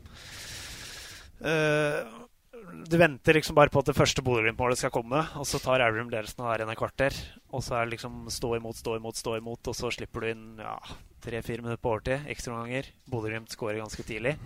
Du 2.91 2.97
venter 3.01 3.39
liksom 3.39 3.57
bare 3.57 3.73
på 3.73 3.81
at 3.81 3.89
det 3.89 3.97
første 3.97 4.21
Bodø-Glimt-målet 4.21 4.83
skal 4.83 4.93
komme, 4.93 5.23
og 5.41 5.47
så 5.49 5.63
tar 5.63 5.81
Elverum 5.81 6.13
ledelsen 6.13 6.45
her 6.45 6.59
er 6.59 6.61
igjen 6.67 6.75
et 6.75 6.83
kvarter. 6.83 7.17
Og 7.57 7.65
så 7.65 7.79
er 7.79 7.87
det 7.87 7.95
liksom 7.95 8.27
stå 8.29 8.59
imot, 8.59 8.77
stå 8.77 8.99
imot, 8.99 9.17
stå 9.17 9.39
imot, 9.41 9.71
og 9.73 9.79
så 9.79 9.89
slipper 9.97 10.27
du 10.27 10.35
inn 10.35 10.45
ja, 10.61 10.77
tre-fire 11.25 11.65
minutter 11.65 11.81
på 11.81 11.95
overtid. 11.95 12.29
Ekstraomganger. 12.35 12.93
Bodø-Glimt 13.09 13.57
skårer 13.57 13.81
ganske 13.81 14.05
tidlig. 14.05 14.37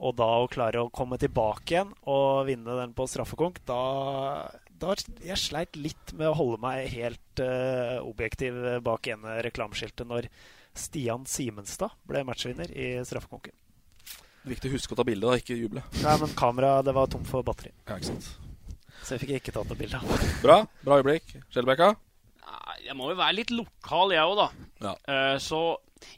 Og 0.00 0.14
da 0.16 0.28
å 0.40 0.48
klare 0.48 0.80
å 0.80 0.90
komme 0.92 1.18
tilbake 1.20 1.74
igjen 1.74 1.90
og 2.08 2.46
vinne 2.48 2.76
den 2.78 2.94
på 2.96 3.04
straffekonk, 3.10 3.60
da, 3.68 4.48
da 4.80 4.94
Jeg 5.26 5.36
sleit 5.40 5.76
litt 5.76 6.14
med 6.16 6.30
å 6.30 6.36
holde 6.38 6.60
meg 6.62 6.88
helt 6.94 7.42
uh, 7.44 8.00
objektiv 8.00 8.56
bak 8.86 9.10
ene 9.12 9.40
reklameskiltet 9.44 10.08
når 10.08 10.30
Stian 10.76 11.26
Simenstad 11.28 11.92
ble 12.08 12.24
matchvinner 12.24 12.70
i 12.72 12.94
straffekonken. 13.04 13.52
Viktig 14.48 14.70
å 14.70 14.72
huske 14.72 14.96
å 14.96 15.00
ta 15.00 15.04
bilde, 15.04 15.26
da, 15.26 15.36
ikke 15.36 15.58
juble. 15.58 15.82
Nei, 16.00 16.14
men 16.22 16.30
kameraet 16.38 16.86
det 16.88 16.94
var 16.96 17.10
tomt 17.12 17.28
for 17.28 17.44
batteri. 17.44 17.74
Ja, 17.84 17.98
ikke 17.98 18.14
sant. 18.14 18.30
Så 19.02 19.16
jeg 19.16 19.24
fikk 19.24 19.34
ikke 19.36 19.52
tatt 19.58 19.68
noe 19.68 19.80
bilde. 19.80 20.00
Bra. 20.40 20.62
Bra 20.84 21.00
øyeblikk. 21.00 21.34
Skjellbekka? 21.52 21.92
Jeg 22.84 22.96
må 22.98 23.10
jo 23.12 23.18
være 23.20 23.38
litt 23.40 23.54
lokal, 23.54 24.14
jeg 24.16 24.26
òg, 24.26 24.40
da. 24.40 24.48
Ja. 24.80 24.94
Uh, 25.04 25.36
så 25.42 25.60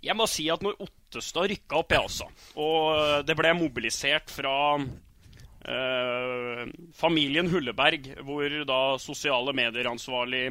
jeg 0.02 0.16
må 0.18 0.26
si 0.30 0.48
at 0.52 0.62
når 0.64 0.80
Ottestad 0.82 1.50
rykka 1.50 1.80
opp, 1.80 1.94
jeg 1.94 2.06
også, 2.06 2.28
og 2.62 2.82
eh, 2.96 3.16
det 3.26 3.34
ble 3.38 3.50
mobilisert 3.58 4.30
fra 4.32 4.54
eh, 4.78 6.62
familien 6.96 7.50
Hulleberg, 7.52 8.06
hvor 8.24 8.56
da 8.68 8.80
sosiale 9.02 9.54
medier-ansvarlig 9.56 10.44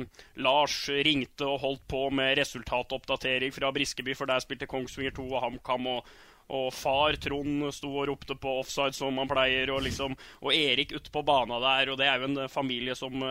Lars 0.44 0.76
ringte 1.08 1.48
og 1.48 1.62
holdt 1.66 1.86
på 1.92 2.04
med 2.14 2.36
resultatoppdatering 2.42 3.56
fra 3.56 3.72
Briskeby, 3.74 4.16
for 4.18 4.30
der 4.30 4.44
spilte 4.44 4.70
Kongsvinger 4.70 5.16
2 5.18 5.30
og 5.32 5.42
HamKam. 5.48 5.96
og 5.96 6.12
og 6.52 6.74
far 6.76 7.16
Trond 7.16 7.70
sto 7.72 7.88
og 8.02 8.10
ropte 8.10 8.36
på 8.36 8.58
offside 8.60 8.92
som 8.92 9.16
han 9.22 9.30
pleier, 9.30 9.70
og, 9.72 9.86
liksom, 9.86 10.18
og 10.44 10.52
Erik 10.52 10.90
ute 10.92 11.08
på 11.08 11.22
bana 11.24 11.62
der. 11.64 11.94
Og 11.94 11.96
det 12.02 12.10
er 12.12 12.20
jo 12.20 12.28
en 12.28 12.50
familie 12.52 12.92
som, 12.92 13.24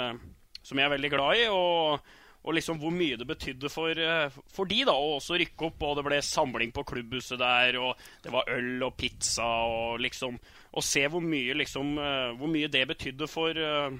som 0.62 0.80
jeg 0.80 0.86
er 0.86 0.94
veldig 0.94 1.10
glad 1.12 1.42
i. 1.42 1.42
og 1.52 2.00
og 2.40 2.56
liksom 2.56 2.78
hvor 2.80 2.92
mye 2.94 3.18
det 3.20 3.26
betydde 3.28 3.68
for, 3.68 3.92
eh, 3.92 4.36
for 4.48 4.68
de 4.68 4.80
da, 4.88 4.94
og 4.94 5.18
også 5.18 5.36
rykke 5.40 5.66
opp. 5.68 5.82
Og 5.84 5.98
det 5.98 6.04
ble 6.06 6.20
samling 6.24 6.72
på 6.72 6.84
klubbhuset 6.88 7.40
der, 7.40 7.76
og 7.80 8.00
det 8.24 8.32
var 8.32 8.48
øl 8.54 8.86
og 8.86 8.96
pizza 8.96 9.48
og 9.68 10.00
liksom 10.06 10.40
Å 10.70 10.82
se 10.86 11.00
hvor 11.10 11.18
mye, 11.18 11.50
liksom, 11.58 11.96
eh, 11.98 12.28
hvor 12.38 12.46
mye 12.46 12.68
det 12.70 12.84
betydde 12.86 13.26
for, 13.26 13.50
eh, 13.50 13.94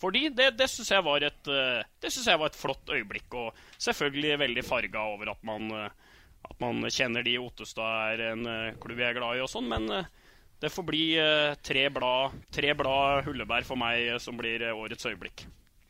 for 0.00 0.14
de, 0.14 0.30
det, 0.32 0.54
det 0.56 0.70
syns 0.72 0.88
jeg, 0.88 1.02
jeg, 1.04 2.38
var 2.40 2.46
et 2.48 2.56
flott 2.56 2.88
øyeblikk. 2.88 3.28
Og 3.36 3.52
selvfølgelig 3.76 4.38
veldig 4.40 4.64
farga 4.64 5.02
over 5.12 5.34
at 5.34 5.42
man, 5.44 5.68
at 6.48 6.56
man 6.64 6.80
kjenner 6.88 7.22
de 7.22 7.34
i 7.36 7.42
Ottestad 7.42 8.14
er 8.14 8.22
en 8.30 8.48
klubb 8.80 9.04
jeg 9.04 9.12
er 9.12 9.18
glad 9.18 9.36
i 9.36 9.44
og 9.44 9.52
sånn, 9.52 9.68
men 9.68 9.84
det 10.64 10.72
får 10.72 10.88
bli 10.88 11.04
tre 11.60 11.84
blad, 11.92 12.40
tre 12.48 12.72
blad 12.72 13.28
Hullebær 13.28 13.68
for 13.68 13.76
meg 13.76 14.16
som 14.24 14.40
blir 14.40 14.64
årets 14.72 15.04
øyeblikk. 15.12 15.44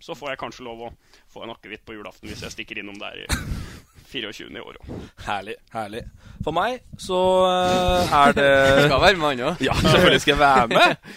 Så 0.04 0.12
får 0.12 0.34
jeg 0.34 0.40
kanskje 0.42 0.66
lov 0.66 0.82
å 0.84 0.88
få 1.32 1.46
en 1.46 1.54
akevitt 1.54 1.84
på 1.86 1.94
julaften 1.96 2.28
hvis 2.28 2.42
jeg 2.44 2.52
stikker 2.52 2.82
innom 2.82 2.98
der 3.00 3.22
i 3.22 3.28
24. 4.12 4.50
i 4.52 4.60
år 4.60 4.76
òg. 4.76 4.90
Herlig. 5.24 5.54
herlig. 5.72 6.02
For 6.44 6.54
meg 6.54 6.82
så 7.00 7.20
uh, 7.48 8.12
er 8.12 8.36
det 8.36 8.50
Du 8.82 8.88
skal 8.90 9.00
være 9.00 9.16
med, 9.16 9.28
han 9.30 9.46
òg. 9.48 9.64
Ja, 9.64 9.76
selvfølgelig 9.80 10.20
skal 10.26 10.34
jeg 10.34 10.42
være 10.42 10.68
med. 10.74 11.16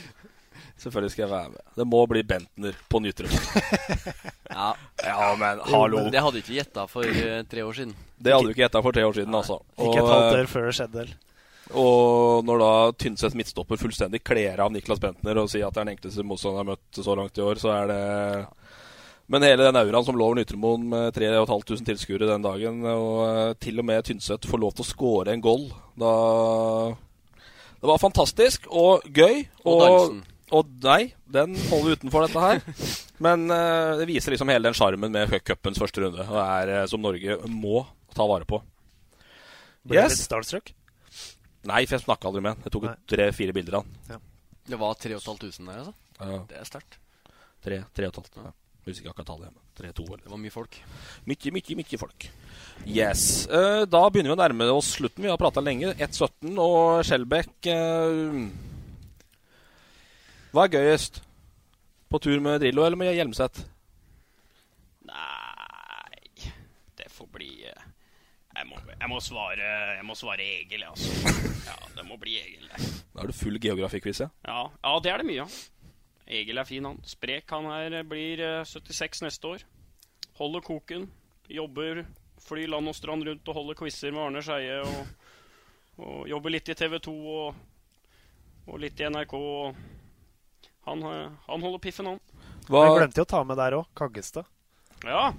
Selvfølgelig 0.77 1.11
skal 1.13 1.23
jeg 1.25 1.31
være 1.33 1.51
med. 1.51 1.61
Det 1.81 1.87
må 1.89 2.01
bli 2.09 2.23
Bentner 2.31 2.79
på 2.87 3.03
Nytrum. 3.03 3.35
ja. 4.57 4.71
ja, 5.03 5.29
men 5.41 5.61
hallo. 5.67 6.07
Det 6.13 6.23
hadde 6.23 6.37
du 6.37 6.43
ikke 6.45 6.57
gjetta 6.61 6.87
for 6.89 7.03
uh, 7.03 7.37
tre 7.51 7.67
år 7.67 7.79
siden. 7.81 7.95
Det 8.15 8.33
hadde 8.33 8.47
du 8.47 8.55
ikke 8.55 8.63
gjetta 8.63 8.85
for 8.87 8.95
tre 8.95 9.05
år 9.05 9.19
siden, 9.19 9.35
altså. 9.35 9.59
Og, 9.75 9.89
ikke 9.91 10.05
et 10.05 10.13
halvt 10.15 10.39
år 10.39 10.51
før 10.53 10.69
det 10.71 10.75
skjedde. 10.79 11.07
Og 11.75 12.45
når 12.47 12.61
da 12.61 12.71
Tynset 12.95 13.35
midtstopper 13.35 13.79
fullstendig 13.81 14.21
kler 14.23 14.61
av 14.63 14.71
Niklas 14.71 15.01
Bentner 15.03 15.41
og 15.41 15.49
sier 15.51 15.67
at 15.67 15.75
det 15.75 15.81
er 15.81 15.87
den 15.89 15.97
enkleste 15.97 16.23
motstanderen 16.27 16.61
jeg 16.61 16.63
har 16.63 16.77
møtt 16.77 17.01
så 17.03 17.17
langt 17.19 17.41
i 17.41 17.43
år, 17.43 17.59
så 17.61 17.73
er 17.75 17.91
det 17.91 18.03
men 19.27 19.43
hele 19.43 19.65
den 19.65 19.75
auraen 19.75 20.05
som 20.07 20.15
lå 20.15 20.23
over 20.23 20.37
Nytremoen 20.39 20.85
med 20.87 21.09
3500 21.17 21.83
tilskuere 21.89 22.29
den 22.29 22.45
dagen, 22.45 22.79
og 22.87 23.17
uh, 23.27 23.49
til 23.59 23.81
og 23.81 23.87
med 23.89 24.05
Tynset 24.07 24.47
får 24.47 24.61
lov 24.61 24.77
til 24.77 24.85
å 24.85 24.87
skåre 24.87 25.35
en 25.35 25.43
goal 25.43 25.65
da 25.99 26.13
Det 27.81 27.89
var 27.91 27.99
fantastisk 27.99 28.69
og 28.71 29.03
gøy. 29.11 29.43
Og, 29.65 29.73
og 29.73 29.83
dansen. 29.83 30.23
Og 30.55 30.71
nei, 30.85 31.01
den 31.27 31.57
holder 31.67 31.89
vi 31.89 31.97
utenfor 31.99 32.23
dette 32.23 32.45
her. 32.45 32.63
Men 33.25 33.49
uh, 33.51 33.99
det 33.99 34.07
viser 34.07 34.31
liksom 34.31 34.53
hele 34.53 34.69
den 34.69 34.77
sjarmen 34.77 35.11
med 35.11 35.35
cupens 35.43 35.83
første 35.83 36.05
runde, 36.05 36.23
og 36.23 36.39
er 36.45 36.71
uh, 36.77 36.81
som 36.87 37.03
Norge 37.03 37.41
må 37.51 37.83
ta 38.15 38.23
vare 38.29 38.47
på. 38.47 38.61
Ble 39.87 39.99
yes. 40.05 40.15
litt 40.15 40.23
starstruck? 40.23 40.71
Nei, 41.67 41.83
for 41.85 41.97
jeg 41.97 42.05
snakka 42.05 42.29
aldri 42.29 42.43
med 42.45 42.55
han. 42.55 42.63
Jeg 42.67 42.73
tok 42.75 42.87
tre-fire 43.11 43.55
bilder 43.55 43.79
av 43.79 43.83
han. 43.87 43.97
Ja. 44.13 44.21
Det 44.67 44.79
var 44.79 44.95
3500 44.99 45.67
der, 45.67 45.83
altså? 45.83 45.93
Ja. 46.19 46.39
Det 46.47 46.61
er 46.61 46.67
sterkt. 46.67 46.97
Tre, 47.63 47.81
tre 47.95 48.07
og 48.07 48.13
et 48.13 48.19
halvt. 48.21 48.39
Ja. 48.39 48.53
Jeg 48.87 48.93
husker 48.93 49.03
ikke 49.03 49.13
akkurat 49.15 49.27
tallet. 49.27 49.55
Tre-to. 49.75 50.05
Det 50.15 50.31
var 50.31 50.39
mye 50.39 50.53
folk. 50.53 50.77
Mye, 51.27 51.51
mye, 51.51 51.75
mye 51.75 51.99
folk. 51.99 52.27
Yes. 52.87 53.23
Uh, 53.51 53.83
da 53.83 54.05
begynner 54.07 54.31
vi 54.31 54.37
å 54.37 54.39
nærme 54.39 54.69
oss 54.71 54.93
slutten. 54.95 55.25
Vi 55.25 55.31
har 55.31 55.39
prata 55.41 55.63
lenge. 55.63 55.91
1,17 55.99 56.55
og 56.63 57.03
Skjelbæk 57.07 57.67
uh, 57.67 58.39
Hva 60.55 60.65
er 60.65 60.73
gøyest? 60.77 61.19
På 62.07 62.21
tur 62.23 62.39
med 62.39 62.61
Drillo 62.63 62.87
eller 62.87 62.99
med 62.99 63.11
Hjelmseth? 63.11 63.65
Nei 65.07 66.47
Det 66.95 67.11
får 67.11 67.27
bli 67.35 67.51
uh, 67.67 67.83
jeg, 68.55 68.69
må, 68.71 68.79
jeg, 68.87 69.11
må 69.11 69.19
svare, 69.21 69.71
jeg 69.99 70.07
må 70.07 70.15
svare 70.15 70.47
Egil, 70.47 70.87
altså. 70.87 71.51
Ja, 71.67 71.77
det 71.97 72.05
må 72.07 72.17
bli 72.21 72.37
Egil. 72.39 72.67
Da 73.13 73.23
er 73.23 73.29
du 73.29 73.35
full 73.35 73.59
geografikquiz, 73.61 74.21
ja. 74.23 74.29
ja. 74.47 74.61
Ja, 74.83 74.93
det 75.03 75.11
er 75.11 75.21
det 75.21 75.27
mye 75.27 75.45
av. 75.45 75.57
Egil 76.27 76.59
er 76.59 76.67
fin, 76.67 76.85
han. 76.87 76.99
Sprek 77.07 77.51
han 77.55 77.67
her 77.71 78.01
blir 78.07 78.43
76 78.67 79.03
eh, 79.21 79.27
neste 79.27 79.51
år. 79.53 79.65
Holder 80.39 80.63
koken. 80.63 81.07
Jobber, 81.51 82.03
flyr 82.43 82.71
land 82.71 82.91
og 82.91 82.95
strand 82.97 83.27
rundt 83.27 83.47
og 83.47 83.59
holder 83.59 83.79
quizer 83.79 84.15
med 84.15 84.25
Arne 84.25 84.43
Skeie. 84.43 84.81
Og, 84.83 85.29
og, 86.03 86.17
jobber 86.29 86.53
litt 86.53 86.71
i 86.71 86.77
TV 86.77 86.97
2 87.03 87.15
og, 87.35 87.61
og 88.67 88.81
litt 88.83 88.99
i 88.99 89.07
NRK. 89.11 89.37
Og 89.37 89.85
Han, 90.87 91.03
han 91.03 91.63
holder 91.63 91.81
piffen, 91.83 92.07
han. 92.07 92.19
Jeg 92.67 92.91
glemte 92.95 93.19
jo 93.19 93.25
å 93.25 93.31
ta 93.31 93.43
med 93.47 93.59
der 93.59 93.75
òg. 93.75 93.87
Kaggestad. 93.95 94.47
Ja. 95.03 95.31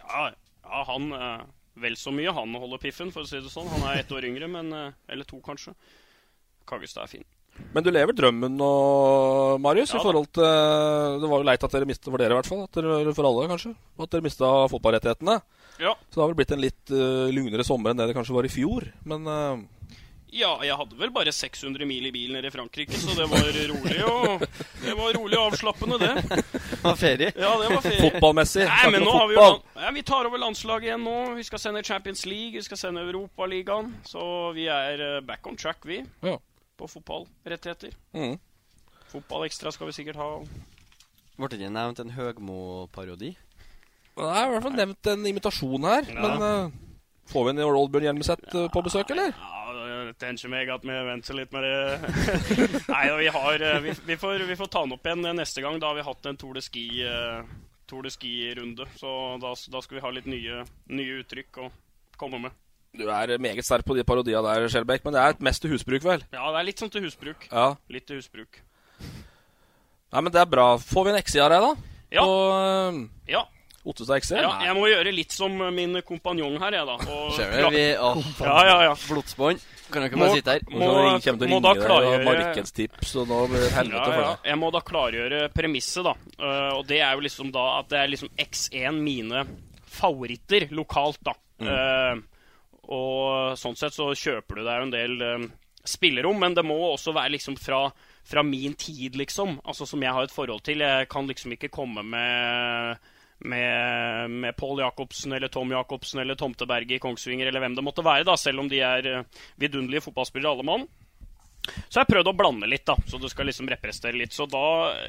ja. 0.00 0.28
Ja, 0.68 0.82
han 0.88 1.12
eh, 1.12 1.42
Vel 1.82 1.96
så 2.00 2.12
mye 2.14 2.34
han 2.34 2.54
holder 2.58 2.80
piffen, 2.82 3.12
for 3.14 3.24
å 3.24 3.28
si 3.28 3.40
det 3.40 3.52
sånn. 3.52 3.68
Han 3.76 3.88
er 3.90 4.02
ett 4.02 4.14
år 4.14 4.26
yngre, 4.28 4.48
men 4.50 4.72
eh, 4.74 4.94
Eller 5.12 5.28
to, 5.28 5.40
kanskje. 5.44 5.74
Kaggestad 6.68 7.06
er 7.06 7.12
fin. 7.18 7.28
Men 7.74 7.82
du 7.82 7.90
lever 7.90 8.14
drømmen 8.14 8.54
nå, 8.54 8.68
Marius, 9.58 9.90
Ja 9.90 9.98
i 9.98 10.04
forhold 10.04 10.28
til 10.36 10.44
Det 11.18 11.30
var 11.30 11.40
jo 11.40 11.46
leit 11.48 11.64
at 11.66 11.72
dere 11.74 11.88
mistet 11.88 12.10
for 12.10 12.20
dere, 12.20 12.36
i 12.36 12.38
hvert 12.38 12.50
fall. 12.50 12.66
At 12.68 12.78
dere, 12.78 13.14
for 13.16 13.26
alle, 13.28 13.48
kanskje. 13.50 13.72
At 13.98 14.12
dere 14.12 14.26
mista 14.26 14.52
fotballrettighetene. 14.70 15.38
Ja. 15.78 15.94
Så 16.10 16.18
det 16.18 16.22
har 16.22 16.30
vel 16.30 16.38
blitt 16.38 16.54
en 16.54 16.62
litt 16.62 16.92
uh, 16.94 17.30
lugnere 17.34 17.66
sommer 17.66 17.92
enn 17.92 18.00
det 18.00 18.08
det 18.10 18.16
kanskje 18.18 18.36
var 18.36 18.46
i 18.46 18.52
fjor. 18.52 18.86
Men 19.08 19.26
eh, 19.30 19.66
Ja, 20.34 20.50
jeg 20.60 20.76
hadde 20.76 20.96
vel 21.00 21.10
bare 21.12 21.32
600 21.32 21.86
mil 21.88 22.04
i 22.08 22.10
bil 22.12 22.34
nede 22.34 22.50
i 22.50 22.52
Frankrike, 22.52 22.96
så 23.00 23.14
det 23.16 23.24
var 23.30 23.46
rolig 23.70 24.00
og 24.04 24.42
Det 24.82 24.96
var 24.98 25.14
rolig 25.16 25.38
og 25.38 25.52
avslappende, 25.52 25.98
det. 26.02 26.12
Det 26.28 26.82
var 26.82 26.98
ferie. 27.00 27.30
Ja, 27.32 27.52
det 27.62 27.70
var 27.72 27.82
ferie. 27.84 28.00
Fotballmessig. 28.02 28.66
Nei, 28.68 28.90
men 28.92 29.06
nå 29.06 29.14
har 29.16 29.30
vi 29.30 29.38
jo 29.38 29.46
ja, 29.46 29.92
Vi 29.96 30.04
tar 30.06 30.28
over 30.28 30.42
landslaget 30.42 30.90
igjen 30.90 31.04
nå. 31.06 31.16
Vi 31.38 31.46
skal 31.48 31.62
sende 31.62 31.82
Champions 31.86 32.26
League, 32.28 32.58
vi 32.58 32.64
skal 32.66 32.80
sende 32.80 33.06
Europaligaen. 33.06 33.94
Så 34.06 34.22
vi 34.56 34.68
er 34.72 35.04
eh, 35.06 35.20
back 35.24 35.48
on 35.48 35.56
track, 35.56 35.80
vi. 35.88 36.02
Ja. 36.24 36.36
På 36.78 36.88
fotballrettigheter. 36.88 37.96
Mm. 38.12 38.36
Fotball 39.08 39.48
ekstra 39.48 39.72
skal 39.72 39.88
vi 39.88 39.96
sikkert 39.96 40.20
ha. 40.20 40.30
Ble 41.38 41.54
det 41.54 41.70
nevnt 41.72 42.02
en 42.02 42.12
Høgmo-parodi? 42.16 43.32
Det 44.18 44.26
er 44.26 44.44
i 44.44 44.52
hvert 44.52 44.64
fall 44.66 44.76
nevnt 44.76 45.10
en 45.12 45.26
imitasjon 45.30 45.88
her. 45.88 46.08
Ja. 46.10 46.20
Men 46.24 46.42
uh, 46.42 46.88
får 47.30 47.46
vi 47.46 47.54
en 47.54 47.64
Oldbjørn 47.68 48.08
Hjelmeset 48.10 48.48
eh, 48.52 48.66
på 48.74 48.82
besøk, 48.84 49.12
eller? 49.14 49.32
Ja, 49.32 49.57
tenker 50.20 50.50
meg 50.52 50.70
at 50.72 50.84
vi 50.86 50.98
venter 51.08 51.38
litt 51.38 51.54
med 51.54 51.64
det. 51.64 52.12
Nei, 52.94 53.04
vi 53.20 53.32
har 53.34 53.64
eh, 53.70 53.80
vi, 53.84 53.94
vi, 54.10 54.18
får, 54.20 54.44
vi 54.48 54.58
får 54.58 54.70
ta 54.72 54.84
den 54.84 54.94
opp 54.96 55.06
igjen 55.06 55.24
eh, 55.24 55.36
neste 55.38 55.64
gang. 55.64 55.80
Da 55.80 55.90
har 55.90 55.98
vi 55.98 56.06
hatt 56.06 56.30
en 56.30 56.38
Tour 56.40 56.58
de 56.58 56.62
Ski 56.64 56.86
eh, 57.06 57.42
Tour 57.88 58.04
de 58.04 58.12
Ski-runde. 58.12 58.86
Så 59.00 59.10
da, 59.42 59.52
da 59.72 59.82
skal 59.84 59.98
vi 59.98 60.04
ha 60.04 60.14
litt 60.14 60.28
nye, 60.30 60.62
nye 60.92 61.20
uttrykk 61.22 61.60
å 61.64 61.68
komme 62.20 62.42
med. 62.46 62.56
Du 62.98 63.04
er 63.12 63.34
meget 63.40 63.66
sterk 63.66 63.84
på 63.86 63.94
de 63.96 64.04
parodiene 64.06 64.42
der, 64.48 64.66
Skjelbæk, 64.72 65.04
men 65.04 65.14
det 65.14 65.22
er 65.22 65.44
mest 65.44 65.62
til 65.62 65.74
husbruk, 65.74 66.02
vel? 66.04 66.24
Ja, 66.32 66.48
det 66.54 66.62
er 66.62 66.66
litt 66.66 66.80
sånn 66.80 66.90
til 66.92 67.04
husbruk. 67.04 67.46
Ja. 67.52 67.70
Litt 67.92 68.08
til 68.08 68.18
husbruk. 68.18 68.62
Nei, 70.08 70.22
men 70.24 70.32
det 70.32 70.40
er 70.40 70.48
bra. 70.48 70.72
Får 70.80 71.06
vi 71.06 71.12
en 71.12 71.20
XI 71.20 71.44
av 71.44 71.52
deg, 71.52 71.66
da? 71.66 71.94
Ja. 72.16 72.24
På 72.24 72.36
uh, 72.48 73.00
Ja. 73.28 73.44
Ottestad 73.88 74.24
XI? 74.24 74.40
Ja, 74.42 74.52
jeg 74.66 74.76
må 74.76 74.88
gjøre 74.88 75.12
litt 75.14 75.32
som 75.32 75.54
min 75.72 76.00
kompanjong 76.04 76.56
her, 76.60 76.74
jeg, 76.80 76.88
da. 76.88 76.96
og 76.98 77.36
Ser 77.36 77.52
du? 77.54 77.68
Vi, 77.76 77.84
å, 77.96 78.14
Ja, 78.42 78.56
ja, 78.68 78.78
ja. 78.88 78.96
Blodsbånd. 79.08 79.62
Kan 79.88 80.02
dere 80.02 80.10
ikke 80.10 80.20
Må- 80.20 80.30
sitte 80.34 80.54
her? 80.56 80.64
Må, 80.68 80.78
må, 80.78 81.48
må 81.48 81.60
da 81.64 81.74
klargjøre- 81.74 82.24
markedstips, 82.26 83.14
og 83.16 83.28
nå 83.30 83.38
blir 83.48 83.62
det 83.64 83.70
helvete 83.72 84.10
Ja, 84.12 84.20
ja. 84.20 84.32
Jeg 84.44 84.58
må 84.60 84.70
da 84.74 84.80
klargjøre 84.84 85.42
premisset, 85.54 86.04
da. 86.04 86.14
Uh, 86.38 86.72
og 86.78 86.86
det 86.86 87.00
er 87.00 87.14
jo 87.14 87.24
liksom 87.24 87.52
da 87.54 87.78
at 87.78 87.88
det 87.88 87.98
er 88.02 88.12
liksom 88.12 88.28
X1 88.36 89.00
mine 89.00 89.46
favoritter 89.86 90.68
lokalt, 90.76 91.22
da. 91.24 91.34
Mm. 91.58 91.70
Uh, 91.72 92.38
og 92.88 93.56
sånn 93.60 93.76
sett 93.76 93.96
så 93.96 94.10
kjøper 94.16 94.60
du 94.60 94.64
deg 94.64 94.78
jo 94.78 94.86
en 94.86 94.92
del 94.94 95.24
eh, 95.24 95.42
spillerom, 95.84 96.38
men 96.40 96.54
det 96.56 96.64
må 96.64 96.78
også 96.86 97.12
være 97.12 97.34
liksom 97.34 97.58
fra, 97.60 97.82
fra 98.24 98.44
min 98.46 98.72
tid, 98.80 99.18
liksom. 99.20 99.58
Altså 99.68 99.84
som 99.88 100.00
jeg 100.02 100.14
har 100.16 100.24
et 100.24 100.32
forhold 100.32 100.62
til. 100.64 100.80
Jeg 100.80 101.08
kan 101.12 101.28
liksom 101.28 101.52
ikke 101.52 101.68
komme 101.74 102.00
med 102.00 102.96
med, 103.38 104.30
med 104.30 104.56
Pål 104.56 104.80
Jacobsen 104.82 105.32
eller 105.32 105.48
Tom 105.52 105.70
Jacobsen 105.70 106.20
eller 106.20 106.38
Tomteberget 106.38 106.96
i 106.96 107.02
Kongsvinger 107.02 107.46
eller 107.46 107.62
hvem 107.62 107.76
det 107.78 107.84
måtte 107.86 108.04
være, 108.06 108.26
da, 108.26 108.36
selv 108.36 108.64
om 108.64 108.70
de 108.70 108.80
er 108.82 109.10
eh, 109.12 109.42
vidunderlige 109.60 110.06
fotballspillere 110.08 110.56
alle 110.56 110.66
mann. 110.66 110.88
Så 111.88 111.98
jeg 111.98 112.06
har 112.06 112.08
prøvd 112.08 112.30
å 112.30 112.38
blande 112.38 112.68
litt, 112.70 112.86
da, 112.88 112.96
så 113.06 113.20
det 113.20 113.30
skal 113.32 113.50
liksom 113.50 113.68
representere 113.68 114.16
litt. 114.16 114.32
Så 114.34 114.48
da, 114.50 114.64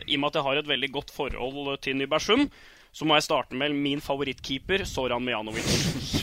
i 0.06 0.18
og 0.18 0.22
med 0.22 0.32
at 0.32 0.40
jeg 0.40 0.48
har 0.50 0.60
et 0.60 0.70
veldig 0.74 0.92
godt 0.98 1.14
forhold 1.16 1.72
til 1.86 1.98
Nybergsund, 2.00 2.52
så 2.92 3.06
må 3.06 3.16
jeg 3.16 3.28
starte 3.28 3.58
med 3.58 3.76
min 3.78 4.02
favorittkeeper, 4.02 4.84
Soran 4.90 5.24
Mijanovic. 5.24 5.70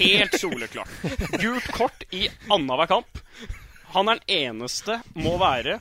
Helt 0.01 0.35
soleklart. 0.39 0.93
Gult 1.39 1.69
kort 1.73 2.07
i 2.11 2.27
annenhver 2.51 2.91
kamp. 2.91 3.23
Han 3.95 4.11
er 4.11 4.19
den 4.19 4.35
eneste, 4.51 4.99
må 5.15 5.37
være, 5.41 5.79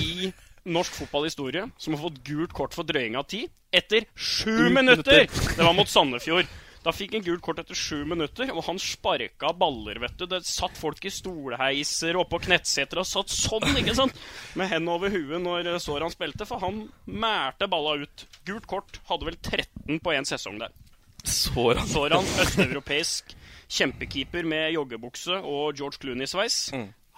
i 0.00 0.32
norsk 0.64 1.00
fotballhistorie 1.02 1.66
som 1.76 1.94
har 1.96 2.02
fått 2.04 2.20
gult 2.26 2.52
kort 2.56 2.76
for 2.76 2.86
drøying 2.86 3.16
av 3.18 3.26
tid 3.30 3.50
etter 3.72 4.06
sju 4.14 4.68
minutter! 4.70 5.26
Det 5.56 5.64
var 5.64 5.74
mot 5.76 5.88
Sandefjord. 5.88 6.50
Da 6.82 6.90
fikk 6.90 7.12
han 7.14 7.22
gult 7.22 7.42
kort 7.46 7.60
etter 7.62 7.78
sju 7.78 8.02
minutter, 8.10 8.50
og 8.50 8.64
han 8.66 8.78
sparka 8.82 9.52
baller, 9.54 10.00
vet 10.02 10.16
du. 10.18 10.26
Det 10.26 10.40
satt 10.48 10.74
folk 10.78 11.04
i 11.06 11.12
stolheiser 11.14 12.18
og 12.18 12.26
på 12.32 12.40
knettseter 12.42 12.98
og 12.98 13.06
satt 13.06 13.30
sånn, 13.30 13.68
ikke 13.78 13.94
sant? 13.94 14.18
Med 14.58 14.70
hendene 14.72 14.96
over 14.96 15.14
huet 15.14 15.38
når 15.44 15.70
eh, 15.70 15.78
Soran 15.82 16.10
spilte, 16.12 16.46
for 16.48 16.58
han 16.64 16.82
mærte 17.06 17.68
balla 17.70 17.94
ut. 18.02 18.26
Gult 18.48 18.66
kort 18.70 18.98
hadde 19.06 19.30
vel 19.30 19.38
13 19.38 20.02
på 20.02 20.16
én 20.16 20.26
sesong 20.26 20.58
der. 20.58 20.74
Soran. 21.22 21.86
Soran, 21.86 22.26
østeuropeisk 22.42 23.30
kjempekeeper 23.72 24.44
med 24.44 24.74
joggebukse 24.74 25.38
og 25.38 25.78
George 25.78 26.02
Clooney-sveis. 26.02 26.64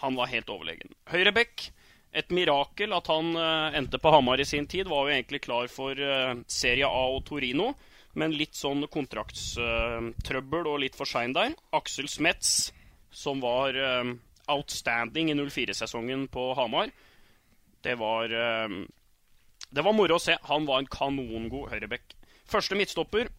Han 0.04 0.20
var 0.20 0.28
helt 0.28 0.52
overlegen. 0.52 0.92
Høyrebekk. 1.08 1.70
Et 2.14 2.30
mirakel 2.30 2.94
at 2.94 3.08
han 3.10 3.32
eh, 3.34 3.78
endte 3.80 3.98
på 3.98 4.12
Hamar 4.14 4.40
i 4.40 4.46
sin 4.46 4.68
tid. 4.70 4.86
Var 4.90 5.08
jo 5.08 5.14
egentlig 5.16 5.42
klar 5.46 5.66
for 5.72 5.98
eh, 5.98 6.34
Serie 6.46 6.86
A 6.86 7.02
og 7.10 7.24
Torino, 7.26 7.72
men 8.14 8.36
litt 8.38 8.54
sånn 8.54 8.86
kontraktstrøbbel 8.86 10.70
og 10.70 10.80
litt 10.84 10.98
for 10.98 11.10
sein 11.10 11.34
der. 11.34 11.56
Aksel 11.74 12.06
Smets, 12.10 12.70
som 13.10 13.42
var 13.42 13.74
eh, 13.74 14.14
outstanding 14.50 15.32
i 15.32 15.38
04-sesongen 15.40 16.28
på 16.30 16.52
Hamar. 16.58 16.92
Det 17.84 17.96
var 17.98 18.30
eh, 18.30 18.76
Det 19.74 19.82
var 19.82 19.96
moro 19.96 20.20
å 20.20 20.22
se. 20.22 20.36
Han 20.50 20.68
var 20.70 20.82
en 20.82 20.90
kanongod 20.90 21.72
høyrebekk. 21.72 22.14
Første 22.46 22.78
midtstopper 22.78 23.32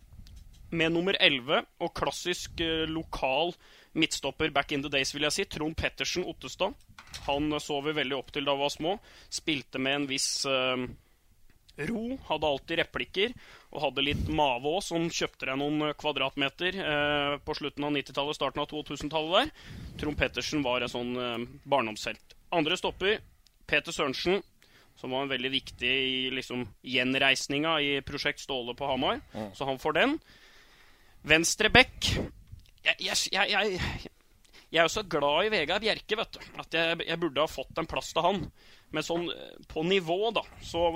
med 0.75 0.91
nummer 0.91 1.15
11 1.21 1.63
og 1.79 1.93
klassisk 1.95 2.59
eh, 2.63 2.83
lokal 2.89 3.55
midtstopper 3.95 4.51
back 4.53 4.71
in 4.75 4.83
the 4.83 4.91
days, 4.91 5.13
vil 5.15 5.27
jeg 5.27 5.35
si. 5.35 5.47
Trond 5.49 5.77
Pettersen 5.79 6.27
Ottestad. 6.27 6.75
Han 7.29 7.51
eh, 7.51 7.63
så 7.63 7.79
vi 7.85 7.95
veldig 7.95 8.19
opp 8.19 8.31
til 8.35 8.47
da 8.47 8.55
vi 8.55 8.65
var 8.65 8.73
små. 8.73 8.99
Spilte 9.33 9.81
med 9.81 10.01
en 10.01 10.07
viss 10.11 10.29
eh, 10.49 10.85
ro, 11.89 12.17
hadde 12.29 12.47
alltid 12.47 12.79
replikker 12.79 13.33
og 13.73 13.81
hadde 13.83 14.05
litt 14.05 14.27
mave 14.31 14.69
òg, 14.69 14.81
som 14.85 15.07
kjøpte 15.11 15.49
deg 15.49 15.59
noen 15.59 15.89
eh, 15.89 15.95
kvadratmeter 15.99 16.79
eh, 16.79 17.35
på 17.43 17.57
slutten 17.57 17.87
av 17.87 17.95
90-tallet, 17.97 18.37
starten 18.37 18.63
av 18.63 18.69
2000-tallet 18.71 19.35
der. 19.35 19.71
Trond 20.01 20.19
Pettersen 20.19 20.65
var 20.65 20.85
en 20.85 20.91
sånn 20.91 21.13
eh, 21.19 21.37
barndomshelt. 21.67 22.37
Andre 22.55 22.79
stopper 22.79 23.19
Peter 23.67 23.95
Sørensen, 23.95 24.39
som 24.95 25.11
var 25.11 25.25
en 25.25 25.33
veldig 25.33 25.51
viktig 25.51 25.91
i 25.91 26.31
liksom, 26.31 26.63
gjenreisninga 26.87 27.75
i 27.83 27.91
Prosjekt 28.07 28.45
Ståle 28.45 28.77
på 28.77 28.87
Hamar. 28.87 29.19
Så 29.57 29.67
han 29.67 29.81
får 29.81 29.97
den. 29.97 30.13
Venstre 31.27 31.71
bekk 31.73 32.13
jeg, 32.85 32.95
jeg, 33.01 33.49
jeg, 33.49 33.79
jeg, 34.69 34.79
er 34.79 34.85
jo 34.85 34.93
så 34.93 35.03
glad 35.09 35.47
i 35.47 35.51
Vegard 35.53 35.83
Bjerke, 35.83 36.17
vet 36.19 36.37
du, 36.37 36.41
at 36.61 36.77
jeg, 36.77 37.19
burde 37.21 37.43
ha 37.43 37.49
fått 37.49 37.81
en 37.81 37.89
plass 37.89 38.11
til 38.13 38.25
han. 38.25 38.41
Men 38.93 39.05
sånn 39.05 39.29
eh, 39.33 39.53
på 39.71 39.85
nivå, 39.87 40.19
da, 40.35 40.45
så 40.63 40.91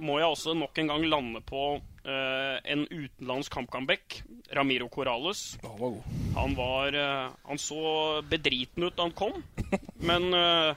må 0.00 0.20
jeg 0.20 0.32
også 0.32 0.54
nok 0.56 0.78
en 0.80 0.92
gang 0.92 1.02
lande 1.10 1.40
på 1.44 1.62
uh, 1.76 2.56
en 2.64 2.86
utenlandsk 2.86 3.52
kampcomeback. 3.52 4.22
Ramiro 4.56 4.86
Corales. 4.88 5.58
Han 5.60 5.74
var 5.76 5.96
god. 5.98 6.14
Han 6.38 6.54
var 6.56 6.96
Han 7.44 7.60
så 7.60 7.82
bedriten 8.26 8.86
ut 8.86 8.96
da 8.96 9.04
han 9.04 9.12
kom, 9.18 9.42
men 10.08 10.30
uh, 10.32 10.72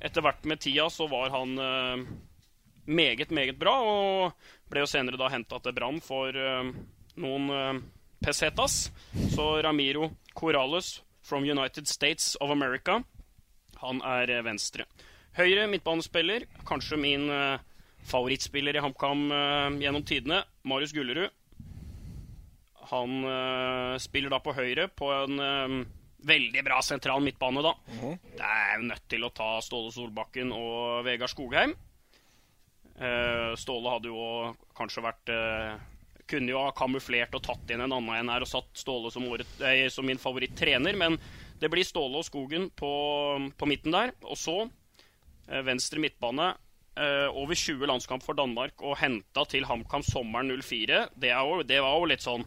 etter 0.00 0.24
hvert 0.24 0.48
med 0.48 0.62
tida 0.64 0.88
så 0.90 1.04
var 1.10 1.34
han 1.34 1.52
meget, 2.88 3.30
meget 3.30 3.58
bra, 3.60 3.76
og 3.86 4.72
ble 4.72 4.82
jo 4.82 4.88
senere 4.90 5.20
da 5.20 5.28
henta 5.30 5.60
til 5.62 5.76
Brann 5.76 6.00
for 6.02 6.34
noen 7.22 7.84
pesetas. 8.22 8.90
Så 9.34 9.62
Ramiro 9.62 10.10
Corrales 10.34 11.02
from 11.22 11.44
United 11.44 11.88
States 11.88 12.36
of 12.40 12.50
America, 12.50 13.02
han 13.82 14.02
er 14.04 14.30
eh, 14.30 14.44
venstre. 14.44 14.86
Høyre 15.36 15.66
midtbanespiller, 15.70 16.46
kanskje 16.68 16.98
min 17.00 17.28
eh, 17.32 17.62
favorittspiller 18.10 18.76
i 18.76 18.82
HamKam 18.84 19.24
eh, 19.32 19.78
gjennom 19.84 20.04
tidene, 20.06 20.42
Marius 20.68 20.94
Gullerud. 20.96 21.30
Han 22.92 23.22
spiller 24.02 24.28
da 24.28 24.40
på 24.42 24.52
høyre 24.52 24.88
på 24.92 25.06
en 25.14 25.38
veldig 26.28 26.64
bra 26.66 26.80
sentral 26.84 27.22
midtbane, 27.24 27.62
da. 27.64 27.70
Det 28.34 28.42
er 28.44 28.74
jo 28.74 28.88
nødt 28.90 29.06
til 29.08 29.24
å 29.24 29.30
ta 29.32 29.46
Ståle 29.64 29.94
Solbakken 29.94 30.50
og 30.52 31.06
Vegard 31.06 31.30
Skogheim. 31.32 31.72
Ståle 33.62 33.94
hadde 33.94 34.10
jo 34.10 34.26
kanskje 34.76 35.06
vært 35.06 35.32
Kunne 36.32 36.54
jo 36.54 36.64
ha 36.64 36.72
kamuflert 36.76 37.34
og 37.36 37.44
tatt 37.44 37.72
inn 37.72 37.84
en 37.84 37.92
annen 37.92 38.16
en 38.16 38.32
her 38.32 38.44
og 38.44 38.48
satt 38.48 38.70
Ståle 38.80 39.12
som, 39.12 39.28
året, 39.28 39.48
eh, 39.60 39.86
som 39.92 40.06
min 40.08 40.20
favorittrener, 40.20 40.96
men 40.96 41.18
det 41.60 41.70
blir 41.70 41.86
Ståle 41.86 42.22
og 42.22 42.26
Skogen 42.26 42.70
på, 42.74 42.92
på 43.58 43.68
midten 43.68 43.94
der. 43.94 44.14
Og 44.24 44.38
så 44.40 44.56
eh, 44.64 45.62
venstre 45.66 46.00
midtbane. 46.02 46.54
Eh, 46.92 47.28
over 47.28 47.56
20 47.56 47.86
landskamp 47.88 48.24
for 48.24 48.36
Danmark 48.36 48.82
og 48.84 48.98
henta 49.00 49.46
til 49.48 49.64
HamKam 49.68 50.02
sommeren 50.04 50.52
04. 50.60 51.06
Det, 51.16 51.30
jo, 51.32 51.62
det 51.64 51.78
var 51.84 51.96
jo 51.96 52.10
litt 52.10 52.24
sånn 52.24 52.44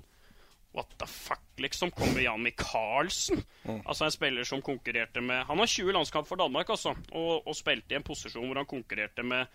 What 0.76 0.92
the 1.00 1.08
fuck, 1.08 1.44
liksom? 1.64 1.92
Kommer 1.96 2.20
Jan 2.20 2.44
Michaelsen? 2.44 3.40
Altså 3.86 4.06
En 4.06 4.12
spiller 4.12 4.44
som 4.44 4.62
konkurrerte 4.62 5.24
med 5.24 5.46
Han 5.48 5.62
har 5.64 5.72
20 5.72 5.96
landskamp 5.96 6.28
for 6.28 6.36
Danmark, 6.36 6.70
altså. 6.70 6.92
Og, 7.16 7.48
og 7.48 7.56
spilte 7.56 7.96
i 7.96 7.98
en 7.98 8.06
posisjon 8.06 8.46
hvor 8.46 8.60
han 8.60 8.68
konkurrerte 8.70 9.24
med 9.24 9.48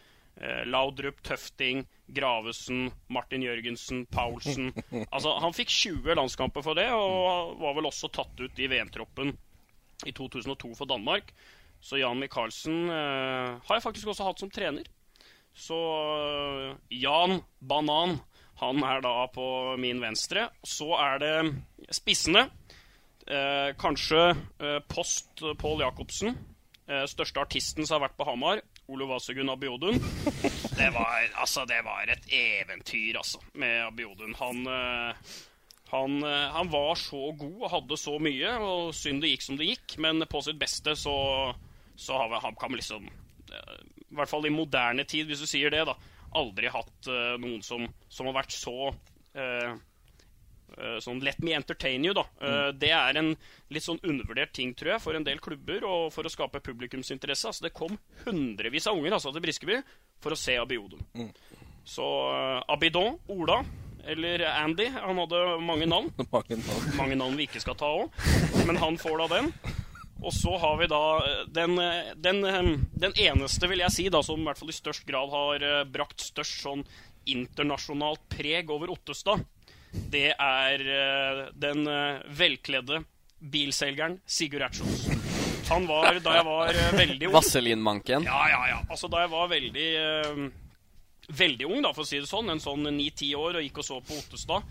Laudrup, 0.65 1.19
Tøfting, 1.27 1.83
Gravesen, 2.17 2.89
Martin 3.13 3.43
Jørgensen, 3.45 4.07
Paulsen 4.11 4.71
Altså, 5.15 5.35
Han 5.45 5.55
fikk 5.57 5.69
20 5.69 6.17
landskamper 6.17 6.65
for 6.65 6.79
det, 6.79 6.89
og 6.95 7.61
var 7.61 7.77
vel 7.77 7.91
også 7.91 8.09
tatt 8.15 8.41
ut 8.41 8.61
i 8.61 8.69
VM-troppen 8.71 9.35
i 10.09 10.15
2002 10.17 10.73
for 10.79 10.89
Danmark. 10.89 11.35
Så 11.81 12.01
Jan 12.01 12.21
Michaelsen 12.21 12.89
eh, 12.93 13.61
har 13.65 13.77
jeg 13.77 13.85
faktisk 13.85 14.13
også 14.13 14.27
hatt 14.27 14.43
som 14.43 14.53
trener. 14.53 14.89
Så 15.57 15.77
eh, 15.77 16.75
Jan 17.01 17.41
Banan, 17.61 18.19
han 18.61 18.85
er 18.85 19.05
da 19.05 19.15
på 19.33 19.47
min 19.81 20.01
venstre. 20.03 20.49
Så 20.65 20.93
er 21.01 21.21
det 21.23 21.35
spissene. 21.97 22.47
Eh, 23.27 23.73
kanskje 23.81 24.23
eh, 24.33 24.81
post 24.89 25.45
Pål 25.61 25.85
Jacobsen. 25.87 26.37
Eh, 26.91 27.07
største 27.09 27.41
artisten 27.41 27.87
som 27.87 27.99
har 27.99 28.09
vært 28.09 28.19
på 28.21 28.29
Hamar. 28.29 28.65
Olo 28.91 29.07
Vasegun 29.11 29.51
Abiodun. 29.53 29.99
Det 30.77 30.89
var, 30.95 31.29
altså, 31.39 31.65
det 31.69 31.79
var 31.87 32.11
et 32.11 32.27
eventyr, 32.35 33.17
altså, 33.21 33.39
med 33.55 33.85
Abiodun. 33.87 34.35
Han, 34.41 34.61
eh, 34.67 35.33
han, 35.93 36.17
eh, 36.27 36.47
han 36.57 36.71
var 36.73 36.95
så 36.99 37.21
god 37.39 37.63
og 37.63 37.71
hadde 37.75 37.99
så 38.01 38.17
mye, 38.23 38.55
og 38.59 38.95
synd 38.97 39.23
det 39.23 39.31
gikk 39.35 39.47
som 39.47 39.59
det 39.61 39.69
gikk. 39.71 39.99
Men 40.03 40.25
på 40.31 40.43
sitt 40.47 40.59
beste 40.61 40.97
så, 40.99 41.15
så 41.97 42.19
har 42.19 42.29
vi- 42.33 42.43
han 42.43 42.57
kan 42.59 42.73
liksom 42.75 43.07
eh, 43.53 43.77
I 44.11 44.15
hvert 44.19 44.29
fall 44.31 44.47
i 44.47 44.51
moderne 44.55 45.05
tid, 45.05 45.27
hvis 45.31 45.41
du 45.45 45.47
sier 45.47 45.71
det, 45.71 45.85
da. 45.87 45.95
Aldri 46.35 46.69
hatt 46.71 47.07
noen 47.43 47.63
som, 47.63 47.87
som 48.09 48.27
har 48.27 48.35
vært 48.43 48.53
så 48.55 48.75
eh, 49.35 49.73
sånn 51.03 51.21
Let 51.25 51.41
me 51.45 51.55
entertain 51.57 52.05
you, 52.07 52.15
da. 52.17 52.25
Mm. 52.41 52.79
det 52.81 52.91
er 52.95 53.19
en 53.21 53.31
litt 53.75 53.85
sånn 53.85 54.01
undervurdert 54.03 54.53
ting, 54.57 54.73
tror 54.79 54.95
jeg, 54.95 55.03
for 55.05 55.19
en 55.19 55.27
del 55.27 55.43
klubber 55.43 55.85
og 55.89 56.09
for 56.15 56.27
å 56.27 56.33
skape 56.33 56.63
publikumsinteresse. 56.65 57.51
Altså, 57.51 57.67
det 57.67 57.75
kom 57.77 57.99
hundrevis 58.25 58.89
av 58.91 58.99
unger 58.99 59.19
altså, 59.19 59.33
til 59.35 59.45
Briskeby 59.45 59.81
for 60.23 60.37
å 60.37 60.39
se 60.39 60.57
Abiodun. 60.61 61.03
Så 61.85 62.07
eh, 62.31 62.73
Abidon, 62.73 63.19
Ola 63.29 63.61
eller 64.09 64.41
Andy, 64.49 64.87
han 64.95 65.19
hadde 65.19 65.43
mange 65.61 65.87
navn. 65.87 66.09
Mange 66.33 66.57
navn. 66.57 66.89
Mange 66.97 67.19
navn 67.21 67.37
vi 67.37 67.47
ikke 67.49 67.61
skal 67.63 67.77
ta 67.79 67.91
òg, 68.01 68.23
men 68.65 68.79
han 68.81 68.97
får 69.01 69.25
da 69.25 69.27
den. 69.37 69.51
Og 70.21 70.33
så 70.37 70.53
har 70.61 70.77
vi 70.81 70.89
da 70.91 71.05
eh, 71.25 71.45
den, 71.53 71.77
eh, 71.81 72.13
den, 72.17 72.43
eh, 72.45 72.73
den 73.05 73.17
eneste, 73.29 73.69
vil 73.71 73.85
jeg 73.85 73.95
si, 73.95 74.09
da, 74.13 74.23
som 74.25 74.41
i 74.41 74.49
hvert 74.49 74.61
fall 74.61 74.73
i 74.73 74.77
størst 74.77 75.07
grad 75.09 75.33
har 75.33 75.65
eh, 75.65 75.85
brakt 75.89 76.25
størst 76.25 76.65
sånn 76.65 76.85
internasjonalt 77.31 78.25
preg 78.33 78.73
over 78.73 78.93
Ottestad. 78.95 79.45
Det 79.91 80.31
er 80.35 80.85
eh, 80.97 81.41
den 81.59 81.87
eh, 81.91 82.23
velkledde 82.39 83.03
bilselgeren 83.41 84.19
Sigurd 84.29 84.69
Ertsjos. 84.69 85.09
Han 85.71 85.87
var, 85.89 86.19
da 86.23 86.35
jeg 86.39 86.47
var 86.47 86.75
eh, 86.75 86.93
veldig 86.99 87.31
ung 87.31 87.37
Vaselinmanken. 87.39 88.27
Ja, 88.29 88.43
ja, 88.53 88.61
ja. 88.75 88.83
Altså, 88.89 89.11
da 89.11 89.25
jeg 89.25 89.33
var 89.35 89.51
veldig 89.53 89.89
Veldig 91.31 91.67
ung, 91.69 91.83
da, 91.85 91.93
for 91.95 92.03
å 92.03 92.09
si 92.09 92.19
det 92.19 92.27
sånn, 92.27 92.49
en 92.51 92.59
sånn 92.59 92.89
ni-ti 92.97 93.29
år, 93.39 93.61
og 93.61 93.63
gikk 93.63 93.77
og 93.79 93.87
så 93.87 94.01
på 94.03 94.17
Ottestad. 94.19 94.65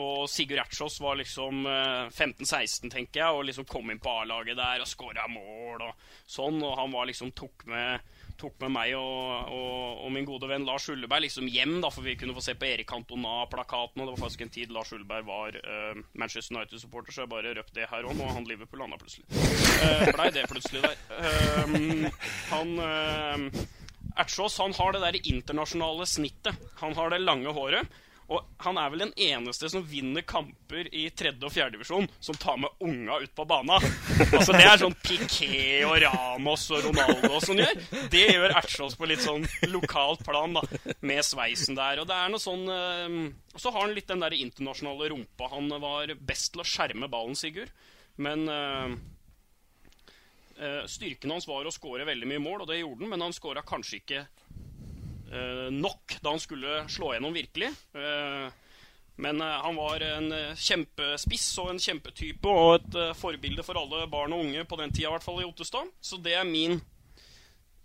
Og 0.00 0.24
Sigurd 0.30 0.62
Ertsjås 0.64 1.00
var 1.02 1.18
liksom 1.18 1.64
eh, 1.66 2.06
15-16, 2.10 2.90
tenker 2.90 3.22
jeg, 3.22 3.34
og 3.34 3.46
liksom 3.46 3.66
kom 3.70 3.90
inn 3.90 4.00
på 4.02 4.10
A-laget 4.22 4.58
der 4.58 4.82
og 4.82 4.90
skåra 4.90 5.26
mål 5.30 5.82
og 5.88 6.04
sånn. 6.30 6.60
Og 6.62 6.76
han 6.78 6.94
var 6.94 7.08
liksom 7.10 7.30
tok 7.34 7.66
med, 7.70 8.10
tok 8.40 8.56
med 8.64 8.72
meg 8.74 8.94
og, 8.98 9.52
og, 9.52 10.04
og 10.04 10.12
min 10.14 10.26
gode 10.28 10.48
venn 10.50 10.64
Lars 10.68 10.88
Ulleberg 10.92 11.26
liksom 11.26 11.48
hjem, 11.52 11.76
da, 11.84 11.90
for 11.92 12.06
vi 12.06 12.16
kunne 12.20 12.34
få 12.36 12.44
se 12.44 12.56
på 12.58 12.68
Erik 12.68 12.88
Cantona-plakaten. 12.90 14.00
Og 14.00 14.08
det 14.08 14.14
var 14.14 14.22
faktisk 14.24 14.44
en 14.46 14.54
tid 14.54 14.72
Lars 14.74 14.92
Ulleberg 14.96 15.28
var 15.28 15.58
uh, 15.60 16.00
Manchester 16.18 16.56
United-supporter, 16.56 17.14
så 17.14 17.24
jeg 17.24 17.32
bare 17.32 17.54
røp 17.58 17.74
det 17.76 17.88
her 17.90 18.08
òg. 18.08 18.16
Nå 18.18 18.28
han 18.32 18.48
Liverpool 18.48 18.82
landa 18.84 18.98
plutselig. 19.00 19.26
Uh, 19.30 20.08
Blei 20.16 20.30
det 20.34 20.46
plutselig 20.50 20.84
der. 20.84 20.96
Uh, 21.12 22.08
han 22.50 22.74
uh, 22.80 23.66
Ertsås 24.20 24.58
han 24.60 24.74
har 24.76 24.94
det 24.96 25.02
der 25.04 25.20
internasjonale 25.22 26.06
snittet. 26.08 26.56
Han 26.80 26.96
har 26.98 27.12
det 27.12 27.20
lange 27.22 27.52
håret. 27.56 28.00
Og 28.30 28.46
han 28.62 28.78
er 28.78 28.90
vel 28.92 29.02
den 29.02 29.12
eneste 29.26 29.66
som 29.72 29.82
vinner 29.90 30.22
kamper 30.22 30.86
i 30.94 31.08
tredje- 31.10 31.48
og 31.48 31.50
fjerdedivisjon 31.50 32.06
som 32.22 32.36
tar 32.38 32.60
med 32.62 32.70
unga 32.86 33.18
ut 33.24 33.32
på 33.34 33.46
bana. 33.50 33.80
Altså 34.38 34.54
Det 34.54 34.66
er 34.68 34.78
sånn 34.78 34.94
Piqué 35.02 35.82
og 35.88 35.96
Ramos 36.04 36.68
og 36.70 36.84
Ronaldo 36.86 37.32
og 37.34 37.42
sånn 37.42 37.62
gjør. 37.62 37.80
Det 38.12 38.26
gjør 38.28 38.54
Ertsjås 38.60 38.94
på 39.00 39.08
litt 39.10 39.24
sånn 39.24 39.46
lokalt 39.72 40.22
plan, 40.26 40.54
da, 40.54 40.62
med 41.02 41.26
sveisen 41.26 41.78
der. 41.78 42.02
Og 42.02 42.06
det 42.10 42.16
er 42.16 42.30
noe 42.30 42.42
sånn 42.42 42.64
øh, 42.70 43.18
så 43.58 43.72
har 43.74 43.82
han 43.88 43.96
litt 43.96 44.10
den 44.10 44.22
der 44.22 44.36
internasjonale 44.38 45.10
rumpa. 45.10 45.50
Han 45.56 45.66
var 45.82 46.14
best 46.22 46.52
til 46.54 46.62
å 46.62 46.68
skjerme 46.68 47.10
ballen, 47.10 47.34
Sigurd. 47.38 47.72
Men 48.20 48.46
øh, 48.46 48.94
styrken 50.86 51.34
hans 51.34 51.48
var 51.50 51.66
å 51.66 51.74
skåre 51.74 52.06
veldig 52.06 52.28
mye 52.30 52.42
mål, 52.46 52.62
og 52.62 52.70
det 52.70 52.78
gjorde 52.78 53.02
han, 53.02 53.10
men 53.14 53.26
han 53.26 53.34
skåra 53.34 53.66
kanskje 53.66 54.00
ikke 54.04 54.22
nok 55.70 56.16
da 56.22 56.32
han 56.32 56.42
skulle 56.42 56.82
slå 56.90 57.12
gjennom 57.14 57.36
virkelig. 57.36 57.70
Eh, 57.94 58.50
men 59.20 59.40
eh, 59.40 59.46
han 59.46 59.76
var 59.76 60.00
en 60.00 60.32
eh, 60.32 60.54
kjempespiss 60.56 61.48
og 61.60 61.74
en 61.74 61.82
kjempetype 61.82 62.48
og 62.48 62.70
et 62.78 62.96
eh, 62.96 63.16
forbilde 63.18 63.64
for 63.66 63.78
alle 63.80 64.06
barn 64.10 64.32
og 64.32 64.46
unge 64.46 64.64
på 64.64 64.78
den 64.80 64.94
tida, 64.94 65.10
i 65.10 65.12
hvert 65.14 65.26
fall 65.26 65.42
i 65.42 65.48
Ottestad. 65.48 65.90
Så 66.00 66.16
det 66.24 66.38
er 66.38 66.48
min, 66.48 66.78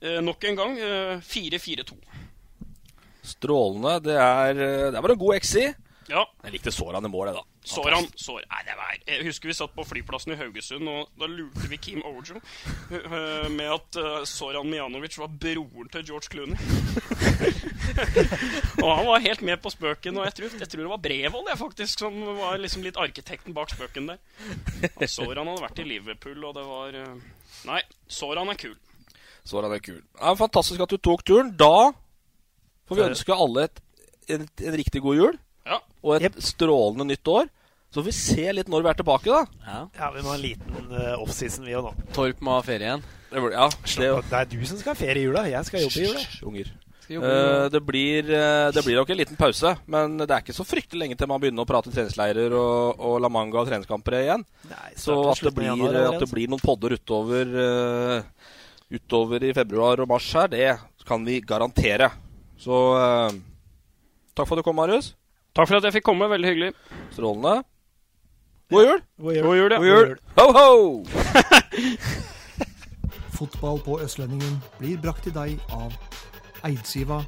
eh, 0.02 0.22
nok 0.24 0.48
en 0.48 0.60
gang, 0.62 0.78
eh, 0.80 1.26
4-4-2. 1.28 1.98
Strålende. 3.26 3.98
Det 4.06 4.16
er 4.16 4.62
eh, 4.64 4.92
Det 4.96 5.04
var 5.04 5.12
en 5.12 5.24
god 5.26 5.42
XI. 5.42 5.66
Ja. 6.08 6.24
Jeg 6.46 6.56
likte 6.56 6.72
sårene 6.72 7.10
i 7.10 7.12
mål, 7.12 7.34
jeg, 7.66 7.96
han? 7.96 8.08
Sår, 8.20 8.42
nei, 8.52 8.62
det 8.68 8.76
var, 8.80 8.94
Jeg 9.08 9.26
husker 9.28 9.50
vi 9.50 9.56
satt 9.58 9.74
på 9.76 9.86
flyplassen 9.88 10.34
i 10.36 10.38
Haugesund, 10.40 10.90
og 10.92 11.10
da 11.20 11.30
lurte 11.32 11.70
vi 11.72 11.80
Kim 11.82 12.04
Ojo 12.06 12.38
øh, 12.38 13.52
med 13.52 13.66
at 13.74 14.00
øh, 14.02 14.26
Soran 14.30 14.70
Mijanovic 14.70 15.18
var 15.22 15.28
broren 15.28 15.90
til 15.94 16.06
George 16.06 16.30
Clooney. 16.32 16.58
og 18.86 18.92
han 18.98 19.08
var 19.10 19.26
helt 19.26 19.42
med 19.42 19.58
på 19.64 19.74
spøken, 19.74 20.18
og 20.18 20.26
jeg 20.30 20.38
tror, 20.40 20.58
jeg 20.60 20.70
tror 20.70 20.82
det 20.82 20.94
var 20.94 21.04
Brevold 21.08 21.52
jeg 21.52 21.62
faktisk 21.62 22.06
som 22.06 22.22
var 22.40 22.58
liksom 22.62 22.86
litt 22.86 22.98
arkitekten 22.98 23.54
bak 23.54 23.74
spøken 23.74 24.14
der. 24.14 24.22
Og 24.96 25.10
Soran 25.10 25.48
hadde 25.52 25.66
vært 25.68 25.82
i 25.82 25.88
Liverpool, 25.90 26.44
og 26.44 26.58
det 26.58 26.66
var 26.70 27.00
Nei, 27.66 27.82
Soran 28.08 28.52
er 28.52 28.60
kul. 28.60 28.76
Soran 29.46 29.74
er 29.74 29.82
kul. 29.82 30.02
Det 30.02 30.22
er 30.22 30.38
fantastisk 30.38 30.82
at 30.82 30.92
du 30.92 30.98
tok 30.98 31.24
turen. 31.26 31.52
Da 31.58 31.92
får 32.90 33.00
vi 33.00 33.06
ønske 33.06 33.38
alle 33.46 33.68
et, 33.70 33.82
en, 34.34 34.48
en 34.68 34.78
riktig 34.78 35.02
god 35.06 35.20
jul. 35.20 35.38
Ja. 35.66 35.80
Og 36.06 36.22
et 36.22 36.40
strålende 36.44 37.08
nytt 37.10 37.28
år. 37.32 37.50
Så 37.90 38.02
får 38.02 38.08
vi 38.10 38.16
se 38.18 38.46
litt 38.52 38.68
når 38.72 38.84
vi 38.84 38.90
er 38.92 38.98
tilbake, 39.00 39.32
da. 39.32 39.84
Ja, 39.96 40.08
vi 40.12 40.22
må 40.22 40.34
ha 40.34 40.36
en 40.36 40.42
liten 40.44 40.90
uh, 40.92 41.14
offseason, 41.24 41.64
vi 41.66 41.78
òg 41.78 41.86
nå. 41.88 41.94
Torp 42.16 42.42
må 42.44 42.58
ha 42.58 42.64
ferie 42.66 42.90
igjen. 42.90 43.06
Det, 43.30 43.40
blir- 43.40 43.56
ja, 43.56 43.68
det, 43.72 44.10
Det 44.30 44.40
er 44.42 44.50
du 44.52 44.66
som 44.68 44.82
skal 44.82 44.92
ha 44.92 45.00
ferie 45.00 45.22
i 45.24 45.30
jula. 45.30 45.46
Jeg 45.48 45.70
skal 45.70 45.86
jobbe 45.86 46.02
i 46.02 46.10
jula. 46.10 46.26
Unger. 46.50 46.74
Eh, 47.06 47.68
det, 47.70 47.80
blir, 47.86 48.30
uh, 48.34 48.72
det 48.74 48.82
blir 48.82 48.98
nok 48.98 49.12
en 49.14 49.20
liten 49.20 49.38
pause, 49.38 49.76
men 49.94 50.16
det 50.18 50.26
er 50.28 50.42
ikke 50.42 50.56
så 50.58 50.66
fryktelig 50.66 51.04
lenge 51.04 51.18
til 51.20 51.30
man 51.30 51.40
begynner 51.44 51.62
å 51.62 51.70
prate 51.70 51.92
treningsleirer 51.94 52.56
og, 52.58 52.98
og 52.98 53.20
La 53.22 53.30
Manga 53.30 53.62
og 53.62 53.70
treningskamper 53.70 54.18
igjen. 54.24 54.46
så 54.98 55.20
at 55.30 55.44
det, 55.46 55.52
blir, 55.54 55.70
januar 55.70 56.00
at 56.16 56.24
det 56.24 56.30
blir 56.34 56.50
noen 56.50 56.64
podder 56.66 56.98
utover, 56.98 57.52
uh, 57.54 58.50
utover 58.90 59.46
i 59.46 59.54
februar 59.54 60.02
og 60.02 60.10
mars 60.10 60.32
her, 60.34 60.50
det 60.50 60.72
kan 61.06 61.22
vi 61.28 61.38
garantere. 61.46 62.10
Så 62.58 62.74
takk 64.34 64.48
for 64.50 64.56
at 64.58 64.64
du 64.64 64.66
kom, 64.66 64.76
Marius. 64.82 65.14
Takk 65.56 65.70
for 65.70 65.80
at 65.80 65.88
jeg 65.88 65.96
fikk 65.98 66.06
komme. 66.10 66.28
Veldig 66.30 66.50
hyggelig. 66.52 66.74
Strålende. 67.16 67.64
God 68.74 68.86
jul! 68.86 69.02
God 69.22 69.36
jul. 69.36 69.44
God 69.46 69.58
jul, 69.58 69.72
ja. 69.72 69.78
God 69.78 69.88
jul. 69.88 70.18
Ho, 70.38 70.46
ho! 70.58 71.06
Fotball 73.38 73.80
på 73.86 74.00
Østlendingen 74.02 74.58
blir 74.80 74.98
brakt 75.00 75.24
til 75.28 75.36
deg 75.36 75.60
av 75.76 75.94
Eidsiva 76.66 77.22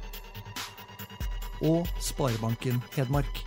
og 1.62 1.86
Sparebanken 2.02 2.82
Hedmark. 2.96 3.44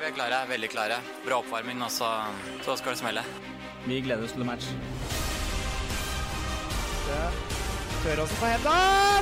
Vi 0.00 0.08
er 0.08 0.16
klare, 0.16 0.42
veldig 0.48 0.72
klare. 0.72 0.98
Bra 1.26 1.42
oppvarming, 1.42 1.82
og 1.84 1.92
så, 1.94 2.10
så 2.64 2.78
skal 2.80 2.96
det 2.96 3.02
smelle. 3.04 3.26
Vi 3.86 4.00
gleder 4.00 4.24
oss 4.24 4.34
til 4.34 4.48
match. 4.48 4.72
Tør 7.06 7.49
også 8.08 8.36
på 8.40 8.46
henda. 8.46 8.76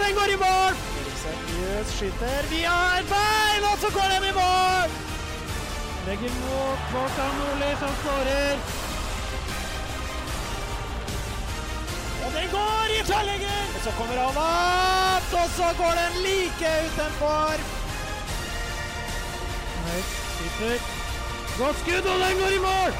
Den 0.04 0.14
går 0.14 0.28
i 0.34 0.38
mål! 0.46 0.74
Seriøs 1.22 1.88
skyter 1.96 2.42
via 2.50 2.76
et 2.98 3.06
bein, 3.12 3.62
og 3.70 3.78
så 3.82 3.88
går 3.96 4.08
den 4.14 4.24
i 4.30 4.32
mål! 4.42 4.88
Legger 6.06 6.32
mot 6.42 6.78
Kvartan 6.90 7.32
Nordli, 7.38 7.70
som 7.80 7.92
skårer. 8.00 8.56
Og 12.24 12.30
den 12.36 12.48
går 12.56 12.86
i 12.96 12.98
tverrlegger! 13.08 13.64
Og 13.76 13.80
så 13.84 13.90
kommer 13.98 14.16
han 14.22 14.40
opp, 14.44 15.28
og 15.42 15.48
så 15.58 15.68
går 15.80 15.92
den 16.00 16.12
like 16.26 16.70
utenfor. 16.86 17.56
Høyt, 19.86 20.10
skyter. 20.34 20.78
Godt 21.58 21.78
skudd, 21.82 22.06
og 22.12 22.18
den 22.24 22.36
går 22.42 22.52
i 22.58 22.60
mål! 22.68 22.92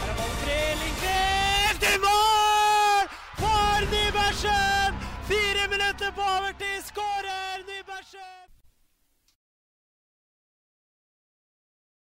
Her 0.00 0.10
er 0.10 0.16
ballen 0.18 0.36
fri, 0.42 0.58
Lindqvist 0.82 1.88
i 1.92 1.96
mål! 2.04 3.08
For 3.40 3.88
Nybergsen! 3.92 4.77
Fire 5.28 5.64
minutter 5.74 6.10
på 6.18 6.22
overtid 6.36 6.80
skårer 6.90 7.58
Nybergsen! 7.68 8.57